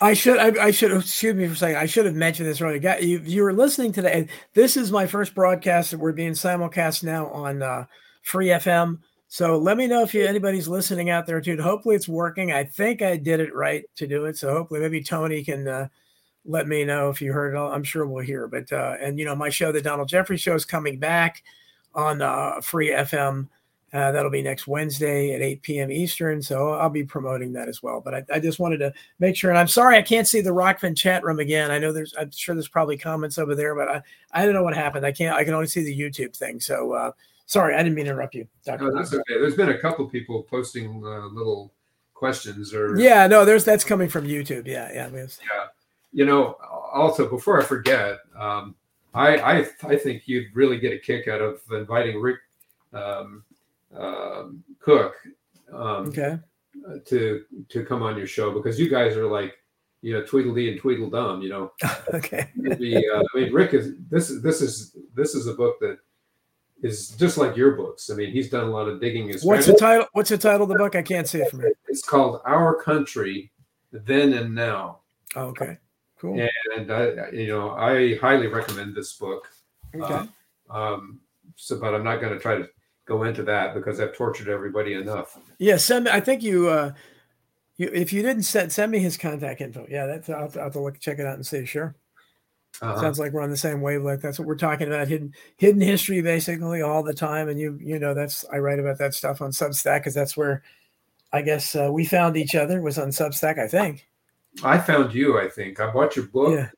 I 0.00 0.14
should, 0.14 0.38
I, 0.38 0.66
I 0.66 0.70
should, 0.70 0.92
excuse 0.92 1.34
me 1.34 1.46
for 1.48 1.54
saying, 1.54 1.76
I 1.76 1.86
should 1.86 2.06
have 2.06 2.14
mentioned 2.14 2.48
this 2.48 2.60
earlier. 2.60 2.78
Got- 2.78 3.02
You, 3.02 3.20
you 3.24 3.42
were 3.42 3.52
listening 3.52 3.92
today. 3.92 4.12
and 4.12 4.28
This 4.54 4.76
is 4.76 4.90
my 4.92 5.06
first 5.06 5.34
broadcast 5.34 5.90
that 5.90 5.98
we're 5.98 6.12
being 6.12 6.32
simulcast 6.32 7.02
now 7.04 7.28
on 7.28 7.62
uh, 7.62 7.86
Free 8.22 8.48
FM. 8.48 8.98
So 9.28 9.56
let 9.58 9.76
me 9.78 9.86
know 9.86 10.02
if 10.02 10.12
you, 10.12 10.26
anybody's 10.26 10.68
listening 10.68 11.08
out 11.08 11.26
there 11.26 11.40
too. 11.40 11.60
Hopefully 11.60 11.94
it's 11.96 12.08
working. 12.08 12.52
I 12.52 12.64
think 12.64 13.00
I 13.00 13.16
did 13.16 13.40
it 13.40 13.54
right 13.54 13.84
to 13.96 14.06
do 14.06 14.26
it. 14.26 14.36
So 14.36 14.52
hopefully 14.52 14.80
maybe 14.80 15.02
Tony 15.02 15.42
can 15.42 15.66
uh, 15.66 15.88
let 16.44 16.66
me 16.66 16.84
know 16.84 17.08
if 17.08 17.22
you 17.22 17.32
heard 17.32 17.54
it. 17.54 17.58
I'm 17.58 17.84
sure 17.84 18.06
we'll 18.06 18.24
hear. 18.24 18.48
But 18.48 18.72
uh, 18.72 18.96
and 19.00 19.18
you 19.18 19.24
know 19.24 19.34
my 19.34 19.48
show, 19.48 19.72
the 19.72 19.80
Donald 19.80 20.08
Jeffries 20.08 20.40
Show, 20.40 20.54
is 20.54 20.64
coming 20.64 20.98
back 20.98 21.42
on 21.94 22.22
uh, 22.22 22.60
Free 22.60 22.90
FM. 22.90 23.48
Uh, 23.92 24.10
that'll 24.10 24.30
be 24.30 24.40
next 24.40 24.66
Wednesday 24.66 25.34
at 25.34 25.42
8 25.42 25.62
p.m. 25.62 25.92
Eastern. 25.92 26.40
So 26.40 26.70
I'll 26.70 26.88
be 26.88 27.04
promoting 27.04 27.52
that 27.52 27.68
as 27.68 27.82
well. 27.82 28.00
But 28.00 28.14
I, 28.14 28.24
I 28.32 28.40
just 28.40 28.58
wanted 28.58 28.78
to 28.78 28.92
make 29.18 29.36
sure. 29.36 29.50
And 29.50 29.58
I'm 29.58 29.68
sorry 29.68 29.98
I 29.98 30.02
can't 30.02 30.26
see 30.26 30.40
the 30.40 30.48
Rokfin 30.48 30.96
chat 30.96 31.22
room 31.22 31.40
again. 31.40 31.70
I 31.70 31.78
know 31.78 31.92
there's, 31.92 32.14
I'm 32.18 32.30
sure 32.30 32.54
there's 32.54 32.68
probably 32.68 32.96
comments 32.96 33.36
over 33.36 33.54
there, 33.54 33.74
but 33.74 33.88
I, 33.88 34.02
I 34.32 34.46
don't 34.46 34.54
know 34.54 34.62
what 34.62 34.74
happened. 34.74 35.04
I 35.04 35.12
can't, 35.12 35.36
I 35.36 35.44
can 35.44 35.52
only 35.52 35.66
see 35.66 35.84
the 35.84 35.98
YouTube 35.98 36.34
thing. 36.34 36.58
So 36.58 36.92
uh, 36.94 37.12
sorry, 37.44 37.74
I 37.74 37.82
didn't 37.82 37.94
mean 37.94 38.06
to 38.06 38.12
interrupt 38.12 38.34
you, 38.34 38.48
Dr. 38.64 38.84
No, 38.84 38.96
that's 38.96 39.12
okay. 39.12 39.38
There's 39.38 39.56
been 39.56 39.68
a 39.68 39.78
couple 39.78 40.08
people 40.08 40.42
posting 40.44 41.04
uh, 41.04 41.26
little 41.26 41.74
questions 42.14 42.72
or 42.72 42.98
Yeah, 42.98 43.26
no, 43.26 43.44
there's 43.44 43.64
that's 43.64 43.84
coming 43.84 44.08
from 44.08 44.24
YouTube. 44.24 44.66
Yeah, 44.66 44.90
yeah. 44.90 45.10
yeah. 45.12 45.26
You 46.12 46.26
know, 46.26 46.56
also 46.92 47.28
before 47.28 47.60
I 47.60 47.64
forget, 47.64 48.18
um, 48.38 48.74
I, 49.14 49.36
I 49.36 49.66
I 49.84 49.96
think 49.96 50.22
you'd 50.26 50.54
really 50.54 50.78
get 50.78 50.92
a 50.92 50.98
kick 50.98 51.28
out 51.28 51.40
of 51.40 51.60
inviting 51.70 52.20
Rick 52.20 52.38
um, 52.92 53.44
um, 53.96 54.62
Cook 54.80 55.14
um, 55.72 56.08
Okay. 56.08 56.38
to 57.06 57.44
to 57.68 57.84
come 57.84 58.02
on 58.02 58.16
your 58.16 58.26
show 58.26 58.50
because 58.52 58.78
you 58.78 58.88
guys 58.88 59.16
are 59.16 59.26
like 59.26 59.54
you 60.02 60.12
know 60.12 60.22
Tweedledee 60.22 60.70
and 60.70 60.80
Tweedledum. 60.80 61.42
You 61.42 61.48
know, 61.48 61.72
okay. 62.14 62.50
Uh, 62.66 62.72
I 62.74 63.38
mean, 63.38 63.52
Rick 63.52 63.74
is 63.74 63.94
this 64.10 64.30
is 64.30 64.42
this 64.42 64.60
is 64.60 64.96
this 65.14 65.34
is 65.34 65.46
a 65.46 65.54
book 65.54 65.78
that 65.80 65.98
is 66.82 67.10
just 67.10 67.38
like 67.38 67.56
your 67.56 67.72
books. 67.72 68.10
I 68.10 68.14
mean, 68.14 68.32
he's 68.32 68.50
done 68.50 68.64
a 68.64 68.70
lot 68.70 68.88
of 68.88 69.00
digging. 69.00 69.28
His 69.28 69.44
What's 69.44 69.66
the 69.66 69.74
title? 69.74 70.06
What's 70.12 70.30
the 70.30 70.38
title 70.38 70.64
of 70.64 70.68
the 70.68 70.74
book? 70.74 70.94
I 70.96 71.02
can't 71.02 71.26
see 71.28 71.38
it 71.38 71.50
from 71.50 71.60
here. 71.60 71.72
It's 71.88 72.02
called 72.02 72.40
Our 72.44 72.74
Country, 72.82 73.50
Then 73.92 74.32
and 74.34 74.54
Now, 74.54 74.98
Oh, 75.36 75.46
okay. 75.48 75.78
Cool. 76.22 76.48
and 76.76 76.90
I, 76.90 77.30
you 77.32 77.48
know, 77.48 77.72
I 77.72 78.16
highly 78.16 78.46
recommend 78.46 78.94
this 78.94 79.12
book. 79.12 79.50
Okay. 79.94 80.28
Um, 80.70 81.20
so, 81.56 81.78
but 81.78 81.94
I'm 81.94 82.04
not 82.04 82.20
going 82.20 82.32
to 82.32 82.38
try 82.38 82.56
to 82.56 82.68
go 83.04 83.24
into 83.24 83.42
that 83.42 83.74
because 83.74 84.00
I've 84.00 84.16
tortured 84.16 84.48
everybody 84.48 84.94
enough. 84.94 85.36
Yeah, 85.58 85.76
send. 85.76 86.08
I 86.08 86.20
think 86.20 86.42
you. 86.42 86.68
uh 86.68 86.92
you, 87.78 87.90
if 87.92 88.12
you 88.12 88.22
didn't 88.22 88.44
send, 88.44 88.70
send 88.72 88.92
me 88.92 88.98
his 88.98 89.16
contact 89.16 89.60
info. 89.60 89.86
Yeah, 89.88 90.06
that's. 90.06 90.28
I'll, 90.28 90.50
I'll 90.54 90.64
have 90.64 90.72
to 90.74 90.80
look, 90.80 91.00
check 91.00 91.18
it 91.18 91.26
out 91.26 91.34
and 91.34 91.46
see. 91.46 91.64
Sure. 91.64 91.96
Uh-huh. 92.80 93.00
Sounds 93.00 93.18
like 93.18 93.32
we're 93.32 93.42
on 93.42 93.50
the 93.50 93.56
same 93.56 93.80
wavelength. 93.80 94.22
That's 94.22 94.38
what 94.38 94.48
we're 94.48 94.56
talking 94.56 94.86
about 94.86 95.08
hidden 95.08 95.34
hidden 95.56 95.80
history 95.80 96.22
basically 96.22 96.80
all 96.80 97.02
the 97.02 97.12
time. 97.12 97.48
And 97.48 97.58
you 97.58 97.78
you 97.82 97.98
know 97.98 98.14
that's 98.14 98.44
I 98.52 98.58
write 98.58 98.78
about 98.78 98.98
that 98.98 99.14
stuff 99.14 99.42
on 99.42 99.50
Substack 99.50 100.00
because 100.00 100.14
that's 100.14 100.36
where 100.36 100.62
I 101.32 101.42
guess 101.42 101.74
uh, 101.74 101.90
we 101.92 102.04
found 102.04 102.36
each 102.36 102.54
other 102.54 102.80
was 102.80 102.98
on 102.98 103.08
Substack. 103.08 103.58
I 103.58 103.68
think. 103.68 104.06
I 104.62 104.78
found 104.78 105.14
you. 105.14 105.38
I 105.38 105.48
think 105.48 105.80
I 105.80 105.90
bought 105.90 106.16
your 106.16 106.26
book, 106.26 106.52
yeah. 106.52 106.68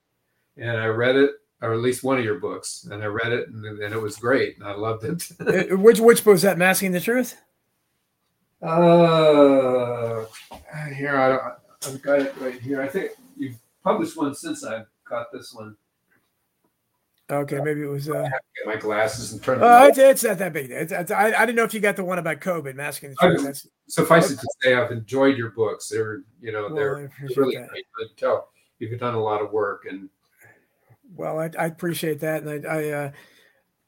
and 0.56 0.76
I 0.78 0.86
read 0.86 1.16
it, 1.16 1.30
or 1.60 1.72
at 1.72 1.80
least 1.80 2.04
one 2.04 2.18
of 2.18 2.24
your 2.24 2.38
books, 2.38 2.86
and 2.90 3.02
I 3.02 3.06
read 3.06 3.32
it, 3.32 3.48
and, 3.48 3.64
and 3.64 3.94
it 3.94 4.00
was 4.00 4.16
great, 4.16 4.58
and 4.58 4.66
I 4.66 4.74
loved 4.74 5.04
it. 5.04 5.28
Uh, 5.40 5.76
which 5.76 6.00
which 6.00 6.24
book 6.24 6.32
was 6.32 6.42
that? 6.42 6.58
Masking 6.58 6.92
the 6.92 7.00
Truth. 7.00 7.36
Uh, 8.62 10.24
here 10.94 11.16
I 11.16 11.54
I've 11.86 12.02
got 12.02 12.20
it 12.20 12.34
right 12.40 12.60
here. 12.60 12.80
I 12.80 12.88
think 12.88 13.10
you've 13.36 13.58
published 13.82 14.16
one 14.16 14.34
since 14.34 14.64
I've 14.64 14.86
got 15.08 15.32
this 15.32 15.52
one. 15.52 15.76
Okay, 17.30 17.58
maybe 17.60 17.82
it 17.82 17.86
was. 17.86 18.10
Uh, 18.10 18.28
my 18.66 18.76
glasses 18.76 19.32
and 19.32 19.42
turn. 19.42 19.58
Oh, 19.62 19.86
it's, 19.86 19.96
it's, 19.96 20.24
not 20.24 20.36
that 20.38 20.52
big. 20.52 20.70
It's, 20.70 20.92
it's, 20.92 21.10
I, 21.10 21.28
I 21.28 21.46
didn't 21.46 21.56
know 21.56 21.64
if 21.64 21.72
you 21.72 21.80
got 21.80 21.96
the 21.96 22.04
one 22.04 22.18
about 22.18 22.40
COVID 22.40 22.74
masking 22.74 23.10
the 23.10 23.16
truth. 23.16 23.44
That's, 23.44 23.66
suffice 23.88 24.26
okay. 24.26 24.34
it 24.34 24.40
to 24.40 24.48
say, 24.60 24.74
I've 24.74 24.90
enjoyed 24.90 25.38
your 25.38 25.50
books. 25.52 25.88
They're 25.88 26.22
you 26.40 26.52
know 26.52 26.66
well, 26.66 26.74
they're 26.74 27.12
really 27.34 27.56
that. 27.56 27.68
great. 27.70 27.84
I 27.98 28.04
tell 28.18 28.48
you've 28.78 29.00
done 29.00 29.14
a 29.14 29.22
lot 29.22 29.40
of 29.42 29.52
work 29.52 29.86
and. 29.88 30.08
Well, 31.16 31.38
I, 31.38 31.50
I 31.58 31.66
appreciate 31.66 32.20
that, 32.20 32.42
and 32.42 32.66
I, 32.66 32.68
I 32.68 32.90
uh, 32.90 33.10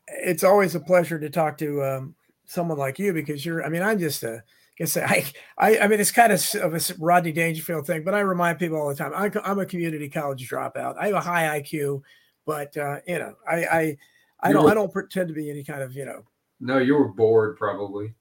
it's 0.09 0.45
always 0.45 0.75
a 0.75 0.81
pleasure 0.81 1.19
to 1.19 1.29
talk 1.29 1.59
to 1.59 1.83
um, 1.83 2.15
someone 2.45 2.79
like 2.79 2.99
you 2.99 3.13
because 3.13 3.45
you're. 3.45 3.65
I 3.65 3.69
mean, 3.69 3.83
I'm 3.83 3.99
just 3.99 4.23
a. 4.23 4.37
I 4.37 4.43
guess 4.79 4.97
I, 4.97 5.25
I, 5.59 5.79
I 5.79 5.89
mean, 5.89 6.01
it's 6.01 6.11
kind 6.11 6.33
of 6.33 6.55
of 6.63 6.75
a 6.75 6.95
Rodney 6.99 7.33
Dangerfield 7.33 7.87
thing, 7.87 8.03
but 8.03 8.15
I 8.15 8.21
remind 8.21 8.59
people 8.59 8.79
all 8.79 8.89
the 8.89 8.95
time. 8.95 9.13
I, 9.15 9.31
I'm 9.45 9.59
a 9.59 9.67
community 9.67 10.09
college 10.09 10.49
dropout. 10.49 10.97
I 10.99 11.07
have 11.07 11.17
a 11.17 11.21
high 11.21 11.61
IQ. 11.61 12.03
But 12.47 12.77
uh, 12.77 13.01
you 13.07 13.19
know, 13.19 13.35
I 13.49 13.57
I, 13.65 13.97
I 14.41 14.53
don't 14.53 14.65
were, 14.65 14.71
I 14.71 14.75
don't 14.75 14.93
pretend 14.93 15.29
to 15.29 15.35
be 15.35 15.51
any 15.51 15.65
kind 15.65 15.83
of 15.83 15.95
you 15.95 16.07
know. 16.07 16.23
No, 16.61 16.79
you 16.79 16.95
were 16.95 17.09
bored 17.09 17.57
probably. 17.57 18.15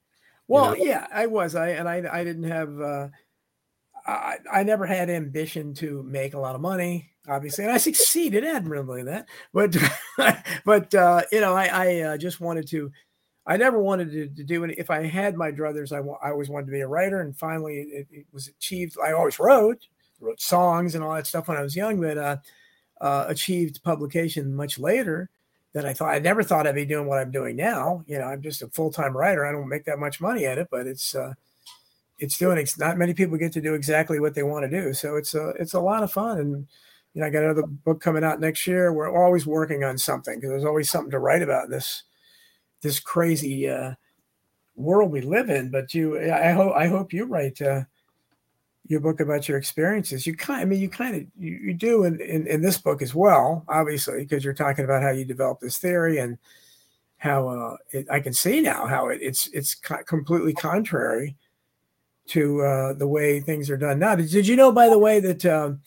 Well, 0.48 0.76
you 0.76 0.84
know? 0.84 0.90
yeah, 0.90 1.06
I 1.12 1.26
was. 1.26 1.54
I 1.54 1.70
and 1.70 1.88
I 1.88 2.02
I 2.12 2.24
didn't 2.24 2.44
have. 2.44 2.80
Uh, 2.80 3.08
I 4.06 4.36
I 4.52 4.62
never 4.62 4.84
had 4.84 5.08
ambition 5.08 5.74
to 5.74 6.02
make 6.02 6.34
a 6.34 6.38
lot 6.38 6.54
of 6.54 6.60
money, 6.60 7.10
obviously, 7.28 7.64
and 7.64 7.72
I 7.72 7.78
succeeded 7.78 8.44
admirably 8.44 9.00
in 9.00 9.06
that. 9.06 9.28
But 9.52 9.76
but 10.64 10.94
uh, 10.94 11.22
you 11.32 11.40
know, 11.40 11.54
I 11.54 11.66
I 11.66 12.00
uh, 12.00 12.16
just 12.18 12.40
wanted 12.40 12.68
to. 12.68 12.90
I 13.48 13.56
never 13.56 13.78
wanted 13.78 14.10
to, 14.10 14.26
to 14.28 14.42
do 14.42 14.64
it. 14.64 14.74
If 14.76 14.90
I 14.90 15.06
had 15.06 15.36
my 15.36 15.52
druthers, 15.52 15.92
I, 15.92 15.98
I 16.26 16.32
always 16.32 16.48
wanted 16.48 16.66
to 16.66 16.72
be 16.72 16.80
a 16.80 16.88
writer, 16.88 17.20
and 17.20 17.36
finally 17.36 17.76
it, 17.76 18.08
it 18.10 18.26
was 18.32 18.48
achieved. 18.48 18.96
I 19.00 19.12
always 19.12 19.38
wrote, 19.38 19.86
wrote 20.18 20.40
songs 20.40 20.96
and 20.96 21.04
all 21.04 21.14
that 21.14 21.28
stuff 21.28 21.46
when 21.46 21.56
I 21.56 21.62
was 21.62 21.76
young, 21.76 22.00
but 22.00 22.18
uh, 22.18 22.36
uh, 23.00 23.26
achieved 23.28 23.82
publication 23.82 24.54
much 24.54 24.78
later 24.78 25.28
than 25.72 25.84
I 25.84 25.92
thought. 25.92 26.14
I 26.14 26.18
never 26.18 26.42
thought 26.42 26.66
I'd 26.66 26.74
be 26.74 26.86
doing 26.86 27.06
what 27.06 27.18
I'm 27.18 27.30
doing 27.30 27.56
now. 27.56 28.02
You 28.06 28.18
know, 28.18 28.24
I'm 28.24 28.42
just 28.42 28.62
a 28.62 28.68
full 28.68 28.90
time 28.90 29.16
writer. 29.16 29.44
I 29.44 29.52
don't 29.52 29.68
make 29.68 29.84
that 29.84 29.98
much 29.98 30.20
money 30.20 30.46
at 30.46 30.58
it, 30.58 30.68
but 30.70 30.86
it's 30.86 31.14
uh, 31.14 31.34
it's 32.18 32.38
doing. 32.38 32.58
It's 32.58 32.78
not 32.78 32.98
many 32.98 33.14
people 33.14 33.36
get 33.36 33.52
to 33.52 33.60
do 33.60 33.74
exactly 33.74 34.18
what 34.18 34.34
they 34.34 34.42
want 34.42 34.64
to 34.64 34.70
do, 34.70 34.94
so 34.94 35.16
it's 35.16 35.34
a 35.34 35.50
it's 35.50 35.74
a 35.74 35.80
lot 35.80 36.02
of 36.02 36.12
fun. 36.12 36.38
And 36.38 36.66
you 37.14 37.20
know, 37.20 37.26
I 37.26 37.30
got 37.30 37.44
another 37.44 37.66
book 37.66 38.00
coming 38.00 38.24
out 38.24 38.40
next 38.40 38.66
year. 38.66 38.92
We're 38.92 39.14
always 39.14 39.46
working 39.46 39.84
on 39.84 39.98
something 39.98 40.36
because 40.36 40.50
there's 40.50 40.64
always 40.64 40.90
something 40.90 41.10
to 41.10 41.18
write 41.18 41.42
about 41.42 41.68
this 41.68 42.04
this 42.80 43.00
crazy 43.00 43.68
uh, 43.68 43.94
world 44.76 45.10
we 45.10 45.20
live 45.20 45.50
in. 45.50 45.70
But 45.70 45.92
you, 45.94 46.18
I 46.32 46.52
hope 46.52 46.74
I 46.74 46.86
hope 46.88 47.12
you 47.12 47.24
write. 47.26 47.60
Uh, 47.60 47.82
your 48.88 49.00
book 49.00 49.20
about 49.20 49.48
your 49.48 49.58
experiences. 49.58 50.26
You 50.26 50.36
kind, 50.36 50.60
I 50.60 50.64
mean, 50.64 50.80
you 50.80 50.88
kind 50.88 51.16
of 51.16 51.22
you, 51.38 51.52
you 51.52 51.74
do 51.74 52.04
in, 52.04 52.20
in, 52.20 52.46
in 52.46 52.62
this 52.62 52.78
book 52.78 53.02
as 53.02 53.14
well, 53.14 53.64
obviously, 53.68 54.20
because 54.20 54.44
you're 54.44 54.54
talking 54.54 54.84
about 54.84 55.02
how 55.02 55.10
you 55.10 55.24
developed 55.24 55.60
this 55.60 55.78
theory 55.78 56.18
and 56.18 56.38
how 57.18 57.48
uh, 57.48 57.76
it, 57.90 58.06
I 58.10 58.20
can 58.20 58.32
see 58.32 58.60
now 58.60 58.86
how 58.86 59.08
it, 59.08 59.18
it's 59.22 59.48
it's 59.48 59.74
co- 59.74 60.04
completely 60.04 60.52
contrary 60.52 61.36
to 62.28 62.62
uh, 62.62 62.92
the 62.92 63.08
way 63.08 63.40
things 63.40 63.70
are 63.70 63.76
done 63.76 63.98
now. 63.98 64.14
Did, 64.14 64.30
did 64.30 64.46
you 64.46 64.56
know, 64.56 64.72
by 64.72 64.88
the 64.88 64.98
way, 64.98 65.20
that 65.20 65.44
um, 65.46 65.80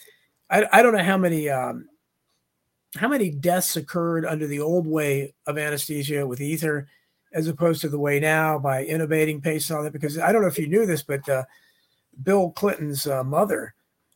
I 0.50 0.66
I 0.72 0.82
don't 0.82 0.94
know 0.94 1.04
how 1.04 1.18
many 1.18 1.50
um, 1.50 1.88
how 2.96 3.08
many 3.08 3.30
deaths 3.30 3.78
occurred 3.78 4.26
under 4.26 4.48
the 4.48 4.60
old 4.60 4.88
way 4.88 5.34
of 5.46 5.58
anesthesia 5.58 6.26
with 6.26 6.42
ether, 6.42 6.88
as 7.34 7.48
opposed 7.48 7.82
to 7.82 7.90
the 7.90 8.00
way 8.00 8.20
now 8.20 8.58
by 8.58 8.84
innovating 8.84 9.40
patients 9.40 9.70
and 9.70 9.78
all 9.78 9.84
that. 9.84 9.94
Because 9.94 10.18
I 10.18 10.32
don't 10.32 10.42
know 10.42 10.48
if 10.48 10.60
you 10.60 10.68
knew 10.68 10.86
this, 10.86 11.04
but 11.04 11.28
uh, 11.30 11.44
Bill 12.24 12.52
Clinton's 12.52 13.08
uh, 13.08 13.24
mother 13.24 13.74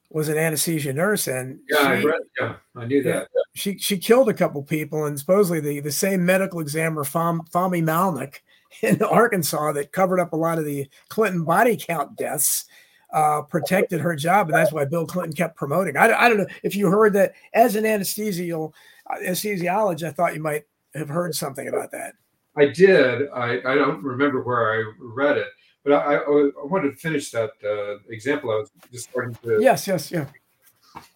was 0.09 0.29
an 0.29 0.37
anesthesia 0.37 0.93
nurse, 0.93 1.27
and 1.27 1.59
yeah, 1.69 1.81
she, 1.81 1.85
I 1.85 2.03
read, 2.03 2.21
yeah, 2.39 2.55
I 2.75 2.85
knew 2.85 3.03
that. 3.03 3.27
She 3.55 3.77
she 3.77 3.97
killed 3.97 4.29
a 4.29 4.33
couple 4.33 4.61
people, 4.63 5.05
and 5.05 5.19
supposedly 5.19 5.59
the 5.59 5.79
the 5.79 5.91
same 5.91 6.25
medical 6.25 6.59
examiner 6.59 7.03
Fahmy 7.03 7.83
Malak 7.83 8.43
in 8.81 9.01
Arkansas 9.01 9.73
that 9.73 9.91
covered 9.91 10.19
up 10.19 10.33
a 10.33 10.37
lot 10.37 10.59
of 10.59 10.65
the 10.65 10.87
Clinton 11.09 11.43
body 11.43 11.77
count 11.77 12.15
deaths. 12.15 12.65
Uh, 13.11 13.43
protected 13.43 14.01
her 14.01 14.15
job, 14.15 14.49
and 14.49 14.57
that's 14.57 14.71
why 14.71 14.85
Bill 14.85 15.05
Clinton 15.05 15.35
kept 15.35 15.55
promoting. 15.55 15.95
I, 15.95 16.11
I 16.11 16.27
don't 16.27 16.39
know 16.39 16.47
if 16.63 16.75
you 16.75 16.87
heard 16.87 17.13
that 17.13 17.33
as 17.53 17.75
an 17.75 17.85
uh, 17.85 17.89
anesthesiologist. 17.89 20.03
I 20.03 20.09
thought 20.09 20.33
you 20.33 20.41
might 20.41 20.63
have 20.95 21.09
heard 21.09 21.35
something 21.35 21.67
about 21.67 21.91
that. 21.91 22.15
I 22.57 22.65
did. 22.65 23.29
I, 23.29 23.59
I 23.65 23.75
don't 23.75 24.03
remember 24.03 24.41
where 24.41 24.73
I 24.73 24.91
read 24.99 25.37
it, 25.37 25.47
but 25.83 25.93
I, 25.93 26.15
I, 26.15 26.15
I 26.15 26.65
wanted 26.65 26.91
to 26.91 26.97
finish 26.97 27.31
that 27.31 27.51
uh, 27.63 27.99
example. 28.09 28.51
I 28.51 28.55
was 28.55 28.71
just 28.91 29.09
starting 29.09 29.35
to. 29.43 29.61
Yes, 29.61 29.87
yes, 29.87 30.11
yeah. 30.11 30.27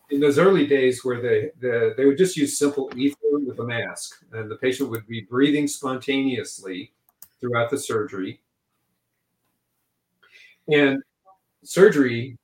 In 0.10 0.19
those 0.19 0.38
early 0.38 0.65
days, 0.68 1.03
where 1.03 1.22
they 1.22 1.52
the, 1.60 1.94
they 1.95 2.06
would 2.06 2.18
just 2.18 2.38
use 2.38 2.57
simple 2.57 2.89
ether 2.95 3.18
with 3.31 3.60
a 3.60 3.64
mask, 3.64 4.23
and 4.34 4.49
the 4.49 4.56
patient 4.57 4.89
would 4.89 5.07
be 5.07 5.22
breathing 5.22 5.68
spontaneously 5.68 6.91
throughout 7.39 7.69
the 7.69 7.77
surgery. 7.77 8.41
And 10.68 11.02
surgery 11.64 12.38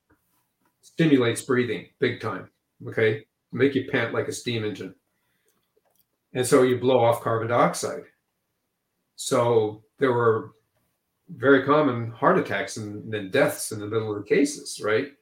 stimulates 0.81 1.41
breathing 1.41 1.87
big 1.99 2.21
time. 2.21 2.49
Okay, 2.87 3.25
make 3.51 3.75
you 3.75 3.89
pant 3.91 4.13
like 4.13 4.27
a 4.27 4.33
steam 4.33 4.63
engine, 4.63 4.95
and 6.33 6.45
so 6.45 6.63
you 6.63 6.77
blow 6.77 7.03
off 7.03 7.21
carbon 7.21 7.49
dioxide. 7.49 8.03
So 9.15 9.83
there 9.99 10.11
were 10.11 10.51
very 11.35 11.63
common 11.63 12.11
heart 12.11 12.37
attacks 12.37 12.77
and, 12.77 13.11
then 13.11 13.29
deaths 13.29 13.71
in 13.71 13.79
the 13.79 13.87
middle 13.87 14.15
of 14.15 14.23
the 14.23 14.27
cases, 14.27 14.81
right? 14.83 15.13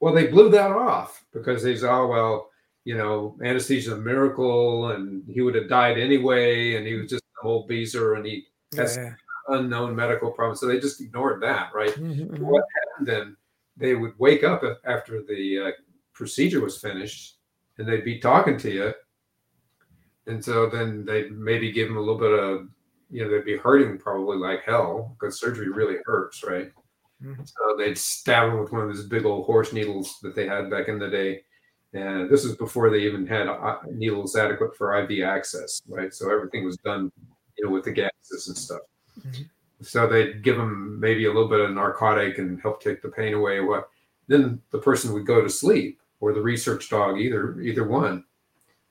Well, 0.00 0.14
they 0.14 0.26
blew 0.26 0.50
that 0.50 0.70
off 0.70 1.24
because 1.32 1.62
they 1.62 1.76
said, 1.76 1.90
oh, 1.90 2.06
well, 2.06 2.50
you 2.84 2.96
know, 2.96 3.36
anesthesia 3.42 3.92
is 3.92 3.98
a 3.98 4.00
miracle 4.00 4.90
and 4.90 5.22
he 5.28 5.40
would 5.40 5.54
have 5.54 5.68
died 5.68 5.98
anyway. 5.98 6.74
And 6.74 6.86
he 6.86 6.94
was 6.94 7.10
just 7.10 7.22
a 7.38 7.42
whole 7.42 7.66
beezer 7.66 8.14
and 8.14 8.26
he 8.26 8.46
has 8.76 8.96
yeah. 8.96 9.12
unknown 9.48 9.94
medical 9.94 10.32
problems. 10.32 10.60
So 10.60 10.66
they 10.66 10.80
just 10.80 11.00
ignored 11.00 11.42
that, 11.42 11.70
right? 11.74 11.90
Mm-hmm. 11.90 12.34
mm-hmm. 12.34 12.44
What 12.44 12.64
happened 12.90 13.08
then? 13.08 13.36
They 13.76 13.94
would 13.94 14.18
wake 14.18 14.44
up 14.44 14.62
after 14.84 15.22
the 15.22 15.58
uh, 15.58 15.70
procedure 16.12 16.60
was 16.60 16.78
finished 16.78 17.36
and 17.78 17.88
they'd 17.88 18.04
be 18.04 18.18
talking 18.18 18.58
to 18.58 18.70
you. 18.70 18.94
And 20.26 20.44
so 20.44 20.68
then 20.68 21.04
they'd 21.04 21.32
maybe 21.32 21.72
give 21.72 21.88
him 21.88 21.96
a 21.96 22.00
little 22.00 22.18
bit 22.18 22.38
of 22.38 22.68
you 23.12 23.22
know, 23.22 23.30
they'd 23.30 23.44
be 23.44 23.56
hurting 23.56 23.98
probably 23.98 24.38
like 24.38 24.64
hell 24.64 25.14
because 25.18 25.38
surgery 25.38 25.68
really 25.68 25.98
hurts, 26.04 26.42
right? 26.42 26.72
Mm-hmm. 27.22 27.42
So 27.44 27.76
they'd 27.78 27.98
stab 27.98 28.50
them 28.50 28.60
with 28.60 28.72
one 28.72 28.82
of 28.82 28.88
those 28.88 29.06
big 29.06 29.24
old 29.24 29.46
horse 29.46 29.72
needles 29.72 30.18
that 30.22 30.34
they 30.34 30.46
had 30.46 30.70
back 30.70 30.88
in 30.88 30.98
the 30.98 31.08
day. 31.08 31.42
And 31.92 32.30
this 32.30 32.44
was 32.44 32.56
before 32.56 32.90
they 32.90 33.00
even 33.00 33.26
had 33.26 33.48
uh, 33.48 33.78
needles 33.92 34.34
adequate 34.34 34.74
for 34.76 34.96
IV 34.96 35.24
access, 35.24 35.82
right? 35.86 36.12
So 36.12 36.32
everything 36.32 36.64
was 36.64 36.78
done, 36.78 37.12
you 37.58 37.66
know, 37.66 37.70
with 37.70 37.84
the 37.84 37.92
gases 37.92 38.48
and 38.48 38.56
stuff. 38.56 38.80
Mm-hmm. 39.20 39.42
So 39.82 40.06
they'd 40.06 40.42
give 40.42 40.56
them 40.56 40.98
maybe 40.98 41.26
a 41.26 41.32
little 41.32 41.48
bit 41.48 41.60
of 41.60 41.70
narcotic 41.72 42.38
and 42.38 42.60
help 42.60 42.82
take 42.82 43.02
the 43.02 43.08
pain 43.08 43.34
away. 43.34 43.60
What? 43.60 43.90
Then 44.26 44.62
the 44.70 44.78
person 44.78 45.12
would 45.12 45.26
go 45.26 45.42
to 45.42 45.50
sleep, 45.50 46.00
or 46.20 46.32
the 46.32 46.40
research 46.40 46.88
dog, 46.88 47.18
either 47.18 47.60
either 47.60 47.86
one, 47.86 48.24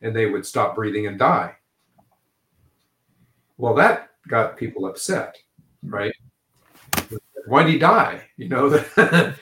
and 0.01 0.15
they 0.15 0.27
would 0.27 0.45
stop 0.45 0.75
breathing 0.75 1.07
and 1.07 1.17
die. 1.17 1.55
Well, 3.57 3.73
that 3.75 4.10
got 4.27 4.57
people 4.57 4.85
upset, 4.85 5.37
right? 5.83 6.13
Why'd 7.47 7.67
he 7.67 7.77
die? 7.77 8.21
You 8.37 8.49
know, 8.49 8.83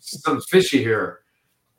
something's 0.00 0.46
fishy 0.48 0.78
here. 0.78 1.20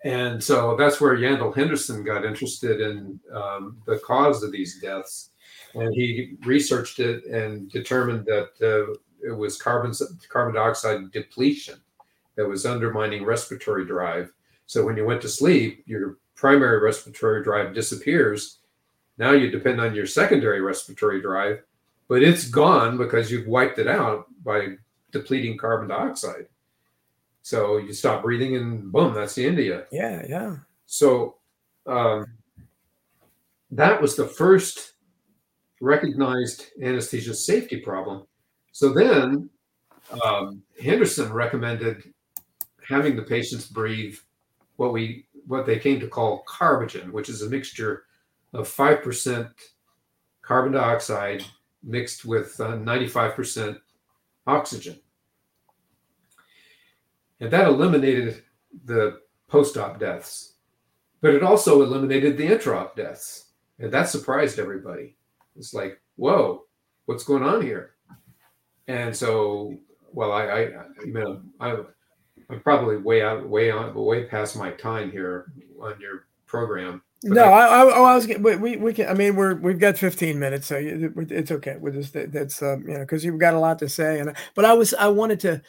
And 0.05 0.41
so 0.41 0.75
that's 0.77 1.01
where 1.01 1.17
Yandell 1.17 1.55
Henderson 1.55 2.03
got 2.03 2.23
interested 2.23 2.79
in 2.79 3.19
um, 3.33 3.77
the 3.85 3.99
cause 3.99 4.43
of 4.43 4.51
these 4.51 4.79
deaths. 4.79 5.31
And 5.73 5.93
he 5.93 6.35
researched 6.45 6.99
it 6.99 7.25
and 7.25 7.69
determined 7.69 8.25
that 8.25 8.49
uh, 8.61 8.93
it 9.27 9.35
was 9.35 9.61
carbon, 9.61 9.93
carbon 10.29 10.55
dioxide 10.55 11.11
depletion 11.11 11.79
that 12.35 12.47
was 12.47 12.65
undermining 12.65 13.25
respiratory 13.25 13.85
drive. 13.85 14.31
So 14.65 14.85
when 14.85 14.95
you 14.95 15.05
went 15.05 15.21
to 15.23 15.29
sleep, 15.29 15.83
your 15.85 16.17
primary 16.35 16.79
respiratory 16.79 17.43
drive 17.43 17.73
disappears. 17.73 18.59
Now 19.17 19.31
you 19.31 19.51
depend 19.51 19.81
on 19.81 19.93
your 19.93 20.05
secondary 20.05 20.61
respiratory 20.61 21.21
drive 21.21 21.63
but 22.09 22.23
it's 22.23 22.49
gone 22.49 22.97
because 22.97 23.31
you've 23.31 23.47
wiped 23.47 23.79
it 23.79 23.87
out 23.87 24.25
by 24.43 24.75
depleting 25.11 25.57
carbon 25.57 25.87
dioxide. 25.87 26.47
So 27.43 27.77
you 27.77 27.93
stop 27.93 28.23
breathing 28.23 28.57
and 28.57 28.91
boom, 28.91 29.13
that's 29.13 29.35
the 29.35 29.45
end 29.45 29.59
of 29.59 29.65
you. 29.65 29.83
Yeah, 29.91 30.25
yeah. 30.27 30.57
So 30.87 31.35
um, 31.85 32.25
that 33.71 34.01
was 34.01 34.15
the 34.15 34.27
first 34.27 34.93
recognized 35.79 36.65
anesthesia 36.81 37.33
safety 37.33 37.77
problem. 37.77 38.25
So 38.71 38.91
then 38.91 39.49
um, 40.23 40.63
Henderson 40.81 41.31
recommended 41.31 42.11
having 42.87 43.15
the 43.15 43.21
patients 43.21 43.67
breathe 43.67 44.17
what 44.77 44.93
we 44.93 45.27
what 45.45 45.65
they 45.65 45.77
came 45.77 45.99
to 45.99 46.07
call 46.07 46.43
carbogen, 46.47 47.11
which 47.11 47.29
is 47.29 47.43
a 47.43 47.49
mixture 47.49 48.05
of 48.53 48.67
five 48.67 49.03
percent 49.03 49.47
carbon 50.41 50.71
dioxide 50.71 51.43
mixed 51.83 52.25
with 52.25 52.59
uh, 52.59 52.71
95% 52.77 53.79
oxygen. 54.47 54.99
And 57.39 57.51
that 57.51 57.67
eliminated 57.67 58.43
the 58.85 59.21
post 59.47 59.77
op 59.77 59.99
deaths, 59.99 60.55
but 61.21 61.33
it 61.33 61.43
also 61.43 61.81
eliminated 61.81 62.37
the 62.37 62.45
intra 62.45 62.77
op 62.77 62.95
deaths. 62.95 63.45
And 63.79 63.91
that 63.91 64.09
surprised 64.09 64.59
everybody. 64.59 65.15
It's 65.55 65.73
like, 65.73 66.01
whoa, 66.17 66.65
what's 67.05 67.23
going 67.23 67.43
on 67.43 67.61
here? 67.61 67.95
And 68.87 69.15
so, 69.15 69.77
well, 70.11 70.31
I, 70.31 70.43
I, 70.43 70.59
you 71.05 71.13
know, 71.13 71.41
I, 71.59 71.77
I'm 72.49 72.59
probably 72.61 72.97
way 72.97 73.21
out, 73.21 73.47
way 73.47 73.71
on, 73.71 73.93
way 73.93 74.25
past 74.25 74.57
my 74.57 74.71
time 74.71 75.11
here 75.11 75.53
on 75.81 75.99
your 76.01 76.27
program. 76.45 77.01
No, 77.23 77.43
I, 77.43 77.65
I, 77.65 77.97
oh, 77.97 78.03
I 78.05 78.15
was 78.15 78.27
we 78.27 78.77
we 78.77 78.93
can. 78.93 79.09
I 79.09 79.13
mean, 79.13 79.35
we're 79.35 79.55
we've 79.55 79.79
got 79.79 79.97
15 79.97 80.39
minutes, 80.39 80.67
so 80.67 80.77
it's 80.79 81.51
okay. 81.51 81.75
We're 81.77 81.91
just 81.91 82.13
that's 82.13 82.61
um, 82.61 82.87
you 82.87 82.93
know 82.93 82.99
because 83.01 83.25
you've 83.25 83.39
got 83.39 83.53
a 83.53 83.59
lot 83.59 83.79
to 83.79 83.89
say, 83.89 84.19
and 84.19 84.33
but 84.55 84.63
I 84.63 84.71
was 84.73 84.93
I 84.93 85.07
wanted 85.09 85.41
to 85.41 85.61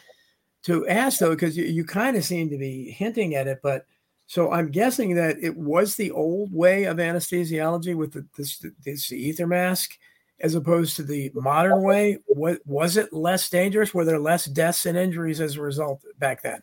to 0.65 0.87
ask 0.87 1.19
though 1.19 1.31
because 1.31 1.57
you, 1.57 1.65
you 1.65 1.85
kind 1.85 2.17
of 2.17 2.25
seem 2.25 2.51
to 2.51 2.59
be 2.59 2.91
hinting 2.91 3.35
at 3.35 3.49
it, 3.49 3.61
but 3.63 3.85
so 4.29 4.53
I'm 4.53 4.71
guessing 4.71 5.17
that 5.17 5.39
it 5.43 5.57
was 5.57 5.97
the 5.97 6.13
old 6.13 6.53
way 6.53 6.85
of 6.85 6.99
anesthesiology 6.99 7.97
with 7.97 8.13
the, 8.13 8.25
this 8.37 8.65
this 8.85 9.11
ether 9.11 9.49
mask 9.49 9.99
as 10.39 10.55
opposed 10.55 10.95
to 10.97 11.03
the 11.03 11.33
modern 11.35 11.83
way. 11.83 12.19
What 12.27 12.61
was 12.65 12.97
it 12.97 13.13
less 13.13 13.51
dangerous? 13.51 13.93
Were 13.93 14.05
there 14.05 14.21
less 14.21 14.45
deaths 14.45 14.87
and 14.87 14.97
injuries 14.97 15.41
as 15.41 15.57
a 15.57 15.63
result 15.63 16.03
back 16.19 16.43
then? 16.43 16.63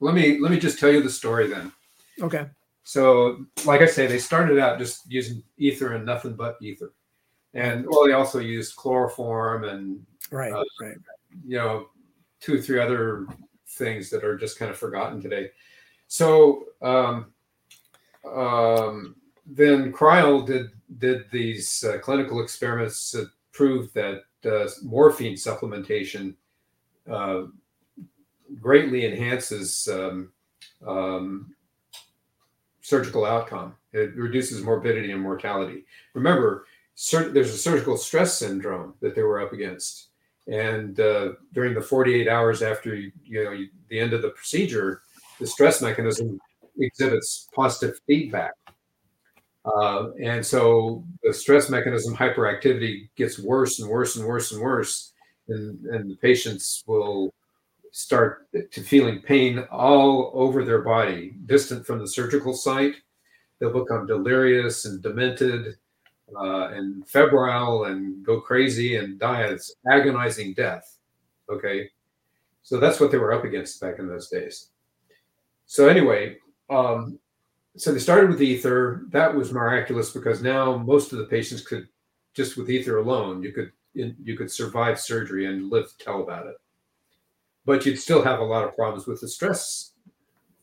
Let 0.00 0.14
me 0.14 0.38
let 0.40 0.50
me 0.50 0.58
just 0.58 0.78
tell 0.78 0.92
you 0.92 1.02
the 1.02 1.08
story 1.08 1.46
then. 1.46 1.72
Okay. 2.20 2.46
So, 2.84 3.46
like 3.64 3.80
I 3.80 3.86
say, 3.86 4.06
they 4.06 4.18
started 4.18 4.58
out 4.58 4.78
just 4.78 5.10
using 5.10 5.42
ether 5.56 5.92
and 5.92 6.04
nothing 6.04 6.34
but 6.34 6.56
ether, 6.60 6.92
and 7.54 7.86
well, 7.88 8.06
they 8.06 8.12
also 8.12 8.40
used 8.40 8.76
chloroform 8.76 9.64
and 9.64 10.04
right, 10.30 10.52
uh, 10.52 10.64
right, 10.80 10.96
you 11.46 11.58
know, 11.58 11.86
two 12.40 12.54
or 12.54 12.60
three 12.60 12.80
other 12.80 13.26
things 13.68 14.10
that 14.10 14.24
are 14.24 14.36
just 14.36 14.58
kind 14.58 14.70
of 14.70 14.76
forgotten 14.76 15.20
today. 15.20 15.50
So, 16.08 16.64
um, 16.82 17.32
um, 18.30 19.16
then 19.46 19.92
Crile 19.92 20.42
did 20.42 20.70
did 20.98 21.30
these 21.30 21.84
uh, 21.84 21.98
clinical 21.98 22.42
experiments 22.42 23.12
that 23.12 23.30
proved 23.52 23.94
that 23.94 24.22
uh, 24.44 24.68
morphine 24.82 25.34
supplementation 25.34 26.34
uh, 27.10 27.42
greatly 28.60 29.06
enhances 29.06 29.88
um, 29.88 30.32
um, 30.86 31.54
surgical 32.82 33.24
outcome. 33.24 33.74
It 33.92 34.14
reduces 34.16 34.62
morbidity 34.62 35.12
and 35.12 35.22
mortality. 35.22 35.84
Remember, 36.14 36.66
there's 37.12 37.54
a 37.54 37.58
surgical 37.58 37.96
stress 37.96 38.38
syndrome 38.38 38.94
that 39.00 39.14
they 39.14 39.22
were 39.22 39.40
up 39.40 39.52
against, 39.52 40.08
and 40.46 40.98
uh, 41.00 41.32
during 41.52 41.74
the 41.74 41.80
48 41.80 42.28
hours 42.28 42.62
after 42.62 42.94
you, 42.94 43.12
you 43.24 43.44
know 43.44 43.52
you, 43.52 43.68
the 43.88 43.98
end 43.98 44.12
of 44.12 44.22
the 44.22 44.30
procedure, 44.30 45.02
the 45.40 45.46
stress 45.46 45.80
mechanism 45.80 46.38
exhibits 46.78 47.48
positive 47.54 47.98
feedback. 48.06 48.52
Uh, 49.64 50.10
and 50.20 50.44
so 50.44 51.04
the 51.22 51.32
stress 51.32 51.70
mechanism 51.70 52.14
hyperactivity 52.16 53.08
gets 53.16 53.38
worse 53.38 53.78
and 53.78 53.88
worse 53.88 54.16
and 54.16 54.26
worse 54.26 54.52
and 54.52 54.60
worse, 54.60 55.12
and, 55.48 55.84
and 55.86 56.10
the 56.10 56.16
patients 56.16 56.82
will 56.86 57.32
start 57.92 58.48
to 58.52 58.80
feeling 58.80 59.20
pain 59.20 59.60
all 59.70 60.32
over 60.34 60.64
their 60.64 60.80
body, 60.80 61.34
distant 61.44 61.86
from 61.86 61.98
the 61.98 62.08
surgical 62.08 62.54
site. 62.54 62.94
They'll 63.58 63.78
become 63.84 64.06
delirious 64.06 64.86
and 64.86 65.02
demented 65.02 65.76
uh, 66.34 66.68
and 66.68 67.06
febrile 67.06 67.84
and 67.84 68.24
go 68.24 68.40
crazy 68.40 68.96
and 68.96 69.20
die. 69.20 69.42
It's 69.42 69.74
agonizing 69.90 70.54
death. 70.54 70.98
Okay. 71.50 71.90
So 72.62 72.80
that's 72.80 72.98
what 72.98 73.10
they 73.10 73.18
were 73.18 73.32
up 73.32 73.44
against 73.44 73.80
back 73.80 73.98
in 73.98 74.08
those 74.08 74.28
days. 74.28 74.70
So, 75.66 75.88
anyway, 75.88 76.38
um, 76.70 77.18
so 77.76 77.92
they 77.92 77.98
started 77.98 78.30
with 78.30 78.42
ether. 78.42 79.04
That 79.10 79.34
was 79.34 79.52
miraculous 79.52 80.10
because 80.10 80.42
now 80.42 80.78
most 80.78 81.12
of 81.12 81.18
the 81.18 81.26
patients 81.26 81.62
could 81.62 81.88
just 82.34 82.56
with 82.56 82.70
ether 82.70 82.98
alone, 82.98 83.42
you 83.42 83.52
could 83.52 83.72
you 83.94 84.38
could 84.38 84.50
survive 84.50 84.98
surgery 84.98 85.46
and 85.46 85.70
live 85.70 85.86
to 85.86 86.04
tell 86.04 86.22
about 86.22 86.46
it 86.46 86.56
but 87.64 87.86
you'd 87.86 87.98
still 87.98 88.22
have 88.22 88.40
a 88.40 88.44
lot 88.44 88.64
of 88.64 88.74
problems 88.74 89.06
with 89.06 89.20
the 89.20 89.28
stress 89.28 89.92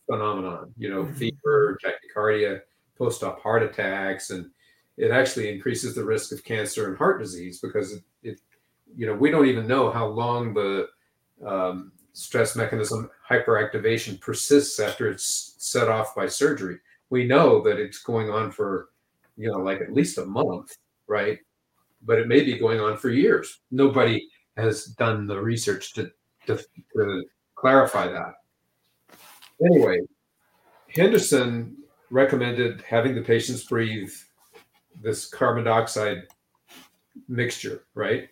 phenomenon, 0.10 0.74
you 0.78 0.90
know, 0.90 1.04
mm-hmm. 1.04 1.14
fever, 1.14 1.78
tachycardia, 1.84 2.62
post 2.98 3.24
op 3.24 3.42
heart 3.42 3.64
attacks, 3.64 4.32
and 4.32 4.50
it 4.98 5.12
actually 5.12 5.54
increases 5.54 5.96
the 5.96 6.04
risk 6.04 6.32
of 6.32 6.44
cancer 6.44 6.90
and 6.90 6.98
heart 6.98 7.22
disease 7.22 7.60
because 7.60 7.94
it, 7.94 8.04
it 8.24 8.42
you 8.96 9.06
know, 9.06 9.14
we 9.14 9.30
don't 9.30 9.48
even 9.48 9.68
know 9.68 9.92
how 9.92 10.08
long 10.08 10.54
the 10.54 10.88
um, 11.46 11.92
stress 12.14 12.56
mechanism 12.56 13.10
hyperactivation 13.30 14.20
persists 14.20 14.80
after 14.80 15.10
it's 15.10 15.56
set 15.58 15.88
off 15.88 16.16
by 16.16 16.28
surgery. 16.28 16.78
We 17.10 17.26
know 17.26 17.62
that 17.64 17.80
it's 17.80 18.00
going 18.00 18.30
on 18.30 18.52
for, 18.52 18.90
you 19.38 19.50
know, 19.52 19.60
like 19.60 19.82
at 19.82 19.94
least 19.94 20.18
a 20.18 20.26
month, 20.26 20.76
right? 21.08 21.40
But 22.02 22.20
it 22.20 22.28
may 22.28 22.44
be 22.44 22.58
going 22.58 22.80
on 22.80 22.98
for 22.98 23.10
years. 23.10 23.60
Nobody 23.72 24.28
has 24.58 24.86
done 24.86 25.28
the 25.28 25.40
research 25.40 25.94
to 25.94 26.12
to, 26.50 26.66
to 26.96 27.24
clarify 27.56 28.08
that. 28.08 28.34
Anyway, 29.64 30.00
Henderson 30.96 31.78
recommended 32.10 32.82
having 32.88 33.14
the 33.14 33.22
patients 33.22 33.64
breathe 33.64 34.12
this 35.02 35.28
carbon 35.28 35.66
dioxide 35.66 36.24
mixture, 37.28 37.86
right? 37.94 38.30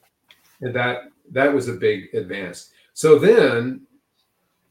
And 0.62 0.76
that 0.76 1.04
that 1.32 1.54
was 1.54 1.68
a 1.68 1.74
big 1.74 2.14
advance. 2.14 2.72
So 2.94 3.20
then 3.20 3.86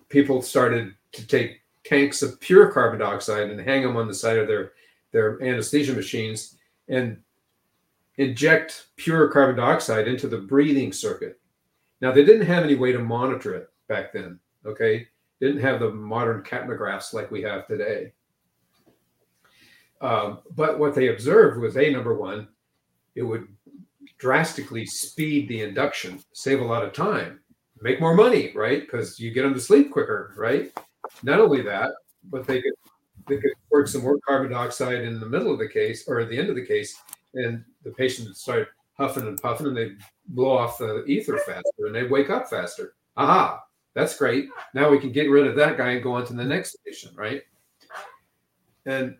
people 0.08 0.42
started 0.42 0.94
to 1.12 1.26
take 1.26 1.60
tanks 1.84 2.22
of 2.22 2.40
pure 2.40 2.72
carbon 2.72 2.98
dioxide 2.98 3.50
and 3.50 3.60
hang 3.60 3.82
them 3.82 3.96
on 3.96 4.08
the 4.08 4.14
side 4.14 4.38
of 4.38 4.48
their 4.48 4.72
their 5.12 5.40
anesthesia 5.42 5.92
machines 5.92 6.56
and 6.88 7.18
inject 8.16 8.86
pure 8.96 9.28
carbon 9.28 9.56
dioxide 9.56 10.08
into 10.08 10.26
the 10.26 10.38
breathing 10.38 10.92
circuit 10.92 11.38
now 12.06 12.12
they 12.12 12.24
didn't 12.24 12.46
have 12.46 12.62
any 12.62 12.76
way 12.76 12.92
to 12.92 13.00
monitor 13.00 13.52
it 13.56 13.68
back 13.88 14.12
then. 14.12 14.38
Okay, 14.64 15.08
didn't 15.40 15.60
have 15.60 15.80
the 15.80 15.90
modern 15.90 16.44
capnographs 16.44 17.12
like 17.12 17.32
we 17.32 17.42
have 17.42 17.66
today. 17.66 18.12
Um, 20.00 20.38
but 20.54 20.78
what 20.78 20.94
they 20.94 21.08
observed 21.08 21.60
was 21.60 21.76
a 21.76 21.90
number 21.90 22.14
one, 22.14 22.46
it 23.16 23.22
would 23.22 23.48
drastically 24.18 24.86
speed 24.86 25.48
the 25.48 25.62
induction, 25.62 26.20
save 26.32 26.60
a 26.60 26.64
lot 26.64 26.84
of 26.84 26.92
time, 26.92 27.40
make 27.82 28.00
more 28.00 28.14
money, 28.14 28.52
right? 28.54 28.82
Because 28.82 29.18
you 29.18 29.32
get 29.32 29.42
them 29.42 29.54
to 29.54 29.60
sleep 29.60 29.90
quicker, 29.90 30.32
right? 30.36 30.72
Not 31.24 31.40
only 31.40 31.60
that, 31.62 31.90
but 32.30 32.46
they 32.46 32.62
could 32.62 32.74
they 33.26 33.38
could 33.38 33.50
work 33.72 33.88
some 33.88 34.02
more 34.02 34.20
carbon 34.20 34.52
dioxide 34.52 35.02
in 35.02 35.18
the 35.18 35.26
middle 35.26 35.52
of 35.52 35.58
the 35.58 35.68
case 35.68 36.06
or 36.06 36.20
at 36.20 36.28
the 36.28 36.38
end 36.38 36.50
of 36.50 36.54
the 36.54 36.64
case, 36.64 36.96
and 37.34 37.64
the 37.82 37.90
patient 37.90 38.28
would 38.28 38.36
start 38.36 38.68
huffing 38.96 39.26
and 39.26 39.42
puffing, 39.42 39.66
and 39.66 39.76
they 39.76 39.90
blow 40.28 40.56
off 40.56 40.78
the 40.78 41.04
ether 41.06 41.38
faster, 41.38 41.86
and 41.86 41.94
they 41.94 42.04
wake 42.04 42.30
up 42.30 42.48
faster. 42.48 42.94
Aha, 43.16 43.62
that's 43.94 44.16
great. 44.16 44.48
Now 44.74 44.90
we 44.90 44.98
can 44.98 45.12
get 45.12 45.30
rid 45.30 45.46
of 45.46 45.56
that 45.56 45.76
guy 45.76 45.90
and 45.92 46.02
go 46.02 46.12
on 46.12 46.26
to 46.26 46.32
the 46.32 46.44
next 46.44 46.76
patient, 46.84 47.16
right? 47.16 47.42
And 48.84 49.16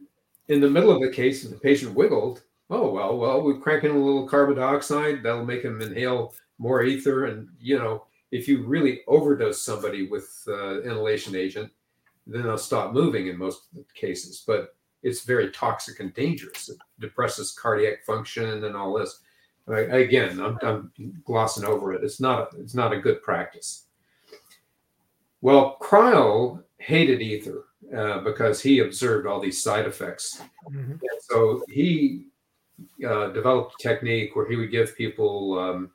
in 0.49 0.61
the 0.61 0.71
middle 0.71 0.91
of 0.91 1.01
the 1.01 1.11
case, 1.11 1.43
the 1.43 1.57
patient 1.57 1.95
wiggled, 1.95 2.43
oh 2.71 2.91
well, 2.91 3.17
well, 3.19 3.43
we 3.43 3.59
crank 3.59 3.85
in 3.85 3.91
a 3.91 3.99
little 3.99 4.29
carbon 4.29 4.57
dioxide, 4.57 5.23
that'll 5.23 5.45
make 5.45 5.63
him 5.63 5.81
inhale 5.81 6.35
more 6.59 6.83
ether, 6.83 7.27
and 7.27 7.49
you 7.61 7.79
know, 7.79 8.07
if 8.31 8.49
you 8.49 8.65
really 8.65 9.01
overdose 9.07 9.63
somebody 9.63 10.09
with 10.09 10.45
uh, 10.49 10.83
inhalation 10.83 11.35
agent, 11.35 11.71
then 12.27 12.43
they'll 12.43 12.59
stop 12.59 12.93
moving 12.93 13.29
in 13.29 13.39
most 13.39 13.69
cases. 13.95 14.43
But 14.47 14.75
it's 15.03 15.25
very 15.25 15.51
toxic 15.51 16.01
and 16.01 16.13
dangerous. 16.15 16.69
It 16.69 16.79
depresses 16.99 17.53
cardiac 17.53 18.05
function 18.05 18.65
and 18.65 18.77
all 18.77 18.99
this. 18.99 19.21
Again, 19.69 20.41
I'm, 20.41 20.59
I'm 20.63 20.93
glossing 21.25 21.65
over 21.65 21.93
it. 21.93 22.05
It's 22.05 22.21
not 22.21 22.53
a, 22.55 22.61
it's 22.61 22.75
not 22.75 22.93
a 22.93 23.01
good 23.01 23.23
practice. 23.23 23.87
Well, 25.41 25.73
Crile 25.81 26.63
hated 26.79 27.21
ether 27.21 27.65
uh, 27.97 28.21
because 28.21 28.61
he 28.61 28.79
observed 28.81 29.27
all 29.27 29.41
these 29.41 29.63
side 29.63 29.87
effects. 29.87 30.41
Mm-hmm. 30.71 30.95
so 31.21 31.63
he 31.69 32.27
uh, 33.07 33.29
developed 33.29 33.75
a 33.81 33.83
technique 33.89 34.37
where 34.37 34.49
he 34.49 34.57
would 34.57 34.71
give 34.71 34.97
people, 34.97 35.59
um, 35.59 35.91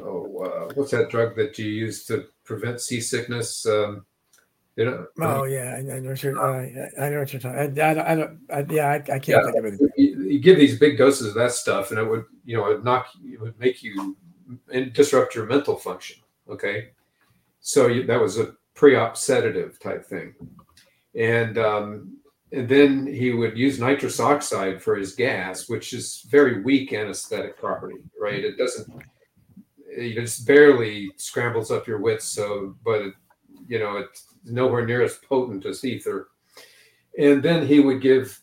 oh, 0.00 0.38
uh, 0.44 0.72
what's 0.74 0.90
that 0.92 1.10
drug 1.10 1.34
that 1.36 1.58
you 1.58 1.66
use 1.66 2.04
to 2.06 2.26
prevent 2.44 2.80
seasickness? 2.80 3.66
Um, 3.66 4.04
You 4.76 4.84
know, 4.84 5.06
Oh 5.20 5.42
yeah, 5.44 5.74
I, 5.74 5.78
I 5.78 5.98
know 5.98 6.10
what 6.10 6.22
you're. 6.22 6.38
I 6.40 7.10
know 7.10 7.18
what 7.18 7.32
you're 7.32 7.40
talking. 7.42 7.80
I, 7.80 7.82
I, 7.82 8.12
I 8.12 8.14
don't. 8.14 8.38
I, 8.48 8.64
yeah, 8.70 8.88
I, 8.90 8.94
I 8.94 9.18
can't 9.18 9.26
Yeah. 9.26 9.42
think 9.42 9.56
of 9.58 9.64
it. 9.64 9.80
You, 10.28 10.38
give 10.38 10.58
these 10.58 10.78
big 10.78 10.98
doses 10.98 11.28
of 11.28 11.34
that 11.34 11.52
stuff, 11.52 11.90
and 11.90 11.98
it 11.98 12.08
would, 12.08 12.24
you 12.44 12.56
know, 12.56 12.70
it 12.70 12.84
knock, 12.84 13.08
it 13.24 13.40
would 13.40 13.58
make 13.58 13.82
you 13.82 14.16
and 14.72 14.92
disrupt 14.92 15.34
your 15.34 15.46
mental 15.46 15.76
function. 15.76 16.18
Okay, 16.48 16.90
so 17.60 17.88
you, 17.88 18.06
that 18.06 18.20
was 18.20 18.38
a 18.38 18.54
pre-op 18.74 19.16
sedative 19.16 19.78
type 19.78 20.04
thing, 20.04 20.34
and 21.14 21.58
um, 21.58 22.18
and 22.52 22.68
then 22.68 23.06
he 23.06 23.32
would 23.32 23.58
use 23.58 23.78
nitrous 23.78 24.20
oxide 24.20 24.82
for 24.82 24.96
his 24.96 25.14
gas, 25.14 25.68
which 25.68 25.92
is 25.92 26.26
very 26.30 26.62
weak 26.62 26.92
anesthetic 26.92 27.58
property, 27.58 27.98
right? 28.18 28.42
It 28.42 28.56
doesn't, 28.56 28.88
it 29.86 30.14
just 30.14 30.46
barely 30.46 31.10
scrambles 31.16 31.70
up 31.70 31.86
your 31.86 31.98
wits. 31.98 32.24
So, 32.24 32.74
but 32.84 33.02
it, 33.02 33.14
you 33.66 33.78
know, 33.78 33.98
it's 33.98 34.34
nowhere 34.44 34.86
near 34.86 35.02
as 35.02 35.16
potent 35.16 35.66
as 35.66 35.84
ether. 35.84 36.28
And 37.18 37.42
then 37.42 37.66
he 37.66 37.80
would 37.80 38.00
give 38.00 38.40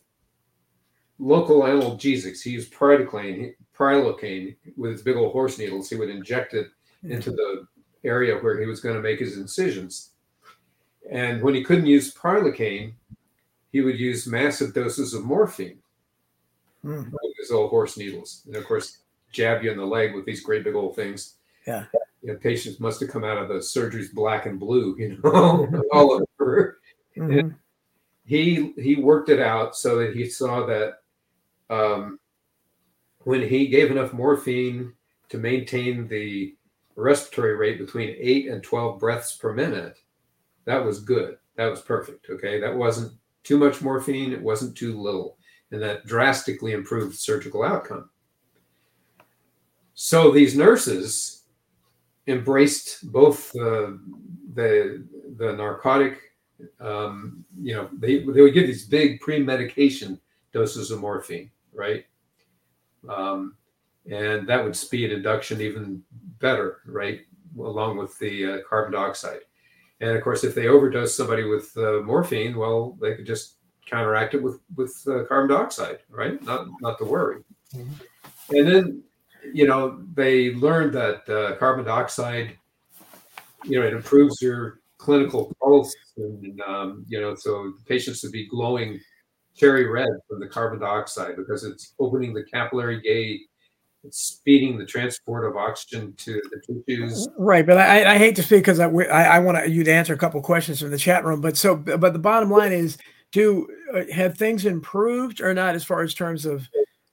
local 1.20 1.62
analgesics. 1.62 2.42
He 2.42 2.52
used 2.52 2.74
pridoclane, 2.74 3.54
prilocaine 3.78 4.56
with 4.78 4.92
his 4.92 5.02
big 5.02 5.16
old 5.16 5.32
horse 5.32 5.58
needles. 5.58 5.90
He 5.90 5.96
would 5.96 6.10
inject 6.10 6.54
it 6.54 6.68
into 7.04 7.32
the 7.32 7.68
area 8.04 8.38
where 8.38 8.60
he 8.60 8.66
was 8.66 8.80
going 8.82 8.96
to 8.96 9.02
make 9.02 9.20
his 9.20 9.38
incisions. 9.38 10.12
And 11.10 11.42
when 11.42 11.54
he 11.54 11.64
couldn't 11.64 11.86
use 11.86 12.14
prilocaine, 12.14 12.94
he 13.72 13.82
would 13.82 14.00
use 14.00 14.26
massive 14.28 14.74
doses 14.74 15.14
of 15.14 15.24
morphine 15.26 15.80
Hmm. 16.82 17.04
with 17.12 17.34
his 17.40 17.52
old 17.52 17.72
horse 17.72 17.98
needles. 17.98 18.44
And 18.46 18.56
of 18.56 18.66
course, 18.66 19.00
jab 19.32 19.64
you 19.64 19.72
in 19.72 19.78
the 19.78 19.86
leg 19.86 20.14
with 20.14 20.26
these 20.26 20.42
great 20.44 20.64
big 20.64 20.76
old 20.76 20.96
things. 20.96 21.36
Yeah. 21.66 21.86
You 22.22 22.34
know, 22.34 22.38
patients 22.40 22.80
must 22.80 23.00
have 23.02 23.10
come 23.10 23.24
out 23.24 23.38
of 23.40 23.48
the 23.50 23.56
surgeries 23.56 24.14
black 24.14 24.46
and 24.46 24.60
blue, 24.60 24.96
you 24.98 25.18
know, 25.24 25.68
all 25.92 26.22
over 26.40 26.80
Mhm. 27.18 27.56
he 28.26 28.74
he 28.78 28.96
worked 28.98 29.30
it 29.30 29.40
out 29.40 29.76
so 29.76 29.98
that 29.98 30.16
he 30.16 30.28
saw 30.30 30.66
that 30.66 31.00
um, 31.70 32.20
when 33.20 33.42
he 33.42 33.68
gave 33.68 33.92
enough 33.92 34.14
morphine 34.14 34.94
to 35.30 35.38
maintain 35.38 36.08
the 36.08 36.56
respiratory 36.96 37.56
rate 37.56 37.80
between 37.80 38.16
8 38.18 38.48
and 38.50 38.64
12 38.64 39.00
breaths 39.00 39.36
per 39.36 39.54
minute 39.54 40.00
that 40.66 40.84
was 40.84 41.00
good. 41.00 41.38
That 41.56 41.68
was 41.68 41.82
perfect 41.82 42.28
okay? 42.30 42.60
That 42.60 42.76
wasn't 42.76 43.14
too 43.44 43.58
much 43.58 43.82
morphine. 43.82 44.34
It 44.34 44.42
wasn't 44.42 44.76
too 44.76 45.00
little. 45.00 45.38
And 45.72 45.82
that 45.82 46.06
drastically 46.06 46.74
improved 46.74 47.16
surgical 47.16 47.64
outcome. 47.64 48.10
So 49.94 50.32
these 50.32 50.58
nurses 50.58 51.44
embraced 52.28 53.12
both 53.12 53.56
uh, 53.56 53.92
the 54.54 55.06
the 55.38 55.54
narcotic 55.54 56.22
um, 56.80 57.46
you 57.62 57.76
know, 57.76 57.90
they 57.94 58.20
they 58.20 58.42
would 58.42 58.54
give 58.54 58.68
these 58.68 58.86
big 58.86 59.20
pre-medication 59.20 60.20
doses 60.54 60.92
of 60.92 61.02
morphine, 61.02 61.52
right? 61.76 62.06
Um, 63.07 63.56
and 64.10 64.47
that 64.47 64.64
would 64.64 64.76
speed 64.76 65.11
induction 65.11 65.61
even 65.61 66.02
better, 66.39 66.81
right? 66.85 67.22
Along 67.57 67.97
with 67.97 68.18
the 68.19 68.45
uh, 68.45 68.57
carbon 68.68 68.93
dioxide. 68.93 69.41
And 70.02 70.11
of 70.11 70.23
course, 70.23 70.43
if 70.43 70.53
they 70.53 70.68
overdose 70.68 71.15
somebody 71.15 71.43
with 71.43 71.76
uh, 71.77 72.02
morphine, 72.03 72.57
well, 72.57 72.97
they 73.02 73.15
could 73.15 73.26
just 73.26 73.56
counteract 73.85 74.34
it 74.34 74.41
with 74.41 74.60
with 74.76 74.93
uh, 75.07 75.23
carbon 75.26 75.56
dioxide, 75.56 75.99
right? 76.10 76.41
Not 76.43 76.68
not 76.81 76.97
to 76.99 77.06
worry. 77.06 77.43
Mhm. 77.73 77.88
And 78.49 78.68
then, 78.68 79.03
you 79.53 79.68
know, 79.68 80.03
they 80.14 80.53
learned 80.56 80.93
that 80.93 81.27
uh, 81.30 81.56
carbon 81.57 81.85
dioxide, 81.85 82.57
you 83.64 83.80
know, 83.80 83.88
it 83.88 83.93
improves 83.93 84.41
your 84.41 84.81
clinical 84.97 85.53
pulse, 85.61 85.95
and 86.18 86.61
um, 86.61 87.06
you 87.07 87.19
know, 87.19 87.35
so 87.35 87.73
patients 87.88 88.22
would 88.23 88.31
be 88.31 88.47
glowing 88.47 88.99
cherry 89.56 89.88
red 89.88 90.10
from 90.27 90.40
the 90.40 90.48
carbon 90.48 90.80
dioxide 90.80 91.36
because 91.36 91.64
it's 91.64 91.94
opening 91.99 92.34
the 92.34 92.44
capillary 92.44 93.02
gate, 93.02 93.41
it's 94.03 94.19
speeding 94.19 94.77
the 94.77 94.86
transport 94.86 95.45
of 95.45 95.56
oxygen 95.56 96.14
to 96.18 96.41
the 96.52 96.84
tissues. 96.86 97.27
Right, 97.38 97.65
but 97.65 97.77
I, 97.77 98.14
I 98.14 98.18
hate 98.18 98.36
to 98.36 98.44
speak 98.44 98.60
because 98.60 98.80
I, 98.80 98.88
I, 98.88 99.23
I 99.23 99.40
want 99.40 99.69
you 99.69 99.84
to 99.84 99.91
answer 99.91 100.14
a 100.14 100.18
couple 100.18 100.41
questions 100.41 100.80
from 100.80 100.91
the 100.91 100.98
chat 100.98 101.26
room. 101.26 101.41
But 101.41 101.57
so, 101.57 101.76
but 101.76 102.14
the 102.14 102.19
bottom 102.19 102.49
line 102.49 102.72
is, 102.72 102.98
do 103.32 103.68
uh, 103.94 104.03
have 104.14 104.38
things 104.38 104.65
improved 104.65 105.41
or 105.41 105.53
not 105.53 105.76
as 105.76 105.84
far 105.84 106.02
as 106.02 106.14
terms 106.14 106.45
of 106.45 106.68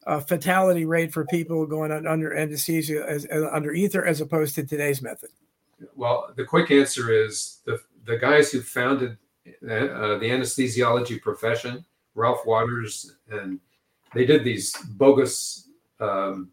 uh, 0.07 0.21
fatality 0.21 0.85
rate 0.85 1.13
for 1.13 1.25
people 1.27 1.65
going 1.67 1.91
under 1.91 2.37
anesthesia 2.37 3.05
as, 3.09 3.25
as 3.27 3.45
under 3.51 3.73
ether 3.73 4.05
as 4.05 4.21
opposed 4.21 4.55
to 4.57 4.65
today's 4.65 5.01
method? 5.01 5.31
Well, 5.97 6.33
the 6.37 6.45
quick 6.45 6.71
answer 6.71 7.13
is 7.13 7.61
the 7.65 7.81
the 8.05 8.17
guys 8.19 8.51
who 8.51 8.61
founded 8.61 9.17
uh, 9.47 10.19
the 10.19 10.29
anesthesiology 10.29 11.21
profession, 11.21 11.85
Ralph 12.15 12.45
Waters, 12.47 13.17
and 13.31 13.61
they 14.15 14.27
did 14.27 14.45
these 14.45 14.77
bogus, 14.97 15.69
um, 16.01 16.51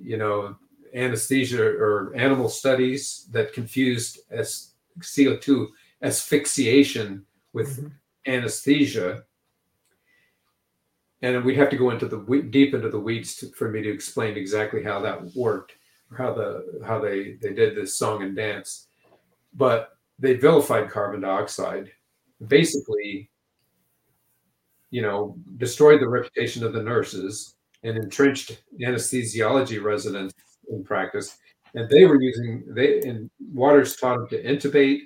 you 0.00 0.16
know, 0.16 0.56
anesthesia 0.94 1.62
or 1.62 2.14
animal 2.16 2.48
studies 2.48 3.28
that 3.32 3.52
confused 3.52 4.20
as 4.30 4.72
CO2 5.00 5.68
asphyxiation 6.02 7.26
with 7.52 7.82
Mhm. 7.82 7.92
anesthesia. 8.26 9.24
And 11.20 11.44
we'd 11.44 11.56
have 11.56 11.70
to 11.70 11.76
go 11.76 11.90
into 11.90 12.06
the 12.06 12.18
deep 12.50 12.74
into 12.74 12.88
the 12.88 13.00
weeds 13.00 13.34
to, 13.36 13.48
for 13.50 13.68
me 13.68 13.82
to 13.82 13.90
explain 13.90 14.36
exactly 14.36 14.82
how 14.82 15.00
that 15.00 15.34
worked, 15.34 15.72
or 16.10 16.16
how 16.16 16.32
the 16.32 16.80
how 16.86 17.00
they 17.00 17.32
they 17.42 17.52
did 17.52 17.74
this 17.74 17.96
song 17.96 18.22
and 18.22 18.36
dance. 18.36 18.86
But 19.52 19.98
they 20.18 20.34
vilified 20.34 20.90
carbon 20.90 21.20
dioxide, 21.22 21.92
basically, 22.46 23.30
you 24.90 25.02
know, 25.02 25.36
destroyed 25.56 26.00
the 26.00 26.08
reputation 26.08 26.64
of 26.64 26.72
the 26.72 26.82
nurses 26.82 27.54
and 27.82 27.96
entrenched 27.96 28.62
anesthesiology 28.80 29.82
residents 29.82 30.34
in 30.70 30.82
practice. 30.84 31.38
And 31.74 31.88
they 31.88 32.04
were 32.04 32.20
using 32.20 32.64
they 32.68 33.00
and 33.00 33.30
Waters 33.52 33.96
taught 33.96 34.18
them 34.18 34.28
to 34.28 34.42
intubate, 34.42 35.02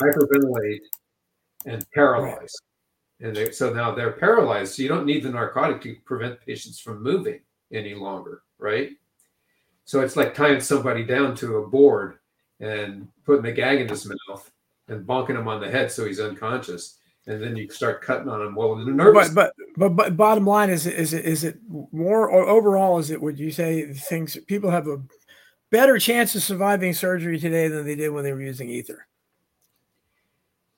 hyperventilate, 0.00 0.80
and 1.66 1.84
paralyze. 1.92 2.54
And 3.20 3.34
they, 3.34 3.52
so 3.52 3.72
now 3.72 3.94
they're 3.94 4.12
paralyzed. 4.12 4.74
So 4.74 4.82
you 4.82 4.88
don't 4.88 5.06
need 5.06 5.22
the 5.22 5.30
narcotic 5.30 5.80
to 5.82 5.96
prevent 6.04 6.40
patients 6.44 6.80
from 6.80 7.02
moving 7.02 7.40
any 7.72 7.94
longer, 7.94 8.42
right? 8.58 8.90
So 9.84 10.00
it's 10.00 10.16
like 10.16 10.34
tying 10.34 10.60
somebody 10.60 11.04
down 11.04 11.34
to 11.36 11.58
a 11.58 11.68
board 11.68 12.18
and 12.60 13.08
putting 13.24 13.46
a 13.46 13.52
gag 13.52 13.80
in 13.80 13.88
his 13.88 14.06
mouth 14.06 14.50
and 14.88 15.06
bonking 15.06 15.38
him 15.38 15.48
on 15.48 15.60
the 15.60 15.70
head 15.70 15.90
so 15.90 16.04
he's 16.04 16.20
unconscious. 16.20 16.98
And 17.26 17.42
then 17.42 17.56
you 17.56 17.70
start 17.70 18.02
cutting 18.02 18.28
on 18.28 18.40
them. 18.40 18.54
Well, 18.54 18.76
the 18.76 18.84
nervous. 18.84 19.30
But 19.30 19.54
but 19.76 19.88
but 19.88 19.96
but 19.96 20.16
bottom 20.16 20.46
line 20.46 20.68
is 20.68 20.86
it- 20.86 20.94
is 20.94 21.14
it 21.14 21.24
is 21.24 21.42
it 21.42 21.56
more 21.68 22.28
or 22.28 22.46
overall 22.46 22.98
is 22.98 23.10
it 23.10 23.22
would 23.22 23.38
you 23.38 23.50
say 23.50 23.92
things 23.94 24.36
people 24.46 24.70
have 24.70 24.86
a 24.88 25.02
better 25.70 25.98
chance 25.98 26.34
of 26.34 26.42
surviving 26.42 26.92
surgery 26.92 27.38
today 27.38 27.68
than 27.68 27.86
they 27.86 27.94
did 27.94 28.10
when 28.10 28.24
they 28.24 28.32
were 28.32 28.42
using 28.42 28.68
ether? 28.68 29.06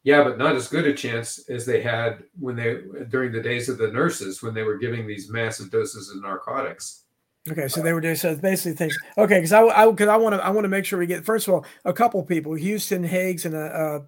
Yeah, 0.05 0.23
but 0.23 0.39
not 0.39 0.55
as 0.55 0.69
good 0.69 0.87
a 0.87 0.95
chance 0.95 1.49
as 1.51 1.67
they 1.67 1.83
had 1.83 2.23
when 2.39 2.55
they 2.55 2.79
during 3.09 3.33
the 3.33 3.43
days 3.43 3.69
of 3.69 3.77
the 3.77 3.89
nurses 3.89 4.41
when 4.41 4.55
they 4.55 4.63
were 4.63 4.79
giving 4.79 5.05
these 5.05 5.29
massive 5.29 5.73
doses 5.73 6.11
of 6.11 6.23
narcotics. 6.23 7.03
Okay, 7.51 7.67
so 7.67 7.81
they 7.83 7.93
were 7.93 8.01
doing 8.01 8.15
so 8.15 8.37
basically 8.37 8.75
things. 8.77 8.97
Okay, 9.19 9.39
because 9.39 9.53
I 9.53 9.63
I 9.63 9.91
because 9.91 10.09
I 10.09 10.17
want 10.17 10.37
to 10.37 10.45
I 10.45 10.51
want 10.51 10.65
to 10.65 10.69
make 10.69 10.85
sure 10.85 10.99
we 11.01 11.07
get 11.07 11.25
first 11.25 11.49
of 11.49 11.55
all 11.55 11.67
a 11.85 11.93
couple 11.93 12.23
people, 12.23 12.55
Houston 12.55 13.03
Higgs 13.03 13.47
and 13.47 13.57
uh 13.57 14.01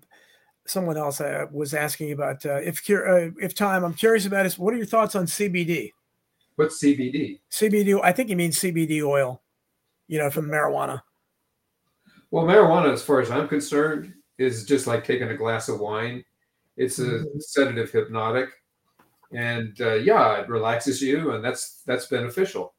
someone 0.69 0.97
else 0.97 1.21
uh, 1.21 1.47
was 1.53 1.75
asking 1.75 2.13
about 2.13 2.45
uh, 2.47 2.57
if 2.57 2.85
cur- 2.87 3.07
uh, 3.07 3.31
if 3.41 3.55
time. 3.55 3.85
I'm 3.85 3.95
curious 3.95 4.27
about 4.27 4.47
is 4.47 4.59
what 4.59 4.75
are 4.75 4.77
your 4.77 4.87
thoughts 4.87 5.15
on 5.15 5.27
CBD? 5.27 5.93
What's 6.57 6.83
CBD? 6.83 7.41
CBD. 7.51 8.01
I 8.03 8.13
think 8.13 8.29
you 8.31 8.37
mean 8.37 8.51
CBD 8.51 9.03
oil, 9.03 9.43
you 10.09 10.19
know, 10.19 10.31
from 10.31 10.47
marijuana. 10.49 11.03
Well, 12.31 12.45
marijuana, 12.45 12.93
as 12.93 13.03
far 13.03 13.21
as 13.21 13.31
I'm 13.31 13.49
concerned, 13.49 14.13
is 14.39 14.65
just 14.65 14.87
like 14.87 15.05
taking 15.05 15.29
a 15.29 15.37
glass 15.37 15.69
of 15.69 15.81
wine. 15.81 16.25
It's 16.77 16.99
a 16.99 17.03
Mhm. 17.03 17.43
sedative 17.43 17.91
hypnotic, 17.91 18.51
and 19.33 19.81
uh, 19.81 19.95
yeah, 19.95 20.41
it 20.41 20.49
relaxes 20.49 21.03
you, 21.03 21.33
and 21.33 21.45
that's 21.45 21.83
that's 21.87 22.07
beneficial 22.07 22.75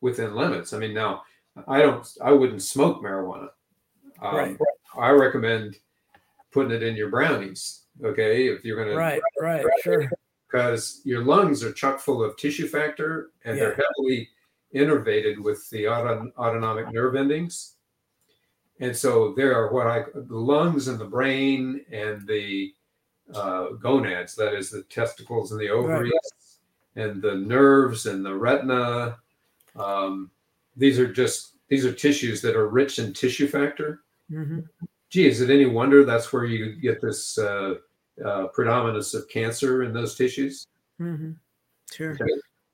within 0.00 0.34
limits. 0.34 0.72
I 0.72 0.78
mean, 0.78 0.94
now 0.94 1.22
I 1.66 1.80
don't, 1.80 2.06
I 2.22 2.32
wouldn't 2.32 2.62
smoke 2.62 3.02
marijuana. 3.02 3.48
Um, 4.20 4.34
Right. 4.36 4.58
I 4.96 5.10
recommend 5.10 5.76
putting 6.56 6.72
it 6.72 6.82
in 6.82 6.96
your 6.96 7.10
brownies. 7.10 7.82
Okay, 8.02 8.48
if 8.48 8.64
you're 8.64 8.82
gonna 8.82 8.96
Right, 8.96 9.20
right, 9.40 9.64
sure. 9.82 10.10
because 10.48 11.02
your 11.04 11.22
lungs 11.22 11.62
are 11.62 11.70
chock 11.70 12.00
full 12.00 12.24
of 12.24 12.34
tissue 12.38 12.66
factor 12.66 13.30
and 13.44 13.58
they're 13.58 13.74
heavily 13.74 14.30
innervated 14.74 15.38
with 15.42 15.68
the 15.68 15.86
auton- 15.86 16.32
autonomic 16.38 16.90
nerve 16.92 17.14
endings. 17.14 17.74
And 18.80 18.96
so 18.96 19.34
there 19.36 19.54
are 19.54 19.70
what 19.70 19.86
I 19.86 20.04
the 20.14 20.36
lungs 20.36 20.88
and 20.88 20.98
the 20.98 21.04
brain 21.04 21.84
and 21.92 22.26
the 22.26 22.72
uh, 23.34 23.72
gonads, 23.72 24.34
that 24.36 24.54
is 24.54 24.70
the 24.70 24.82
testicles 24.84 25.52
and 25.52 25.60
the 25.60 25.68
ovaries, 25.68 26.12
and 26.94 27.20
the 27.20 27.34
nerves 27.34 28.06
and 28.06 28.24
the 28.24 28.34
retina. 28.34 29.18
Um, 29.74 30.30
these 30.74 30.98
are 30.98 31.12
just 31.12 31.56
these 31.68 31.84
are 31.84 31.92
tissues 31.92 32.40
that 32.42 32.56
are 32.56 32.68
rich 32.68 32.98
in 32.98 33.12
tissue 33.12 33.48
factor 33.48 34.00
hmm 34.30 34.60
gee, 35.10 35.26
is 35.26 35.40
it 35.40 35.50
any 35.50 35.66
wonder 35.66 36.04
that's 36.04 36.32
where 36.32 36.44
you 36.44 36.74
get 36.74 37.00
this 37.00 37.38
uh, 37.38 37.74
uh, 38.24 38.46
predominance 38.48 39.14
of 39.14 39.28
cancer 39.28 39.82
in 39.82 39.92
those 39.92 40.14
tissues. 40.14 40.66
Mm-hmm. 41.00 41.32
Sure. 41.92 42.12
Okay. 42.12 42.24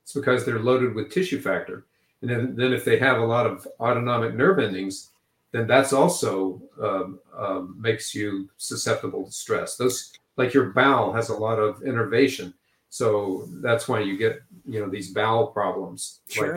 It's 0.02 0.12
because 0.12 0.44
they're 0.44 0.60
loaded 0.60 0.94
with 0.94 1.10
tissue 1.10 1.40
factor. 1.40 1.86
And 2.20 2.30
then, 2.30 2.54
then 2.54 2.72
if 2.72 2.84
they 2.84 2.98
have 2.98 3.18
a 3.18 3.24
lot 3.24 3.46
of 3.46 3.66
autonomic 3.80 4.34
nerve 4.34 4.58
endings, 4.58 5.10
then 5.50 5.66
that's 5.66 5.92
also 5.92 6.62
um, 6.80 7.18
um, 7.36 7.76
makes 7.78 8.14
you 8.14 8.48
susceptible 8.56 9.26
to 9.26 9.32
stress. 9.32 9.76
Those 9.76 10.12
like 10.36 10.54
your 10.54 10.70
bowel 10.70 11.12
has 11.12 11.28
a 11.28 11.36
lot 11.36 11.58
of 11.58 11.82
innervation, 11.82 12.54
so 12.88 13.48
that's 13.56 13.86
why 13.86 14.00
you 14.00 14.16
get 14.16 14.40
you 14.64 14.80
know 14.80 14.88
these 14.88 15.12
bowel 15.12 15.48
problems. 15.48 16.20
Sure. 16.28 16.56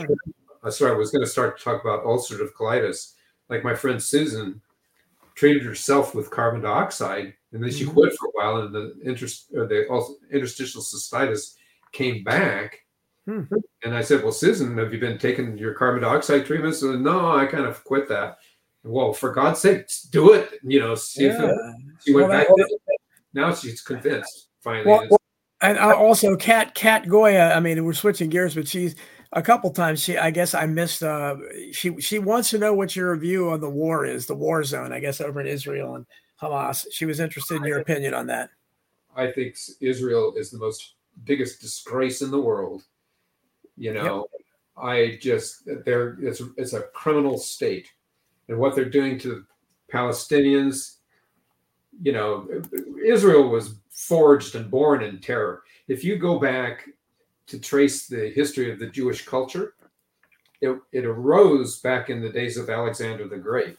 Like, 0.64 0.72
sorry, 0.72 0.92
I 0.92 0.96
was 0.96 1.12
going 1.12 1.26
to 1.26 1.30
start 1.30 1.58
to 1.58 1.64
talk 1.64 1.82
about 1.82 2.06
ulcerative 2.06 2.54
colitis. 2.54 3.16
Like 3.50 3.66
my 3.66 3.76
friend 3.76 4.02
Susan 4.02 4.62
treated 5.36 5.64
herself 5.64 6.16
with 6.16 6.32
carbon 6.32 6.62
dioxide, 6.62 7.34
and 7.52 7.62
then 7.64 7.72
she 7.72 7.86
Mhm. 7.86 7.94
quit 7.94 8.14
for 8.18 8.28
a 8.28 8.32
while, 8.32 8.58
and 8.62 8.74
the 8.74 8.96
interest 9.04 9.48
or 9.54 9.66
the 9.68 9.86
interstitial 10.32 10.82
cystitis 10.82 11.56
came 11.92 12.24
back. 12.24 12.80
Hmm. 13.26 13.42
And 13.84 13.96
I 13.96 14.02
said, 14.02 14.22
"Well, 14.24 14.32
Susan, 14.32 14.78
have 14.78 14.94
you 14.94 15.00
been 15.00 15.18
taking 15.18 15.58
your 15.58 15.74
carbon 15.74 16.02
dioxide 16.04 16.46
treatments?" 16.46 16.82
And 16.84 17.04
no, 17.04 17.32
I 17.36 17.46
kind 17.48 17.66
of 17.66 17.84
quit 17.84 18.08
that. 18.10 18.38
Well, 18.84 19.14
for 19.14 19.32
God's 19.34 19.60
sake, 19.60 19.88
do 20.12 20.34
it. 20.34 20.60
You 20.64 20.80
know, 20.80 20.94
see 20.96 21.26
if 21.26 21.40
it, 21.40 21.56
she 22.06 22.14
went 22.14 22.30
Well, 22.30 22.38
back. 22.38 22.48
that- 22.48 22.68
to. 22.88 22.98
Now 23.34 23.54
she's 23.54 23.82
convinced. 23.82 24.50
Finally, 24.62 24.86
Well, 25.10 25.18
And 25.62 25.78
uh, 25.80 25.96
also, 25.96 26.36
Kat 26.36 26.76
Kat 26.76 27.08
Goya. 27.10 27.54
I 27.56 27.60
mean, 27.60 27.84
we're 27.84 27.94
switching 27.94 28.30
gears, 28.30 28.54
but 28.56 28.68
she's 28.68 28.96
a 29.36 29.42
couple 29.42 29.70
times. 29.70 30.02
She, 30.02 30.18
I 30.18 30.32
guess, 30.32 30.54
I 30.54 30.66
missed. 30.66 31.04
Uh, 31.04 31.36
she 31.72 32.00
she 32.00 32.18
wants 32.20 32.50
to 32.52 32.58
know 32.58 32.74
what 32.74 32.96
your 32.96 33.16
view 33.18 33.52
on 33.52 33.60
the 33.60 33.70
war 33.70 34.06
is, 34.06 34.26
the 34.26 34.36
war 34.36 34.64
zone. 34.64 34.92
I 34.92 35.00
guess 35.00 35.22
over 35.22 35.42
in 35.42 35.48
Israel 35.48 35.96
and 35.96 36.06
Hamas. 36.42 36.86
She 36.92 37.06
was 37.06 37.20
interested 37.20 37.58
in 37.58 37.66
your 37.66 37.80
opinion 37.80 38.14
on 38.14 38.28
that. 38.28 38.50
I 39.16 39.32
think 39.32 39.58
Israel 39.80 40.34
is 40.36 40.50
the 40.50 40.58
most 40.58 40.96
biggest 41.26 41.62
disgrace 41.62 42.22
in 42.22 42.32
the 42.32 42.42
world. 42.42 42.84
You 43.78 43.94
know, 43.94 44.28
I 44.78 45.20
just 45.22 45.68
they're 45.86 46.18
it's 46.22 46.42
it's 46.58 46.74
a 46.74 46.84
criminal 46.94 47.38
state, 47.38 47.92
and 48.48 48.58
what 48.58 48.74
they're 48.74 48.86
doing 48.86 49.20
to 49.20 49.46
Palestinians. 49.92 50.96
You 52.02 52.12
know, 52.12 52.48
Israel 53.06 53.48
was 53.48 53.76
forged 53.90 54.56
and 54.56 54.70
born 54.70 55.02
in 55.02 55.20
terror. 55.20 55.64
If 55.88 56.04
you 56.04 56.18
go 56.18 56.40
back 56.40 56.90
to 57.48 57.60
trace 57.60 58.08
the 58.08 58.32
history 58.32 58.72
of 58.72 58.80
the 58.80 58.88
Jewish 58.88 59.26
culture, 59.26 59.76
it, 60.62 60.78
it 60.92 61.06
arose 61.06 61.80
back 61.80 62.10
in 62.10 62.22
the 62.22 62.30
days 62.30 62.58
of 62.58 62.70
Alexander 62.70 63.28
the 63.28 63.38
Great, 63.38 63.78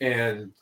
and 0.00 0.52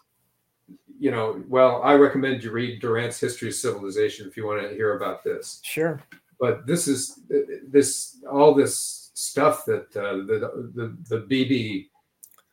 you 0.99 1.11
know, 1.11 1.43
well, 1.49 1.83
I 1.83 1.95
recommend 1.95 2.43
you 2.43 2.51
read 2.51 2.81
Durant's 2.81 3.21
History 3.21 3.49
of 3.49 3.55
Civilization 3.55 4.27
if 4.27 4.37
you 4.37 4.47
want 4.47 4.63
to 4.63 4.75
hear 4.75 4.97
about 4.97 5.23
this. 5.23 5.61
Sure. 5.63 6.01
But 6.41 6.67
this 6.67 6.89
is 6.89 7.21
this 7.69 8.19
all 8.31 8.55
this 8.55 9.11
stuff 9.15 9.65
that 9.67 9.95
uh, 9.97 10.25
the, 10.27 10.71
the 10.75 10.97
the 11.09 11.23
BB. 11.23 11.89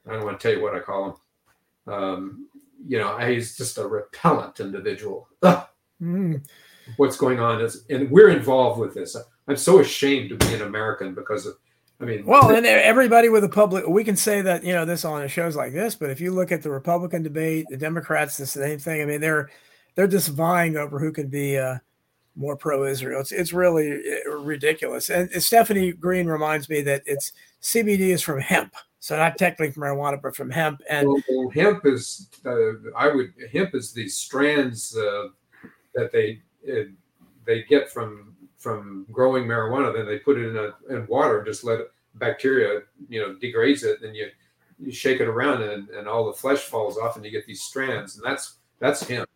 I 0.08 0.14
don't 0.14 0.26
want 0.26 0.40
to 0.40 0.44
tell 0.44 0.58
you 0.58 0.64
what 0.64 0.76
I 0.76 0.80
call 0.80 1.06
him. 1.86 1.94
Um, 1.94 2.50
you 2.86 2.98
know, 2.98 3.18
he's 3.18 3.56
just 3.56 3.78
a 3.78 3.88
repellent 3.88 4.60
individual. 4.60 5.28
Mm. 6.02 6.46
what's 6.98 7.16
going 7.16 7.40
on 7.40 7.62
is, 7.62 7.86
and 7.90 8.12
we're 8.12 8.30
involved 8.30 8.78
with 8.78 8.94
this. 8.94 9.16
I'm 9.48 9.58
so 9.58 9.80
ashamed 9.80 10.30
to 10.30 10.36
be 10.38 10.54
an 10.54 10.62
American 10.62 11.14
because 11.14 11.46
of. 11.46 11.56
I 12.00 12.06
mean, 12.06 12.26
Well, 12.26 12.54
and 12.54 12.66
everybody 12.66 13.30
with 13.30 13.44
a 13.44 13.50
public, 13.50 13.88
we 13.88 14.04
can 14.04 14.18
say 14.18 14.42
that 14.42 14.64
you 14.64 14.74
know 14.74 14.84
this 14.84 15.06
on 15.06 15.26
shows 15.28 15.56
like 15.56 15.74
this, 15.74 15.96
but 15.96 16.10
if 16.10 16.20
you 16.20 16.32
look 16.32 16.52
at 16.52 16.62
the 16.62 16.72
Republican 16.72 17.24
debate, 17.24 17.68
the 17.70 17.78
Democrats, 17.78 18.36
the 18.36 18.46
same 18.46 18.80
thing. 18.80 19.02
I 19.02 19.06
mean, 19.06 19.22
they're 19.22 19.50
they're 19.96 20.08
just 20.08 20.30
vying 20.30 20.76
over 20.76 21.00
who 21.00 21.12
can 21.12 21.28
be 21.28 21.58
uh, 21.58 21.78
more 22.36 22.56
pro-Israel. 22.56 23.22
It's 23.22 23.32
it's 23.32 23.54
really 23.54 24.02
uh, 24.26 24.32
ridiculous. 24.32 25.10
And 25.10 25.30
Stephanie 25.42 25.92
Green 25.92 26.28
reminds 26.28 26.70
me 26.70 26.82
that 26.82 27.04
it's 27.06 27.32
CBD 27.62 28.10
is 28.10 28.22
from 28.22 28.40
hemp, 28.40 28.74
so 29.00 29.18
not 29.18 29.38
technically 29.38 29.72
from 29.72 29.84
marijuana, 29.84 30.22
but 30.22 30.36
from 30.36 30.50
hemp. 30.50 30.82
And 30.90 31.08
well, 31.08 31.24
well, 31.30 31.50
hemp 31.50 31.86
is 31.86 32.30
uh, 32.46 32.92
I 32.98 33.08
would 33.10 33.34
hemp 33.52 33.76
is 33.76 33.94
these 33.94 34.18
strands 34.18 34.98
uh, 34.98 35.28
that 35.94 36.12
they 36.12 36.42
uh, 36.70 36.86
they 37.46 37.64
get 37.64 37.92
from 37.92 38.33
from 38.64 39.06
growing 39.12 39.44
marijuana. 39.44 39.94
Then 39.94 40.06
they 40.06 40.20
put 40.20 40.38
it 40.38 40.48
in 40.50 40.56
a, 40.58 40.96
in 40.96 41.06
water 41.08 41.40
and 41.40 41.46
just 41.46 41.64
let 41.66 41.80
bacteria 42.16 42.82
you 43.10 43.20
know 43.20 43.36
degrades 43.36 43.84
it. 43.84 44.02
Then 44.02 44.16
you 44.16 44.30
you 44.80 44.92
shake 44.92 45.20
it 45.20 45.28
around 45.28 45.62
and, 45.62 45.90
and 45.90 46.08
all 46.08 46.26
the 46.26 46.34
flesh 46.34 46.62
falls 46.62 46.98
off 46.98 47.16
and 47.16 47.24
you 47.26 47.32
get 47.32 47.46
these 47.46 47.62
strands 47.62 48.16
and 48.16 48.26
that's 48.26 48.56
that's 48.80 49.08
hemp. 49.08 49.30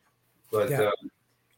But 0.51 0.69
Yeah. 0.69 0.81
uh, 0.81 0.91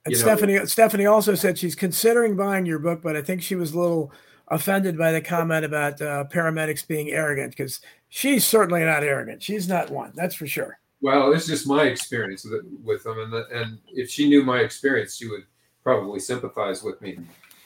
And 0.06 0.14
know- 0.14 0.20
Stephanie 0.20 0.66
Stephanie 0.66 1.06
also 1.06 1.36
said 1.36 1.58
she's 1.58 1.76
considering 1.76 2.36
buying 2.36 2.66
your 2.66 2.80
book, 2.80 3.02
but 3.02 3.16
I 3.16 3.22
think 3.22 3.42
she 3.42 3.56
was 3.56 3.74
a 3.74 3.80
little 3.80 4.12
offended 4.48 4.98
by 4.98 5.12
the 5.12 5.22
comment 5.22 5.64
about 5.64 6.02
uh, 6.02 6.26
paramedics 6.32 6.88
being 6.88 7.12
arrogant 7.12 7.52
because 7.52 7.82
she's 8.10 8.46
certainly 8.46 8.84
not 8.84 9.04
arrogant. 9.04 9.44
She's 9.44 9.68
not 9.70 9.92
one, 9.92 10.12
that's 10.16 10.34
for 10.36 10.48
sure. 10.48 10.80
Well, 11.02 11.32
it's 11.32 11.46
just 11.48 11.68
my 11.68 11.84
experience 11.84 12.44
with, 12.44 12.66
with 12.84 13.04
them, 13.04 13.20
and 13.20 13.34
and 13.34 13.80
if 13.94 14.10
she 14.10 14.28
knew 14.28 14.44
my 14.44 14.60
experience, 14.60 15.16
she 15.16 15.30
would 15.30 15.46
probably 15.84 16.20
sympathize 16.20 16.84
with 16.84 17.00
me. 17.02 17.20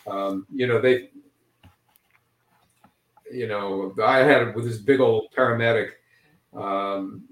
Um, 0.08 0.46
you 0.54 0.68
know, 0.68 0.80
they, 0.82 1.10
you 3.32 3.48
know, 3.48 3.94
I 4.04 4.20
had 4.20 4.42
it 4.48 4.56
with 4.56 4.66
this 4.66 4.78
big 4.78 5.00
old 5.00 5.28
paramedic. 5.36 5.92
Um, 6.54 7.24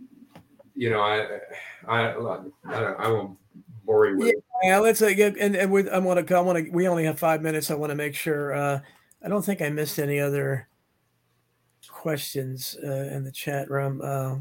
you 0.76 0.90
know, 0.90 1.02
I, 1.02 1.40
I, 1.88 2.12
I, 2.66 2.82
I 2.94 3.08
won't 3.10 3.38
bore 3.86 4.08
you 4.08 4.18
with 4.18 4.30
it. 4.30 4.44
Yeah, 4.64 4.80
let's 4.80 5.02
uh, 5.02 5.10
get 5.10 5.38
and, 5.38 5.56
and 5.56 5.72
with, 5.72 5.90
I 5.90 5.98
want 6.00 6.26
to 6.26 6.36
I 6.36 6.40
want 6.42 6.66
to 6.66 6.72
we 6.72 6.88
only 6.88 7.06
have 7.06 7.20
five 7.20 7.42
minutes. 7.42 7.72
I 7.72 7.76
want 7.76 7.90
to 7.92 7.96
make 7.96 8.16
sure. 8.16 8.54
Uh, 8.54 8.80
I 9.24 9.28
don't 9.28 9.44
think 9.44 9.62
I 9.62 9.70
missed 9.70 10.00
any 10.00 10.20
other 10.20 10.68
questions 11.88 12.78
uh, 12.84 13.10
in 13.12 13.24
the 13.24 13.32
chat 13.32 13.70
room. 13.70 14.02
Uh, 14.02 14.06
a 14.06 14.40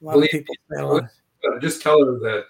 lot 0.00 0.12
Believe 0.14 0.26
of 0.26 0.30
people. 0.30 0.54
saying 0.70 0.84
a 0.84 0.92
lot 0.92 1.04
of- 1.04 1.60
just 1.62 1.82
tell 1.82 2.04
her 2.04 2.18
that 2.18 2.44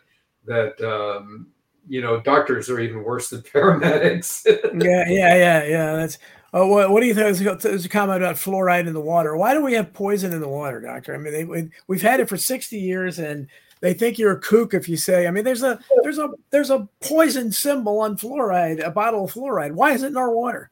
that 0.47 0.81
um, 0.87 1.47
you 1.89 2.01
know 2.01 2.21
doctors 2.21 2.71
are 2.71 2.81
even 2.81 3.03
worse 3.03 3.31
than 3.31 3.43
paramedics. 3.55 4.45
yeah, 4.83 5.09
yeah, 5.09 5.37
yeah, 5.37 5.65
yeah. 5.65 5.97
That's. 5.97 6.19
Oh, 6.53 6.67
what, 6.67 6.91
what 6.91 7.01
do 7.01 7.07
you 7.07 7.15
think? 7.15 7.39
There's, 7.61 7.85
a 7.85 7.89
comment 7.89 8.25
about 8.25 8.35
fluoride 8.35 8.89
in 8.89 8.93
the 8.93 9.01
water. 9.01 9.37
Why 9.37 9.55
do 9.55 9.63
we 9.63 9.75
have 9.75 9.93
poison 9.93 10.33
in 10.33 10.41
the 10.41 10.49
water, 10.49 10.81
doctor? 10.81 11.15
I 11.15 11.19
mean, 11.19 11.33
they, 11.33 11.45
we, 11.45 11.71
we've 11.87 12.03
had 12.03 12.19
it 12.19 12.29
for 12.29 12.37
60 12.37 12.77
years, 12.77 13.21
and 13.21 13.47
they 13.81 13.95
think 13.95 14.19
you're 14.19 14.33
a 14.33 14.41
kook 14.41 14.75
if 14.75 14.89
you 14.89 14.97
say. 14.97 15.29
I 15.29 15.31
mean, 15.31 15.45
there's 15.45 15.63
a 15.63 15.79
there's 16.03 16.19
a 16.19 16.29
there's 16.51 16.71
a 16.71 16.89
poison 17.01 17.53
symbol 17.53 18.01
on 18.01 18.17
fluoride, 18.17 18.85
a 18.85 18.91
bottle 18.91 19.25
of 19.25 19.33
fluoride. 19.33 19.73
Why 19.73 19.93
is 19.93 20.03
it 20.03 20.09
in 20.09 20.17
our 20.17 20.33
water? 20.33 20.71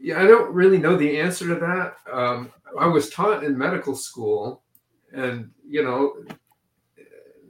Yeah, 0.00 0.22
I 0.22 0.26
don't 0.26 0.52
really 0.52 0.78
know 0.78 0.96
the 0.96 1.18
answer 1.18 1.46
to 1.48 1.54
that. 1.54 1.96
Um, 2.12 2.52
I 2.78 2.86
was 2.86 3.10
taught 3.10 3.44
in 3.44 3.56
medical 3.56 3.94
school, 3.94 4.62
and 5.12 5.50
you 5.66 5.82
know, 5.82 6.16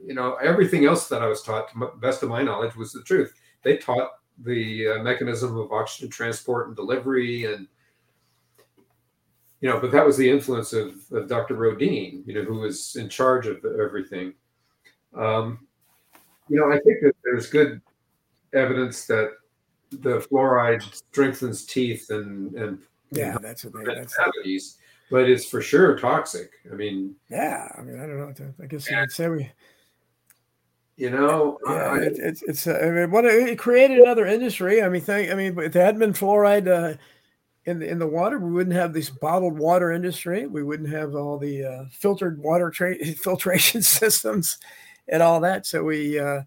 you 0.05 0.13
know, 0.13 0.35
everything 0.35 0.85
else 0.85 1.07
that 1.09 1.21
I 1.21 1.27
was 1.27 1.41
taught, 1.41 1.69
to 1.71 1.91
best 1.99 2.23
of 2.23 2.29
my 2.29 2.43
knowledge, 2.43 2.75
was 2.75 2.93
the 2.93 3.03
truth. 3.03 3.33
They 3.63 3.77
taught 3.77 4.11
the 4.43 4.89
uh, 4.89 5.03
mechanism 5.03 5.57
of 5.57 5.71
oxygen 5.71 6.09
transport 6.09 6.67
and 6.67 6.75
delivery, 6.75 7.45
and 7.45 7.67
you 9.61 9.69
know, 9.69 9.79
but 9.79 9.91
that 9.91 10.05
was 10.05 10.17
the 10.17 10.29
influence 10.29 10.73
of, 10.73 10.93
of 11.11 11.27
Dr. 11.27 11.55
Rhodin, 11.55 12.27
you 12.27 12.33
know, 12.33 12.43
who 12.43 12.59
was 12.59 12.95
in 12.97 13.09
charge 13.09 13.47
of 13.47 13.63
everything. 13.65 14.33
Um, 15.15 15.65
you 16.49 16.59
know, 16.59 16.71
I 16.71 16.79
think 16.79 17.01
that 17.01 17.13
there's 17.23 17.47
good 17.47 17.81
evidence 18.53 19.05
that 19.07 19.31
the 19.91 20.19
fluoride 20.19 20.83
strengthens 20.93 21.65
teeth 21.65 22.09
and 22.09 22.53
and 22.55 22.79
Yeah, 23.11 23.37
that's 23.41 23.63
what 23.63 23.73
they. 23.73 23.93
That's 23.93 24.15
cavities, 24.15 24.77
but 25.09 25.29
it's 25.29 25.45
for 25.45 25.61
sure 25.61 25.97
toxic. 25.97 26.51
I 26.71 26.75
mean, 26.75 27.15
yeah. 27.29 27.67
I 27.77 27.81
mean, 27.81 27.99
I 27.99 28.05
don't 28.05 28.39
know. 28.39 28.53
I 28.61 28.65
guess 28.67 28.89
you 28.89 28.97
could 28.97 29.11
say 29.11 29.29
we. 29.29 29.51
You 30.97 31.09
know, 31.09 31.59
Yeah, 31.67 31.73
I, 31.73 31.97
it, 31.99 32.13
it's 32.17 32.41
it's. 32.43 32.67
Uh, 32.67 32.79
I 32.81 32.89
mean, 32.89 33.11
what 33.11 33.25
it 33.25 33.59
created 33.59 33.99
another 33.99 34.25
industry. 34.25 34.81
I 34.81 34.89
mean, 34.89 35.01
think. 35.01 35.31
I 35.31 35.35
mean, 35.35 35.57
if 35.59 35.73
there 35.73 35.85
hadn't 35.85 35.99
been 35.99 36.13
fluoride 36.13 36.67
uh, 36.67 36.97
in 37.65 37.79
the 37.79 37.89
in 37.89 37.99
the 37.99 38.07
water, 38.07 38.39
we 38.39 38.51
wouldn't 38.51 38.75
have 38.75 38.93
this 38.93 39.09
bottled 39.09 39.59
water 39.59 39.91
industry. 39.91 40.47
We 40.47 40.63
wouldn't 40.63 40.89
have 40.89 41.15
all 41.15 41.37
the 41.37 41.65
uh, 41.65 41.85
filtered 41.91 42.39
water 42.39 42.69
tra- 42.69 43.03
filtration 43.17 43.81
systems 43.81 44.57
and 45.07 45.21
all 45.21 45.39
that. 45.41 45.65
So 45.65 45.83
we. 45.83 46.19
Uh, 46.19 46.41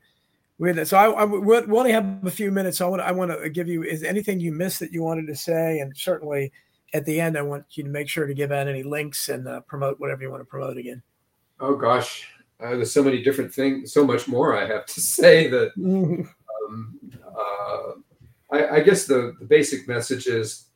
we 0.61 0.75
had, 0.75 0.89
so 0.89 0.97
I, 0.97 1.23
I 1.23 1.25
we 1.25 1.39
we 1.39 1.79
only 1.79 1.93
have 1.93 2.27
a 2.27 2.31
few 2.31 2.51
minutes. 2.51 2.79
So 2.79 2.87
I 2.87 2.91
want 2.91 3.03
I 3.03 3.13
want 3.13 3.31
to 3.31 3.49
give 3.49 3.69
you 3.69 3.85
is 3.85 4.03
anything 4.03 4.41
you 4.41 4.51
missed 4.51 4.81
that 4.81 4.93
you 4.93 5.03
wanted 5.03 5.29
to 5.29 5.37
say, 5.37 5.79
and 5.79 5.97
certainly 5.97 6.53
at 6.95 7.05
the 7.05 7.21
end 7.21 7.39
I 7.39 7.43
want 7.43 7.65
you 7.71 7.85
to 7.85 7.89
make 7.89 8.09
sure 8.09 8.27
to 8.27 8.35
give 8.35 8.51
out 8.51 8.67
any 8.67 8.83
links 8.83 9.29
and 9.29 9.47
uh, 9.47 9.61
promote 9.61 10.01
whatever 10.01 10.23
you 10.23 10.31
want 10.31 10.41
to 10.41 10.47
promote 10.47 10.77
again. 10.77 11.01
oh 11.61 11.77
gosh, 11.77 12.29
uh, 12.61 12.71
there's 12.77 12.93
so 12.93 13.03
many 13.03 13.23
different 13.23 13.53
things, 13.53 13.93
so 13.93 14.05
much 14.05 14.29
more 14.29 14.57
I 14.57 14.67
have 14.67 14.87
to 14.87 15.01
say 15.19 15.49
that 15.49 15.71
um, 15.79 16.99
uh, 17.25 17.93
I, 18.51 18.77
I 18.77 18.81
guess 18.81 19.07
the, 19.07 19.35
the 19.41 19.47
basic 19.47 19.89
message 19.89 20.27
is 20.27 20.67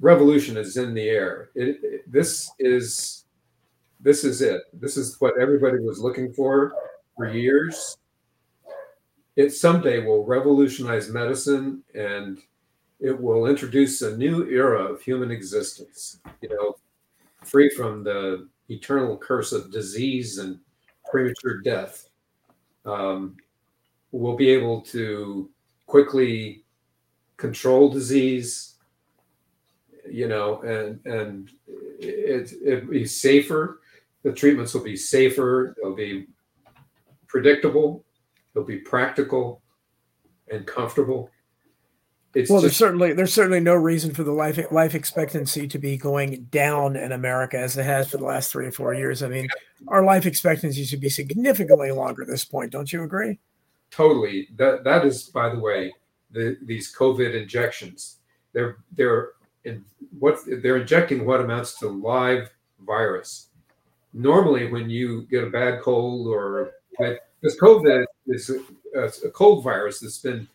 revolution 0.00 0.56
is 0.56 0.76
in 0.76 0.94
the 0.94 1.08
air. 1.08 1.50
It, 1.54 1.78
it- 1.82 2.10
this 2.10 2.50
is 2.58 3.24
this 4.00 4.24
is 4.24 4.42
it. 4.42 4.62
This 4.74 4.96
is 4.96 5.16
what 5.20 5.34
everybody 5.40 5.78
was 5.80 6.00
looking 6.00 6.32
for 6.32 6.72
for 7.16 7.28
years, 7.30 7.96
it 9.36 9.50
someday 9.52 10.04
will 10.04 10.24
revolutionize 10.24 11.08
medicine 11.10 11.82
and 11.94 12.38
it 13.00 13.18
will 13.20 13.46
introduce 13.46 14.02
a 14.02 14.16
new 14.16 14.46
era 14.48 14.82
of 14.84 15.00
human 15.02 15.30
existence, 15.30 16.20
you 16.42 16.48
know, 16.48 16.76
free 17.44 17.70
from 17.70 18.04
the 18.04 18.48
eternal 18.68 19.16
curse 19.16 19.52
of 19.52 19.72
disease 19.72 20.38
and 20.38 20.58
premature 21.10 21.60
death. 21.62 22.08
Um, 22.84 23.36
we'll 24.12 24.36
be 24.36 24.50
able 24.50 24.80
to 24.82 25.50
quickly 25.86 26.64
control 27.36 27.88
disease, 27.88 28.76
you 30.10 30.28
know, 30.28 30.60
and 30.62 31.00
and 31.06 31.50
it 31.68 32.52
it 32.64 32.90
be 32.90 33.06
safer. 33.06 33.80
The 34.22 34.32
treatments 34.32 34.74
will 34.74 34.84
be 34.84 34.96
safer. 34.96 35.74
They'll 35.76 35.94
be 35.94 36.26
predictable. 37.26 38.04
They'll 38.52 38.64
be 38.64 38.78
practical 38.78 39.62
and 40.50 40.66
comfortable. 40.66 41.30
It's 42.38 42.50
well, 42.50 42.60
just, 42.60 42.62
there's 42.62 42.76
certainly 42.76 43.12
there's 43.14 43.34
certainly 43.34 43.58
no 43.58 43.74
reason 43.74 44.14
for 44.14 44.22
the 44.22 44.30
life 44.30 44.60
life 44.70 44.94
expectancy 44.94 45.66
to 45.66 45.76
be 45.76 45.96
going 45.96 46.44
down 46.52 46.94
in 46.94 47.10
America 47.10 47.58
as 47.58 47.76
it 47.76 47.82
has 47.82 48.08
for 48.08 48.18
the 48.18 48.24
last 48.24 48.52
three 48.52 48.66
or 48.66 48.70
four 48.70 48.94
years. 48.94 49.24
I 49.24 49.28
mean, 49.28 49.48
our 49.88 50.04
life 50.04 50.24
expectancy 50.24 50.84
should 50.84 51.00
be 51.00 51.08
significantly 51.08 51.90
longer 51.90 52.22
at 52.22 52.28
this 52.28 52.44
point. 52.44 52.70
Don't 52.70 52.92
you 52.92 53.02
agree? 53.02 53.40
Totally. 53.90 54.46
That 54.56 54.84
that 54.84 55.04
is, 55.04 55.24
by 55.24 55.48
the 55.48 55.58
way, 55.58 55.92
the, 56.30 56.56
these 56.62 56.94
COVID 56.94 57.34
injections. 57.34 58.18
They're 58.52 58.76
they're 58.92 59.30
in 59.64 59.84
what 60.20 60.38
they're 60.46 60.76
injecting 60.76 61.26
what 61.26 61.40
amounts 61.40 61.76
to 61.80 61.88
live 61.88 62.50
virus. 62.86 63.48
Normally, 64.14 64.70
when 64.70 64.88
you 64.88 65.22
get 65.22 65.42
a 65.42 65.50
bad 65.50 65.82
cold 65.82 66.28
or 66.28 66.70
because 66.96 67.58
COVID 67.58 68.04
is 68.28 68.48
a, 68.94 69.26
a 69.26 69.30
cold 69.30 69.64
virus 69.64 69.98
that's 69.98 70.18
been 70.18 70.46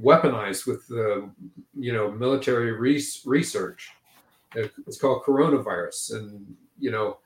weaponized 0.00 0.66
with 0.66 0.86
the 0.88 1.30
you 1.74 1.92
know 1.92 2.10
military 2.10 2.72
research. 2.72 3.90
It's 4.54 4.98
called 4.98 5.24
coronavirus, 5.24 6.14
and 6.16 6.56
you 6.78 6.90
know, 6.90 7.18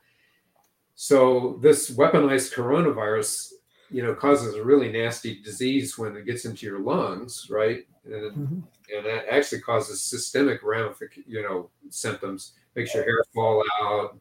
so 0.95 1.59
this 1.61 1.91
weaponized 1.91 2.53
coronavirus, 2.53 3.51
you 3.91 4.03
know, 4.03 4.15
causes 4.15 4.55
a 4.55 4.63
really 4.63 4.91
nasty 4.91 5.41
disease 5.41 5.97
when 5.97 6.15
it 6.15 6.25
gets 6.25 6.45
into 6.45 6.65
your 6.65 6.79
lungs, 6.79 7.47
right? 7.49 7.85
And 8.05 8.31
mm-hmm. 8.31 8.59
and 8.95 9.05
that 9.05 9.25
actually 9.31 9.61
causes 9.61 10.01
systemic 10.01 10.63
ramification, 10.63 11.23
you 11.27 11.43
know, 11.43 11.69
symptoms. 11.89 12.53
Makes 12.75 12.93
your 12.93 13.03
hair 13.03 13.23
fall 13.33 13.63
out, 13.81 14.17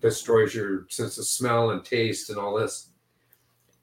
destroys 0.00 0.54
your 0.54 0.86
sense 0.88 1.18
of 1.18 1.26
smell 1.26 1.70
and 1.70 1.84
taste, 1.84 2.30
and 2.30 2.38
all 2.38 2.54
this. 2.54 2.90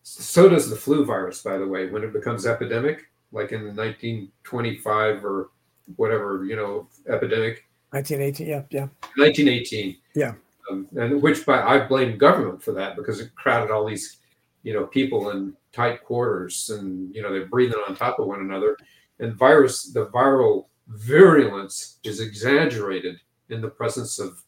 So 0.04 0.48
does 0.48 0.70
the 0.70 0.76
flu 0.76 1.04
virus, 1.04 1.42
by 1.42 1.58
the 1.58 1.68
way, 1.68 1.90
when 1.90 2.04
it 2.04 2.14
becomes 2.14 2.46
epidemic 2.46 3.10
like 3.32 3.52
in 3.52 3.62
the 3.62 3.74
1925 3.74 5.26
or 5.26 5.50
whatever, 5.96 6.46
you 6.46 6.56
know, 6.56 6.88
epidemic. 7.08 7.66
1918, 7.92 8.48
yeah, 8.48 8.64
yeah. 8.70 8.88
1918. 9.18 9.98
Yeah. 10.16 10.34
Um, 10.70 10.88
and 10.96 11.22
which 11.22 11.46
by 11.46 11.62
I 11.62 11.86
blame 11.86 12.18
government 12.18 12.62
for 12.62 12.72
that 12.74 12.96
because 12.96 13.20
it 13.20 13.34
crowded 13.36 13.72
all 13.72 13.86
these, 13.86 14.18
you 14.64 14.74
know, 14.74 14.86
people 14.88 15.30
in 15.30 15.56
tight 15.72 16.04
quarters 16.04 16.70
and 16.70 17.14
you 17.14 17.22
know 17.22 17.32
they're 17.32 17.48
breathing 17.48 17.80
on 17.88 17.96
top 17.96 18.20
of 18.20 18.28
one 18.28 18.40
another. 18.40 18.78
And 19.20 19.34
virus, 19.36 19.92
the 19.92 20.08
viral 20.08 20.66
virulence 20.88 22.00
is 22.04 22.20
exaggerated 22.20 23.18
in 23.50 23.62
the 23.62 23.70
presence 23.70 24.20
of 24.20 24.44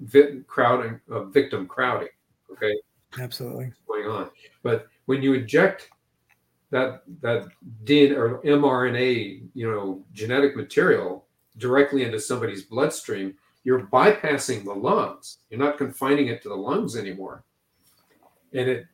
vi- 0.00 0.40
crowding, 0.46 1.00
of 1.10 1.32
victim 1.32 1.66
crowding. 1.66 2.08
Okay. 2.52 2.74
Absolutely. 3.18 3.72
What's 3.86 4.04
going 4.04 4.16
on, 4.16 4.30
but 4.62 4.88
when 5.06 5.22
you 5.22 5.34
inject 5.34 5.88
that 6.76 7.02
that 7.22 7.48
DNA 7.84 8.16
or 8.16 8.42
mRNA, 8.42 9.48
you 9.54 9.70
know, 9.70 10.04
genetic 10.12 10.56
material 10.56 11.26
directly 11.56 12.02
into 12.04 12.20
somebody's 12.20 12.64
bloodstream, 12.64 13.34
you're 13.64 13.86
bypassing 13.86 14.64
the 14.64 14.74
lungs. 14.74 15.38
You're 15.48 15.60
not 15.60 15.78
confining 15.78 16.28
it 16.28 16.42
to 16.42 16.50
the 16.50 16.54
lungs 16.54 16.96
anymore. 16.96 17.44
And 18.52 18.68
it 18.68 18.86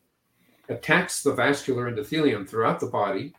attacks 0.69 1.21
the 1.21 1.33
vascular 1.33 1.91
endothelium 1.91 2.47
throughout 2.47 2.79
the 2.79 2.87
body 2.87 3.33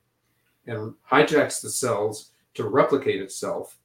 and 0.67 0.95
hijacks 1.11 1.61
the 1.63 1.71
cells 1.71 2.31
to 2.55 2.69
replicate 2.69 3.23
itself. 3.23 3.79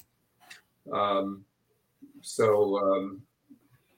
Um, 0.92 1.46
so 2.22 2.78
um, 2.80 3.22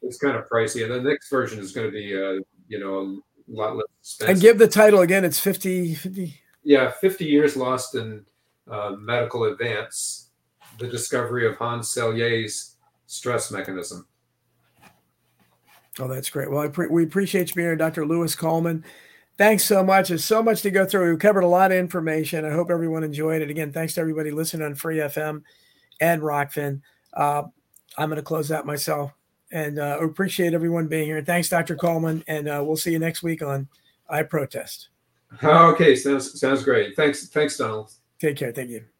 it's 0.02 0.18
kind 0.18 0.35
of 0.35 0.48
pricey. 0.48 0.84
And 0.84 0.94
the 0.94 1.10
next 1.10 1.30
version 1.30 1.60
is 1.60 1.72
going 1.72 1.88
to 1.88 1.91
be, 1.91 2.14
uh, 2.14 2.44
you 2.68 2.80
know, 2.80 3.22
a 3.48 3.52
lot 3.52 3.76
less 3.76 3.85
expensive. 4.02 4.34
And 4.34 4.41
give 4.41 4.57
the 4.57 4.68
title 4.68 5.02
again. 5.02 5.26
It's 5.26 5.40
50, 5.40 5.95
50. 5.95 6.40
Yeah, 6.64 6.91
50 6.91 7.26
Years 7.26 7.57
Lost 7.57 7.95
in 7.95 8.26
uh, 8.69 8.95
Medical 8.99 9.45
Advance 9.45 10.30
The 10.80 10.88
Discovery 10.88 11.48
of 11.48 11.57
Hans 11.57 11.94
Selye's 11.94 12.77
Stress 13.07 13.52
Mechanism. 13.52 14.07
Oh, 15.99 16.07
that's 16.07 16.30
great. 16.30 16.49
Well, 16.49 16.68
pre- 16.69 16.88
we 16.88 17.03
appreciate 17.03 17.49
you 17.49 17.56
being 17.56 17.68
here, 17.68 17.76
Dr. 17.76 18.06
Lewis 18.06 18.35
Coleman. 18.35 18.84
Thanks 19.38 19.64
so 19.64 19.84
much. 19.84 20.10
There's 20.10 20.23
so 20.23 20.43
much 20.43 20.61
to 20.61 20.72
go 20.72 20.85
through. 20.85 21.11
We 21.11 21.18
covered 21.18 21.43
a 21.43 21.47
lot 21.47 21.72
of 21.72 21.77
information. 21.77 22.45
I 22.45 22.51
hope 22.51 22.69
everyone 22.69 23.03
enjoyed 23.03 23.41
it. 23.41 23.49
Again, 23.49 23.72
thanks 23.72 23.95
to 23.95 24.01
everybody 24.01 24.31
listening 24.31 24.65
on 24.65 24.76
Free 24.76 24.97
FM 24.97 25.41
and 25.99 26.22
Rokfin. 26.22 26.81
Uh, 27.14 27.43
I'm 27.97 28.10
going 28.10 28.18
to 28.18 28.23
close 28.23 28.51
out 28.51 28.65
myself 28.65 29.11
and 29.51 29.80
uh, 29.80 29.97
appreciate 30.01 30.53
everyone 30.53 30.88
being 30.88 31.05
here. 31.05 31.23
Thanks, 31.23 31.49
Dr. 31.49 31.76
Coleman, 31.76 32.23
and 32.27 32.47
uh, 32.47 32.64
we'll 32.65 32.77
see 32.77 32.91
you 32.91 32.99
next 32.99 33.23
week 33.23 33.41
on 33.41 33.68
I 34.10 34.23
Protest. 34.23 34.89
Okay, 35.43 35.95
sounds 35.95 36.39
sounds 36.39 36.64
great. 36.64 36.95
Thanks, 36.95 37.27
thanks, 37.27 37.57
Donald. 37.57 37.91
Take 38.19 38.38
care. 38.38 38.51
Thank 38.51 38.69
you. 38.69 38.93